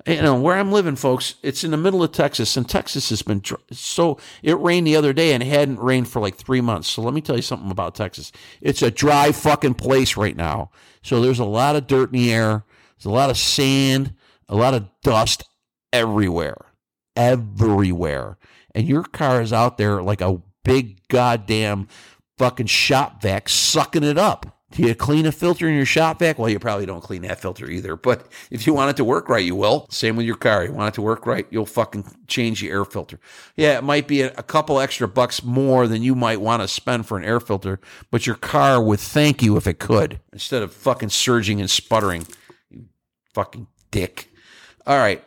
you 0.06 0.22
know 0.22 0.40
where 0.40 0.56
I'm 0.56 0.72
living, 0.72 0.96
folks. 0.96 1.34
It's 1.42 1.64
in 1.64 1.70
the 1.70 1.76
middle 1.76 2.02
of 2.02 2.12
Texas, 2.12 2.56
and 2.56 2.68
Texas 2.68 3.10
has 3.10 3.22
been 3.22 3.42
so. 3.72 4.18
It 4.42 4.58
rained 4.58 4.86
the 4.86 4.96
other 4.96 5.12
day, 5.12 5.32
and 5.32 5.42
it 5.42 5.46
hadn't 5.46 5.80
rained 5.80 6.08
for 6.08 6.20
like 6.20 6.36
three 6.36 6.60
months. 6.60 6.88
So 6.88 7.02
let 7.02 7.14
me 7.14 7.20
tell 7.20 7.36
you 7.36 7.42
something 7.42 7.70
about 7.70 7.94
Texas. 7.94 8.32
It's 8.60 8.82
a 8.82 8.90
dry 8.90 9.32
fucking 9.32 9.74
place 9.74 10.16
right 10.16 10.36
now. 10.36 10.70
So 11.02 11.20
there's 11.20 11.40
a 11.40 11.44
lot 11.44 11.76
of 11.76 11.86
dirt 11.86 12.12
in 12.12 12.20
the 12.20 12.32
air. 12.32 12.64
There's 12.96 13.06
a 13.06 13.10
lot 13.10 13.30
of 13.30 13.36
sand, 13.36 14.14
a 14.48 14.56
lot 14.56 14.74
of 14.74 14.88
dust 15.02 15.44
everywhere, 15.92 16.66
everywhere. 17.16 18.38
And 18.74 18.86
your 18.86 19.02
car 19.02 19.42
is 19.42 19.52
out 19.52 19.78
there 19.78 20.02
like 20.02 20.20
a 20.20 20.40
big 20.68 21.08
goddamn 21.08 21.88
fucking 22.36 22.66
shop 22.66 23.22
vac 23.22 23.48
sucking 23.48 24.04
it 24.04 24.18
up. 24.18 24.54
Do 24.70 24.82
you 24.82 24.94
clean 24.94 25.24
a 25.24 25.32
filter 25.32 25.66
in 25.66 25.74
your 25.74 25.86
shop 25.86 26.18
vac? 26.18 26.38
Well, 26.38 26.50
you 26.50 26.58
probably 26.58 26.84
don't 26.84 27.00
clean 27.00 27.22
that 27.22 27.40
filter 27.40 27.70
either. 27.70 27.96
But 27.96 28.26
if 28.50 28.66
you 28.66 28.74
want 28.74 28.90
it 28.90 28.96
to 28.98 29.04
work 29.04 29.30
right, 29.30 29.44
you 29.44 29.56
will. 29.56 29.86
Same 29.88 30.14
with 30.14 30.26
your 30.26 30.36
car. 30.36 30.62
You 30.64 30.72
want 30.72 30.92
it 30.92 30.94
to 30.96 31.02
work 31.02 31.24
right, 31.24 31.46
you'll 31.48 31.64
fucking 31.64 32.04
change 32.26 32.60
the 32.60 32.68
air 32.68 32.84
filter. 32.84 33.18
Yeah, 33.56 33.78
it 33.78 33.84
might 33.84 34.06
be 34.06 34.20
a, 34.20 34.30
couple 34.42 34.78
extra 34.78 35.08
bucks 35.08 35.42
more 35.42 35.86
than 35.88 36.02
you 36.02 36.14
might 36.14 36.42
want 36.42 36.60
to 36.60 36.68
spend 36.68 37.06
for 37.06 37.16
an 37.16 37.24
air 37.24 37.40
filter, 37.40 37.80
but 38.10 38.26
your 38.26 38.36
car 38.36 38.82
would 38.82 39.00
thank 39.00 39.42
you 39.42 39.56
if 39.56 39.66
it 39.66 39.78
could 39.78 40.20
instead 40.32 40.62
of 40.62 40.72
fucking 40.72 41.10
surging 41.10 41.60
and 41.60 41.70
sputtering. 41.70 42.26
You 42.70 42.86
fucking 43.32 43.68
dick. 43.90 44.30
All 44.86 44.98
right. 44.98 45.24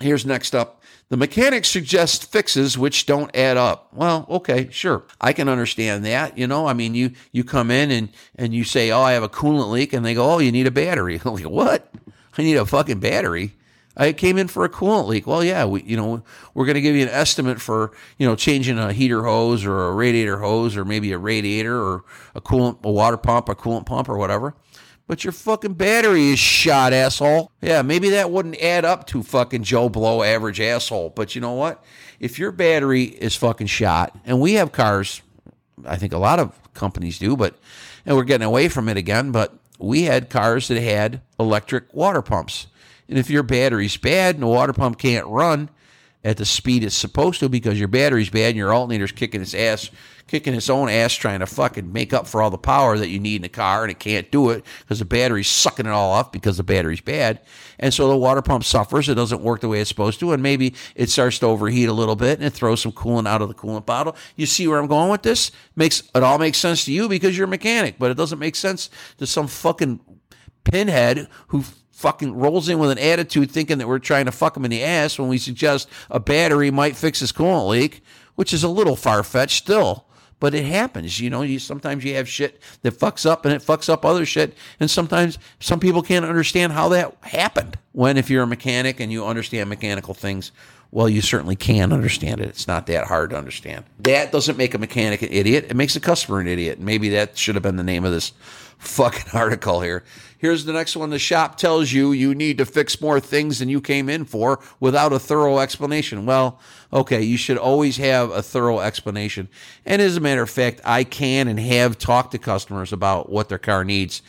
Here's 0.00 0.24
next 0.24 0.54
up. 0.54 0.79
The 1.10 1.16
mechanics 1.16 1.68
suggest 1.68 2.30
fixes 2.30 2.78
which 2.78 3.04
don't 3.04 3.34
add 3.34 3.56
up. 3.56 3.88
Well, 3.92 4.26
okay, 4.30 4.68
sure. 4.70 5.02
I 5.20 5.32
can 5.32 5.48
understand 5.48 6.04
that. 6.04 6.38
You 6.38 6.46
know, 6.46 6.66
I 6.66 6.72
mean, 6.72 6.94
you, 6.94 7.10
you 7.32 7.42
come 7.42 7.68
in 7.72 7.90
and, 7.90 8.10
and 8.36 8.54
you 8.54 8.62
say, 8.62 8.92
Oh, 8.92 9.02
I 9.02 9.12
have 9.12 9.24
a 9.24 9.28
coolant 9.28 9.72
leak. 9.72 9.92
And 9.92 10.06
they 10.06 10.14
go, 10.14 10.34
Oh, 10.34 10.38
you 10.38 10.52
need 10.52 10.68
a 10.68 10.70
battery. 10.70 11.20
I'm 11.24 11.34
like, 11.34 11.44
what? 11.44 11.92
I 12.38 12.42
need 12.42 12.54
a 12.54 12.64
fucking 12.64 13.00
battery. 13.00 13.54
I 13.96 14.12
came 14.12 14.38
in 14.38 14.46
for 14.46 14.64
a 14.64 14.68
coolant 14.68 15.08
leak. 15.08 15.26
Well, 15.26 15.42
yeah, 15.42 15.64
we, 15.64 15.82
you 15.82 15.96
know, 15.96 16.22
we're 16.54 16.64
going 16.64 16.76
to 16.76 16.80
give 16.80 16.94
you 16.94 17.02
an 17.02 17.08
estimate 17.08 17.60
for, 17.60 17.90
you 18.16 18.26
know, 18.26 18.36
changing 18.36 18.78
a 18.78 18.92
heater 18.92 19.24
hose 19.24 19.64
or 19.64 19.88
a 19.88 19.92
radiator 19.92 20.38
hose 20.38 20.76
or 20.76 20.84
maybe 20.84 21.10
a 21.10 21.18
radiator 21.18 21.76
or 21.76 22.04
a 22.36 22.40
coolant, 22.40 22.84
a 22.84 22.90
water 22.90 23.16
pump, 23.16 23.48
a 23.48 23.56
coolant 23.56 23.84
pump 23.84 24.08
or 24.08 24.16
whatever 24.16 24.54
but 25.10 25.24
your 25.24 25.32
fucking 25.32 25.72
battery 25.72 26.28
is 26.28 26.38
shot, 26.38 26.92
asshole. 26.92 27.50
Yeah, 27.60 27.82
maybe 27.82 28.10
that 28.10 28.30
wouldn't 28.30 28.62
add 28.62 28.84
up 28.84 29.08
to 29.08 29.24
fucking 29.24 29.64
Joe 29.64 29.88
Blow 29.88 30.22
average 30.22 30.60
asshole. 30.60 31.10
But 31.10 31.34
you 31.34 31.40
know 31.40 31.54
what? 31.54 31.82
If 32.20 32.38
your 32.38 32.52
battery 32.52 33.02
is 33.02 33.34
fucking 33.34 33.66
shot, 33.66 34.16
and 34.24 34.40
we 34.40 34.52
have 34.52 34.70
cars, 34.70 35.20
I 35.84 35.96
think 35.96 36.12
a 36.12 36.18
lot 36.18 36.38
of 36.38 36.56
companies 36.74 37.18
do, 37.18 37.36
but 37.36 37.56
and 38.06 38.14
we're 38.14 38.22
getting 38.22 38.46
away 38.46 38.68
from 38.68 38.88
it 38.88 38.96
again, 38.96 39.32
but 39.32 39.52
we 39.80 40.02
had 40.02 40.30
cars 40.30 40.68
that 40.68 40.80
had 40.80 41.22
electric 41.40 41.92
water 41.92 42.22
pumps. 42.22 42.68
And 43.08 43.18
if 43.18 43.28
your 43.28 43.42
battery's 43.42 43.96
bad 43.96 44.36
and 44.36 44.44
the 44.44 44.46
water 44.46 44.72
pump 44.72 44.96
can't 44.98 45.26
run 45.26 45.70
at 46.22 46.36
the 46.36 46.44
speed 46.44 46.84
it's 46.84 46.94
supposed 46.94 47.40
to 47.40 47.48
because 47.48 47.78
your 47.78 47.88
battery's 47.88 48.30
bad 48.30 48.48
and 48.48 48.56
your 48.56 48.74
alternator's 48.74 49.12
kicking 49.12 49.40
its 49.40 49.54
ass 49.54 49.90
kicking 50.30 50.54
its 50.54 50.70
own 50.70 50.88
ass 50.88 51.12
trying 51.12 51.40
to 51.40 51.46
fucking 51.46 51.92
make 51.92 52.12
up 52.12 52.24
for 52.24 52.40
all 52.40 52.50
the 52.50 52.58
power 52.58 52.96
that 52.96 53.08
you 53.08 53.18
need 53.18 53.36
in 53.36 53.42
the 53.42 53.48
car 53.48 53.82
and 53.82 53.90
it 53.90 53.98
can't 53.98 54.30
do 54.30 54.50
it 54.50 54.64
because 54.78 55.00
the 55.00 55.04
battery's 55.04 55.48
sucking 55.48 55.86
it 55.86 55.90
all 55.90 56.12
off 56.12 56.30
because 56.30 56.56
the 56.56 56.62
battery's 56.62 57.00
bad. 57.00 57.40
And 57.80 57.92
so 57.92 58.08
the 58.08 58.16
water 58.16 58.40
pump 58.40 58.62
suffers. 58.62 59.08
It 59.08 59.16
doesn't 59.16 59.42
work 59.42 59.60
the 59.60 59.68
way 59.68 59.80
it's 59.80 59.88
supposed 59.88 60.20
to. 60.20 60.32
And 60.32 60.40
maybe 60.40 60.74
it 60.94 61.10
starts 61.10 61.40
to 61.40 61.46
overheat 61.46 61.88
a 61.88 61.92
little 61.92 62.14
bit 62.14 62.38
and 62.38 62.46
it 62.46 62.52
throws 62.52 62.80
some 62.80 62.92
coolant 62.92 63.26
out 63.26 63.42
of 63.42 63.48
the 63.48 63.54
coolant 63.54 63.86
bottle. 63.86 64.14
You 64.36 64.46
see 64.46 64.68
where 64.68 64.78
I'm 64.78 64.86
going 64.86 65.10
with 65.10 65.22
this? 65.22 65.50
Makes 65.74 66.04
it 66.14 66.22
all 66.22 66.38
makes 66.38 66.58
sense 66.58 66.84
to 66.84 66.92
you 66.92 67.08
because 67.08 67.36
you're 67.36 67.46
a 67.46 67.50
mechanic, 67.50 67.96
but 67.98 68.12
it 68.12 68.16
doesn't 68.16 68.38
make 68.38 68.54
sense 68.54 68.88
to 69.18 69.26
some 69.26 69.48
fucking 69.48 69.98
pinhead 70.62 71.26
who 71.48 71.64
fucking 72.00 72.34
rolls 72.34 72.68
in 72.68 72.78
with 72.78 72.90
an 72.90 72.98
attitude 72.98 73.50
thinking 73.50 73.78
that 73.78 73.86
we're 73.86 73.98
trying 73.98 74.24
to 74.24 74.32
fuck 74.32 74.56
him 74.56 74.64
in 74.64 74.70
the 74.70 74.82
ass 74.82 75.18
when 75.18 75.28
we 75.28 75.38
suggest 75.38 75.88
a 76.10 76.18
battery 76.18 76.70
might 76.70 76.96
fix 76.96 77.20
his 77.20 77.30
coolant 77.30 77.68
leak, 77.68 78.02
which 78.34 78.52
is 78.52 78.64
a 78.64 78.68
little 78.68 78.96
far 78.96 79.22
fetched 79.22 79.58
still 79.58 80.06
but 80.40 80.54
it 80.54 80.64
happens. 80.64 81.20
You 81.20 81.30
know, 81.30 81.42
you 81.42 81.58
sometimes 81.58 82.02
you 82.02 82.14
have 82.14 82.28
shit 82.28 82.60
that 82.82 82.98
fucks 82.98 83.28
up 83.28 83.44
and 83.44 83.54
it 83.54 83.62
fucks 83.62 83.88
up 83.88 84.04
other 84.04 84.24
shit. 84.24 84.56
And 84.80 84.90
sometimes 84.90 85.38
some 85.60 85.78
people 85.78 86.02
can't 86.02 86.24
understand 86.24 86.72
how 86.72 86.88
that 86.88 87.14
happened. 87.20 87.78
When 87.92 88.16
if 88.16 88.30
you're 88.30 88.42
a 88.42 88.46
mechanic 88.46 88.98
and 88.98 89.12
you 89.12 89.26
understand 89.26 89.68
mechanical 89.68 90.14
things, 90.14 90.50
well, 90.90 91.08
you 91.08 91.20
certainly 91.20 91.56
can 91.56 91.92
understand 91.92 92.40
it. 92.40 92.48
It's 92.48 92.66
not 92.66 92.86
that 92.86 93.06
hard 93.06 93.30
to 93.30 93.36
understand. 93.36 93.84
That 94.00 94.32
doesn't 94.32 94.56
make 94.56 94.74
a 94.74 94.78
mechanic 94.78 95.22
an 95.22 95.28
idiot. 95.30 95.66
It 95.68 95.76
makes 95.76 95.94
a 95.94 96.00
customer 96.00 96.40
an 96.40 96.48
idiot. 96.48 96.80
Maybe 96.80 97.10
that 97.10 97.36
should 97.38 97.54
have 97.54 97.62
been 97.62 97.76
the 97.76 97.84
name 97.84 98.04
of 98.04 98.10
this 98.10 98.32
fucking 98.80 99.30
article 99.34 99.80
here. 99.80 100.02
Here's 100.38 100.64
the 100.64 100.72
next 100.72 100.96
one. 100.96 101.10
The 101.10 101.18
shop 101.18 101.56
tells 101.56 101.92
you 101.92 102.12
you 102.12 102.34
need 102.34 102.58
to 102.58 102.64
fix 102.64 102.98
more 103.00 103.20
things 103.20 103.58
than 103.58 103.68
you 103.68 103.80
came 103.80 104.08
in 104.08 104.24
for 104.24 104.58
without 104.80 105.12
a 105.12 105.18
thorough 105.18 105.58
explanation. 105.58 106.24
Well, 106.24 106.58
okay, 106.90 107.20
you 107.20 107.36
should 107.36 107.58
always 107.58 107.98
have 107.98 108.30
a 108.30 108.42
thorough 108.42 108.80
explanation. 108.80 109.48
And 109.84 110.00
as 110.00 110.16
a 110.16 110.20
matter 110.20 110.40
of 110.40 110.48
fact, 110.48 110.80
I 110.82 111.04
can 111.04 111.46
and 111.46 111.60
have 111.60 111.98
talked 111.98 112.32
to 112.32 112.38
customers 112.38 112.90
about 112.92 113.28
what 113.28 113.50
their 113.50 113.58
car 113.58 113.84
needs. 113.84 114.22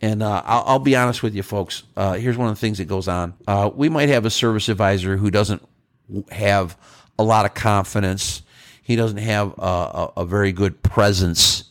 And 0.00 0.20
uh, 0.20 0.42
I'll, 0.44 0.64
I'll, 0.66 0.78
be 0.80 0.96
honest 0.96 1.22
with 1.22 1.36
you, 1.36 1.44
folks. 1.44 1.84
Uh, 1.96 2.14
here's 2.14 2.36
one 2.36 2.48
of 2.48 2.56
the 2.56 2.60
things 2.60 2.78
that 2.78 2.86
goes 2.86 3.06
on. 3.06 3.34
Uh, 3.46 3.70
we 3.72 3.88
might 3.88 4.08
have 4.08 4.26
a 4.26 4.30
service 4.30 4.68
advisor 4.68 5.16
who 5.16 5.30
doesn't 5.30 5.62
have 6.32 6.76
a 7.20 7.22
lot 7.22 7.46
of 7.46 7.54
confidence. 7.54 8.42
He 8.82 8.96
doesn't 8.96 9.18
have 9.18 9.56
a, 9.58 9.62
a, 9.62 10.12
a 10.18 10.24
very 10.26 10.50
good 10.50 10.82
presence 10.82 11.70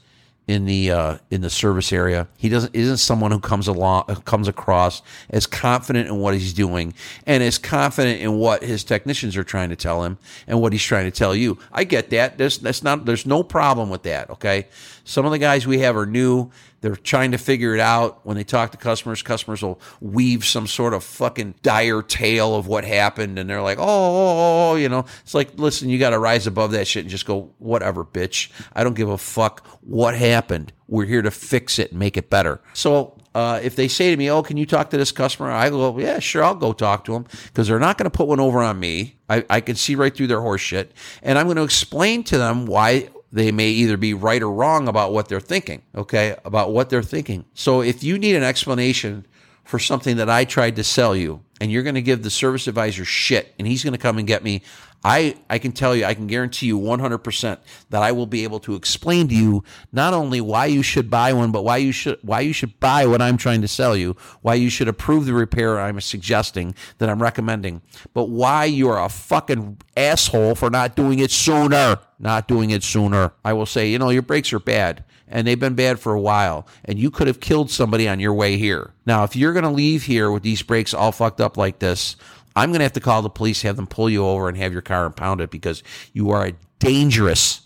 in 0.51 0.65
the 0.65 0.91
uh, 0.91 1.17
in 1.29 1.41
the 1.41 1.49
service 1.49 1.93
area. 1.93 2.27
He 2.37 2.49
doesn't 2.49 2.75
isn't 2.75 2.97
someone 2.97 3.31
who 3.31 3.39
comes 3.39 3.67
along 3.67 4.03
comes 4.25 4.47
across 4.47 5.01
as 5.29 5.47
confident 5.47 6.09
in 6.09 6.17
what 6.17 6.33
he's 6.33 6.53
doing 6.53 6.93
and 7.25 7.41
as 7.41 7.57
confident 7.57 8.19
in 8.19 8.37
what 8.37 8.61
his 8.61 8.83
technicians 8.83 9.37
are 9.37 9.45
trying 9.45 9.69
to 9.69 9.77
tell 9.77 10.03
him 10.03 10.17
and 10.47 10.59
what 10.61 10.73
he's 10.73 10.83
trying 10.83 11.05
to 11.05 11.11
tell 11.11 11.33
you. 11.33 11.57
I 11.71 11.85
get 11.85 12.09
that. 12.09 12.37
There's 12.37 12.57
that's 12.57 12.83
not 12.83 13.05
there's 13.05 13.25
no 13.25 13.43
problem 13.43 13.89
with 13.89 14.03
that. 14.03 14.29
Okay, 14.29 14.67
some 15.05 15.25
of 15.25 15.31
the 15.31 15.39
guys 15.39 15.65
we 15.65 15.79
have 15.79 15.95
are 15.95 16.05
new. 16.05 16.51
They're 16.81 16.95
trying 16.95 17.31
to 17.31 17.37
figure 17.37 17.73
it 17.73 17.79
out. 17.79 18.25
When 18.25 18.35
they 18.35 18.43
talk 18.43 18.71
to 18.71 18.77
customers, 18.77 19.21
customers 19.21 19.61
will 19.61 19.79
weave 20.01 20.43
some 20.43 20.67
sort 20.67 20.93
of 20.93 21.03
fucking 21.03 21.55
dire 21.61 22.01
tale 22.01 22.55
of 22.55 22.67
what 22.67 22.83
happened. 22.83 23.39
And 23.39 23.49
they're 23.49 23.61
like, 23.61 23.77
oh, 23.77 23.83
oh, 23.83 23.87
oh, 23.87 24.71
oh 24.71 24.75
you 24.75 24.89
know, 24.89 25.05
it's 25.21 25.33
like, 25.33 25.57
listen, 25.57 25.89
you 25.89 25.99
got 25.99 26.09
to 26.09 26.19
rise 26.19 26.47
above 26.47 26.71
that 26.71 26.87
shit 26.87 27.03
and 27.03 27.09
just 27.09 27.25
go, 27.25 27.53
whatever, 27.59 28.03
bitch. 28.03 28.51
I 28.73 28.83
don't 28.83 28.95
give 28.95 29.09
a 29.09 29.17
fuck 29.17 29.65
what 29.81 30.15
happened. 30.15 30.73
We're 30.87 31.05
here 31.05 31.21
to 31.21 31.31
fix 31.31 31.79
it 31.79 31.91
and 31.91 31.99
make 31.99 32.17
it 32.17 32.29
better. 32.29 32.59
So 32.73 33.17
uh, 33.33 33.61
if 33.63 33.75
they 33.75 33.87
say 33.87 34.11
to 34.11 34.17
me, 34.17 34.29
"Oh, 34.29 34.43
can 34.43 34.57
you 34.57 34.65
talk 34.65 34.89
to 34.89 34.97
this 34.97 35.11
customer?" 35.11 35.51
I 35.51 35.69
go, 35.69 35.97
"Yeah, 35.97 36.19
sure, 36.19 36.43
I'll 36.43 36.55
go 36.55 36.73
talk 36.73 37.05
to 37.05 37.13
them 37.13 37.25
because 37.45 37.67
they're 37.67 37.79
not 37.79 37.97
going 37.97 38.09
to 38.09 38.15
put 38.15 38.27
one 38.27 38.41
over 38.41 38.61
on 38.61 38.77
me. 38.77 39.15
I, 39.29 39.45
I 39.49 39.61
can 39.61 39.75
see 39.75 39.95
right 39.95 40.13
through 40.13 40.27
their 40.27 40.41
horse 40.41 40.59
shit, 40.59 40.91
and 41.23 41.39
I'm 41.39 41.45
going 41.47 41.55
to 41.55 41.63
explain 41.63 42.23
to 42.25 42.37
them 42.37 42.65
why 42.65 43.07
they 43.31 43.51
may 43.51 43.69
either 43.69 43.97
be 43.97 44.13
right 44.13 44.41
or 44.41 44.51
wrong 44.51 44.87
about 44.87 45.13
what 45.13 45.29
they're 45.29 45.39
thinking, 45.39 45.81
okay? 45.95 46.35
About 46.43 46.71
what 46.71 46.89
they're 46.89 47.03
thinking. 47.03 47.45
So 47.53 47.81
if 47.81 48.03
you 48.03 48.17
need 48.17 48.35
an 48.35 48.43
explanation 48.43 49.25
for 49.63 49.79
something 49.79 50.17
that 50.17 50.29
I 50.29 50.43
tried 50.43 50.75
to 50.75 50.83
sell 50.83 51.15
you 51.15 51.41
and 51.61 51.71
you're 51.71 51.83
going 51.83 51.95
to 51.95 52.01
give 52.01 52.23
the 52.23 52.29
service 52.29 52.67
advisor 52.67 53.05
shit 53.05 53.53
and 53.57 53.67
he's 53.67 53.83
going 53.83 53.93
to 53.93 53.99
come 53.99 54.17
and 54.17 54.27
get 54.27 54.43
me, 54.43 54.63
I, 55.03 55.37
I 55.49 55.57
can 55.57 55.71
tell 55.71 55.95
you, 55.95 56.05
I 56.05 56.13
can 56.13 56.27
guarantee 56.27 56.67
you 56.67 56.79
100% 56.79 57.57
that 57.89 58.03
I 58.03 58.11
will 58.11 58.27
be 58.27 58.43
able 58.43 58.59
to 58.61 58.75
explain 58.75 59.27
to 59.29 59.35
you 59.35 59.63
not 59.91 60.13
only 60.13 60.41
why 60.41 60.67
you 60.67 60.83
should 60.83 61.09
buy 61.09 61.33
one, 61.33 61.51
but 61.51 61.63
why 61.63 61.77
you 61.77 61.91
should, 61.91 62.19
why 62.21 62.41
you 62.41 62.53
should 62.53 62.79
buy 62.79 63.05
what 63.05 63.21
I'm 63.21 63.37
trying 63.37 63.61
to 63.61 63.67
sell 63.67 63.95
you, 63.95 64.15
why 64.41 64.55
you 64.55 64.69
should 64.69 64.87
approve 64.87 65.25
the 65.25 65.33
repair 65.33 65.79
I'm 65.79 65.99
suggesting 66.01 66.75
that 66.99 67.09
I'm 67.09 67.21
recommending, 67.21 67.81
but 68.13 68.29
why 68.29 68.65
you're 68.65 68.99
a 68.99 69.09
fucking 69.09 69.79
asshole 69.97 70.55
for 70.55 70.69
not 70.69 70.95
doing 70.95 71.19
it 71.19 71.31
sooner, 71.31 71.99
not 72.19 72.47
doing 72.47 72.69
it 72.69 72.83
sooner. 72.83 73.33
I 73.43 73.53
will 73.53 73.65
say, 73.65 73.89
you 73.89 73.97
know, 73.97 74.09
your 74.09 74.21
brakes 74.21 74.53
are 74.53 74.59
bad 74.59 75.03
and 75.31 75.47
they've 75.47 75.59
been 75.59 75.75
bad 75.75 75.99
for 75.99 76.13
a 76.13 76.19
while, 76.19 76.67
and 76.83 76.99
you 76.99 77.09
could 77.09 77.27
have 77.27 77.39
killed 77.39 77.71
somebody 77.71 78.07
on 78.07 78.19
your 78.19 78.33
way 78.33 78.57
here. 78.57 78.93
Now, 79.05 79.23
if 79.23 79.35
you're 79.35 79.53
going 79.53 79.63
to 79.63 79.69
leave 79.69 80.03
here 80.03 80.29
with 80.29 80.43
these 80.43 80.61
brakes 80.61 80.93
all 80.93 81.13
fucked 81.13 81.39
up 81.39 81.57
like 81.57 81.79
this, 81.79 82.17
I'm 82.55 82.69
going 82.69 82.79
to 82.79 82.85
have 82.85 82.93
to 82.93 82.99
call 82.99 83.21
the 83.21 83.29
police, 83.29 83.61
have 83.61 83.75
them 83.75 83.87
pull 83.87 84.09
you 84.09 84.25
over, 84.25 84.49
and 84.49 84.57
have 84.57 84.73
your 84.73 84.81
car 84.81 85.05
impounded 85.05 85.49
because 85.49 85.83
you 86.13 86.31
are 86.31 86.47
a 86.47 86.53
dangerous. 86.79 87.65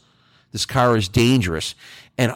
This 0.51 0.65
car 0.65 0.95
is 0.95 1.07
dangerous. 1.07 1.75
And 2.17 2.35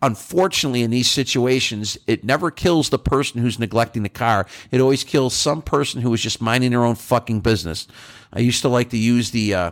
unfortunately, 0.00 0.82
in 0.82 0.90
these 0.90 1.10
situations, 1.10 1.98
it 2.06 2.24
never 2.24 2.50
kills 2.50 2.90
the 2.90 2.98
person 2.98 3.40
who's 3.40 3.58
neglecting 3.58 4.02
the 4.02 4.08
car. 4.08 4.46
It 4.70 4.80
always 4.80 5.02
kills 5.02 5.34
some 5.34 5.62
person 5.62 6.02
who 6.02 6.12
is 6.14 6.20
just 6.20 6.40
minding 6.40 6.70
their 6.70 6.84
own 6.84 6.94
fucking 6.94 7.40
business. 7.40 7.88
I 8.32 8.40
used 8.40 8.62
to 8.62 8.68
like 8.68 8.90
to 8.90 8.98
use 8.98 9.30
the, 9.30 9.54
uh, 9.54 9.70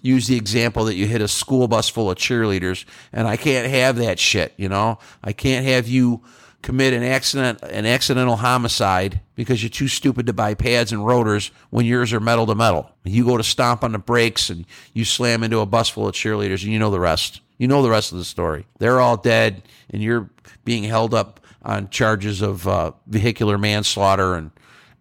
use 0.00 0.26
the 0.26 0.36
example 0.36 0.84
that 0.84 0.94
you 0.94 1.06
hit 1.06 1.20
a 1.20 1.28
school 1.28 1.68
bus 1.68 1.88
full 1.88 2.10
of 2.10 2.18
cheerleaders, 2.18 2.84
and 3.12 3.26
I 3.26 3.36
can't 3.36 3.68
have 3.68 3.96
that 3.96 4.18
shit, 4.18 4.52
you 4.56 4.68
know? 4.68 4.98
I 5.22 5.32
can't 5.32 5.64
have 5.64 5.88
you 5.88 6.22
commit 6.62 6.94
an 6.94 7.02
accident, 7.02 7.60
an 7.62 7.84
accidental 7.84 8.36
homicide 8.36 9.20
because 9.34 9.62
you're 9.62 9.70
too 9.70 9.88
stupid 9.88 10.26
to 10.26 10.32
buy 10.32 10.54
pads 10.54 10.92
and 10.92 11.04
rotors 11.04 11.50
when 11.70 11.84
yours 11.84 12.12
are 12.12 12.20
metal 12.20 12.46
to 12.46 12.54
metal. 12.54 12.90
You 13.04 13.24
go 13.24 13.36
to 13.36 13.42
stomp 13.42 13.82
on 13.84 13.92
the 13.92 13.98
brakes 13.98 14.48
and 14.48 14.64
you 14.92 15.04
slam 15.04 15.42
into 15.42 15.58
a 15.58 15.66
bus 15.66 15.88
full 15.88 16.08
of 16.08 16.14
cheerleaders, 16.14 16.62
and 16.62 16.72
you 16.72 16.78
know 16.78 16.90
the 16.90 17.00
rest. 17.00 17.40
You 17.58 17.68
know 17.68 17.82
the 17.82 17.90
rest 17.90 18.12
of 18.12 18.18
the 18.18 18.24
story. 18.24 18.66
They're 18.78 19.00
all 19.00 19.16
dead, 19.16 19.62
and 19.90 20.02
you're 20.02 20.30
being 20.64 20.84
held 20.84 21.14
up 21.14 21.40
on 21.64 21.90
charges 21.90 22.42
of 22.42 22.66
uh, 22.66 22.92
vehicular 23.06 23.58
manslaughter 23.58 24.34
and 24.34 24.50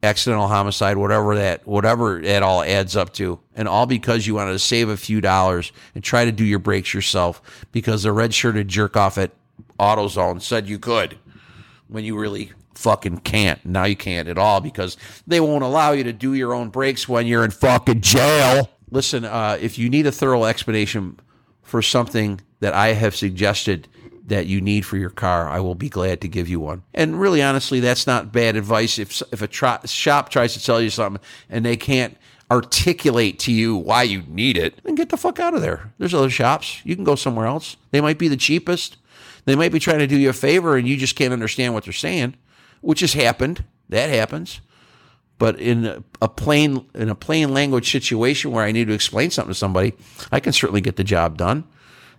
accidental 0.03 0.47
homicide, 0.47 0.97
whatever 0.97 1.35
that, 1.35 1.65
whatever 1.67 2.19
it 2.19 2.43
all 2.43 2.63
adds 2.63 2.95
up 2.95 3.13
to, 3.13 3.39
and 3.55 3.67
all 3.67 3.85
because 3.85 4.25
you 4.25 4.35
wanted 4.35 4.53
to 4.53 4.59
save 4.59 4.89
a 4.89 4.97
few 4.97 5.21
dollars 5.21 5.71
and 5.93 6.03
try 6.03 6.25
to 6.25 6.31
do 6.31 6.43
your 6.43 6.59
brakes 6.59 6.93
yourself 6.93 7.41
because 7.71 8.03
the 8.03 8.11
red 8.11 8.33
shirted 8.33 8.67
jerk 8.67 8.97
off 8.97 9.17
at 9.17 9.31
AutoZone 9.79 10.41
said 10.41 10.67
you 10.67 10.79
could 10.79 11.17
when 11.91 12.03
you 12.05 12.17
really 12.17 12.51
fucking 12.75 13.19
can't. 13.19 13.63
Now 13.65 13.83
you 13.83 13.95
can't 13.95 14.27
at 14.27 14.37
all 14.37 14.61
because 14.61 14.97
they 15.27 15.39
won't 15.39 15.63
allow 15.63 15.91
you 15.91 16.03
to 16.05 16.13
do 16.13 16.33
your 16.33 16.53
own 16.53 16.69
breaks 16.69 17.07
when 17.07 17.27
you're 17.27 17.43
in 17.43 17.51
fucking 17.51 18.01
jail. 18.01 18.69
Listen, 18.89 19.25
uh, 19.25 19.57
if 19.61 19.77
you 19.77 19.89
need 19.89 20.07
a 20.07 20.11
thorough 20.11 20.45
explanation 20.45 21.19
for 21.61 21.81
something 21.81 22.41
that 22.61 22.73
I 22.73 22.93
have 22.93 23.15
suggested 23.15 23.87
that 24.27 24.47
you 24.47 24.61
need 24.61 24.85
for 24.85 24.97
your 24.97 25.09
car, 25.09 25.49
I 25.49 25.59
will 25.59 25.75
be 25.75 25.89
glad 25.89 26.21
to 26.21 26.27
give 26.27 26.47
you 26.47 26.59
one. 26.59 26.83
And 26.93 27.19
really, 27.19 27.41
honestly, 27.41 27.81
that's 27.81 28.07
not 28.07 28.31
bad 28.31 28.55
advice. 28.55 28.97
If 28.97 29.21
if 29.31 29.41
a 29.41 29.51
shop 29.87 30.29
tries 30.29 30.53
to 30.53 30.59
sell 30.59 30.81
you 30.81 30.89
something 30.89 31.21
and 31.49 31.65
they 31.65 31.75
can't 31.75 32.17
articulate 32.49 33.39
to 33.39 33.51
you 33.51 33.75
why 33.75 34.03
you 34.03 34.23
need 34.27 34.57
it, 34.57 34.81
then 34.83 34.95
get 34.95 35.09
the 35.09 35.17
fuck 35.17 35.39
out 35.39 35.53
of 35.53 35.61
there. 35.61 35.93
There's 35.97 36.13
other 36.13 36.29
shops. 36.29 36.81
You 36.83 36.95
can 36.95 37.05
go 37.05 37.15
somewhere 37.15 37.45
else. 37.45 37.77
They 37.91 38.01
might 38.01 38.17
be 38.17 38.27
the 38.27 38.37
cheapest. 38.37 38.97
They 39.45 39.55
might 39.55 39.71
be 39.71 39.79
trying 39.79 39.99
to 39.99 40.07
do 40.07 40.17
you 40.17 40.29
a 40.29 40.33
favor 40.33 40.77
and 40.77 40.87
you 40.87 40.97
just 40.97 41.15
can't 41.15 41.33
understand 41.33 41.73
what 41.73 41.85
they're 41.85 41.93
saying, 41.93 42.35
which 42.81 42.99
has 42.99 43.13
happened. 43.13 43.63
That 43.89 44.09
happens. 44.09 44.61
But 45.37 45.59
in 45.59 46.03
a 46.21 46.27
plain 46.27 46.85
in 46.93 47.09
a 47.09 47.15
plain 47.15 47.51
language 47.51 47.91
situation 47.91 48.51
where 48.51 48.63
I 48.63 48.71
need 48.71 48.87
to 48.87 48.93
explain 48.93 49.31
something 49.31 49.51
to 49.51 49.57
somebody, 49.57 49.93
I 50.31 50.39
can 50.39 50.53
certainly 50.53 50.81
get 50.81 50.97
the 50.97 51.03
job 51.03 51.37
done. 51.37 51.63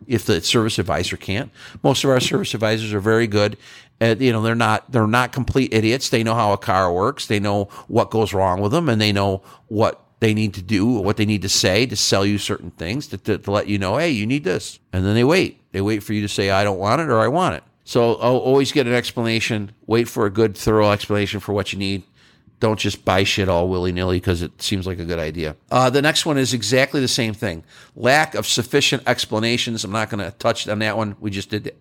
If 0.09 0.25
the 0.25 0.41
service 0.41 0.81
advisor 0.81 1.16
can't, 1.16 1.53
most 1.85 2.03
of 2.03 2.11
our 2.11 2.18
service 2.18 2.53
advisors 2.55 2.93
are 2.93 2.99
very 2.99 3.29
good. 3.29 3.57
At, 4.01 4.20
you 4.20 4.33
know, 4.33 4.43
they're 4.43 4.57
not 4.57 4.91
they're 4.91 5.07
not 5.07 5.33
complete 5.33 5.73
idiots. 5.73 6.09
They 6.09 6.25
know 6.25 6.35
how 6.35 6.53
a 6.53 6.59
car 6.59 6.93
works. 6.93 7.27
They 7.27 7.39
know 7.39 7.66
what 7.87 8.11
goes 8.11 8.35
wrong 8.35 8.61
with 8.61 8.73
them, 8.73 8.89
and 8.89 9.01
they 9.01 9.12
know 9.12 9.43
what 9.68 10.05
they 10.23 10.35
need 10.35 10.55
to 10.55 10.62
do, 10.62 10.87
what 10.87 11.16
they 11.16 11.27
need 11.27 11.43
to 11.43 11.49
say 11.49 11.85
to 11.85 11.97
sell 11.97 12.25
you 12.25 12.39
certain 12.39 12.70
things 12.70 13.09
to, 13.09 13.18
to, 13.18 13.39
to 13.39 13.51
let 13.51 13.66
you 13.66 13.77
know, 13.77 13.97
hey, 13.97 14.11
you 14.11 14.25
need 14.25 14.45
this, 14.45 14.79
and 14.93 15.05
then 15.05 15.14
they 15.14 15.25
wait. 15.25 15.61
They 15.73 15.81
wait 15.81 16.05
for 16.05 16.12
you 16.12 16.23
to 16.23 16.29
say, 16.29 16.49
I 16.49 16.62
don't 16.62 16.79
want 16.79 17.01
it 17.01 17.09
or 17.09 17.18
I 17.18 17.27
want 17.27 17.57
it. 17.57 17.64
So 17.83 18.14
always 18.14 18.70
get 18.70 18.87
an 18.87 18.93
explanation. 18.93 19.73
Wait 19.89 20.09
for 20.09 20.25
a 20.25 20.31
good, 20.31 20.57
thorough 20.57 20.93
explanation 20.93 21.41
for 21.41 21.53
what 21.53 21.73
you 21.73 21.79
need 21.81 22.05
don't 22.61 22.79
just 22.79 23.05
buy 23.05 23.25
shit 23.25 23.49
all 23.49 23.68
willy 23.68 23.91
nilly 23.91 24.18
because 24.18 24.41
it 24.41 24.62
seems 24.62 24.87
like 24.87 25.01
a 25.01 25.05
good 25.05 25.18
idea. 25.18 25.57
Uh, 25.68 25.91
the 25.91 26.01
next 26.01 26.25
one 26.25 26.39
is 26.39 26.55
exactly 26.55 27.01
the 27.01 27.09
same 27.09 27.35
thing. 27.35 27.64
Lack 27.97 28.37
of 28.37 28.47
sufficient 28.47 29.03
explanations. 29.05 29.83
I'm 29.83 29.91
not 29.91 30.11
going 30.11 30.25
to 30.25 30.31
touch 30.39 30.68
on 30.68 30.79
that 30.79 30.97
one. 30.97 31.16
We 31.18 31.33
just 31.33 31.51
did. 31.51 31.75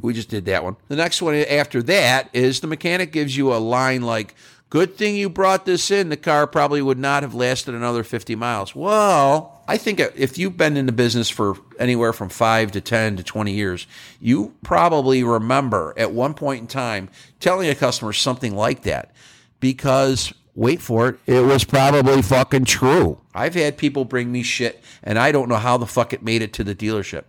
We 0.00 0.14
just 0.14 0.30
did 0.30 0.46
that 0.46 0.64
one. 0.64 0.76
The 0.88 0.96
next 0.96 1.20
one 1.20 1.34
after 1.34 1.82
that 1.82 2.30
is 2.32 2.60
the 2.60 2.66
mechanic 2.66 3.12
gives 3.12 3.36
you 3.36 3.52
a 3.52 3.56
line 3.56 4.00
like, 4.00 4.34
"Good 4.72 4.96
thing 4.96 5.16
you 5.16 5.28
brought 5.28 5.66
this 5.66 5.90
in. 5.90 6.08
The 6.08 6.16
car 6.16 6.46
probably 6.46 6.80
would 6.80 6.98
not 6.98 7.22
have 7.22 7.34
lasted 7.34 7.74
another 7.74 8.02
50 8.02 8.34
miles." 8.34 8.74
Well, 8.74 9.62
I 9.68 9.76
think 9.76 10.00
if 10.00 10.38
you've 10.38 10.56
been 10.56 10.78
in 10.78 10.86
the 10.86 10.92
business 10.92 11.28
for 11.28 11.58
anywhere 11.78 12.14
from 12.14 12.30
five 12.30 12.72
to 12.72 12.80
10 12.80 13.18
to 13.18 13.22
20 13.22 13.52
years, 13.52 13.86
you 14.18 14.54
probably 14.62 15.22
remember 15.22 15.92
at 15.98 16.12
one 16.12 16.32
point 16.32 16.62
in 16.62 16.66
time 16.68 17.10
telling 17.38 17.68
a 17.68 17.74
customer 17.74 18.14
something 18.14 18.56
like 18.56 18.84
that 18.84 19.12
because 19.60 20.32
wait 20.54 20.80
for 20.80 21.10
it, 21.10 21.18
it 21.26 21.44
was 21.44 21.64
probably 21.64 22.22
fucking 22.22 22.64
true. 22.64 23.18
I've 23.34 23.54
had 23.54 23.76
people 23.76 24.06
bring 24.06 24.32
me 24.32 24.42
shit 24.42 24.82
and 25.02 25.18
I 25.18 25.32
don't 25.32 25.50
know 25.50 25.56
how 25.56 25.76
the 25.76 25.86
fuck 25.86 26.14
it 26.14 26.22
made 26.22 26.40
it 26.40 26.54
to 26.54 26.64
the 26.64 26.74
dealership. 26.74 27.24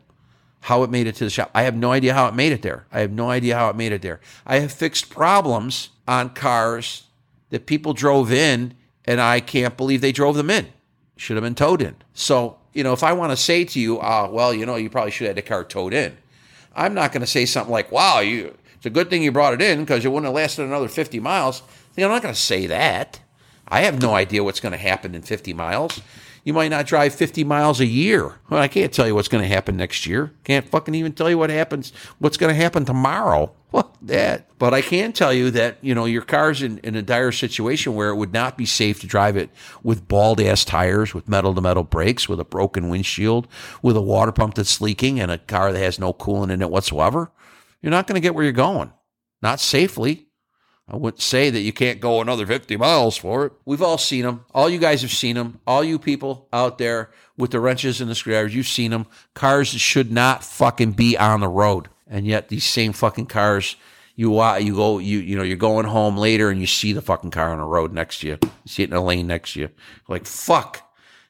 How 0.61 0.83
it 0.83 0.89
made 0.89 1.07
it 1.07 1.15
to 1.15 1.25
the 1.25 1.29
shop. 1.29 1.51
I 1.53 1.63
have 1.63 1.75
no 1.75 1.91
idea 1.91 2.13
how 2.13 2.27
it 2.27 2.35
made 2.35 2.53
it 2.53 2.61
there. 2.61 2.85
I 2.89 3.01
have 3.01 3.11
no 3.11 3.29
idea 3.29 3.57
how 3.57 3.69
it 3.69 3.75
made 3.75 3.91
it 3.91 4.01
there. 4.01 4.21
I 4.45 4.59
have 4.59 4.71
fixed 4.71 5.09
problems 5.09 5.89
on 6.07 6.29
cars 6.29 7.03
that 7.53 7.67
people 7.67 7.93
drove 7.93 8.31
in 8.31 8.73
and 9.05 9.21
I 9.21 9.39
can't 9.39 9.77
believe 9.77 10.01
they 10.01 10.11
drove 10.11 10.35
them 10.35 10.49
in. 10.49 10.69
Should 11.17 11.37
have 11.37 11.43
been 11.43 11.53
towed 11.53 11.83
in. 11.83 11.95
So, 12.15 12.57
you 12.73 12.83
know, 12.83 12.93
if 12.93 13.03
I 13.03 13.13
want 13.13 13.31
to 13.31 13.37
say 13.37 13.63
to 13.63 13.79
you, 13.79 13.99
uh, 13.99 14.27
well, 14.31 14.51
you 14.55 14.65
know, 14.65 14.75
you 14.75 14.89
probably 14.89 15.11
should 15.11 15.27
have 15.27 15.35
had 15.37 15.45
the 15.45 15.47
car 15.47 15.63
towed 15.63 15.93
in. 15.93 16.17
I'm 16.75 16.95
not 16.95 17.11
going 17.11 17.21
to 17.21 17.27
say 17.27 17.45
something 17.45 17.71
like, 17.71 17.91
wow, 17.91 18.21
you, 18.21 18.57
it's 18.73 18.87
a 18.87 18.89
good 18.89 19.11
thing 19.11 19.21
you 19.21 19.31
brought 19.31 19.53
it 19.53 19.61
in 19.61 19.81
because 19.81 20.03
it 20.03 20.07
wouldn't 20.07 20.25
have 20.25 20.33
lasted 20.33 20.63
another 20.63 20.87
50 20.87 21.19
miles. 21.19 21.61
I'm 21.95 22.09
not 22.09 22.23
going 22.23 22.33
to 22.33 22.39
say 22.39 22.65
that. 22.65 23.19
I 23.67 23.81
have 23.81 24.01
no 24.01 24.15
idea 24.15 24.43
what's 24.43 24.59
going 24.59 24.71
to 24.71 24.79
happen 24.79 25.13
in 25.13 25.21
50 25.21 25.53
miles. 25.53 26.01
You 26.43 26.53
might 26.53 26.69
not 26.69 26.85
drive 26.85 27.15
50 27.15 27.45
miles 27.45 27.79
a 27.79 27.85
year. 27.85 28.35
Well, 28.49 28.61
I 28.61 28.67
can't 28.67 28.91
tell 28.91 29.07
you 29.07 29.15
what's 29.15 29.29
going 29.29 29.43
to 29.43 29.47
happen 29.47 29.77
next 29.77 30.05
year. 30.05 30.33
Can't 30.43 30.67
fucking 30.67 30.93
even 30.93 31.13
tell 31.13 31.29
you 31.29 31.37
what 31.37 31.49
happens, 31.49 31.93
what's 32.19 32.35
going 32.35 32.53
to 32.53 32.61
happen 32.61 32.85
tomorrow. 32.85 33.51
What 33.73 33.95
that? 34.03 34.55
But 34.59 34.75
I 34.75 34.81
can 34.81 35.13
tell 35.13 35.33
you 35.33 35.49
that, 35.49 35.79
you 35.81 35.95
know, 35.95 36.05
your 36.05 36.21
car's 36.21 36.61
in, 36.61 36.77
in 36.83 36.95
a 36.95 37.01
dire 37.01 37.31
situation 37.31 37.95
where 37.95 38.09
it 38.09 38.17
would 38.17 38.31
not 38.31 38.55
be 38.55 38.67
safe 38.67 39.01
to 39.01 39.07
drive 39.07 39.35
it 39.35 39.49
with 39.81 40.07
bald 40.07 40.39
ass 40.39 40.63
tires, 40.63 41.15
with 41.15 41.27
metal 41.27 41.55
to 41.55 41.61
metal 41.61 41.81
brakes, 41.83 42.29
with 42.29 42.39
a 42.39 42.45
broken 42.45 42.87
windshield, 42.87 43.47
with 43.81 43.97
a 43.97 44.01
water 44.01 44.31
pump 44.31 44.53
that's 44.53 44.79
leaking 44.79 45.19
and 45.19 45.31
a 45.31 45.39
car 45.39 45.71
that 45.71 45.79
has 45.79 45.97
no 45.97 46.13
coolant 46.13 46.51
in 46.51 46.61
it 46.61 46.69
whatsoever. 46.69 47.31
You're 47.81 47.89
not 47.89 48.05
going 48.05 48.13
to 48.13 48.21
get 48.21 48.35
where 48.35 48.43
you're 48.43 48.53
going. 48.53 48.93
Not 49.41 49.59
safely. 49.59 50.27
I 50.87 50.97
wouldn't 50.97 51.21
say 51.21 51.49
that 51.49 51.61
you 51.61 51.71
can't 51.71 52.01
go 52.01 52.19
another 52.19 52.45
50 52.45 52.75
miles 52.77 53.15
for 53.15 53.45
it. 53.45 53.53
We've 53.65 53.81
all 53.81 53.97
seen 53.97 54.23
them. 54.23 54.45
All 54.53 54.69
you 54.69 54.79
guys 54.79 55.01
have 55.01 55.11
seen 55.11 55.35
them. 55.35 55.59
All 55.65 55.83
you 55.83 55.97
people 55.97 56.47
out 56.51 56.77
there 56.77 57.09
with 57.37 57.51
the 57.51 57.59
wrenches 57.59 58.01
and 58.01 58.09
the 58.09 58.15
screwdrivers, 58.15 58.53
you've 58.53 58.67
seen 58.67 58.91
them. 58.91 59.07
Cars 59.33 59.69
should 59.69 60.11
not 60.11 60.43
fucking 60.43 60.91
be 60.91 61.17
on 61.17 61.39
the 61.39 61.47
road. 61.47 61.87
And 62.07 62.27
yet 62.27 62.49
these 62.49 62.65
same 62.65 62.91
fucking 62.91 63.27
cars, 63.27 63.77
you 64.15 64.33
you 64.57 64.75
go 64.75 64.99
you 64.99 65.19
you 65.19 65.35
know 65.35 65.43
you're 65.43 65.57
going 65.57 65.85
home 65.85 66.17
later 66.17 66.49
and 66.49 66.59
you 66.59 66.67
see 66.67 66.93
the 66.93 67.01
fucking 67.01 67.31
car 67.31 67.49
on 67.49 67.57
the 67.57 67.65
road 67.65 67.93
next 67.93 68.19
to 68.19 68.27
you. 68.27 68.37
You 68.41 68.49
see 68.67 68.83
it 68.83 68.89
in 68.89 68.95
a 68.95 69.03
lane 69.03 69.25
next 69.25 69.53
to 69.53 69.61
you. 69.61 69.69
Like 70.07 70.25
fuck. 70.25 70.81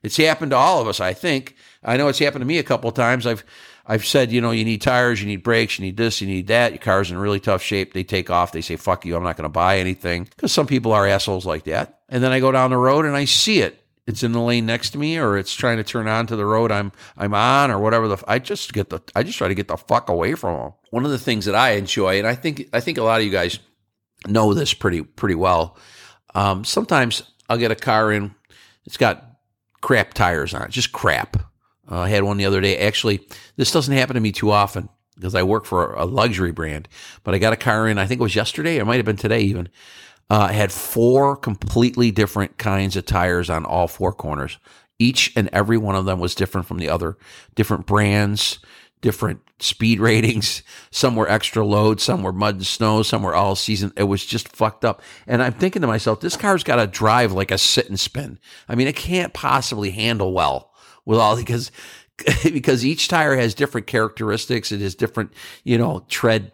It's 0.02 0.18
happened 0.18 0.52
to 0.52 0.58
all 0.58 0.82
of 0.82 0.88
us, 0.88 1.00
I 1.00 1.14
think. 1.14 1.56
I 1.82 1.96
know 1.96 2.10
it's 2.10 2.20
happened 2.20 2.42
to 2.42 2.46
me 2.46 2.58
a 2.58 2.64
couple 2.64 2.90
of 2.90 2.96
times. 2.96 3.26
I've 3.26 3.46
I've 3.86 4.06
said, 4.06 4.32
you 4.32 4.40
know, 4.40 4.52
you 4.52 4.64
need 4.64 4.82
tires, 4.82 5.22
you 5.22 5.28
need 5.28 5.44
brakes, 5.44 5.78
you 5.78 5.86
need 5.86 5.98
this, 5.98 6.22
you 6.22 6.28
need 6.28 6.48
that. 6.48 6.72
Your 6.72 6.80
car's 6.80 7.12
in 7.12 7.18
really 7.18 7.42
tough 7.42 7.62
shape. 7.62 7.94
They 7.94 8.04
take 8.04 8.30
off. 8.30 8.54
They 8.54 8.62
say, 8.62 8.78
fuck 8.78 9.06
you. 9.06 9.16
I'm 9.16 9.24
not 9.24 9.36
going 9.36 9.44
to 9.44 9.50
buy 9.50 9.80
anything 9.80 10.24
because 10.24 10.54
some 10.54 10.68
people 10.68 10.94
are 10.94 11.06
assholes 11.06 11.46
like 11.46 11.66
that. 11.66 12.00
And 12.08 12.24
then 12.24 12.32
I 12.32 12.40
go 12.40 12.52
down 12.52 12.70
the 12.70 12.78
road 12.78 13.06
and 13.06 13.16
I 13.16 13.26
see 13.26 13.60
it. 13.60 13.84
It's 14.06 14.24
in 14.24 14.32
the 14.32 14.42
lane 14.42 14.66
next 14.66 14.92
to 14.92 14.98
me 14.98 15.18
or 15.18 15.38
it's 15.38 15.54
trying 15.54 15.78
to 15.78 15.84
turn 15.84 16.08
onto 16.08 16.36
the 16.36 16.46
road 16.46 16.72
I'm, 16.72 16.92
I'm 17.18 17.34
on 17.34 17.72
or 17.72 17.80
whatever 17.80 18.08
the, 18.08 18.24
I 18.28 18.40
just 18.40 18.74
get 18.74 18.90
the, 18.90 19.02
I 19.16 19.24
just 19.24 19.38
try 19.38 19.48
to 19.48 19.56
get 19.56 19.68
the 19.68 19.78
fuck 19.78 20.10
away 20.10 20.36
from 20.36 20.58
them. 20.58 20.74
One 20.90 21.06
of 21.06 21.12
the 21.12 21.20
things 21.20 21.46
that 21.46 21.56
I 21.56 21.72
enjoy, 21.72 22.18
and 22.18 22.28
I 22.28 22.36
think, 22.36 22.68
I 22.74 22.80
think 22.80 22.98
a 22.98 23.04
lot 23.04 23.20
of 23.20 23.26
you 23.26 23.32
guys 23.32 23.60
know 24.28 24.54
this 24.54 24.74
pretty, 24.74 25.04
pretty 25.04 25.36
well. 25.36 25.78
Um, 26.36 26.66
sometimes 26.66 27.24
I'll 27.50 27.58
get 27.58 27.72
a 27.72 27.76
car 27.76 28.12
in, 28.12 28.36
it's 28.86 28.98
got 28.98 29.26
crap 29.82 30.14
tires 30.14 30.54
on 30.54 30.64
it, 30.64 30.70
just 30.70 30.92
crap 30.92 31.38
uh, 31.90 32.00
I 32.00 32.10
had 32.10 32.24
one 32.24 32.38
the 32.38 32.46
other 32.46 32.62
day. 32.62 32.78
Actually, 32.78 33.28
this 33.56 33.72
doesn't 33.72 33.96
happen 33.96 34.16
to 34.16 34.22
me 34.22 34.32
too 34.32 34.52
often 34.52 34.90
because 35.16 35.36
I 35.36 35.44
work 35.44 35.66
for 35.66 35.94
a 35.94 36.06
luxury 36.06 36.52
brand. 36.52 36.88
But 37.24 37.36
I 37.36 37.38
got 37.38 37.54
a 37.54 37.58
car 37.58 37.88
in, 37.88 37.98
I 37.98 38.06
think 38.06 38.20
it 38.20 38.24
was 38.24 38.36
yesterday, 38.36 38.78
it 38.78 38.86
might 38.86 38.98
have 38.98 39.06
been 39.06 39.16
today 39.16 39.42
even. 39.42 39.70
Uh, 40.30 40.48
had 40.48 40.72
four 40.72 41.36
completely 41.36 42.10
different 42.10 42.58
kinds 42.58 42.96
of 42.96 43.06
tires 43.06 43.50
on 43.50 43.66
all 43.66 43.88
four 43.88 44.14
corners. 44.14 44.58
Each 44.98 45.34
and 45.36 45.50
every 45.52 45.78
one 45.78 45.96
of 45.96 46.06
them 46.06 46.20
was 46.20 46.34
different 46.34 46.66
from 46.66 46.78
the 46.78 46.90
other, 46.90 47.18
different 47.56 47.86
brands, 47.86 48.60
different 49.02 49.42
speed 49.60 50.00
ratings. 50.00 50.64
Some 50.92 51.16
were 51.16 51.30
extra 51.30 51.66
load, 51.66 52.00
some 52.00 52.24
were 52.24 52.32
mud 52.32 52.56
and 52.56 52.66
snow, 52.66 53.04
some 53.04 53.22
were 53.22 53.36
all 53.36 53.56
season. 53.56 53.92
It 53.98 54.04
was 54.04 54.26
just 54.26 54.48
fucked 54.48 54.86
up. 54.86 55.02
And 55.28 55.44
I'm 55.44 55.54
thinking 55.54 55.82
to 55.82 55.88
myself, 55.88 56.22
this 56.22 56.38
car's 56.38 56.64
got 56.64 56.78
to 56.78 56.88
drive 56.88 57.34
like 57.34 57.52
a 57.52 57.58
sit 57.58 57.90
and 57.90 58.00
spin. 58.00 58.40
I 58.70 58.76
mean, 58.76 58.88
it 58.88 58.96
can't 58.96 59.34
possibly 59.34 59.92
handle 59.92 60.32
well 60.32 60.73
with 61.06 61.20
all 61.20 61.36
because 61.36 61.72
because 62.44 62.86
each 62.86 63.08
tire 63.08 63.36
has 63.36 63.54
different 63.54 63.88
characteristics. 63.88 64.72
It 64.72 64.82
has 64.82 64.96
different, 64.96 65.34
you 65.64 65.78
know, 65.78 66.06
tread 66.10 66.52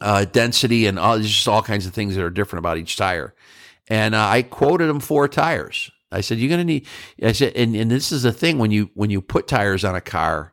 uh, 0.00 0.24
density 0.24 0.86
and 0.86 0.98
all 0.98 1.18
just 1.18 1.48
all 1.48 1.62
kinds 1.62 1.86
of 1.86 1.94
things 1.94 2.14
that 2.14 2.24
are 2.24 2.30
different 2.30 2.60
about 2.60 2.78
each 2.78 2.96
tire. 2.96 3.34
And 3.88 4.14
uh, 4.14 4.26
I 4.26 4.42
quoted 4.42 4.88
him 4.88 5.00
four 5.00 5.28
tires. 5.28 5.90
I 6.10 6.20
said, 6.20 6.38
"You're 6.38 6.48
going 6.48 6.60
to 6.60 6.64
need." 6.64 6.86
I 7.22 7.32
said, 7.32 7.54
and, 7.56 7.74
and 7.74 7.90
this 7.90 8.12
is 8.12 8.22
the 8.22 8.32
thing 8.32 8.58
when 8.58 8.70
you 8.70 8.90
when 8.94 9.10
you 9.10 9.20
put 9.20 9.48
tires 9.48 9.84
on 9.84 9.94
a 9.94 10.00
car 10.00 10.52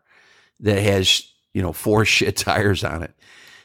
that 0.59 0.81
has 0.81 1.23
you 1.53 1.61
know 1.61 1.73
four 1.73 2.03
shit 2.05 2.35
tires 2.35 2.83
on 2.83 3.03
it, 3.03 3.13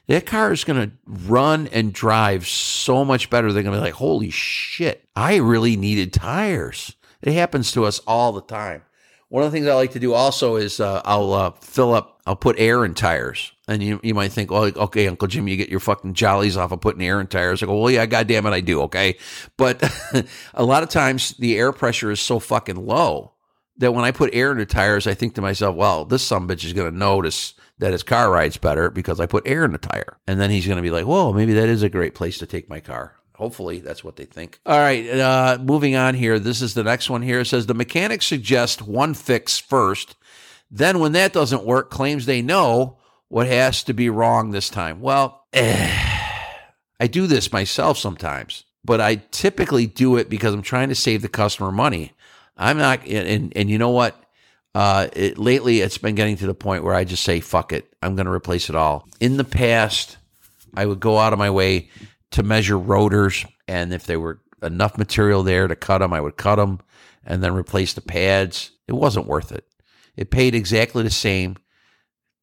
that 0.07 0.27
car 0.27 0.53
is 0.53 0.65
going 0.65 0.91
to 0.91 0.97
run 1.07 1.69
and 1.69 1.93
drive 1.93 2.47
so 2.47 3.05
much 3.05 3.31
better. 3.31 3.53
They're 3.53 3.63
going 3.63 3.75
to 3.75 3.81
be 3.81 3.85
like, 3.85 3.95
"Holy 3.95 4.31
shit! 4.31 5.09
I 5.17 5.37
really 5.37 5.77
needed 5.77 6.13
tires." 6.13 6.95
It 7.23 7.33
happens 7.33 7.73
to 7.73 7.85
us 7.85 7.99
all 8.01 8.33
the 8.33 8.43
time. 8.43 8.83
One 9.29 9.43
of 9.43 9.51
the 9.51 9.57
things 9.57 9.67
I 9.67 9.75
like 9.75 9.93
to 9.93 9.99
do 9.99 10.13
also 10.13 10.57
is 10.57 10.79
uh, 10.79 11.03
I'll 11.05 11.33
uh, 11.33 11.51
fill 11.61 11.93
up, 11.93 12.21
I'll 12.27 12.37
put 12.37 12.59
air 12.59 12.85
in 12.85 12.95
tires. 12.95 13.53
And 13.67 13.83
you, 13.83 13.99
you 14.05 14.15
might 14.15 14.31
think, 14.31 14.53
well, 14.53 14.65
okay, 14.65 15.09
Uncle 15.09 15.27
Jim, 15.27 15.49
you 15.49 15.57
get 15.57 15.69
your 15.69 15.81
fucking 15.81 16.15
jollies 16.15 16.57
off 16.57 16.71
of 16.71 16.81
putting 16.81 17.03
air 17.03 17.21
in 17.21 17.27
tires. 17.27 17.63
I 17.63 17.67
go, 17.67 17.81
well, 17.81 17.91
yeah, 17.91 18.07
goddamn 18.07 18.47
it, 18.47 18.51
I 18.51 18.61
do, 18.61 18.83
okay? 18.83 19.17
But 19.57 19.83
a 20.55 20.65
lot 20.65 20.85
of 20.85 20.89
times 20.89 21.31
the 21.39 21.59
air 21.59 21.73
pressure 21.73 22.13
is 22.13 22.21
so 22.21 22.39
fucking 22.39 22.77
low 22.77 23.33
that 23.79 23.93
when 23.93 24.05
I 24.05 24.13
put 24.13 24.33
air 24.33 24.53
in 24.53 24.59
the 24.59 24.67
tires, 24.67 25.09
I 25.09 25.15
think 25.15 25.35
to 25.35 25.43
myself, 25.43 25.75
well, 25.75 26.05
this 26.05 26.23
some 26.23 26.49
bitch 26.49 26.65
is 26.65 26.73
going 26.73 26.91
to 26.91 26.97
notice 26.97 27.55
that 27.79 27.93
his 27.93 28.05
car 28.05 28.31
rides 28.31 28.57
better 28.57 28.91
because 28.91 29.21
I 29.21 29.27
put 29.27 29.47
air 29.47 29.65
in 29.65 29.73
the 29.73 29.79
tire. 29.79 30.19
And 30.27 30.41
then 30.41 30.51
he's 30.51 30.67
going 30.67 30.77
to 30.77 30.83
be 30.83 30.91
like, 30.91 31.05
whoa, 31.05 31.33
maybe 31.33 31.55
that 31.55 31.69
is 31.69 31.83
a 31.83 31.89
great 31.89 32.15
place 32.15 32.39
to 32.39 32.47
take 32.47 32.71
my 32.71 32.81
car. 32.81 33.17
Hopefully, 33.37 33.81
that's 33.81 34.03
what 34.03 34.17
they 34.17 34.25
think. 34.25 34.61
All 34.65 34.79
right, 34.79 35.07
uh, 35.11 35.59
moving 35.61 35.95
on 35.95 36.15
here. 36.15 36.39
This 36.39 36.63
is 36.63 36.73
the 36.73 36.85
next 36.85 37.11
one 37.11 37.21
here. 37.21 37.41
It 37.41 37.47
says 37.47 37.67
the 37.67 37.75
mechanics 37.75 38.27
suggest 38.27 38.81
one 38.81 39.13
fix 39.13 39.59
first. 39.59 40.17
Then, 40.71 41.01
when 41.01 41.13
that 41.13 41.35
doesn't 41.35 41.65
work, 41.65 41.91
claims 41.91 42.25
they 42.25 42.41
know 42.41 42.97
what 43.29 43.47
has 43.47 43.83
to 43.85 43.93
be 43.93 44.09
wrong 44.09 44.51
this 44.51 44.71
time. 44.71 45.01
Well, 45.01 45.45
eh, 45.53 45.93
I 47.01 47.07
do 47.09 47.27
this 47.27 47.53
myself 47.53 47.99
sometimes, 47.99 48.65
but 48.83 49.03
I 49.03 49.17
typically 49.17 49.87
do 49.87 50.17
it 50.17 50.31
because 50.31 50.55
I'm 50.55 50.63
trying 50.63 50.89
to 50.89 50.95
save 50.95 51.21
the 51.21 51.29
customer 51.29 51.71
money. 51.71 52.13
I'm 52.57 52.79
not, 52.79 53.07
and 53.07 53.53
and 53.55 53.69
you 53.69 53.77
know 53.77 53.91
what? 53.91 54.19
Uh, 54.75 55.09
it, 55.13 55.37
lately, 55.37 55.81
it's 55.81 55.99
been 55.99 56.15
getting 56.15 56.39
to 56.39 56.47
the 56.47 56.55
point 56.55 56.85
where 56.85 56.95
I 56.95 57.05
just 57.05 57.23
say, 57.23 57.41
fuck 57.41 57.75
it. 57.75 57.87
I'm 58.03 58.15
going 58.15 58.27
to 58.27 58.33
replace 58.33 58.71
it 58.71 58.77
all. 58.77 59.07
In 59.21 59.37
the 59.37 59.45
past, 59.45 60.17
I 60.75 60.87
would 60.87 61.01
go 61.01 61.19
out 61.19 61.33
of 61.33 61.39
my 61.39 61.51
way 61.51 61.91
to 62.33 62.43
measure 62.43 62.79
rotors. 62.79 63.45
And 63.69 63.93
if 63.93 64.05
there 64.05 64.21
were 64.21 64.41
enough 64.63 64.99
material 64.99 65.43
there 65.43 65.69
to 65.69 65.77
cut 65.77 65.99
them, 65.99 66.13
I 66.13 66.21
would 66.21 66.37
cut 66.37 66.57
them 66.57 66.81
and 67.25 67.43
then 67.43 67.55
replace 67.55 67.93
the 67.93 68.01
pads. 68.01 68.73
It 68.89 68.93
wasn't 68.93 69.27
worth 69.27 69.53
it. 69.53 69.67
It 70.17 70.31
paid 70.31 70.55
exactly 70.55 71.03
the 71.03 71.11
same 71.11 71.57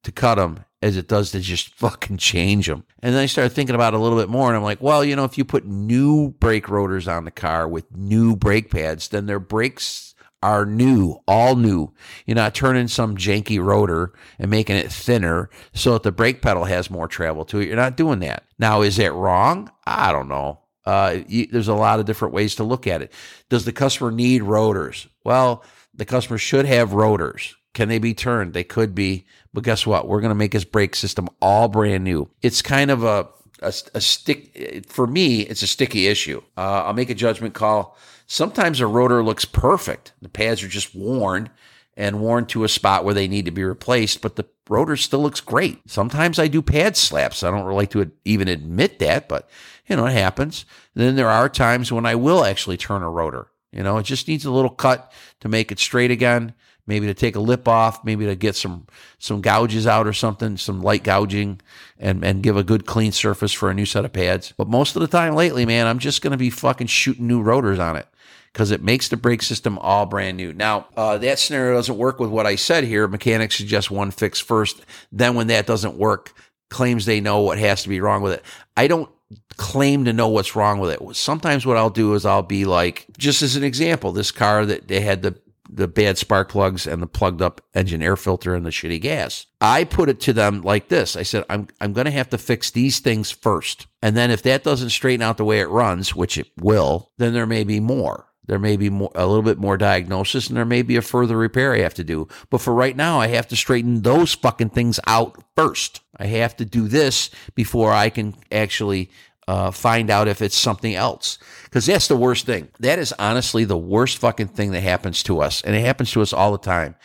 to 0.03 0.11
cut 0.11 0.35
them 0.35 0.65
as 0.81 0.97
it 0.97 1.07
does 1.07 1.31
to 1.31 1.39
just 1.39 1.73
fucking 1.75 2.17
change 2.17 2.67
them. 2.67 2.83
And 3.01 3.15
then 3.15 3.23
I 3.23 3.25
started 3.25 3.53
thinking 3.53 3.75
about 3.75 3.93
it 3.93 3.99
a 3.99 4.03
little 4.03 4.19
bit 4.19 4.29
more, 4.29 4.49
and 4.49 4.57
I'm 4.57 4.63
like, 4.63 4.81
well, 4.81 5.03
you 5.03 5.15
know, 5.15 5.23
if 5.23 5.37
you 5.37 5.45
put 5.45 5.65
new 5.65 6.31
brake 6.31 6.69
rotors 6.69 7.07
on 7.07 7.25
the 7.25 7.31
car 7.31 7.67
with 7.67 7.95
new 7.95 8.35
brake 8.35 8.69
pads, 8.69 9.07
then 9.07 9.25
their 9.25 9.39
brakes 9.39 10.12
are 10.43 10.65
new, 10.65 11.21
all 11.25 11.55
new. 11.55 11.93
You're 12.25 12.35
not 12.35 12.53
turning 12.53 12.89
some 12.89 13.15
janky 13.15 13.63
rotor 13.63 14.13
and 14.37 14.51
making 14.51 14.75
it 14.75 14.91
thinner 14.91 15.49
so 15.73 15.93
that 15.93 16.03
the 16.03 16.11
brake 16.11 16.41
pedal 16.41 16.65
has 16.65 16.91
more 16.91 17.07
travel 17.07 17.45
to 17.45 17.59
it. 17.59 17.67
You're 17.67 17.77
not 17.77 17.95
doing 17.95 18.19
that. 18.19 18.43
Now, 18.59 18.81
is 18.81 18.99
it 18.99 19.13
wrong? 19.13 19.71
I 19.87 20.11
don't 20.11 20.27
know. 20.27 20.59
Uh, 20.85 21.19
you, 21.27 21.47
there's 21.47 21.69
a 21.69 21.73
lot 21.73 22.01
of 22.01 22.05
different 22.05 22.33
ways 22.33 22.55
to 22.55 22.65
look 22.65 22.87
at 22.87 23.01
it. 23.01 23.13
Does 23.49 23.63
the 23.63 23.71
customer 23.71 24.11
need 24.11 24.43
rotors? 24.43 25.07
Well, 25.23 25.63
the 25.93 26.05
customer 26.05 26.37
should 26.37 26.65
have 26.65 26.91
rotors. 26.91 27.55
Can 27.73 27.87
they 27.87 27.97
be 27.97 28.13
turned? 28.13 28.53
They 28.53 28.65
could 28.65 28.93
be, 28.93 29.25
but 29.53 29.63
guess 29.63 29.87
what? 29.87 30.07
We're 30.09 30.19
going 30.19 30.29
to 30.29 30.35
make 30.35 30.53
his 30.53 30.65
brake 30.65 30.93
system 30.95 31.29
all 31.41 31.69
brand 31.69 32.03
new. 32.03 32.29
It's 32.41 32.61
kind 32.61 32.91
of 32.91 33.03
a 33.03 33.29
a, 33.61 33.73
a 33.95 34.01
stick 34.01 34.85
for 34.87 35.07
me. 35.07 35.41
It's 35.41 35.61
a 35.61 35.67
sticky 35.67 36.07
issue. 36.07 36.41
Uh, 36.57 36.83
I'll 36.83 36.93
make 36.93 37.09
a 37.09 37.15
judgment 37.15 37.53
call. 37.53 37.97
Sometimes 38.33 38.79
a 38.79 38.87
rotor 38.87 39.23
looks 39.23 39.45
perfect. 39.45 40.11
The 40.19 40.27
pads 40.27 40.63
are 40.63 40.67
just 40.67 40.95
worn 40.95 41.51
and 41.95 42.19
worn 42.19 42.47
to 42.47 42.63
a 42.63 42.67
spot 42.67 43.05
where 43.05 43.13
they 43.13 43.27
need 43.27 43.45
to 43.45 43.51
be 43.51 43.63
replaced, 43.63 44.23
but 44.23 44.37
the 44.37 44.47
rotor 44.67 44.97
still 44.97 45.19
looks 45.21 45.39
great. 45.39 45.87
Sometimes 45.87 46.39
I 46.39 46.47
do 46.47 46.63
pad 46.63 46.97
slaps. 46.97 47.43
I 47.43 47.51
don't 47.51 47.63
really 47.63 47.75
like 47.75 47.91
to 47.91 48.11
even 48.25 48.47
admit 48.47 48.97
that, 48.97 49.29
but 49.29 49.47
you 49.85 49.95
know, 49.95 50.07
it 50.07 50.13
happens. 50.13 50.65
And 50.95 51.03
then 51.03 51.15
there 51.15 51.29
are 51.29 51.47
times 51.47 51.91
when 51.91 52.07
I 52.07 52.15
will 52.15 52.43
actually 52.43 52.75
turn 52.75 53.03
a 53.03 53.09
rotor. 53.11 53.51
You 53.71 53.83
know, 53.83 53.99
it 53.99 54.03
just 54.07 54.27
needs 54.27 54.45
a 54.45 54.51
little 54.51 54.71
cut 54.71 55.11
to 55.41 55.47
make 55.47 55.71
it 55.71 55.77
straight 55.77 56.09
again 56.09 56.55
maybe 56.85 57.07
to 57.07 57.13
take 57.13 57.35
a 57.35 57.39
lip 57.39 57.65
off, 57.67 58.03
maybe 58.03 58.25
to 58.25 58.35
get 58.35 58.55
some 58.55 58.87
some 59.17 59.41
gouges 59.41 59.87
out 59.87 60.05
or 60.05 60.11
something, 60.11 60.57
some 60.57 60.81
light 60.81 61.03
gouging, 61.03 61.61
and 61.97 62.25
and 62.25 62.43
give 62.43 62.57
a 62.57 62.63
good 62.63 62.85
clean 62.85 63.11
surface 63.11 63.53
for 63.53 63.69
a 63.69 63.73
new 63.73 63.85
set 63.85 64.03
of 64.03 64.11
pads. 64.11 64.53
But 64.57 64.67
most 64.67 64.95
of 64.95 65.01
the 65.01 65.07
time 65.07 65.35
lately, 65.35 65.65
man, 65.65 65.87
I'm 65.87 65.99
just 65.99 66.21
going 66.21 66.31
to 66.31 66.37
be 66.37 66.49
fucking 66.49 66.87
shooting 66.87 67.27
new 67.27 67.41
rotors 67.41 67.79
on 67.79 67.95
it 67.95 68.07
because 68.53 68.71
it 68.71 68.83
makes 68.83 69.09
the 69.09 69.17
brake 69.17 69.41
system 69.41 69.77
all 69.79 70.05
brand 70.05 70.37
new. 70.37 70.53
Now, 70.53 70.87
uh, 70.95 71.17
that 71.17 71.39
scenario 71.39 71.73
doesn't 71.73 71.97
work 71.97 72.19
with 72.19 72.29
what 72.29 72.45
I 72.45 72.55
said 72.55 72.83
here. 72.83 73.07
Mechanics 73.07 73.57
suggest 73.57 73.91
one 73.91 74.11
fix 74.11 74.39
first. 74.39 74.85
Then, 75.11 75.35
when 75.35 75.47
that 75.47 75.65
doesn't 75.65 75.97
work, 75.97 76.33
claims 76.69 77.05
they 77.05 77.19
know 77.19 77.41
what 77.41 77.57
has 77.57 77.83
to 77.83 77.89
be 77.89 77.99
wrong 77.99 78.21
with 78.21 78.33
it. 78.33 78.43
I 78.77 78.87
don't 78.87 79.09
claim 79.57 80.05
to 80.05 80.13
know 80.13 80.27
what's 80.27 80.55
wrong 80.55 80.79
with 80.79 80.91
it. 80.91 81.15
Sometimes 81.15 81.65
what 81.65 81.77
I'll 81.77 81.89
do 81.89 82.13
is 82.13 82.25
I'll 82.25 82.43
be 82.43 82.65
like, 82.65 83.07
just 83.17 83.41
as 83.41 83.55
an 83.55 83.63
example, 83.63 84.11
this 84.11 84.31
car 84.31 84.65
that 84.65 84.87
they 84.87 85.01
had 85.01 85.23
the 85.23 85.35
the 85.69 85.87
bad 85.87 86.17
spark 86.17 86.49
plugs 86.49 86.85
and 86.85 87.01
the 87.01 87.07
plugged 87.07 87.41
up 87.41 87.61
engine 87.73 88.03
air 88.03 88.15
filter 88.15 88.53
and 88.53 88.65
the 88.65 88.69
shitty 88.69 89.01
gas. 89.01 89.47
I 89.59 89.85
put 89.85 90.09
it 90.09 90.19
to 90.21 90.33
them 90.33 90.61
like 90.61 90.89
this. 90.89 91.15
I 91.15 91.23
said, 91.23 91.45
I'm, 91.49 91.67
I'm 91.81 91.93
going 91.93 92.05
to 92.05 92.11
have 92.11 92.29
to 92.29 92.37
fix 92.37 92.69
these 92.69 92.99
things 92.99 93.31
first. 93.31 93.87
And 94.01 94.15
then 94.15 94.29
if 94.29 94.43
that 94.43 94.63
doesn't 94.63 94.91
straighten 94.91 95.23
out 95.23 95.37
the 95.37 95.45
way 95.45 95.59
it 95.61 95.69
runs, 95.69 96.15
which 96.15 96.37
it 96.37 96.51
will, 96.57 97.11
then 97.17 97.33
there 97.33 97.47
may 97.47 97.63
be 97.63 97.79
more. 97.79 98.27
There 98.45 98.59
may 98.59 98.75
be 98.75 98.89
more, 98.89 99.11
a 99.15 99.25
little 99.25 99.43
bit 99.43 99.57
more 99.57 99.77
diagnosis 99.77 100.47
and 100.47 100.57
there 100.57 100.65
may 100.65 100.81
be 100.81 100.97
a 100.97 101.01
further 101.01 101.37
repair 101.37 101.73
I 101.73 101.79
have 101.79 101.93
to 101.95 102.03
do. 102.03 102.27
But 102.49 102.59
for 102.59 102.73
right 102.73 102.95
now, 102.95 103.19
I 103.19 103.27
have 103.27 103.47
to 103.49 103.55
straighten 103.55 104.01
those 104.01 104.33
fucking 104.33 104.69
things 104.69 104.99
out 105.07 105.41
first. 105.55 106.01
I 106.17 106.25
have 106.25 106.55
to 106.57 106.65
do 106.65 106.87
this 106.87 107.29
before 107.55 107.93
I 107.93 108.09
can 108.09 108.35
actually 108.51 109.09
uh, 109.47 109.71
find 109.71 110.09
out 110.09 110.27
if 110.27 110.41
it's 110.41 110.57
something 110.57 110.93
else. 110.93 111.37
Because 111.63 111.85
that's 111.85 112.07
the 112.07 112.17
worst 112.17 112.45
thing. 112.45 112.69
That 112.79 112.99
is 112.99 113.13
honestly 113.17 113.63
the 113.63 113.77
worst 113.77 114.17
fucking 114.17 114.49
thing 114.49 114.71
that 114.71 114.81
happens 114.81 115.23
to 115.23 115.41
us. 115.41 115.61
And 115.61 115.75
it 115.75 115.81
happens 115.81 116.11
to 116.11 116.21
us 116.21 116.33
all 116.33 116.51
the 116.51 116.57
time. 116.57 116.95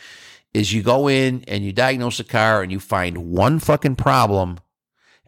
Is 0.53 0.73
you 0.73 0.81
go 0.81 1.07
in 1.07 1.43
and 1.47 1.63
you 1.63 1.71
diagnose 1.71 2.19
a 2.19 2.23
car 2.23 2.61
and 2.61 2.71
you 2.71 2.79
find 2.79 3.29
one 3.31 3.59
fucking 3.59 3.95
problem 3.95 4.59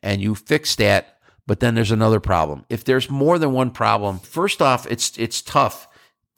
and 0.01 0.19
you 0.21 0.33
fix 0.33 0.75
that, 0.77 1.19
but 1.45 1.59
then 1.59 1.75
there's 1.75 1.91
another 1.91 2.19
problem. 2.19 2.65
If 2.69 2.83
there's 2.83 3.09
more 3.09 3.38
than 3.38 3.51
one 3.51 3.69
problem, 3.69 4.17
first 4.19 4.63
off, 4.63 4.88
it's 4.89 5.15
it's 5.19 5.43
tough 5.43 5.88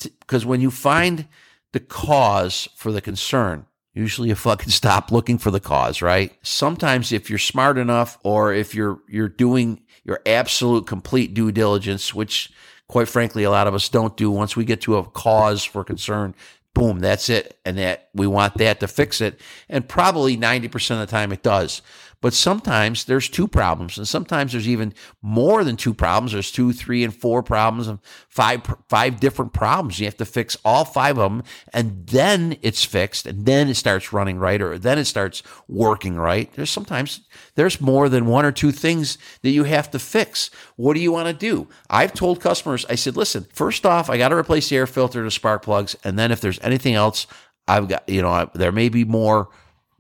because 0.08 0.46
when 0.46 0.62
you 0.62 0.72
find 0.72 1.28
the 1.72 1.80
cause 1.80 2.68
for 2.76 2.92
the 2.92 3.02
concern, 3.02 3.66
Usually 3.94 4.30
you 4.30 4.36
fucking 4.50 4.70
stop 4.70 5.12
looking 5.12 5.38
for 5.38 5.52
the 5.52 5.60
cause, 5.60 6.02
right? 6.02 6.34
Sometimes 6.42 7.12
if 7.12 7.30
you're 7.30 7.40
smart 7.40 7.78
enough 7.78 8.18
or 8.24 8.54
if 8.54 8.74
you're 8.76 9.00
you're 9.08 9.30
doing 9.30 9.82
your 10.04 10.20
absolute 10.26 10.88
complete 10.88 11.34
due 11.34 11.52
diligence, 11.52 12.14
which 12.14 12.52
quite 12.88 13.08
frankly 13.08 13.44
a 13.44 13.52
lot 13.52 13.68
of 13.68 13.74
us 13.74 13.90
don't 13.90 14.18
do 14.18 14.30
once 14.30 14.56
we 14.56 14.66
get 14.66 14.82
to 14.82 14.98
a 14.98 15.04
cause 15.04 15.64
for 15.64 15.84
concern, 15.84 16.36
boom, 16.74 17.00
that's 17.00 17.30
it. 17.30 17.58
And 17.66 17.78
that 17.78 18.10
we 18.14 18.28
want 18.28 18.58
that 18.58 18.80
to 18.82 18.88
fix 18.88 19.22
it. 19.22 19.40
And 19.70 19.88
probably 19.88 20.36
90% 20.36 20.92
of 20.92 21.00
the 21.00 21.06
time 21.06 21.32
it 21.32 21.44
does. 21.44 21.82
But 22.24 22.34
sometimes 22.34 23.04
there's 23.04 23.28
two 23.28 23.50
problems, 23.50 23.98
and 23.98 24.08
sometimes 24.08 24.54
there's 24.54 24.70
even 24.70 24.94
more 25.22 25.66
than 25.66 25.76
two 25.76 25.94
problems. 25.94 26.32
There's 26.32 26.54
two, 26.54 26.72
three, 26.72 27.04
and 27.04 27.14
four 27.14 27.44
problems, 27.44 27.90
and 27.90 28.00
five 28.30 28.62
five 28.88 29.20
different 29.20 29.52
problems. 29.52 30.00
You 30.00 30.06
have 30.06 30.16
to 30.16 30.26
fix 30.26 30.56
all 30.64 30.86
five 30.86 31.18
of 31.18 31.30
them, 31.30 31.44
and 31.74 32.08
then 32.08 32.56
it's 32.62 32.86
fixed, 32.86 33.28
and 33.28 33.46
then 33.46 33.68
it 33.68 33.76
starts 33.76 34.14
running 34.14 34.40
right, 34.40 34.62
or 34.62 34.78
then 34.78 34.98
it 34.98 35.04
starts 35.04 35.44
working 35.68 36.16
right. 36.16 36.50
There's 36.54 36.70
sometimes 36.70 37.28
there's 37.56 37.82
more 37.82 38.08
than 38.08 38.26
one 38.26 38.46
or 38.46 38.54
two 38.54 38.72
things 38.72 39.18
that 39.42 39.50
you 39.50 39.66
have 39.66 39.92
to 39.92 40.00
fix. 40.00 40.50
What 40.78 40.94
do 40.94 41.02
you 41.02 41.12
want 41.12 41.28
to 41.28 41.34
do? 41.34 41.68
I've 41.90 42.14
told 42.14 42.40
customers, 42.40 42.86
I 42.90 42.96
said, 42.96 43.18
listen, 43.18 43.48
first 43.52 43.86
off, 43.86 44.10
I 44.10 44.18
got 44.18 44.30
to 44.30 44.38
replace 44.38 44.70
the 44.70 44.78
air 44.78 44.88
filter, 44.88 45.26
the 45.26 45.30
spark 45.30 45.64
plugs, 45.64 45.98
and 46.06 46.18
then 46.18 46.32
if 46.32 46.40
there's 46.40 46.60
anything 46.62 46.94
else, 46.94 47.28
I've 47.68 47.90
got, 47.90 48.08
you 48.08 48.22
know, 48.22 48.50
there 48.54 48.72
may 48.72 48.88
be 48.88 49.04
more 49.04 49.50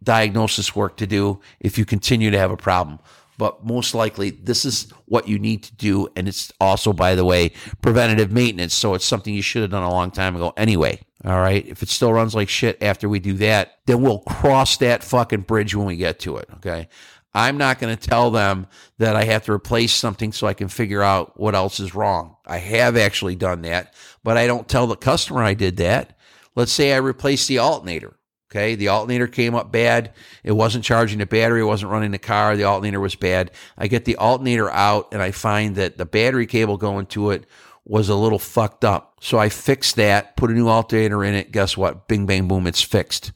diagnosis 0.04 0.76
work 0.76 0.98
to 0.98 1.08
do 1.08 1.40
if 1.60 1.78
you 1.78 1.86
continue 1.86 2.32
to 2.32 2.38
have 2.38 2.52
a 2.52 2.58
problem. 2.58 3.00
But 3.38 3.66
most 3.66 3.96
likely, 3.96 4.30
this 4.30 4.64
is 4.64 4.92
what 5.06 5.28
you 5.28 5.40
need 5.40 5.64
to 5.64 5.76
do. 5.76 6.08
And 6.16 6.28
it's 6.28 6.52
also, 6.60 6.94
by 6.94 7.16
the 7.16 7.26
way, 7.26 7.52
preventative 7.82 8.32
maintenance. 8.32 8.76
So 8.76 8.94
it's 8.94 9.06
something 9.06 9.34
you 9.34 9.42
should 9.42 9.64
have 9.64 9.72
done 9.72 9.84
a 9.84 9.90
long 9.90 10.12
time 10.12 10.36
ago 10.36 10.54
anyway. 10.56 11.00
All 11.26 11.40
right. 11.40 11.66
If 11.68 11.82
it 11.82 11.90
still 11.90 12.14
runs 12.14 12.36
like 12.36 12.50
shit 12.50 12.82
after 12.82 13.10
we 13.10 13.20
do 13.20 13.34
that, 13.36 13.80
then 13.86 14.02
we'll 14.02 14.20
cross 14.20 14.78
that 14.78 15.04
fucking 15.04 15.42
bridge 15.42 15.74
when 15.74 15.88
we 15.88 15.96
get 15.96 16.20
to 16.20 16.38
it. 16.38 16.48
Okay. 16.56 16.88
I'm 17.34 17.58
not 17.58 17.80
going 17.80 17.96
to 17.96 18.10
tell 18.10 18.30
them 18.30 18.68
that 19.00 19.16
I 19.16 19.24
have 19.24 19.46
to 19.46 19.54
replace 19.54 19.94
something 19.94 20.32
so 20.32 20.46
I 20.46 20.54
can 20.54 20.68
figure 20.68 21.02
out 21.02 21.40
what 21.40 21.56
else 21.56 21.80
is 21.80 21.96
wrong. 21.96 22.38
I 22.46 22.58
have 22.58 22.96
actually 22.96 23.36
done 23.36 23.64
that, 23.64 23.96
but 24.24 24.38
I 24.38 24.46
don't 24.46 24.68
tell 24.68 24.86
the 24.86 24.96
customer 24.96 25.42
I 25.42 25.56
did 25.56 25.78
that. 25.78 26.16
Let's 26.56 26.72
say 26.72 26.94
I 26.94 26.98
replace 26.98 27.48
the 27.48 27.58
alternator. 27.58 28.16
Okay. 28.54 28.76
The 28.76 28.90
alternator 28.90 29.28
came 29.28 29.56
up 29.56 29.72
bad. 29.72 30.12
It 30.44 30.52
wasn't 30.52 30.84
charging 30.84 31.18
the 31.18 31.26
battery. 31.26 31.62
It 31.62 31.66
wasn't 31.66 31.92
running 31.92 32.12
the 32.12 32.20
car. 32.20 32.56
The 32.56 32.66
alternator 32.66 33.00
was 33.00 33.16
bad. 33.16 33.50
I 33.80 33.88
get 33.88 34.06
the 34.06 34.16
alternator 34.18 34.70
out 34.70 35.12
and 35.12 35.24
I 35.24 35.32
find 35.32 35.76
that 35.78 35.98
the 35.98 36.06
battery 36.06 36.46
cable 36.46 36.78
going 36.78 37.08
to 37.08 37.32
it 37.32 37.46
was 37.84 38.10
a 38.10 38.16
little 38.16 38.38
fucked 38.38 38.86
up. 38.86 39.18
So 39.22 39.40
I 39.40 39.50
fixed 39.50 39.96
that, 39.96 40.38
put 40.38 40.52
a 40.52 40.54
new 40.54 40.68
alternator 40.68 41.24
in 41.24 41.34
it. 41.34 41.52
Guess 41.52 41.76
what? 41.76 42.08
Bing, 42.08 42.28
bang, 42.28 42.48
boom. 42.48 42.68
It's 42.68 42.84
fixed. 42.84 43.32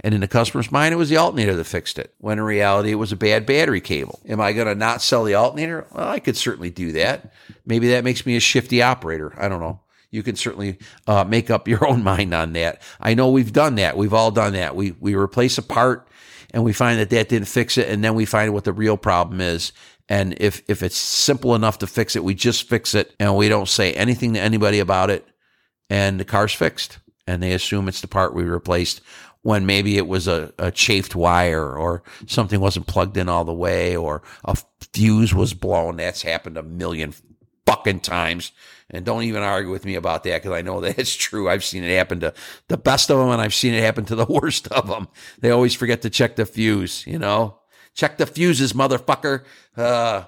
And 0.00 0.12
in 0.14 0.20
the 0.20 0.28
customer's 0.28 0.72
mind, 0.72 0.92
it 0.92 0.98
was 0.98 1.10
the 1.10 1.16
alternator 1.16 1.54
that 1.54 1.64
fixed 1.64 1.98
it. 1.98 2.12
When 2.18 2.38
in 2.38 2.44
reality, 2.44 2.90
it 2.90 2.96
was 2.96 3.12
a 3.12 3.16
bad 3.16 3.46
battery 3.46 3.80
cable. 3.80 4.18
Am 4.28 4.40
I 4.40 4.52
going 4.52 4.66
to 4.66 4.74
not 4.74 5.00
sell 5.00 5.22
the 5.22 5.34
alternator? 5.34 5.86
Well, 5.92 6.08
I 6.08 6.18
could 6.18 6.36
certainly 6.36 6.70
do 6.70 6.92
that. 6.92 7.32
Maybe 7.64 7.88
that 7.90 8.04
makes 8.04 8.26
me 8.26 8.36
a 8.36 8.40
shifty 8.40 8.82
operator. 8.82 9.32
I 9.38 9.48
don't 9.48 9.60
know 9.60 9.80
you 10.16 10.22
can 10.22 10.34
certainly 10.34 10.78
uh, 11.06 11.22
make 11.24 11.50
up 11.50 11.68
your 11.68 11.86
own 11.88 12.02
mind 12.02 12.34
on 12.34 12.54
that. 12.54 12.82
I 12.98 13.14
know 13.14 13.30
we've 13.30 13.52
done 13.52 13.76
that. 13.76 13.96
We've 13.96 14.14
all 14.14 14.32
done 14.32 14.54
that. 14.54 14.74
We 14.74 14.92
we 14.98 15.14
replace 15.14 15.58
a 15.58 15.62
part 15.62 16.08
and 16.52 16.64
we 16.64 16.72
find 16.72 16.98
that 16.98 17.10
that 17.10 17.28
didn't 17.28 17.48
fix 17.48 17.76
it, 17.76 17.88
and 17.88 18.02
then 18.02 18.14
we 18.14 18.24
find 18.24 18.52
what 18.52 18.64
the 18.64 18.72
real 18.72 18.96
problem 18.96 19.40
is. 19.40 19.72
And 20.08 20.36
if 20.40 20.62
if 20.68 20.82
it's 20.82 20.96
simple 20.96 21.54
enough 21.54 21.78
to 21.78 21.86
fix 21.86 22.16
it, 22.16 22.24
we 22.24 22.34
just 22.34 22.68
fix 22.68 22.94
it, 22.94 23.14
and 23.20 23.36
we 23.36 23.48
don't 23.48 23.68
say 23.68 23.92
anything 23.92 24.34
to 24.34 24.40
anybody 24.40 24.78
about 24.78 25.10
it, 25.10 25.26
and 25.90 26.18
the 26.18 26.24
car's 26.24 26.54
fixed, 26.54 26.98
and 27.26 27.42
they 27.42 27.52
assume 27.52 27.88
it's 27.88 28.00
the 28.00 28.08
part 28.08 28.34
we 28.34 28.44
replaced 28.44 29.00
when 29.42 29.64
maybe 29.64 29.96
it 29.96 30.08
was 30.08 30.26
a, 30.26 30.52
a 30.58 30.72
chafed 30.72 31.14
wire 31.14 31.76
or 31.76 32.02
something 32.26 32.58
wasn't 32.58 32.86
plugged 32.88 33.16
in 33.16 33.28
all 33.28 33.44
the 33.44 33.52
way 33.52 33.94
or 33.96 34.20
a 34.44 34.56
fuse 34.92 35.32
was 35.32 35.54
blown. 35.54 35.98
That's 35.98 36.22
happened 36.22 36.56
a 36.56 36.64
million 36.64 37.14
fucking 37.64 38.00
times. 38.00 38.50
And 38.90 39.04
don't 39.04 39.24
even 39.24 39.42
argue 39.42 39.72
with 39.72 39.84
me 39.84 39.96
about 39.96 40.22
that 40.24 40.42
because 40.42 40.56
I 40.56 40.62
know 40.62 40.80
that 40.82 40.98
it's 40.98 41.14
true. 41.14 41.48
I've 41.48 41.64
seen 41.64 41.82
it 41.84 41.96
happen 41.96 42.20
to 42.20 42.32
the 42.68 42.76
best 42.76 43.10
of 43.10 43.18
them 43.18 43.30
and 43.30 43.42
I've 43.42 43.54
seen 43.54 43.74
it 43.74 43.82
happen 43.82 44.04
to 44.06 44.14
the 44.14 44.26
worst 44.28 44.68
of 44.68 44.88
them. 44.88 45.08
They 45.40 45.50
always 45.50 45.74
forget 45.74 46.02
to 46.02 46.10
check 46.10 46.36
the 46.36 46.46
fuse, 46.46 47.06
you 47.06 47.18
know? 47.18 47.58
Check 47.94 48.18
the 48.18 48.26
fuses, 48.26 48.74
motherfucker. 48.74 49.44
Uh, 49.76 50.24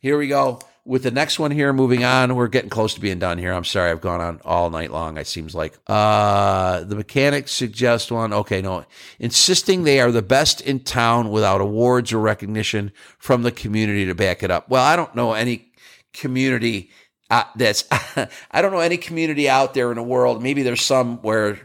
here 0.00 0.16
we 0.16 0.28
go. 0.28 0.60
with 0.88 1.02
the 1.02 1.10
next 1.10 1.38
one 1.38 1.50
here, 1.50 1.70
moving 1.74 2.02
on, 2.02 2.34
we're 2.34 2.48
getting 2.48 2.70
close 2.70 2.94
to 2.94 3.00
being 3.00 3.18
done 3.18 3.36
here. 3.36 3.52
I'm 3.52 3.64
sorry, 3.64 3.90
I've 3.90 4.00
gone 4.00 4.22
on 4.22 4.40
all 4.42 4.70
night 4.70 4.90
long. 4.90 5.18
It 5.18 5.26
seems 5.26 5.54
like 5.54 5.78
uh, 5.86 6.82
the 6.84 6.96
mechanics 6.96 7.52
suggest 7.52 8.10
one. 8.10 8.32
Okay, 8.32 8.62
no, 8.62 8.86
insisting 9.18 9.84
they 9.84 10.00
are 10.00 10.10
the 10.10 10.22
best 10.22 10.62
in 10.62 10.80
town 10.80 11.30
without 11.30 11.60
awards 11.60 12.10
or 12.10 12.20
recognition 12.20 12.90
from 13.18 13.42
the 13.42 13.52
community 13.52 14.06
to 14.06 14.14
back 14.14 14.42
it 14.42 14.50
up. 14.50 14.70
Well, 14.70 14.82
I 14.82 14.96
don't 14.96 15.14
know 15.14 15.34
any 15.34 15.70
community 16.14 16.90
uh, 17.30 17.44
I 18.50 18.62
don't 18.62 18.72
know 18.72 18.80
any 18.80 18.96
community 18.96 19.48
out 19.48 19.74
there 19.74 19.90
in 19.90 19.96
the 19.96 20.02
world. 20.02 20.42
Maybe 20.42 20.62
there's 20.62 20.82
some 20.82 21.18
where 21.18 21.58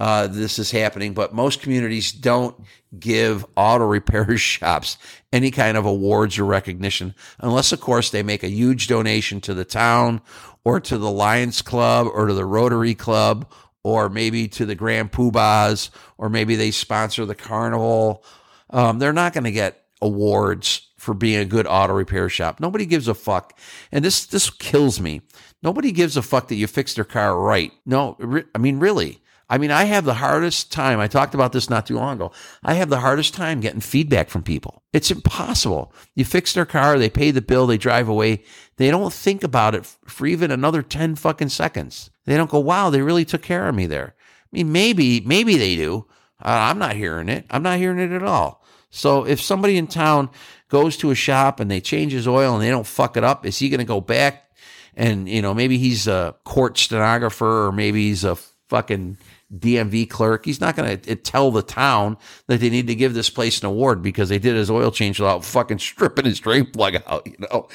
uh, 0.00 0.26
this 0.26 0.58
is 0.58 0.70
happening, 0.70 1.14
but 1.14 1.34
most 1.34 1.60
communities 1.60 2.12
don't 2.12 2.56
give 2.98 3.46
auto 3.56 3.86
repair 3.86 4.36
shops 4.36 4.98
any 5.32 5.50
kind 5.50 5.76
of 5.76 5.86
awards 5.86 6.38
or 6.38 6.44
recognition, 6.44 7.14
unless, 7.38 7.72
of 7.72 7.80
course, 7.80 8.10
they 8.10 8.22
make 8.22 8.42
a 8.42 8.48
huge 8.48 8.88
donation 8.88 9.40
to 9.42 9.54
the 9.54 9.64
town 9.64 10.20
or 10.64 10.80
to 10.80 10.98
the 10.98 11.10
Lions 11.10 11.62
Club 11.62 12.08
or 12.12 12.26
to 12.26 12.34
the 12.34 12.44
Rotary 12.44 12.94
Club 12.94 13.50
or 13.84 14.08
maybe 14.08 14.48
to 14.48 14.66
the 14.66 14.74
Grand 14.74 15.12
Poobahs 15.12 15.90
or 16.18 16.28
maybe 16.28 16.56
they 16.56 16.70
sponsor 16.70 17.24
the 17.26 17.34
carnival. 17.34 18.24
Um, 18.70 18.98
they're 18.98 19.12
not 19.12 19.32
going 19.32 19.44
to 19.44 19.52
get 19.52 19.84
awards 20.00 20.88
for 21.02 21.14
being 21.14 21.40
a 21.40 21.44
good 21.44 21.66
auto 21.66 21.92
repair 21.92 22.28
shop. 22.28 22.60
Nobody 22.60 22.86
gives 22.86 23.08
a 23.08 23.14
fuck. 23.14 23.58
And 23.90 24.04
this 24.04 24.24
this 24.24 24.50
kills 24.50 25.00
me. 25.00 25.22
Nobody 25.60 25.90
gives 25.90 26.16
a 26.16 26.22
fuck 26.22 26.46
that 26.46 26.54
you 26.54 26.68
fixed 26.68 26.94
their 26.94 27.04
car 27.04 27.36
right. 27.36 27.72
No, 27.84 28.16
I 28.54 28.58
mean 28.58 28.78
really. 28.78 29.18
I 29.50 29.58
mean, 29.58 29.72
I 29.72 29.84
have 29.84 30.04
the 30.06 30.14
hardest 30.14 30.72
time. 30.72 30.98
I 30.98 31.08
talked 31.08 31.34
about 31.34 31.52
this 31.52 31.68
not 31.68 31.84
too 31.86 31.96
long 31.96 32.14
ago. 32.14 32.32
I 32.62 32.74
have 32.74 32.88
the 32.88 33.00
hardest 33.00 33.34
time 33.34 33.60
getting 33.60 33.80
feedback 33.80 34.30
from 34.30 34.42
people. 34.42 34.82
It's 34.94 35.10
impossible. 35.10 35.92
You 36.14 36.24
fix 36.24 36.54
their 36.54 36.64
car, 36.64 36.98
they 36.98 37.10
pay 37.10 37.32
the 37.32 37.42
bill, 37.42 37.66
they 37.66 37.76
drive 37.76 38.08
away. 38.08 38.44
They 38.76 38.90
don't 38.90 39.12
think 39.12 39.44
about 39.44 39.74
it 39.74 39.84
for 40.06 40.26
even 40.26 40.50
another 40.50 40.80
10 40.82 41.16
fucking 41.16 41.50
seconds. 41.50 42.10
They 42.24 42.36
don't 42.36 42.48
go, 42.48 42.60
wow, 42.60 42.88
they 42.88 43.02
really 43.02 43.26
took 43.26 43.42
care 43.42 43.68
of 43.68 43.74
me 43.74 43.84
there. 43.84 44.14
I 44.16 44.48
mean, 44.52 44.72
maybe, 44.72 45.20
maybe 45.20 45.56
they 45.58 45.76
do. 45.76 46.06
Uh, 46.40 46.70
I'm 46.70 46.78
not 46.78 46.96
hearing 46.96 47.28
it. 47.28 47.44
I'm 47.50 47.62
not 47.62 47.78
hearing 47.78 47.98
it 47.98 48.12
at 48.12 48.22
all. 48.22 48.61
So 48.92 49.26
if 49.26 49.40
somebody 49.40 49.78
in 49.78 49.86
town 49.86 50.28
goes 50.68 50.96
to 50.98 51.10
a 51.10 51.14
shop 51.14 51.60
and 51.60 51.70
they 51.70 51.80
change 51.80 52.12
his 52.12 52.28
oil 52.28 52.54
and 52.54 52.62
they 52.62 52.68
don't 52.68 52.86
fuck 52.86 53.16
it 53.16 53.24
up, 53.24 53.44
is 53.46 53.58
he 53.58 53.70
going 53.70 53.78
to 53.78 53.84
go 53.84 54.02
back 54.02 54.50
and, 54.94 55.26
you 55.28 55.40
know, 55.40 55.54
maybe 55.54 55.78
he's 55.78 56.06
a 56.06 56.36
court 56.44 56.76
stenographer 56.76 57.66
or 57.66 57.72
maybe 57.72 58.08
he's 58.08 58.22
a 58.22 58.36
fucking 58.68 59.16
DMV 59.56 60.10
clerk. 60.10 60.44
He's 60.44 60.60
not 60.60 60.76
going 60.76 61.00
to 61.00 61.16
tell 61.16 61.50
the 61.50 61.62
town 61.62 62.18
that 62.48 62.60
they 62.60 62.68
need 62.68 62.86
to 62.88 62.94
give 62.94 63.14
this 63.14 63.30
place 63.30 63.60
an 63.60 63.66
award 63.66 64.02
because 64.02 64.28
they 64.28 64.38
did 64.38 64.56
his 64.56 64.70
oil 64.70 64.90
change 64.90 65.18
without 65.18 65.42
fucking 65.42 65.78
stripping 65.78 66.26
his 66.26 66.38
drain 66.38 66.66
plug 66.66 66.96
out. 67.06 67.26
You 67.26 67.36
know, 67.50 67.68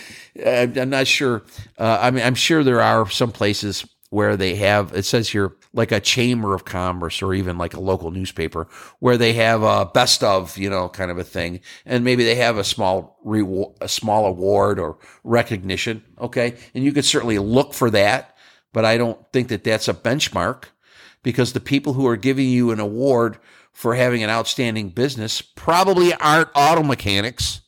I'm 0.46 0.92
not 0.92 1.08
sure. 1.08 1.44
Uh, 1.80 1.98
I 2.00 2.12
mean, 2.12 2.24
I'm 2.24 2.36
sure 2.36 2.64
there 2.64 2.82
are 2.82 3.10
some 3.10 3.32
places 3.32 3.88
where 4.10 4.38
they 4.38 4.56
have. 4.56 4.94
It 4.94 5.04
says 5.04 5.30
here 5.30 5.56
like 5.74 5.92
a 5.92 6.00
chamber 6.00 6.54
of 6.54 6.66
commerce 6.66 7.22
or 7.22 7.34
even 7.34 7.58
like 7.58 7.74
a 7.74 7.80
local 7.80 8.12
newspaper 8.12 8.68
where 9.00 9.18
they 9.18 9.34
have 9.34 9.64
a 9.64 9.86
best 9.86 10.24
of, 10.24 10.58
you 10.58 10.70
know, 10.70 10.90
kind 10.90 11.12
of 11.12 11.18
a 11.18 11.24
thing, 11.24 11.60
and 11.86 12.04
maybe 12.04 12.24
they 12.24 12.36
have 12.36 12.58
a 12.58 12.64
small 12.64 13.20
reward, 13.24 13.76
a 13.82 13.88
small 13.88 14.26
award 14.26 14.80
or 14.80 14.98
recognition. 15.24 16.04
Okay, 16.20 16.56
and 16.74 16.84
you 16.84 16.92
could 16.92 17.06
certainly 17.06 17.40
look 17.40 17.74
for 17.74 17.90
that, 17.92 18.36
but 18.74 18.86
I 18.86 18.98
don't 18.98 19.20
think 19.34 19.50
that 19.50 19.64
that's 19.64 19.88
a 19.88 19.94
benchmark 19.94 20.66
because 21.24 21.54
the 21.54 21.60
people 21.60 21.94
who 21.94 22.08
are 22.08 22.18
giving 22.18 22.48
you 22.48 22.72
an 22.72 22.80
award 22.80 23.38
for 23.74 23.96
having 23.96 24.24
an 24.24 24.30
outstanding 24.30 24.90
business 24.90 25.42
probably 25.42 26.14
aren't 26.14 26.50
auto 26.56 26.82
mechanics 26.82 27.62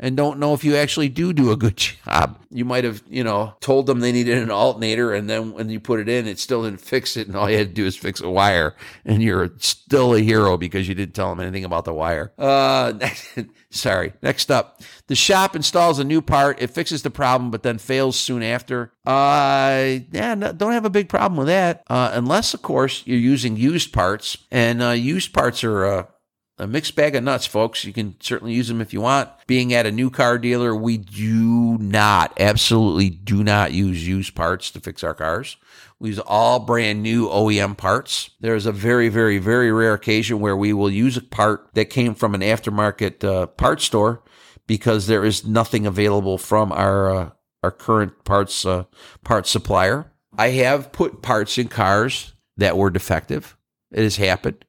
and 0.00 0.16
don't 0.16 0.38
know 0.38 0.54
if 0.54 0.64
you 0.64 0.76
actually 0.76 1.08
do 1.08 1.32
do 1.32 1.50
a 1.50 1.56
good 1.56 1.76
job. 2.06 2.38
You 2.50 2.64
might 2.64 2.84
have, 2.84 3.02
you 3.08 3.24
know, 3.24 3.54
told 3.60 3.86
them 3.86 4.00
they 4.00 4.12
needed 4.12 4.38
an 4.38 4.50
alternator, 4.50 5.12
and 5.12 5.28
then 5.28 5.52
when 5.52 5.68
you 5.68 5.80
put 5.80 6.00
it 6.00 6.08
in, 6.08 6.26
it 6.26 6.38
still 6.38 6.64
didn't 6.64 6.80
fix 6.80 7.16
it, 7.16 7.26
and 7.26 7.36
all 7.36 7.50
you 7.50 7.58
had 7.58 7.68
to 7.68 7.74
do 7.74 7.86
is 7.86 7.96
fix 7.96 8.20
a 8.20 8.30
wire, 8.30 8.74
and 9.04 9.22
you're 9.22 9.50
still 9.58 10.14
a 10.14 10.20
hero 10.20 10.56
because 10.56 10.88
you 10.88 10.94
didn't 10.94 11.14
tell 11.14 11.28
them 11.28 11.40
anything 11.40 11.64
about 11.64 11.84
the 11.84 11.92
wire. 11.92 12.32
Uh, 12.38 12.94
sorry. 13.70 14.12
Next 14.22 14.50
up, 14.50 14.80
the 15.08 15.14
shop 15.14 15.54
installs 15.54 15.98
a 15.98 16.04
new 16.04 16.22
part. 16.22 16.60
It 16.62 16.70
fixes 16.70 17.02
the 17.02 17.10
problem, 17.10 17.50
but 17.50 17.62
then 17.62 17.78
fails 17.78 18.18
soon 18.18 18.42
after. 18.42 18.92
Uh, 19.04 20.00
yeah, 20.10 20.34
no, 20.34 20.52
don't 20.52 20.72
have 20.72 20.84
a 20.84 20.90
big 20.90 21.08
problem 21.08 21.36
with 21.36 21.48
that, 21.48 21.84
uh, 21.88 22.10
unless, 22.14 22.54
of 22.54 22.62
course, 22.62 23.02
you're 23.06 23.18
using 23.18 23.56
used 23.56 23.92
parts, 23.92 24.38
and 24.50 24.82
uh, 24.82 24.90
used 24.90 25.32
parts 25.32 25.62
are 25.64 25.84
uh, 25.84 26.06
a 26.58 26.66
mixed 26.66 26.96
bag 26.96 27.14
of 27.14 27.22
nuts, 27.22 27.46
folks. 27.46 27.84
You 27.84 27.92
can 27.92 28.16
certainly 28.20 28.52
use 28.52 28.68
them 28.68 28.80
if 28.80 28.92
you 28.92 29.00
want. 29.00 29.30
Being 29.46 29.72
at 29.72 29.86
a 29.86 29.92
new 29.92 30.10
car 30.10 30.38
dealer, 30.38 30.74
we 30.74 30.98
do 30.98 31.78
not, 31.78 32.32
absolutely 32.38 33.10
do 33.10 33.44
not 33.44 33.72
use 33.72 34.06
used 34.06 34.34
parts 34.34 34.70
to 34.72 34.80
fix 34.80 35.04
our 35.04 35.14
cars. 35.14 35.56
We 36.00 36.10
use 36.10 36.18
all 36.20 36.60
brand 36.60 37.02
new 37.02 37.28
OEM 37.28 37.76
parts. 37.76 38.30
There's 38.40 38.66
a 38.66 38.72
very, 38.72 39.08
very, 39.08 39.38
very 39.38 39.72
rare 39.72 39.94
occasion 39.94 40.40
where 40.40 40.56
we 40.56 40.72
will 40.72 40.90
use 40.90 41.16
a 41.16 41.22
part 41.22 41.68
that 41.74 41.86
came 41.86 42.14
from 42.14 42.34
an 42.34 42.40
aftermarket 42.40 43.24
uh, 43.24 43.46
part 43.46 43.80
store 43.80 44.22
because 44.66 45.06
there 45.06 45.24
is 45.24 45.46
nothing 45.46 45.86
available 45.86 46.38
from 46.38 46.72
our 46.72 47.10
uh, 47.10 47.30
our 47.64 47.72
current 47.72 48.24
parts 48.24 48.64
uh, 48.64 48.84
parts 49.24 49.50
supplier. 49.50 50.12
I 50.36 50.50
have 50.50 50.92
put 50.92 51.22
parts 51.22 51.58
in 51.58 51.66
cars 51.68 52.34
that 52.56 52.76
were 52.76 52.90
defective. 52.90 53.56
It 53.90 54.02
has 54.02 54.16
happened. 54.16 54.64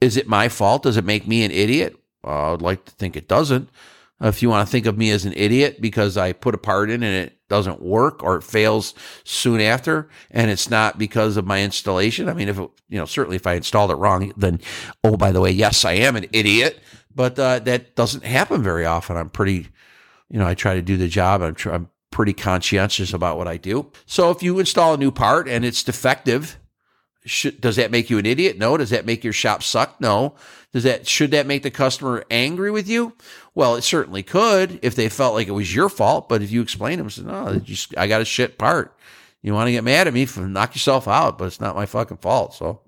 Is 0.00 0.16
it 0.16 0.28
my 0.28 0.48
fault? 0.48 0.82
Does 0.84 0.96
it 0.96 1.04
make 1.04 1.26
me 1.26 1.44
an 1.44 1.50
idiot? 1.50 1.96
I'd 2.24 2.62
like 2.62 2.84
to 2.84 2.92
think 2.92 3.16
it 3.16 3.28
doesn't. 3.28 3.68
If 4.20 4.42
you 4.42 4.48
want 4.48 4.66
to 4.66 4.70
think 4.70 4.86
of 4.86 4.98
me 4.98 5.10
as 5.10 5.24
an 5.24 5.32
idiot 5.36 5.80
because 5.80 6.16
I 6.16 6.32
put 6.32 6.54
a 6.54 6.58
part 6.58 6.90
in 6.90 7.04
and 7.04 7.14
it 7.14 7.38
doesn't 7.48 7.80
work 7.80 8.22
or 8.22 8.36
it 8.36 8.42
fails 8.42 8.92
soon 9.22 9.60
after 9.60 10.08
and 10.30 10.50
it's 10.50 10.68
not 10.68 10.98
because 10.98 11.36
of 11.36 11.46
my 11.46 11.62
installation. 11.62 12.28
I 12.28 12.34
mean, 12.34 12.48
if 12.48 12.58
it, 12.58 12.68
you 12.88 12.98
know, 12.98 13.06
certainly 13.06 13.36
if 13.36 13.46
I 13.46 13.54
installed 13.54 13.92
it 13.92 13.94
wrong, 13.94 14.32
then, 14.36 14.60
oh, 15.04 15.16
by 15.16 15.30
the 15.30 15.40
way, 15.40 15.52
yes, 15.52 15.84
I 15.84 15.92
am 15.92 16.16
an 16.16 16.26
idiot, 16.32 16.80
but 17.14 17.38
uh, 17.38 17.60
that 17.60 17.94
doesn't 17.94 18.24
happen 18.24 18.60
very 18.60 18.84
often. 18.84 19.16
I'm 19.16 19.30
pretty, 19.30 19.68
you 20.28 20.38
know, 20.40 20.46
I 20.46 20.54
try 20.54 20.74
to 20.74 20.82
do 20.82 20.96
the 20.96 21.08
job. 21.08 21.40
I'm, 21.40 21.54
tr- 21.54 21.70
I'm 21.70 21.88
pretty 22.10 22.32
conscientious 22.32 23.12
about 23.12 23.38
what 23.38 23.46
I 23.46 23.56
do. 23.56 23.92
So 24.04 24.30
if 24.30 24.42
you 24.42 24.58
install 24.58 24.94
a 24.94 24.98
new 24.98 25.12
part 25.12 25.48
and 25.48 25.64
it's 25.64 25.84
defective, 25.84 26.58
should, 27.28 27.60
does 27.60 27.76
that 27.76 27.90
make 27.90 28.10
you 28.10 28.18
an 28.18 28.26
idiot? 28.26 28.58
No. 28.58 28.76
Does 28.76 28.90
that 28.90 29.06
make 29.06 29.24
your 29.24 29.32
shop 29.32 29.62
suck? 29.62 30.00
No. 30.00 30.34
Does 30.72 30.84
that 30.84 31.06
should 31.06 31.30
that 31.30 31.46
make 31.46 31.62
the 31.62 31.70
customer 31.70 32.24
angry 32.30 32.70
with 32.70 32.88
you? 32.88 33.14
Well, 33.54 33.76
it 33.76 33.82
certainly 33.82 34.22
could 34.22 34.80
if 34.82 34.94
they 34.94 35.08
felt 35.08 35.34
like 35.34 35.48
it 35.48 35.52
was 35.52 35.74
your 35.74 35.88
fault. 35.88 36.28
But 36.28 36.42
if 36.42 36.50
you 36.50 36.60
explain 36.60 36.98
them, 36.98 37.10
say, 37.10 37.22
no, 37.22 37.58
just 37.58 37.96
I 37.96 38.06
got 38.06 38.20
a 38.20 38.26
shit 38.26 38.58
part. 38.58 38.94
You 39.40 39.54
want 39.54 39.68
to 39.68 39.72
get 39.72 39.84
mad 39.84 40.08
at 40.08 40.14
me 40.14 40.26
knock 40.36 40.74
yourself 40.74 41.06
out, 41.06 41.38
but 41.38 41.44
it's 41.44 41.60
not 41.60 41.76
my 41.76 41.86
fucking 41.86 42.16
fault. 42.16 42.54
So, 42.54 42.80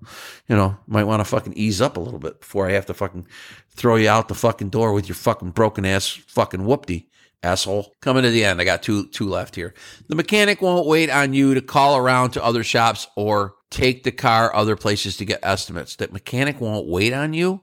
you 0.48 0.56
know, 0.56 0.76
might 0.88 1.04
want 1.04 1.20
to 1.20 1.24
fucking 1.24 1.52
ease 1.54 1.80
up 1.80 1.96
a 1.96 2.00
little 2.00 2.18
bit 2.18 2.40
before 2.40 2.68
I 2.68 2.72
have 2.72 2.86
to 2.86 2.94
fucking 2.94 3.28
throw 3.70 3.94
you 3.94 4.08
out 4.08 4.26
the 4.26 4.34
fucking 4.34 4.70
door 4.70 4.92
with 4.92 5.08
your 5.08 5.14
fucking 5.14 5.50
broken 5.50 5.84
ass 5.84 6.08
fucking 6.08 6.60
whoopty 6.60 7.06
asshole. 7.42 7.94
Coming 8.00 8.22
to 8.22 8.30
the 8.30 8.44
end, 8.44 8.60
I 8.60 8.64
got 8.64 8.82
two 8.82 9.06
two 9.08 9.28
left 9.28 9.56
here. 9.56 9.74
The 10.08 10.16
mechanic 10.16 10.60
won't 10.60 10.86
wait 10.86 11.10
on 11.10 11.32
you 11.32 11.54
to 11.54 11.62
call 11.62 11.96
around 11.96 12.30
to 12.32 12.44
other 12.44 12.64
shops 12.64 13.08
or 13.16 13.54
take 13.70 14.02
the 14.02 14.12
car 14.12 14.54
other 14.54 14.76
places 14.76 15.16
to 15.18 15.24
get 15.24 15.40
estimates. 15.42 15.96
That 15.96 16.12
mechanic 16.12 16.60
won't 16.60 16.86
wait 16.86 17.12
on 17.12 17.32
you 17.34 17.62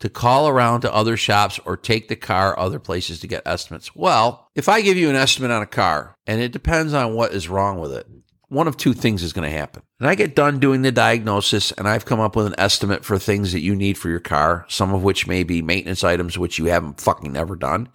to 0.00 0.08
call 0.08 0.48
around 0.48 0.80
to 0.80 0.92
other 0.92 1.16
shops 1.16 1.60
or 1.64 1.76
take 1.76 2.08
the 2.08 2.16
car 2.16 2.58
other 2.58 2.78
places 2.78 3.20
to 3.20 3.26
get 3.26 3.46
estimates. 3.46 3.94
Well, 3.94 4.48
if 4.54 4.68
I 4.68 4.80
give 4.80 4.96
you 4.96 5.08
an 5.08 5.16
estimate 5.16 5.50
on 5.50 5.62
a 5.62 5.66
car 5.66 6.16
and 6.26 6.40
it 6.40 6.52
depends 6.52 6.92
on 6.92 7.14
what 7.14 7.32
is 7.32 7.48
wrong 7.48 7.78
with 7.78 7.92
it, 7.92 8.06
one 8.48 8.68
of 8.68 8.76
two 8.76 8.92
things 8.92 9.22
is 9.22 9.32
going 9.32 9.50
to 9.50 9.56
happen. 9.56 9.82
And 9.98 10.08
I 10.08 10.14
get 10.14 10.36
done 10.36 10.58
doing 10.58 10.82
the 10.82 10.92
diagnosis 10.92 11.72
and 11.72 11.88
I've 11.88 12.04
come 12.04 12.20
up 12.20 12.36
with 12.36 12.46
an 12.46 12.54
estimate 12.58 13.04
for 13.04 13.18
things 13.18 13.52
that 13.52 13.60
you 13.60 13.74
need 13.74 13.96
for 13.96 14.08
your 14.08 14.20
car, 14.20 14.66
some 14.68 14.92
of 14.92 15.02
which 15.02 15.26
may 15.26 15.42
be 15.42 15.62
maintenance 15.62 16.04
items 16.04 16.38
which 16.38 16.58
you 16.58 16.66
haven't 16.66 17.00
fucking 17.00 17.36
ever 17.36 17.56
done. 17.56 17.88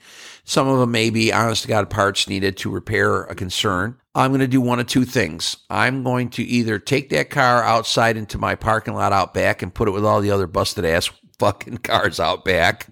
Some 0.49 0.67
of 0.67 0.79
them 0.79 0.89
may 0.89 1.11
be 1.11 1.31
honest 1.31 1.61
to 1.61 1.67
God 1.67 1.91
parts 1.91 2.27
needed 2.27 2.57
to 2.57 2.71
repair 2.71 3.21
a 3.25 3.35
concern. 3.35 3.97
I'm 4.15 4.31
going 4.31 4.39
to 4.39 4.47
do 4.47 4.59
one 4.59 4.79
of 4.79 4.87
two 4.87 5.05
things. 5.05 5.57
I'm 5.69 6.03
going 6.03 6.31
to 6.31 6.43
either 6.43 6.79
take 6.79 7.09
that 7.11 7.29
car 7.29 7.61
outside 7.61 8.17
into 8.17 8.39
my 8.39 8.55
parking 8.55 8.95
lot 8.95 9.13
out 9.13 9.35
back 9.35 9.61
and 9.61 9.71
put 9.71 9.87
it 9.87 9.91
with 9.91 10.03
all 10.03 10.21
the 10.21 10.31
other 10.31 10.47
busted 10.47 10.85
ass 10.85 11.11
fucking 11.37 11.77
cars 11.77 12.19
out 12.19 12.45
back, 12.45 12.87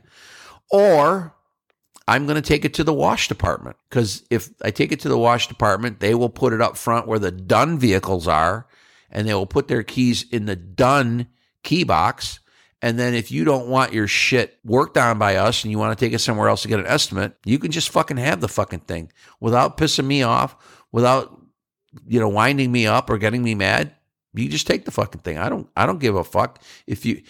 or 0.70 1.34
I'm 2.08 2.28
going 2.28 2.36
to 2.36 2.48
take 2.48 2.64
it 2.64 2.76
to 2.76 2.84
the 2.84 2.94
wash 2.94 3.28
department 3.28 3.76
because 3.90 4.24
if 4.30 4.52
I 4.64 4.70
take 4.70 4.92
it 4.92 5.00
to 5.00 5.10
the 5.10 5.18
wash 5.18 5.48
department, 5.48 6.00
they 6.00 6.14
will 6.14 6.30
put 6.30 6.54
it 6.54 6.62
up 6.62 6.78
front 6.78 7.08
where 7.08 7.18
the 7.18 7.32
done 7.32 7.80
vehicles 7.80 8.28
are 8.28 8.68
and 9.10 9.28
they 9.28 9.34
will 9.34 9.48
put 9.48 9.68
their 9.68 9.82
keys 9.82 10.28
in 10.32 10.46
the 10.46 10.56
done 10.56 11.26
key 11.64 11.84
box. 11.84 12.40
And 12.82 13.00
then 13.00 13.16
if 13.16 13.32
you 13.32 13.44
don't 13.44 13.70
want 13.70 13.94
your 13.94 14.08
shit 14.08 14.60
worked 14.64 14.98
on 14.98 15.18
by 15.18 15.38
us 15.38 15.64
and 15.64 15.72
you 15.72 15.80
want 15.80 15.98
to 15.98 16.06
take 16.06 16.14
it 16.14 16.20
somewhere 16.20 16.48
else 16.48 16.62
to 16.62 16.68
get 16.68 16.80
an 16.80 16.86
estimate, 16.86 17.34
you 17.44 17.58
can 17.58 17.72
just 17.72 17.90
fucking 17.90 18.18
have 18.18 18.40
the 18.40 18.48
fucking 18.48 18.82
thing 18.82 19.12
without 19.40 19.78
pissing 19.78 20.06
me 20.06 20.22
off, 20.22 20.56
without, 20.92 21.42
you 22.08 22.20
know, 22.20 22.30
winding 22.30 22.72
me 22.72 22.86
up 22.86 23.10
or 23.10 23.18
getting 23.18 23.44
me 23.44 23.56
mad. 23.56 23.96
You 24.34 24.48
just 24.48 24.68
take 24.68 24.86
the 24.86 24.92
fucking 24.92 25.22
thing. 25.22 25.40
I 25.40 25.50
don't, 25.50 25.68
I 25.76 25.88
don't 25.88 26.00
give 26.00 26.16
a 26.16 26.24
fuck 26.24 26.62
if 26.86 27.06
you, 27.06 27.24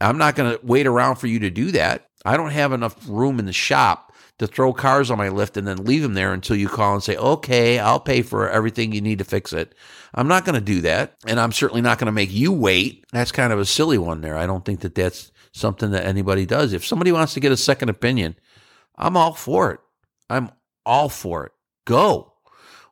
I'm 0.00 0.16
not 0.16 0.36
going 0.36 0.56
to 0.56 0.66
wait 0.66 0.86
around 0.86 1.16
for 1.16 1.26
you 1.26 1.40
to 1.40 1.50
do 1.50 1.70
that. 1.72 2.08
I 2.24 2.38
don't 2.38 2.50
have 2.50 2.72
enough 2.72 2.96
room 3.06 3.38
in 3.38 3.44
the 3.44 3.52
shop 3.52 4.03
to 4.38 4.46
throw 4.46 4.72
cars 4.72 5.10
on 5.10 5.18
my 5.18 5.28
lift 5.28 5.56
and 5.56 5.66
then 5.66 5.84
leave 5.84 6.02
them 6.02 6.14
there 6.14 6.32
until 6.32 6.56
you 6.56 6.68
call 6.68 6.94
and 6.94 7.02
say, 7.02 7.16
okay, 7.16 7.78
I'll 7.78 8.00
pay 8.00 8.22
for 8.22 8.50
everything 8.50 8.92
you 8.92 9.00
need 9.00 9.18
to 9.18 9.24
fix 9.24 9.52
it. 9.52 9.74
I'm 10.12 10.26
not 10.26 10.44
going 10.44 10.56
to 10.56 10.60
do 10.60 10.80
that. 10.82 11.14
And 11.26 11.38
I'm 11.38 11.52
certainly 11.52 11.82
not 11.82 11.98
going 11.98 12.06
to 12.06 12.12
make 12.12 12.32
you 12.32 12.52
wait. 12.52 13.04
That's 13.12 13.32
kind 13.32 13.52
of 13.52 13.60
a 13.60 13.64
silly 13.64 13.98
one 13.98 14.20
there. 14.20 14.36
I 14.36 14.46
don't 14.46 14.64
think 14.64 14.80
that 14.80 14.94
that's 14.94 15.30
something 15.52 15.92
that 15.92 16.04
anybody 16.04 16.46
does. 16.46 16.72
If 16.72 16.84
somebody 16.84 17.12
wants 17.12 17.34
to 17.34 17.40
get 17.40 17.52
a 17.52 17.56
second 17.56 17.90
opinion, 17.90 18.34
I'm 18.96 19.16
all 19.16 19.34
for 19.34 19.70
it. 19.72 19.80
I'm 20.28 20.50
all 20.84 21.08
for 21.08 21.46
it. 21.46 21.52
Go. 21.84 22.32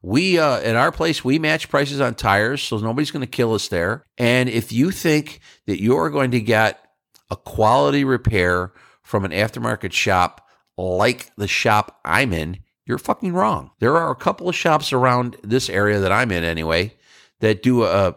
We 0.04 0.38
uh, 0.38 0.58
at 0.58 0.74
our 0.74 0.90
place 0.90 1.24
we 1.24 1.38
match 1.38 1.68
prices 1.68 2.00
on 2.00 2.16
tires, 2.16 2.60
so 2.60 2.78
nobody's 2.78 3.12
going 3.12 3.20
to 3.20 3.26
kill 3.26 3.54
us 3.54 3.68
there. 3.68 4.04
And 4.18 4.48
if 4.48 4.72
you 4.72 4.90
think 4.90 5.40
that 5.66 5.80
you're 5.80 6.10
going 6.10 6.32
to 6.32 6.40
get 6.40 6.84
a 7.30 7.36
quality 7.36 8.02
repair 8.02 8.72
from 9.02 9.24
an 9.24 9.30
aftermarket 9.30 9.92
shop 9.92 10.48
like 10.82 11.30
the 11.36 11.48
shop 11.48 12.00
I'm 12.04 12.32
in, 12.32 12.58
you're 12.84 12.98
fucking 12.98 13.32
wrong. 13.32 13.70
There 13.78 13.96
are 13.96 14.10
a 14.10 14.16
couple 14.16 14.48
of 14.48 14.56
shops 14.56 14.92
around 14.92 15.36
this 15.42 15.70
area 15.70 16.00
that 16.00 16.12
I'm 16.12 16.32
in 16.32 16.44
anyway 16.44 16.94
that 17.40 17.62
do 17.62 17.84
a, 17.84 18.16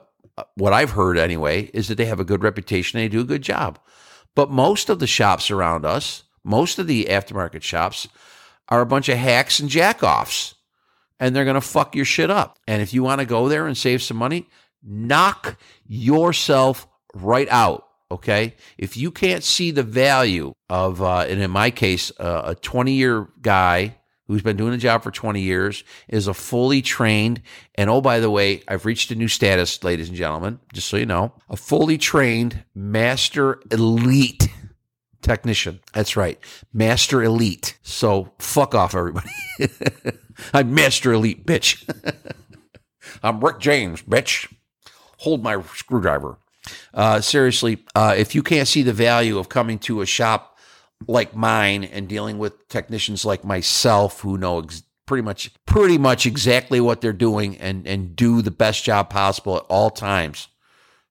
what 0.56 0.74
I've 0.74 0.92
heard 0.92 1.18
anyway 1.18 1.70
is 1.74 1.88
that 1.88 1.96
they 1.96 2.06
have 2.06 2.20
a 2.20 2.26
good 2.26 2.44
reputation, 2.44 3.00
they 3.00 3.08
do 3.08 3.22
a 3.22 3.26
good 3.26 3.42
job. 3.42 3.80
But 4.36 4.52
most 4.52 4.90
of 4.90 5.00
the 5.00 5.08
shops 5.08 5.52
around 5.52 5.86
us, 5.86 6.24
most 6.44 6.80
of 6.80 6.88
the 6.88 7.06
aftermarket 7.06 7.62
shops 7.62 8.08
are 8.68 8.82
a 8.82 8.86
bunch 8.86 9.10
of 9.10 9.18
hacks 9.18 9.60
and 9.60 9.70
jackoffs 9.70 10.56
and 11.20 11.36
they're 11.36 11.46
going 11.46 11.56
to 11.56 11.62
fuck 11.62 11.96
your 11.96 12.06
shit 12.06 12.30
up. 12.30 12.60
And 12.68 12.82
if 12.82 12.94
you 12.94 13.04
want 13.04 13.20
to 13.22 13.26
go 13.26 13.48
there 13.48 13.68
and 13.68 13.78
save 13.78 14.02
some 14.02 14.18
money, 14.18 14.48
knock 14.84 15.58
yourself 15.88 16.88
right 17.14 17.48
out. 17.50 17.88
Okay. 18.16 18.56
If 18.78 18.96
you 18.96 19.12
can't 19.12 19.44
see 19.44 19.72
the 19.72 19.84
value 19.84 20.54
of, 20.70 21.02
uh, 21.02 21.26
and 21.28 21.42
in 21.42 21.52
my 21.52 21.70
case, 21.70 22.14
uh, 22.18 22.44
a 22.46 22.56
20 22.56 22.94
year 22.94 23.28
guy 23.42 23.98
who's 24.28 24.42
been 24.42 24.56
doing 24.56 24.72
the 24.72 24.78
job 24.78 25.04
for 25.04 25.12
20 25.12 25.42
years 25.42 25.84
is 26.08 26.28
a 26.28 26.34
fully 26.34 26.82
trained, 26.82 27.42
and 27.76 27.90
oh, 27.90 28.00
by 28.00 28.22
the 28.22 28.32
way, 28.32 28.64
I've 28.70 28.86
reached 28.86 29.12
a 29.12 29.16
new 29.16 29.28
status, 29.28 29.84
ladies 29.84 30.08
and 30.08 30.18
gentlemen, 30.18 30.60
just 30.72 30.88
so 30.88 30.96
you 30.96 31.06
know, 31.06 31.34
a 31.50 31.58
fully 31.58 31.98
trained 31.98 32.64
master 32.74 33.60
elite 33.70 34.48
technician. 35.22 35.82
That's 35.94 36.16
right. 36.16 36.40
Master 36.72 37.22
elite. 37.22 37.78
So 37.84 38.32
fuck 38.40 38.74
off, 38.74 38.96
everybody. 38.96 39.30
I'm 40.54 40.74
Master 40.74 41.12
Elite, 41.12 41.46
bitch. 41.46 41.84
I'm 43.24 43.44
Rick 43.44 43.60
James, 43.60 44.04
bitch. 44.04 44.54
Hold 45.20 45.44
my 45.44 45.62
screwdriver. 45.62 46.38
Uh, 46.94 47.22
seriously, 47.22 47.84
uh, 47.96 48.16
if 48.18 48.36
you 48.36 48.44
can't 48.44 48.68
see 48.68 48.84
the 48.84 48.94
value 48.94 49.38
of 49.38 49.50
coming 49.50 49.80
to 49.80 50.02
a 50.02 50.06
shop 50.06 50.58
like 51.08 51.36
mine 51.36 51.84
and 51.84 52.08
dealing 52.08 52.38
with 52.38 52.68
technicians 52.70 53.26
like 53.26 53.44
myself 53.44 54.22
who 54.22 54.38
know 54.38 54.60
ex- 54.60 54.84
pretty 55.06 55.22
much 55.22 55.52
pretty 55.66 55.98
much 55.98 56.26
exactly 56.26 56.80
what 56.82 57.02
they're 57.02 57.14
doing 57.14 57.58
and 57.58 57.86
and 57.86 58.16
do 58.16 58.42
the 58.42 58.52
best 58.52 58.84
job 58.84 59.10
possible 59.10 59.58
at 59.58 59.64
all 59.70 59.92
times 59.92 60.48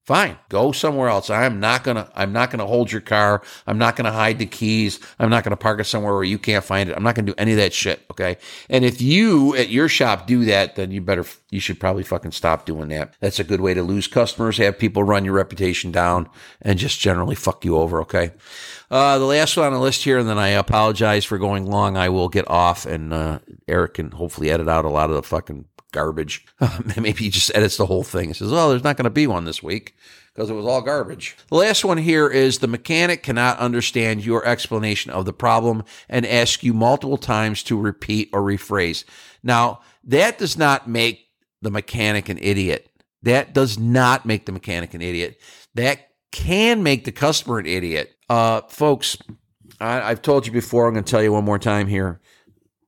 Fine, 0.04 0.36
go 0.50 0.70
somewhere 0.70 1.08
else. 1.08 1.30
I'm 1.30 1.60
not 1.60 1.82
gonna. 1.82 2.10
I'm 2.14 2.30
not 2.30 2.50
gonna 2.50 2.66
hold 2.66 2.92
your 2.92 3.00
car. 3.00 3.40
I'm 3.66 3.78
not 3.78 3.96
gonna 3.96 4.12
hide 4.12 4.38
the 4.38 4.44
keys. 4.44 5.00
I'm 5.18 5.30
not 5.30 5.44
gonna 5.44 5.56
park 5.56 5.80
it 5.80 5.84
somewhere 5.84 6.12
where 6.12 6.24
you 6.24 6.38
can't 6.38 6.62
find 6.62 6.90
it. 6.90 6.96
I'm 6.96 7.02
not 7.02 7.14
gonna 7.14 7.28
do 7.28 7.34
any 7.38 7.52
of 7.52 7.56
that 7.56 7.72
shit. 7.72 8.04
Okay. 8.10 8.36
And 8.68 8.84
if 8.84 9.00
you 9.00 9.56
at 9.56 9.70
your 9.70 9.88
shop 9.88 10.26
do 10.26 10.44
that, 10.44 10.76
then 10.76 10.90
you 10.90 11.00
better. 11.00 11.24
You 11.50 11.58
should 11.58 11.80
probably 11.80 12.02
fucking 12.02 12.32
stop 12.32 12.66
doing 12.66 12.88
that. 12.90 13.14
That's 13.20 13.40
a 13.40 13.44
good 13.44 13.62
way 13.62 13.72
to 13.72 13.82
lose 13.82 14.06
customers. 14.06 14.58
Have 14.58 14.78
people 14.78 15.04
run 15.04 15.24
your 15.24 15.32
reputation 15.32 15.90
down 15.90 16.28
and 16.60 16.78
just 16.78 17.00
generally 17.00 17.34
fuck 17.34 17.64
you 17.64 17.78
over. 17.78 18.02
Okay. 18.02 18.32
Uh, 18.90 19.18
the 19.18 19.24
last 19.24 19.56
one 19.56 19.66
on 19.66 19.72
the 19.72 19.80
list 19.80 20.04
here, 20.04 20.18
and 20.18 20.28
then 20.28 20.38
I 20.38 20.48
apologize 20.48 21.24
for 21.24 21.38
going 21.38 21.64
long. 21.64 21.96
I 21.96 22.10
will 22.10 22.28
get 22.28 22.48
off, 22.50 22.84
and 22.84 23.10
uh, 23.14 23.38
Eric 23.66 23.94
can 23.94 24.10
hopefully 24.10 24.50
edit 24.50 24.68
out 24.68 24.84
a 24.84 24.90
lot 24.90 25.08
of 25.08 25.16
the 25.16 25.22
fucking 25.22 25.64
garbage. 25.94 26.44
Maybe 26.96 27.24
he 27.24 27.30
just 27.30 27.54
edits 27.54 27.78
the 27.78 27.86
whole 27.86 28.02
thing. 28.02 28.28
He 28.28 28.34
says, 28.34 28.52
"Oh, 28.52 28.68
there's 28.68 28.84
not 28.84 28.98
going 28.98 29.04
to 29.04 29.10
be 29.10 29.26
one 29.26 29.46
this 29.46 29.62
week 29.62 29.94
because 30.34 30.50
it 30.50 30.54
was 30.54 30.66
all 30.66 30.82
garbage." 30.82 31.36
The 31.48 31.56
last 31.56 31.84
one 31.84 31.96
here 31.96 32.28
is 32.28 32.58
the 32.58 32.66
mechanic 32.66 33.22
cannot 33.22 33.58
understand 33.58 34.26
your 34.26 34.44
explanation 34.44 35.10
of 35.10 35.24
the 35.24 35.32
problem 35.32 35.84
and 36.10 36.26
ask 36.26 36.62
you 36.62 36.74
multiple 36.74 37.16
times 37.16 37.62
to 37.64 37.80
repeat 37.80 38.28
or 38.34 38.42
rephrase. 38.42 39.04
Now, 39.42 39.80
that 40.04 40.36
does 40.36 40.58
not 40.58 40.86
make 40.86 41.28
the 41.62 41.70
mechanic 41.70 42.28
an 42.28 42.38
idiot. 42.42 42.90
That 43.22 43.54
does 43.54 43.78
not 43.78 44.26
make 44.26 44.44
the 44.44 44.52
mechanic 44.52 44.92
an 44.92 45.00
idiot. 45.00 45.40
That 45.74 46.10
can 46.30 46.82
make 46.82 47.04
the 47.04 47.12
customer 47.12 47.58
an 47.58 47.66
idiot. 47.66 48.14
Uh, 48.28 48.62
folks, 48.68 49.16
I, 49.80 50.02
I've 50.02 50.20
told 50.20 50.46
you 50.46 50.52
before. 50.52 50.86
I'm 50.86 50.94
going 50.94 51.04
to 51.04 51.10
tell 51.10 51.22
you 51.22 51.32
one 51.32 51.44
more 51.44 51.58
time 51.58 51.86
here. 51.86 52.20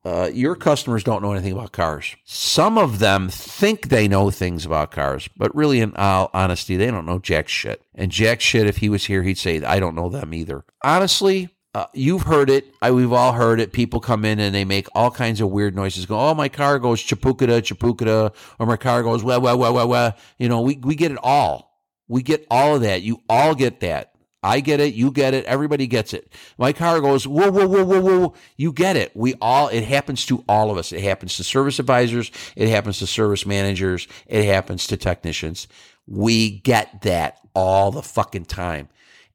Uh, 0.07 0.27
your 0.27 0.55
customers 0.55 1.03
don't 1.03 1.21
know 1.21 1.33
anything 1.33 1.51
about 1.51 1.73
cars. 1.73 2.15
Some 2.23 2.77
of 2.77 2.99
them 2.99 3.27
think 3.27 3.89
they 3.89 4.07
know 4.07 4.31
things 4.31 4.65
about 4.65 4.89
cars, 4.89 5.27
but 5.35 5.53
really, 5.53 5.81
in 5.81 5.93
all 5.97 6.29
honesty, 6.33 6.77
they 6.77 6.87
don't 6.87 7.05
know 7.05 7.19
jack 7.19 7.49
shit. 7.49 7.83
And 7.93 8.09
jack 8.09 8.39
shit, 8.39 8.67
if 8.67 8.77
he 8.77 8.87
was 8.87 9.03
here, 9.03 9.23
he'd 9.23 9.37
say, 9.37 9.61
I 9.61 9.81
don't 9.81 9.95
know 9.95 10.07
them 10.07 10.33
either. 10.33 10.63
Honestly, 10.81 11.49
uh, 11.75 11.87
you've 11.91 12.21
heard 12.21 12.49
it. 12.49 12.73
I, 12.81 12.91
we've 12.91 13.11
all 13.11 13.33
heard 13.33 13.59
it. 13.59 13.73
People 13.73 13.99
come 13.99 14.23
in 14.23 14.39
and 14.39 14.55
they 14.55 14.63
make 14.63 14.87
all 14.95 15.11
kinds 15.11 15.41
of 15.41 15.49
weird 15.49 15.75
noises. 15.75 16.05
Go, 16.05 16.17
oh, 16.17 16.33
my 16.33 16.47
car 16.47 16.79
goes 16.79 17.03
chapukada, 17.03 17.61
chapukada, 17.61 18.33
or 18.59 18.65
my 18.65 18.77
car 18.77 19.03
goes 19.03 19.25
wah, 19.25 19.39
wah, 19.39 19.55
wah, 19.55 19.71
wah, 19.71 19.85
wah. 19.85 20.11
You 20.39 20.47
know, 20.47 20.61
we, 20.61 20.77
we 20.77 20.95
get 20.95 21.11
it 21.11 21.19
all. 21.21 21.83
We 22.07 22.23
get 22.23 22.47
all 22.49 22.75
of 22.75 22.81
that. 22.83 23.01
You 23.01 23.23
all 23.27 23.55
get 23.55 23.81
that. 23.81 24.13
I 24.43 24.59
get 24.59 24.79
it. 24.79 24.93
You 24.93 25.11
get 25.11 25.33
it. 25.33 25.45
Everybody 25.45 25.87
gets 25.87 26.13
it. 26.13 26.31
My 26.57 26.71
car 26.71 27.01
goes, 27.01 27.27
whoa, 27.27 27.51
whoa, 27.51 27.67
whoa, 27.67 27.83
whoa, 27.83 28.01
whoa. 28.01 28.33
You 28.55 28.71
get 28.71 28.95
it. 28.95 29.15
We 29.15 29.33
all, 29.41 29.67
it 29.67 29.83
happens 29.83 30.25
to 30.27 30.43
all 30.47 30.71
of 30.71 30.77
us. 30.77 30.91
It 30.91 31.01
happens 31.01 31.37
to 31.37 31.43
service 31.43 31.79
advisors. 31.79 32.31
It 32.55 32.69
happens 32.69 32.99
to 32.99 33.07
service 33.07 33.45
managers. 33.45 34.07
It 34.27 34.45
happens 34.45 34.87
to 34.87 34.97
technicians. 34.97 35.67
We 36.07 36.59
get 36.59 37.01
that 37.01 37.39
all 37.53 37.91
the 37.91 38.03
fucking 38.03 38.45
time. 38.45 38.89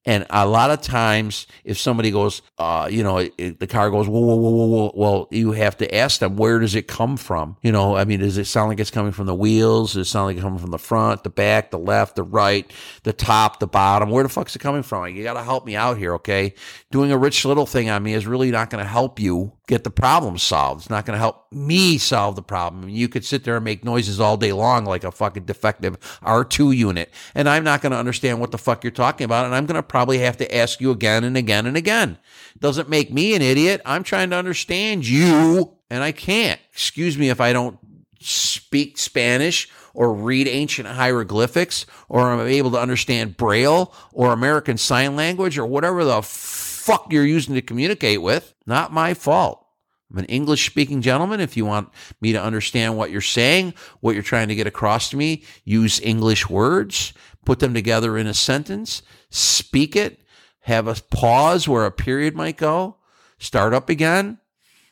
And 0.05 0.27
a 0.31 0.47
lot 0.47 0.71
of 0.71 0.81
times, 0.81 1.47
if 1.65 1.79
somebody 1.79 2.11
goes, 2.11 2.43
uh, 2.59 2.89
you 2.91 3.05
know, 3.05 3.19
it, 3.19 3.61
the 3.61 3.69
car 3.69 3.89
goes, 3.89 4.09
whoa, 4.09 4.21
whoa, 4.21 4.35
whoa, 4.35 4.51
whoa, 4.51 4.67
whoa, 4.67 4.93
well, 4.97 5.29
you 5.31 5.53
have 5.53 5.77
to 5.77 5.95
ask 5.95 6.19
them, 6.19 6.37
where 6.37 6.59
does 6.59 6.75
it 6.75 6.89
come 6.89 7.17
from? 7.17 7.57
You 7.63 7.71
know, 7.71 7.97
I 7.97 8.05
mean, 8.05 8.19
does 8.19 8.37
it 8.37 8.47
sound 8.47 8.69
like 8.69 8.81
it's 8.81 8.91
coming 8.91 9.13
from 9.13 9.27
the 9.27 9.35
wheels? 9.35 9.93
Does 9.93 10.09
it 10.09 10.11
sound 10.11 10.27
like 10.27 10.37
it's 10.37 10.43
coming 10.43 10.59
from 10.59 10.73
the 10.73 10.79
front, 10.79 11.23
the 11.23 11.31
back, 11.31 11.71
the 11.71 11.79
left, 11.79 12.17
the 12.17 12.25
right, 12.25 12.69
the 13.05 13.13
top, 13.13 13.61
the 13.61 13.69
bottom? 13.69 14.11
Where 14.11 14.25
the 14.25 14.29
fuck's 14.29 14.57
it 14.57 14.59
coming 14.59 14.83
from? 14.83 15.07
You 15.07 15.23
got 15.23 15.35
to 15.35 15.43
help 15.43 15.65
me 15.65 15.77
out 15.77 15.99
here, 15.99 16.15
okay? 16.15 16.55
Doing 16.91 17.13
a 17.13 17.19
Rich 17.19 17.45
Little 17.45 17.67
thing 17.67 17.89
on 17.89 18.03
me 18.03 18.15
is 18.15 18.27
really 18.27 18.51
not 18.51 18.71
going 18.71 18.83
to 18.83 18.91
help 18.91 19.21
you 19.21 19.53
get 19.69 19.85
the 19.85 19.91
problem 19.91 20.37
solved. 20.37 20.83
It's 20.83 20.91
not 20.91 21.07
going 21.07 21.15
to 21.15 21.21
help 21.21 21.51
me 21.53 21.97
solve 21.97 22.37
the 22.37 22.43
problem. 22.43 22.89
You 22.89 23.09
could 23.09 23.25
sit 23.25 23.45
there 23.45 23.57
and 23.57 23.65
make 23.65 23.85
noises 23.85 24.21
all 24.21 24.37
day 24.37 24.53
long 24.53 24.85
like 24.85 25.05
a 25.05 25.13
fucking 25.13 25.45
defective 25.45 25.99
R2 26.21 26.77
unit, 26.77 27.13
and 27.35 27.49
I'm 27.49 27.65
not 27.65 27.81
going 27.81 27.93
to 27.93 27.99
understand 27.99 28.41
what 28.41 28.51
the 28.51 28.59
fuck 28.59 28.85
you're 28.85 28.91
talking 28.91 29.25
about, 29.25 29.47
and 29.47 29.55
I'm 29.55 29.67
going 29.67 29.77
to 29.77 29.83
probably 29.93 30.21
have 30.21 30.39
to 30.39 30.57
ask 30.57 30.81
you 30.81 30.91
again 30.91 31.23
and 31.23 31.37
again 31.37 31.67
and 31.67 31.77
again. 31.77 32.17
Doesn't 32.59 32.89
make 32.89 33.13
me 33.13 33.35
an 33.35 33.43
idiot. 33.43 33.83
I'm 33.85 34.03
trying 34.03 34.31
to 34.31 34.37
understand 34.37 35.07
you, 35.07 35.77
and 35.91 36.03
I 36.03 36.13
can't. 36.13 36.59
Excuse 36.73 37.19
me 37.19 37.29
if 37.29 37.43
I 37.43 37.53
don't 37.53 37.79
speak 38.19 38.97
Spanish 38.97 39.69
or 39.93 40.15
read 40.15 40.49
ancient 40.49 40.89
hieroglyphics 40.89 41.85
or 42.09 42.31
I'm 42.31 42.41
able 42.47 42.71
to 42.71 42.81
understand 42.81 43.37
Braille 43.37 43.95
or 44.15 44.33
American 44.33 44.79
Sign 44.79 45.15
Language 45.15 45.59
or 45.59 45.67
whatever 45.67 46.05
the 46.05 46.23
fuck 46.23 47.13
you're 47.13 47.27
using 47.27 47.55
to 47.55 47.61
communicate 47.61 48.23
with. 48.23 48.55
Not 48.65 48.95
my 48.95 49.13
fault. 49.13 49.63
I'm 50.11 50.21
an 50.21 50.25
English 50.25 50.65
speaking 50.65 51.03
gentleman. 51.03 51.41
If 51.41 51.55
you 51.55 51.67
want 51.67 51.91
me 52.23 52.33
to 52.33 52.43
understand 52.43 52.97
what 52.97 53.11
you're 53.11 53.21
saying, 53.21 53.75
what 54.01 54.15
you're 54.15 54.23
trying 54.23 54.49
to 54.49 54.55
get 54.55 54.67
across 54.67 55.11
to 55.11 55.19
me, 55.19 55.45
use 55.67 56.01
English 56.01 56.49
words, 56.49 57.13
put 57.45 57.59
them 57.59 57.75
together 57.75 58.17
in 58.17 58.27
a 58.27 58.33
sentence, 58.33 59.03
speak 59.33 59.97
it, 59.97 60.21
have 60.61 60.87
a 60.87 60.95
pause 61.11 61.67
where 61.67 61.85
a 61.85 61.91
period 61.91 62.37
might 62.37 62.57
go, 62.57 62.97
start 63.39 63.75
up 63.75 63.89
again, 63.89 64.39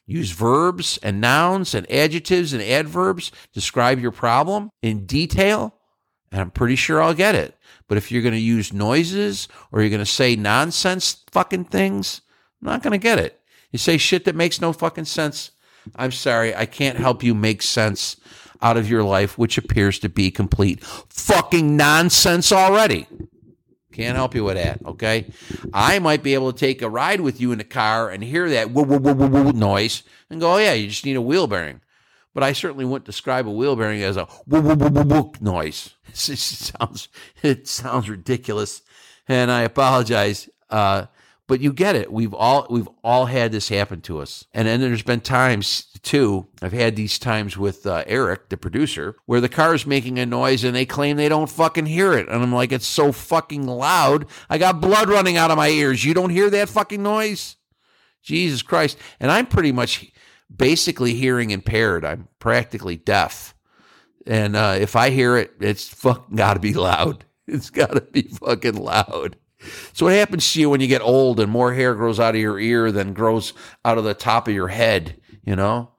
use 0.07 0.33
verbs 0.33 0.99
and 1.03 1.21
nouns 1.21 1.75
and 1.75 1.91
adjectives 1.91 2.53
and 2.53 2.63
adverbs, 2.63 3.31
describe 3.53 4.01
your 4.01 4.11
problem 4.11 4.71
in 4.83 5.07
detail, 5.07 5.75
and 6.33 6.41
I'm 6.41 6.51
pretty 6.51 6.77
sure 6.77 7.01
I'll 7.01 7.15
get 7.15 7.35
it. 7.35 7.57
But 7.87 7.99
if 7.99 8.11
you're 8.11 8.23
going 8.23 8.35
to 8.35 8.41
use 8.41 8.73
noises 8.73 9.49
or 9.71 9.81
you're 9.81 9.91
going 9.91 10.01
to 10.01 10.07
say 10.07 10.37
nonsense 10.37 11.25
fucking 11.31 11.67
things, 11.67 12.23
I'm 12.61 12.67
not 12.67 12.83
going 12.83 12.93
to 12.93 12.99
get 12.99 13.19
it. 13.19 13.41
You 13.71 13.79
say 13.79 13.99
shit 13.99 14.25
that 14.25 14.35
makes 14.35 14.61
no 14.61 14.73
fucking 14.73 15.05
sense. 15.05 15.53
I'm 15.97 16.13
sorry, 16.13 16.55
I 16.55 16.67
can't 16.67 16.99
help 16.99 17.23
you 17.23 17.35
make 17.35 17.63
sense 17.63 18.17
out 18.63 18.77
of 18.77 18.91
your 18.91 19.03
life, 19.03 19.39
which 19.39 19.59
appears 19.59 19.99
to 20.01 20.09
be 20.09 20.31
complete 20.31 20.85
fucking 20.85 21.77
nonsense 21.77 22.53
already. 22.53 23.07
Can't 23.93 24.17
help 24.17 24.35
you 24.35 24.45
with 24.45 24.57
that, 24.57 24.85
okay? 24.87 25.27
I 25.75 25.99
might 25.99 26.23
be 26.23 26.35
able 26.35 26.53
to 26.53 26.59
take 26.59 26.81
a 26.81 26.89
ride 26.89 27.21
with 27.21 27.41
you 27.41 27.51
in 27.51 27.59
the 27.59 27.65
car 27.65 28.09
and 28.09 28.23
hear 28.23 28.49
that 28.49 28.71
noise 29.55 30.03
and 30.29 30.41
go, 30.41 30.55
oh, 30.55 30.59
yeah, 30.59 30.75
you 30.75 30.89
just 30.89 31.05
need 31.05 31.17
a 31.17 31.23
wheel 31.23 31.47
bearing. 31.49 31.81
But 32.33 32.45
I 32.45 32.53
certainly 32.53 32.85
wouldn't 32.85 33.07
describe 33.07 33.49
a 33.49 33.51
wheel 33.51 33.75
bearing 33.75 34.03
as 34.03 34.17
a 34.17 34.29
woo 34.47 35.33
noise. 35.41 35.95
It 36.13 36.17
sounds, 36.17 37.09
it 37.43 37.69
sounds 37.69 38.09
ridiculous. 38.09 38.83
And 39.29 39.51
I 39.51 39.63
apologize. 39.63 40.49
Uh, 40.69 41.07
but 41.51 41.61
you 41.61 41.73
get 41.73 41.97
it. 41.97 42.13
We've 42.13 42.33
all 42.33 42.65
we've 42.71 42.89
all 43.03 43.27
had 43.27 43.51
this 43.51 43.71
happen 43.71 44.03
to 44.03 44.21
us, 44.21 44.47
and 44.55 44.69
then 44.69 44.81
there's 44.81 45.03
been 45.03 45.21
times 45.21 45.89
too. 46.01 46.47
I've 46.63 46.73
had 46.73 46.95
these 46.95 47.19
times 47.19 47.57
with 47.57 47.85
uh, 47.89 48.05
Eric, 48.07 48.51
the 48.51 48.57
producer, 48.57 49.17
where 49.27 49.41
the 49.41 49.49
car 49.49 49.75
is 49.75 49.85
making 49.85 50.21
a 50.21 50.27
noise 50.27 50.63
and 50.63 50.77
they 50.77 50.87
claim 50.87 51.17
they 51.17 51.29
don't 51.29 51.51
fucking 51.51 51.87
hear 51.87 52.13
it, 52.13 52.29
and 52.29 52.41
I'm 52.41 52.55
like, 52.55 52.71
it's 52.71 52.87
so 52.87 53.11
fucking 53.11 53.67
loud. 53.67 54.27
I 54.49 54.59
got 54.59 54.81
blood 54.81 55.09
running 55.09 55.37
out 55.37 55.51
of 55.51 55.57
my 55.57 55.71
ears. 55.71 56.05
You 56.05 56.15
don't 56.15 56.31
hear 56.31 56.51
that 56.51 56.69
fucking 56.69 57.03
noise? 57.03 57.57
Jesus 58.23 58.63
Christ! 58.63 58.97
And 59.19 59.33
I'm 59.33 59.47
pretty 59.47 59.73
much 59.73 60.13
basically 60.57 61.15
hearing 61.15 61.51
impaired. 61.51 62.05
I'm 62.05 62.29
practically 62.39 62.97
deaf. 62.97 63.57
And 64.25 64.55
uh, 64.55 64.77
if 64.79 64.95
I 64.95 65.11
hear 65.11 65.37
it, 65.37 65.55
it's 65.59 65.89
fucking 65.89 66.37
got 66.37 66.55
to 66.55 66.61
be 66.61 66.75
loud. 66.75 67.25
It's 67.53 67.71
got 67.71 67.95
to 67.95 68.01
be 68.01 68.23
fucking 68.23 68.77
loud. 68.77 69.37
So 69.93 70.07
what 70.07 70.15
happens 70.15 70.53
to 70.53 70.61
you 70.61 70.71
when 70.71 70.81
you 70.81 70.87
get 70.87 71.03
old 71.03 71.41
and 71.41 71.51
more 71.51 71.75
hair 71.75 71.95
grows 71.95 72.19
out 72.19 72.35
of 72.35 72.41
your 72.41 72.59
ear 72.59 72.91
than 72.93 73.13
grows 73.13 73.53
out 73.85 73.99
of 73.99 74.05
the 74.05 74.15
top 74.15 74.49
of 74.49 74.55
your 74.55 74.69
head? 74.69 75.21
You 75.45 75.57
know, 75.57 75.91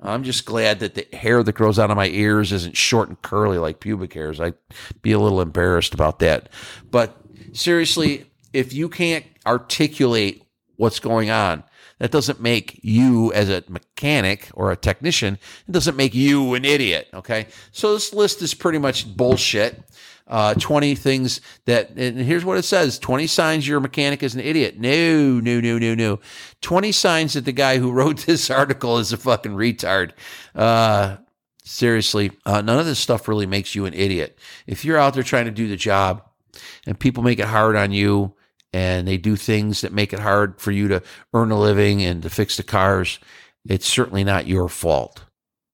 I'm 0.00 0.24
just 0.24 0.44
glad 0.44 0.80
that 0.80 0.94
the 0.94 1.06
hair 1.16 1.42
that 1.42 1.52
grows 1.52 1.78
out 1.78 1.90
of 1.90 1.96
my 1.96 2.08
ears 2.08 2.52
isn't 2.52 2.76
short 2.76 3.08
and 3.08 3.20
curly 3.22 3.58
like 3.58 3.80
pubic 3.80 4.12
hairs. 4.12 4.40
I'd 4.40 4.54
be 5.02 5.12
a 5.12 5.18
little 5.18 5.40
embarrassed 5.40 5.94
about 5.94 6.18
that. 6.18 6.48
But 6.90 7.16
seriously, 7.52 8.30
if 8.52 8.72
you 8.72 8.88
can't 8.88 9.24
articulate 9.46 10.42
what's 10.76 11.00
going 11.00 11.30
on, 11.30 11.64
that 11.98 12.10
doesn't 12.10 12.40
make 12.40 12.80
you 12.82 13.32
as 13.32 13.48
a 13.48 13.62
mechanic 13.68 14.50
or 14.54 14.72
a 14.72 14.76
technician, 14.76 15.38
it 15.66 15.72
doesn't 15.72 15.96
make 15.96 16.14
you 16.14 16.54
an 16.54 16.64
idiot. 16.64 17.08
Okay. 17.14 17.46
So 17.72 17.94
this 17.94 18.12
list 18.12 18.42
is 18.42 18.52
pretty 18.52 18.78
much 18.78 19.16
bullshit. 19.16 19.82
Uh, 20.26 20.54
20 20.54 20.94
things 20.94 21.42
that, 21.66 21.90
and 21.96 22.18
here's 22.18 22.46
what 22.46 22.56
it 22.56 22.62
says 22.62 22.98
20 22.98 23.26
signs 23.26 23.68
your 23.68 23.78
mechanic 23.78 24.22
is 24.22 24.34
an 24.34 24.40
idiot. 24.40 24.78
No, 24.78 25.38
no, 25.40 25.60
no, 25.60 25.78
no, 25.78 25.94
no. 25.94 26.20
20 26.62 26.92
signs 26.92 27.34
that 27.34 27.44
the 27.44 27.52
guy 27.52 27.78
who 27.78 27.92
wrote 27.92 28.24
this 28.24 28.50
article 28.50 28.98
is 28.98 29.12
a 29.12 29.18
fucking 29.18 29.52
retard. 29.52 30.12
Uh, 30.54 31.18
seriously, 31.64 32.32
uh, 32.46 32.62
none 32.62 32.78
of 32.78 32.86
this 32.86 32.98
stuff 32.98 33.28
really 33.28 33.46
makes 33.46 33.74
you 33.74 33.84
an 33.84 33.92
idiot. 33.92 34.38
If 34.66 34.84
you're 34.84 34.98
out 34.98 35.12
there 35.12 35.22
trying 35.22 35.44
to 35.44 35.50
do 35.50 35.68
the 35.68 35.76
job 35.76 36.22
and 36.86 36.98
people 36.98 37.22
make 37.22 37.38
it 37.38 37.46
hard 37.46 37.76
on 37.76 37.92
you, 37.92 38.34
and 38.72 39.06
they 39.06 39.16
do 39.16 39.36
things 39.36 39.82
that 39.82 39.92
make 39.92 40.12
it 40.12 40.18
hard 40.18 40.60
for 40.60 40.72
you 40.72 40.88
to 40.88 41.02
earn 41.32 41.52
a 41.52 41.58
living 41.58 42.02
and 42.02 42.24
to 42.24 42.28
fix 42.28 42.56
the 42.56 42.64
cars, 42.64 43.20
it's 43.68 43.86
certainly 43.86 44.24
not 44.24 44.48
your 44.48 44.68
fault. 44.68 45.23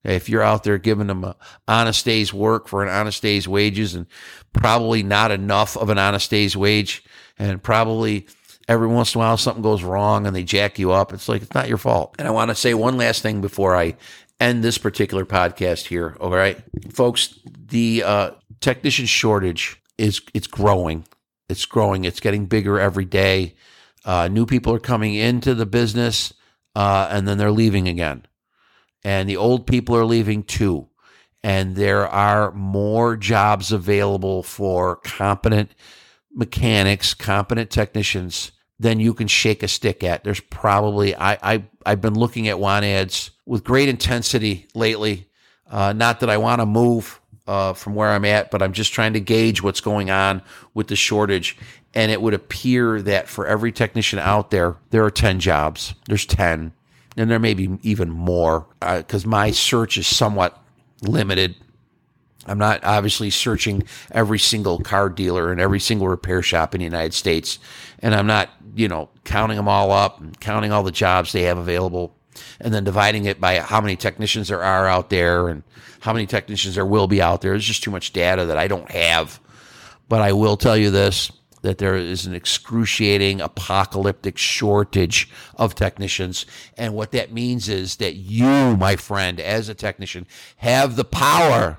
If 0.03 0.29
you're 0.29 0.43
out 0.43 0.65
there 0.65 0.79
giving 0.79 1.09
them 1.09 1.25
an 1.25 1.35
honest 1.69 2.05
day's 2.05 2.33
work 2.33 2.69
for 2.69 2.83
an 2.83 2.89
honest 2.89 3.21
day's 3.21 3.47
wages 3.47 3.95
and 3.95 4.07
probably 4.53 5.03
not 5.03 5.31
enough 5.31 5.77
of 5.77 5.91
an 5.91 5.99
honest 5.99 6.31
day's 6.31 6.57
wage, 6.57 7.05
and 7.39 7.63
probably 7.63 8.27
every 8.67 8.87
once 8.87 9.15
in 9.15 9.21
a 9.21 9.25
while 9.25 9.37
something 9.37 9.63
goes 9.63 9.83
wrong 9.83 10.27
and 10.27 10.35
they 10.35 10.45
jack 10.45 10.79
you 10.79 10.93
up, 10.93 11.13
it's 11.13 11.29
like 11.29 11.43
it's 11.43 11.55
not 11.55 11.69
your 11.69 11.79
fault. 11.79 12.15
And 12.19 12.27
I 12.27 12.31
want 12.31 12.51
to 12.51 12.55
say 12.55 12.73
one 12.73 12.97
last 12.97 13.21
thing 13.23 13.41
before 13.41 13.77
I 13.77 13.97
end 14.41 14.65
this 14.65 14.79
particular 14.79 15.27
podcast 15.27 15.87
here. 15.87 16.17
All 16.21 16.31
right, 16.31 16.63
folks, 16.93 17.39
the 17.45 18.03
uh, 18.05 18.31
technician 18.61 19.07
shortage 19.07 19.81
is 19.99 20.23
it's 20.33 20.47
growing. 20.47 21.05
It's 21.49 21.67
growing. 21.67 22.05
It's 22.05 22.21
getting 22.21 22.47
bigger 22.47 22.79
every 22.79 23.05
day. 23.05 23.55
Uh, 24.05 24.29
new 24.29 24.47
people 24.47 24.73
are 24.75 24.81
coming 24.81 25.15
into 25.15 25.55
the 25.55 25.67
business, 25.67 26.33
uh, 26.75 27.09
and 27.11 27.29
then 27.29 27.37
they're 27.37 27.51
leaving 27.51 27.89
again. 27.89 28.25
And 29.05 29.29
the 29.29 29.37
old 29.37 29.67
people 29.67 29.97
are 29.97 30.05
leaving 30.05 30.43
too. 30.43 30.89
And 31.43 31.75
there 31.75 32.07
are 32.07 32.53
more 32.53 33.17
jobs 33.17 33.73
available 33.73 34.43
for 34.43 34.97
competent 34.97 35.71
mechanics, 36.33 37.15
competent 37.15 37.71
technicians 37.71 38.53
than 38.79 39.01
you 39.01 39.15
can 39.15 39.29
shake 39.29 39.63
a 39.63 39.69
stick 39.69 40.03
at. 40.03 40.25
There's 40.25 40.41
probably 40.41 41.15
I, 41.15 41.39
I 41.43 41.65
I've 41.85 42.01
been 42.01 42.19
looking 42.19 42.49
at 42.49 42.59
want 42.59 42.85
ads 42.85 43.31
with 43.47 43.65
great 43.65 43.89
intensity 43.89 44.67
lately. 44.75 45.29
Uh, 45.71 45.93
not 45.93 46.21
that 46.21 46.31
I 46.31 46.39
want 46.39 46.61
to 46.61 46.67
move 46.67 47.21
uh, 47.47 47.73
from 47.73 47.95
where 47.95 48.11
I'm 48.11 48.25
at, 48.25 48.51
but 48.51 48.63
I'm 48.63 48.73
just 48.73 48.93
trying 48.93 49.13
to 49.15 49.21
gauge 49.21 49.63
what's 49.63 49.81
going 49.81 50.11
on 50.11 50.43
with 50.73 50.89
the 50.89 50.97
shortage. 50.97 51.57
And 51.95 52.13
it 52.13 52.23
would 52.23 52.35
appear 52.35 53.03
that 53.03 53.29
for 53.29 53.47
every 53.47 53.73
technician 53.73 54.19
out 54.19 54.51
there, 54.51 54.77
there 54.91 55.05
are 55.05 55.11
10 55.11 55.41
jobs. 55.41 55.95
There's 56.07 56.27
10, 56.27 56.73
and 57.17 57.31
there 57.31 57.39
may 57.39 57.55
be 57.55 57.79
even 57.83 58.11
more 58.11 58.67
because 58.81 59.25
uh, 59.25 59.29
my 59.29 59.51
search 59.51 59.99
is 59.99 60.07
somewhat 60.07 60.61
limited. 61.03 61.57
I'm 62.47 62.59
not 62.59 62.83
obviously 62.85 63.31
searching 63.31 63.83
every 64.11 64.39
single 64.39 64.79
car 64.79 65.09
dealer 65.09 65.53
and 65.53 65.61
every 65.61 65.81
single 65.81 66.09
repair 66.09 66.43
shop 66.43 66.75
in 66.75 66.79
the 66.79 66.85
United 66.85 67.15
States. 67.15 67.59
And 67.99 68.15
I'm 68.15 68.27
not, 68.27 68.51
you 68.75 68.89
know, 68.89 69.11
counting 69.25 69.57
them 69.57 69.69
all 69.69 69.93
up 69.93 70.21
and 70.21 70.39
counting 70.41 70.73
all 70.73 70.83
the 70.83 70.91
jobs 70.91 71.33
they 71.33 71.43
have 71.43 71.59
available 71.59 72.17
and 72.61 72.73
then 72.73 72.85
dividing 72.85 73.27
it 73.27 73.41
by 73.41 73.59
how 73.59 73.81
many 73.81 73.97
technicians 73.97 74.49
there 74.49 74.63
are 74.63 74.87
out 74.87 75.11
there 75.11 75.49
and 75.49 75.63
how 76.01 76.13
many 76.13 76.27
technicians 76.27 76.77
there 76.77 76.87
will 76.87 77.07
be 77.07 77.21
out 77.21 77.43
there. 77.43 77.53
There's 77.53 77.65
just 77.65 77.83
too 77.83 77.91
much 77.91 78.13
data 78.13 78.47
that 78.47 78.57
I 78.57 78.69
don't 78.69 78.91
have. 78.91 79.39
But 80.09 80.23
I 80.23 80.33
will 80.33 80.57
tell 80.57 80.77
you 80.77 80.91
this 80.91 81.31
that 81.63 81.79
there 81.79 81.97
is 81.97 82.27
an 82.27 82.35
excruciating 82.35 83.41
apocalyptic 83.41 84.39
shortage 84.39 85.29
of 85.57 85.75
technicians. 85.75 86.47
And 86.77 86.95
what 86.95 87.13
that 87.13 87.33
means 87.33 87.69
is 87.69 87.97
that 87.97 88.15
you, 88.15 88.77
my 88.77 88.97
friend, 88.97 89.39
as 89.41 89.69
a 89.69 89.75
technician, 89.75 90.27
have 90.57 90.97
the 90.97 91.05
power. 91.05 91.79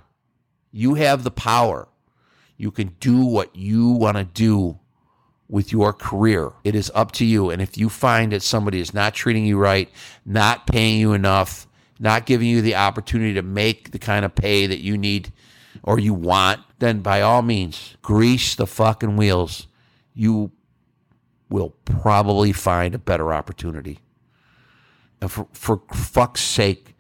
You 0.72 0.96
have 0.96 1.24
the 1.24 1.32
power. 1.32 1.88
You 2.58 2.72
can 2.72 2.96
do 3.00 3.26
what 3.26 3.56
you 3.56 3.90
want 3.90 4.18
to 4.18 4.24
do 4.24 4.80
with 5.50 5.72
your 5.72 5.92
career. 5.94 6.54
It 6.64 6.76
is 6.76 6.92
up 6.96 7.12
to 7.14 7.26
you. 7.26 7.50
And 7.50 7.62
if 7.62 7.78
you 7.78 7.90
find 7.90 8.32
that 8.32 8.42
somebody 8.42 8.80
is 8.80 8.94
not 8.94 9.14
treating 9.14 9.46
you 9.46 9.58
right, 9.58 9.90
not 10.26 10.66
paying 10.68 11.00
you 11.00 11.14
enough, 11.14 11.68
not 12.00 12.26
giving 12.26 12.48
you 12.48 12.62
the 12.62 12.76
opportunity 12.76 13.34
to 13.34 13.42
make 13.42 13.92
the 13.92 14.00
kind 14.00 14.24
of 14.24 14.34
pay 14.34 14.66
that 14.66 14.80
you 14.80 14.98
need 14.98 15.34
or 15.84 16.00
you 16.00 16.14
want, 16.14 16.62
then 16.80 17.02
by 17.02 17.22
all 17.22 17.42
means, 17.42 17.96
grease 18.02 18.56
the 18.56 18.66
fucking 18.66 19.18
wheels. 19.18 19.68
You 20.14 20.52
will 21.50 21.72
probably 21.86 22.52
find 22.52 22.96
a 22.96 23.00
better 23.00 23.34
opportunity. 23.34 24.00
And 25.20 25.32
for, 25.32 25.48
for 25.54 25.82
fuck's 25.94 26.42
sake, 26.42 26.96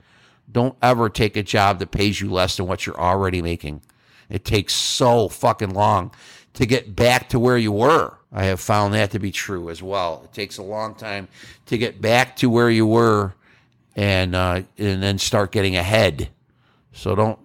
don't 0.51 0.75
ever 0.81 1.09
take 1.09 1.37
a 1.37 1.43
job 1.43 1.79
that 1.79 1.91
pays 1.91 2.21
you 2.21 2.29
less 2.31 2.57
than 2.57 2.67
what 2.67 2.85
you're 2.85 2.99
already 2.99 3.41
making. 3.41 3.81
It 4.29 4.45
takes 4.45 4.73
so 4.73 5.27
fucking 5.27 5.73
long 5.73 6.13
to 6.53 6.65
get 6.65 6.95
back 6.95 7.29
to 7.29 7.39
where 7.39 7.57
you 7.57 7.71
were. 7.71 8.17
I 8.31 8.45
have 8.45 8.59
found 8.59 8.93
that 8.93 9.11
to 9.11 9.19
be 9.19 9.31
true 9.31 9.69
as 9.69 9.81
well. 9.81 10.21
It 10.23 10.33
takes 10.33 10.57
a 10.57 10.63
long 10.63 10.95
time 10.95 11.27
to 11.65 11.77
get 11.77 12.01
back 12.01 12.35
to 12.37 12.49
where 12.49 12.69
you 12.69 12.85
were 12.85 13.33
and 13.95 14.35
uh, 14.35 14.61
and 14.77 15.03
then 15.03 15.17
start 15.17 15.51
getting 15.51 15.75
ahead. 15.75 16.29
So 16.93 17.15
don't 17.15 17.39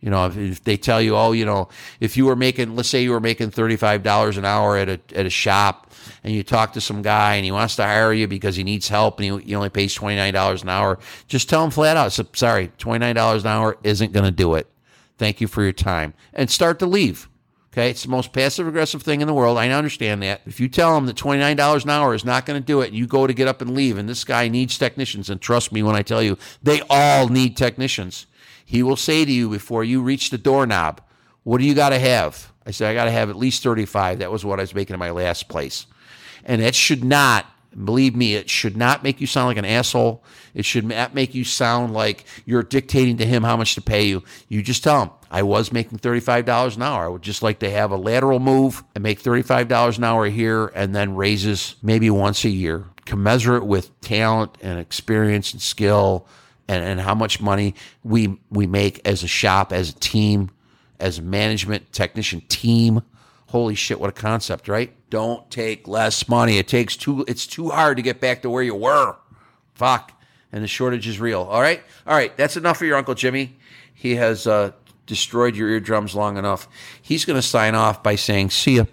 you 0.00 0.10
know 0.10 0.26
if, 0.26 0.36
if, 0.36 0.64
they 0.64 0.76
tell 0.76 1.00
you, 1.00 1.16
oh, 1.16 1.32
you 1.32 1.44
know, 1.44 1.68
if 2.00 2.16
you 2.16 2.26
were 2.26 2.36
making, 2.36 2.74
let's 2.76 2.88
say 2.88 3.02
you 3.02 3.10
were 3.10 3.20
making 3.20 3.50
thirty 3.50 3.76
five 3.76 4.02
dollars 4.02 4.36
an 4.36 4.44
hour 4.44 4.76
at 4.76 4.88
a 4.88 5.00
at 5.14 5.26
a 5.26 5.30
shop, 5.30 5.92
and 6.24 6.34
you 6.34 6.42
talk 6.42 6.72
to 6.72 6.80
some 6.80 7.02
guy 7.02 7.36
and 7.36 7.44
he 7.44 7.52
wants 7.52 7.76
to 7.76 7.82
hire 7.82 8.12
you 8.12 8.26
because 8.26 8.56
he 8.56 8.64
needs 8.64 8.88
help 8.88 9.20
and 9.20 9.40
he, 9.40 9.46
he 9.46 9.54
only 9.54 9.68
pays 9.68 9.94
twenty 9.94 10.16
nine 10.16 10.34
dollars 10.34 10.62
an 10.62 10.68
hour, 10.68 10.98
just 11.28 11.48
tell 11.48 11.64
him 11.64 11.70
flat 11.70 11.96
out, 11.96 12.12
so, 12.12 12.26
sorry, 12.32 12.72
twenty 12.78 12.98
nine 12.98 13.14
dollars 13.14 13.44
an 13.44 13.50
hour 13.50 13.76
isn't 13.82 14.12
going 14.12 14.24
to 14.24 14.30
do 14.30 14.54
it. 14.54 14.66
Thank 15.18 15.40
you 15.40 15.46
for 15.46 15.62
your 15.62 15.72
time, 15.72 16.14
and 16.32 16.50
start 16.50 16.78
to 16.78 16.86
leave. 16.86 17.28
Okay, 17.72 17.90
it's 17.90 18.02
the 18.02 18.08
most 18.08 18.32
passive 18.32 18.66
aggressive 18.66 19.02
thing 19.02 19.20
in 19.20 19.28
the 19.28 19.34
world. 19.34 19.56
I 19.56 19.68
understand 19.68 20.24
that. 20.24 20.40
If 20.44 20.58
you 20.58 20.68
tell 20.68 20.96
him 20.98 21.06
that 21.06 21.14
$29 21.14 21.84
an 21.84 21.90
hour 21.90 22.14
is 22.14 22.24
not 22.24 22.44
going 22.44 22.60
to 22.60 22.66
do 22.66 22.80
it, 22.80 22.88
and 22.88 22.96
you 22.96 23.06
go 23.06 23.28
to 23.28 23.32
get 23.32 23.46
up 23.46 23.62
and 23.62 23.76
leave, 23.76 23.96
and 23.96 24.08
this 24.08 24.24
guy 24.24 24.48
needs 24.48 24.76
technicians, 24.76 25.30
and 25.30 25.40
trust 25.40 25.70
me 25.70 25.80
when 25.80 25.94
I 25.94 26.02
tell 26.02 26.20
you, 26.20 26.36
they 26.60 26.82
all 26.90 27.28
need 27.28 27.56
technicians. 27.56 28.26
He 28.70 28.84
will 28.84 28.96
say 28.96 29.24
to 29.24 29.32
you 29.32 29.48
before 29.48 29.82
you 29.82 30.00
reach 30.00 30.30
the 30.30 30.38
doorknob, 30.38 31.00
What 31.42 31.58
do 31.58 31.64
you 31.64 31.74
got 31.74 31.88
to 31.88 31.98
have? 31.98 32.52
I 32.64 32.70
said, 32.70 32.88
I 32.88 32.94
got 32.94 33.06
to 33.06 33.10
have 33.10 33.28
at 33.28 33.34
least 33.36 33.64
35. 33.64 34.20
That 34.20 34.30
was 34.30 34.44
what 34.44 34.60
I 34.60 34.62
was 34.62 34.74
making 34.76 34.94
in 34.94 35.00
my 35.00 35.10
last 35.10 35.48
place. 35.48 35.86
And 36.44 36.62
that 36.62 36.76
should 36.76 37.02
not 37.02 37.46
Believe 37.84 38.16
me, 38.16 38.34
it 38.34 38.50
should 38.50 38.76
not 38.76 39.04
make 39.04 39.20
you 39.20 39.28
sound 39.28 39.46
like 39.46 39.56
an 39.56 39.64
asshole. 39.64 40.24
It 40.54 40.64
should 40.64 40.84
not 40.84 41.14
make 41.14 41.36
you 41.36 41.44
sound 41.44 41.92
like 41.92 42.24
you're 42.44 42.64
dictating 42.64 43.18
to 43.18 43.26
him 43.26 43.44
how 43.44 43.56
much 43.56 43.76
to 43.76 43.80
pay 43.80 44.08
you. 44.08 44.24
You 44.48 44.60
just 44.60 44.82
tell 44.82 45.02
him, 45.02 45.10
I 45.30 45.44
was 45.44 45.72
making 45.72 45.98
$35 45.98 46.74
an 46.74 46.82
hour. 46.82 47.04
I 47.04 47.08
would 47.08 47.22
just 47.22 47.44
like 47.44 47.60
to 47.60 47.70
have 47.70 47.92
a 47.92 47.96
lateral 47.96 48.40
move 48.40 48.82
and 48.96 49.02
make 49.02 49.22
$35 49.22 49.98
an 49.98 50.04
hour 50.04 50.26
here 50.26 50.66
and 50.74 50.94
then 50.94 51.14
raises 51.14 51.76
maybe 51.80 52.10
once 52.10 52.44
a 52.44 52.50
year, 52.50 52.86
commensurate 53.04 53.64
with 53.64 53.98
talent 54.00 54.56
and 54.60 54.80
experience 54.80 55.52
and 55.52 55.62
skill 55.62 56.26
and, 56.70 56.84
and 56.84 57.00
how 57.00 57.16
much 57.16 57.40
money 57.40 57.74
we, 58.04 58.38
we 58.48 58.66
make 58.66 59.00
as 59.04 59.24
a 59.24 59.26
shop, 59.26 59.72
as 59.72 59.90
a 59.90 59.94
team, 59.94 60.50
as 61.00 61.18
a 61.18 61.22
management 61.22 61.92
technician 61.92 62.42
team. 62.42 63.02
Holy 63.48 63.74
shit, 63.74 63.98
what 63.98 64.08
a 64.08 64.12
concept, 64.12 64.68
right? 64.68 64.92
Don't 65.10 65.50
take 65.50 65.88
less 65.88 66.28
money. 66.28 66.58
It 66.58 66.68
takes 66.68 66.96
too 66.96 67.24
it's 67.26 67.44
too 67.44 67.70
hard 67.70 67.96
to 67.96 68.02
get 68.02 68.20
back 68.20 68.42
to 68.42 68.50
where 68.50 68.62
you 68.62 68.76
were. 68.76 69.16
Fuck. 69.74 70.12
And 70.52 70.62
the 70.62 70.68
shortage 70.68 71.08
is 71.08 71.18
real. 71.18 71.42
All 71.42 71.60
right? 71.60 71.82
All 72.06 72.14
right, 72.14 72.36
that's 72.36 72.56
enough 72.56 72.78
for 72.78 72.84
your 72.84 72.96
Uncle 72.96 73.14
Jimmy. 73.14 73.56
He 73.92 74.14
has 74.16 74.46
uh, 74.46 74.70
destroyed 75.06 75.56
your 75.56 75.68
eardrums 75.68 76.14
long 76.14 76.36
enough. 76.36 76.68
He's 77.02 77.24
going 77.24 77.36
to 77.36 77.46
sign 77.46 77.74
off 77.74 78.02
by 78.02 78.14
saying, 78.14 78.50
see 78.50 78.76
ya. 78.76 78.84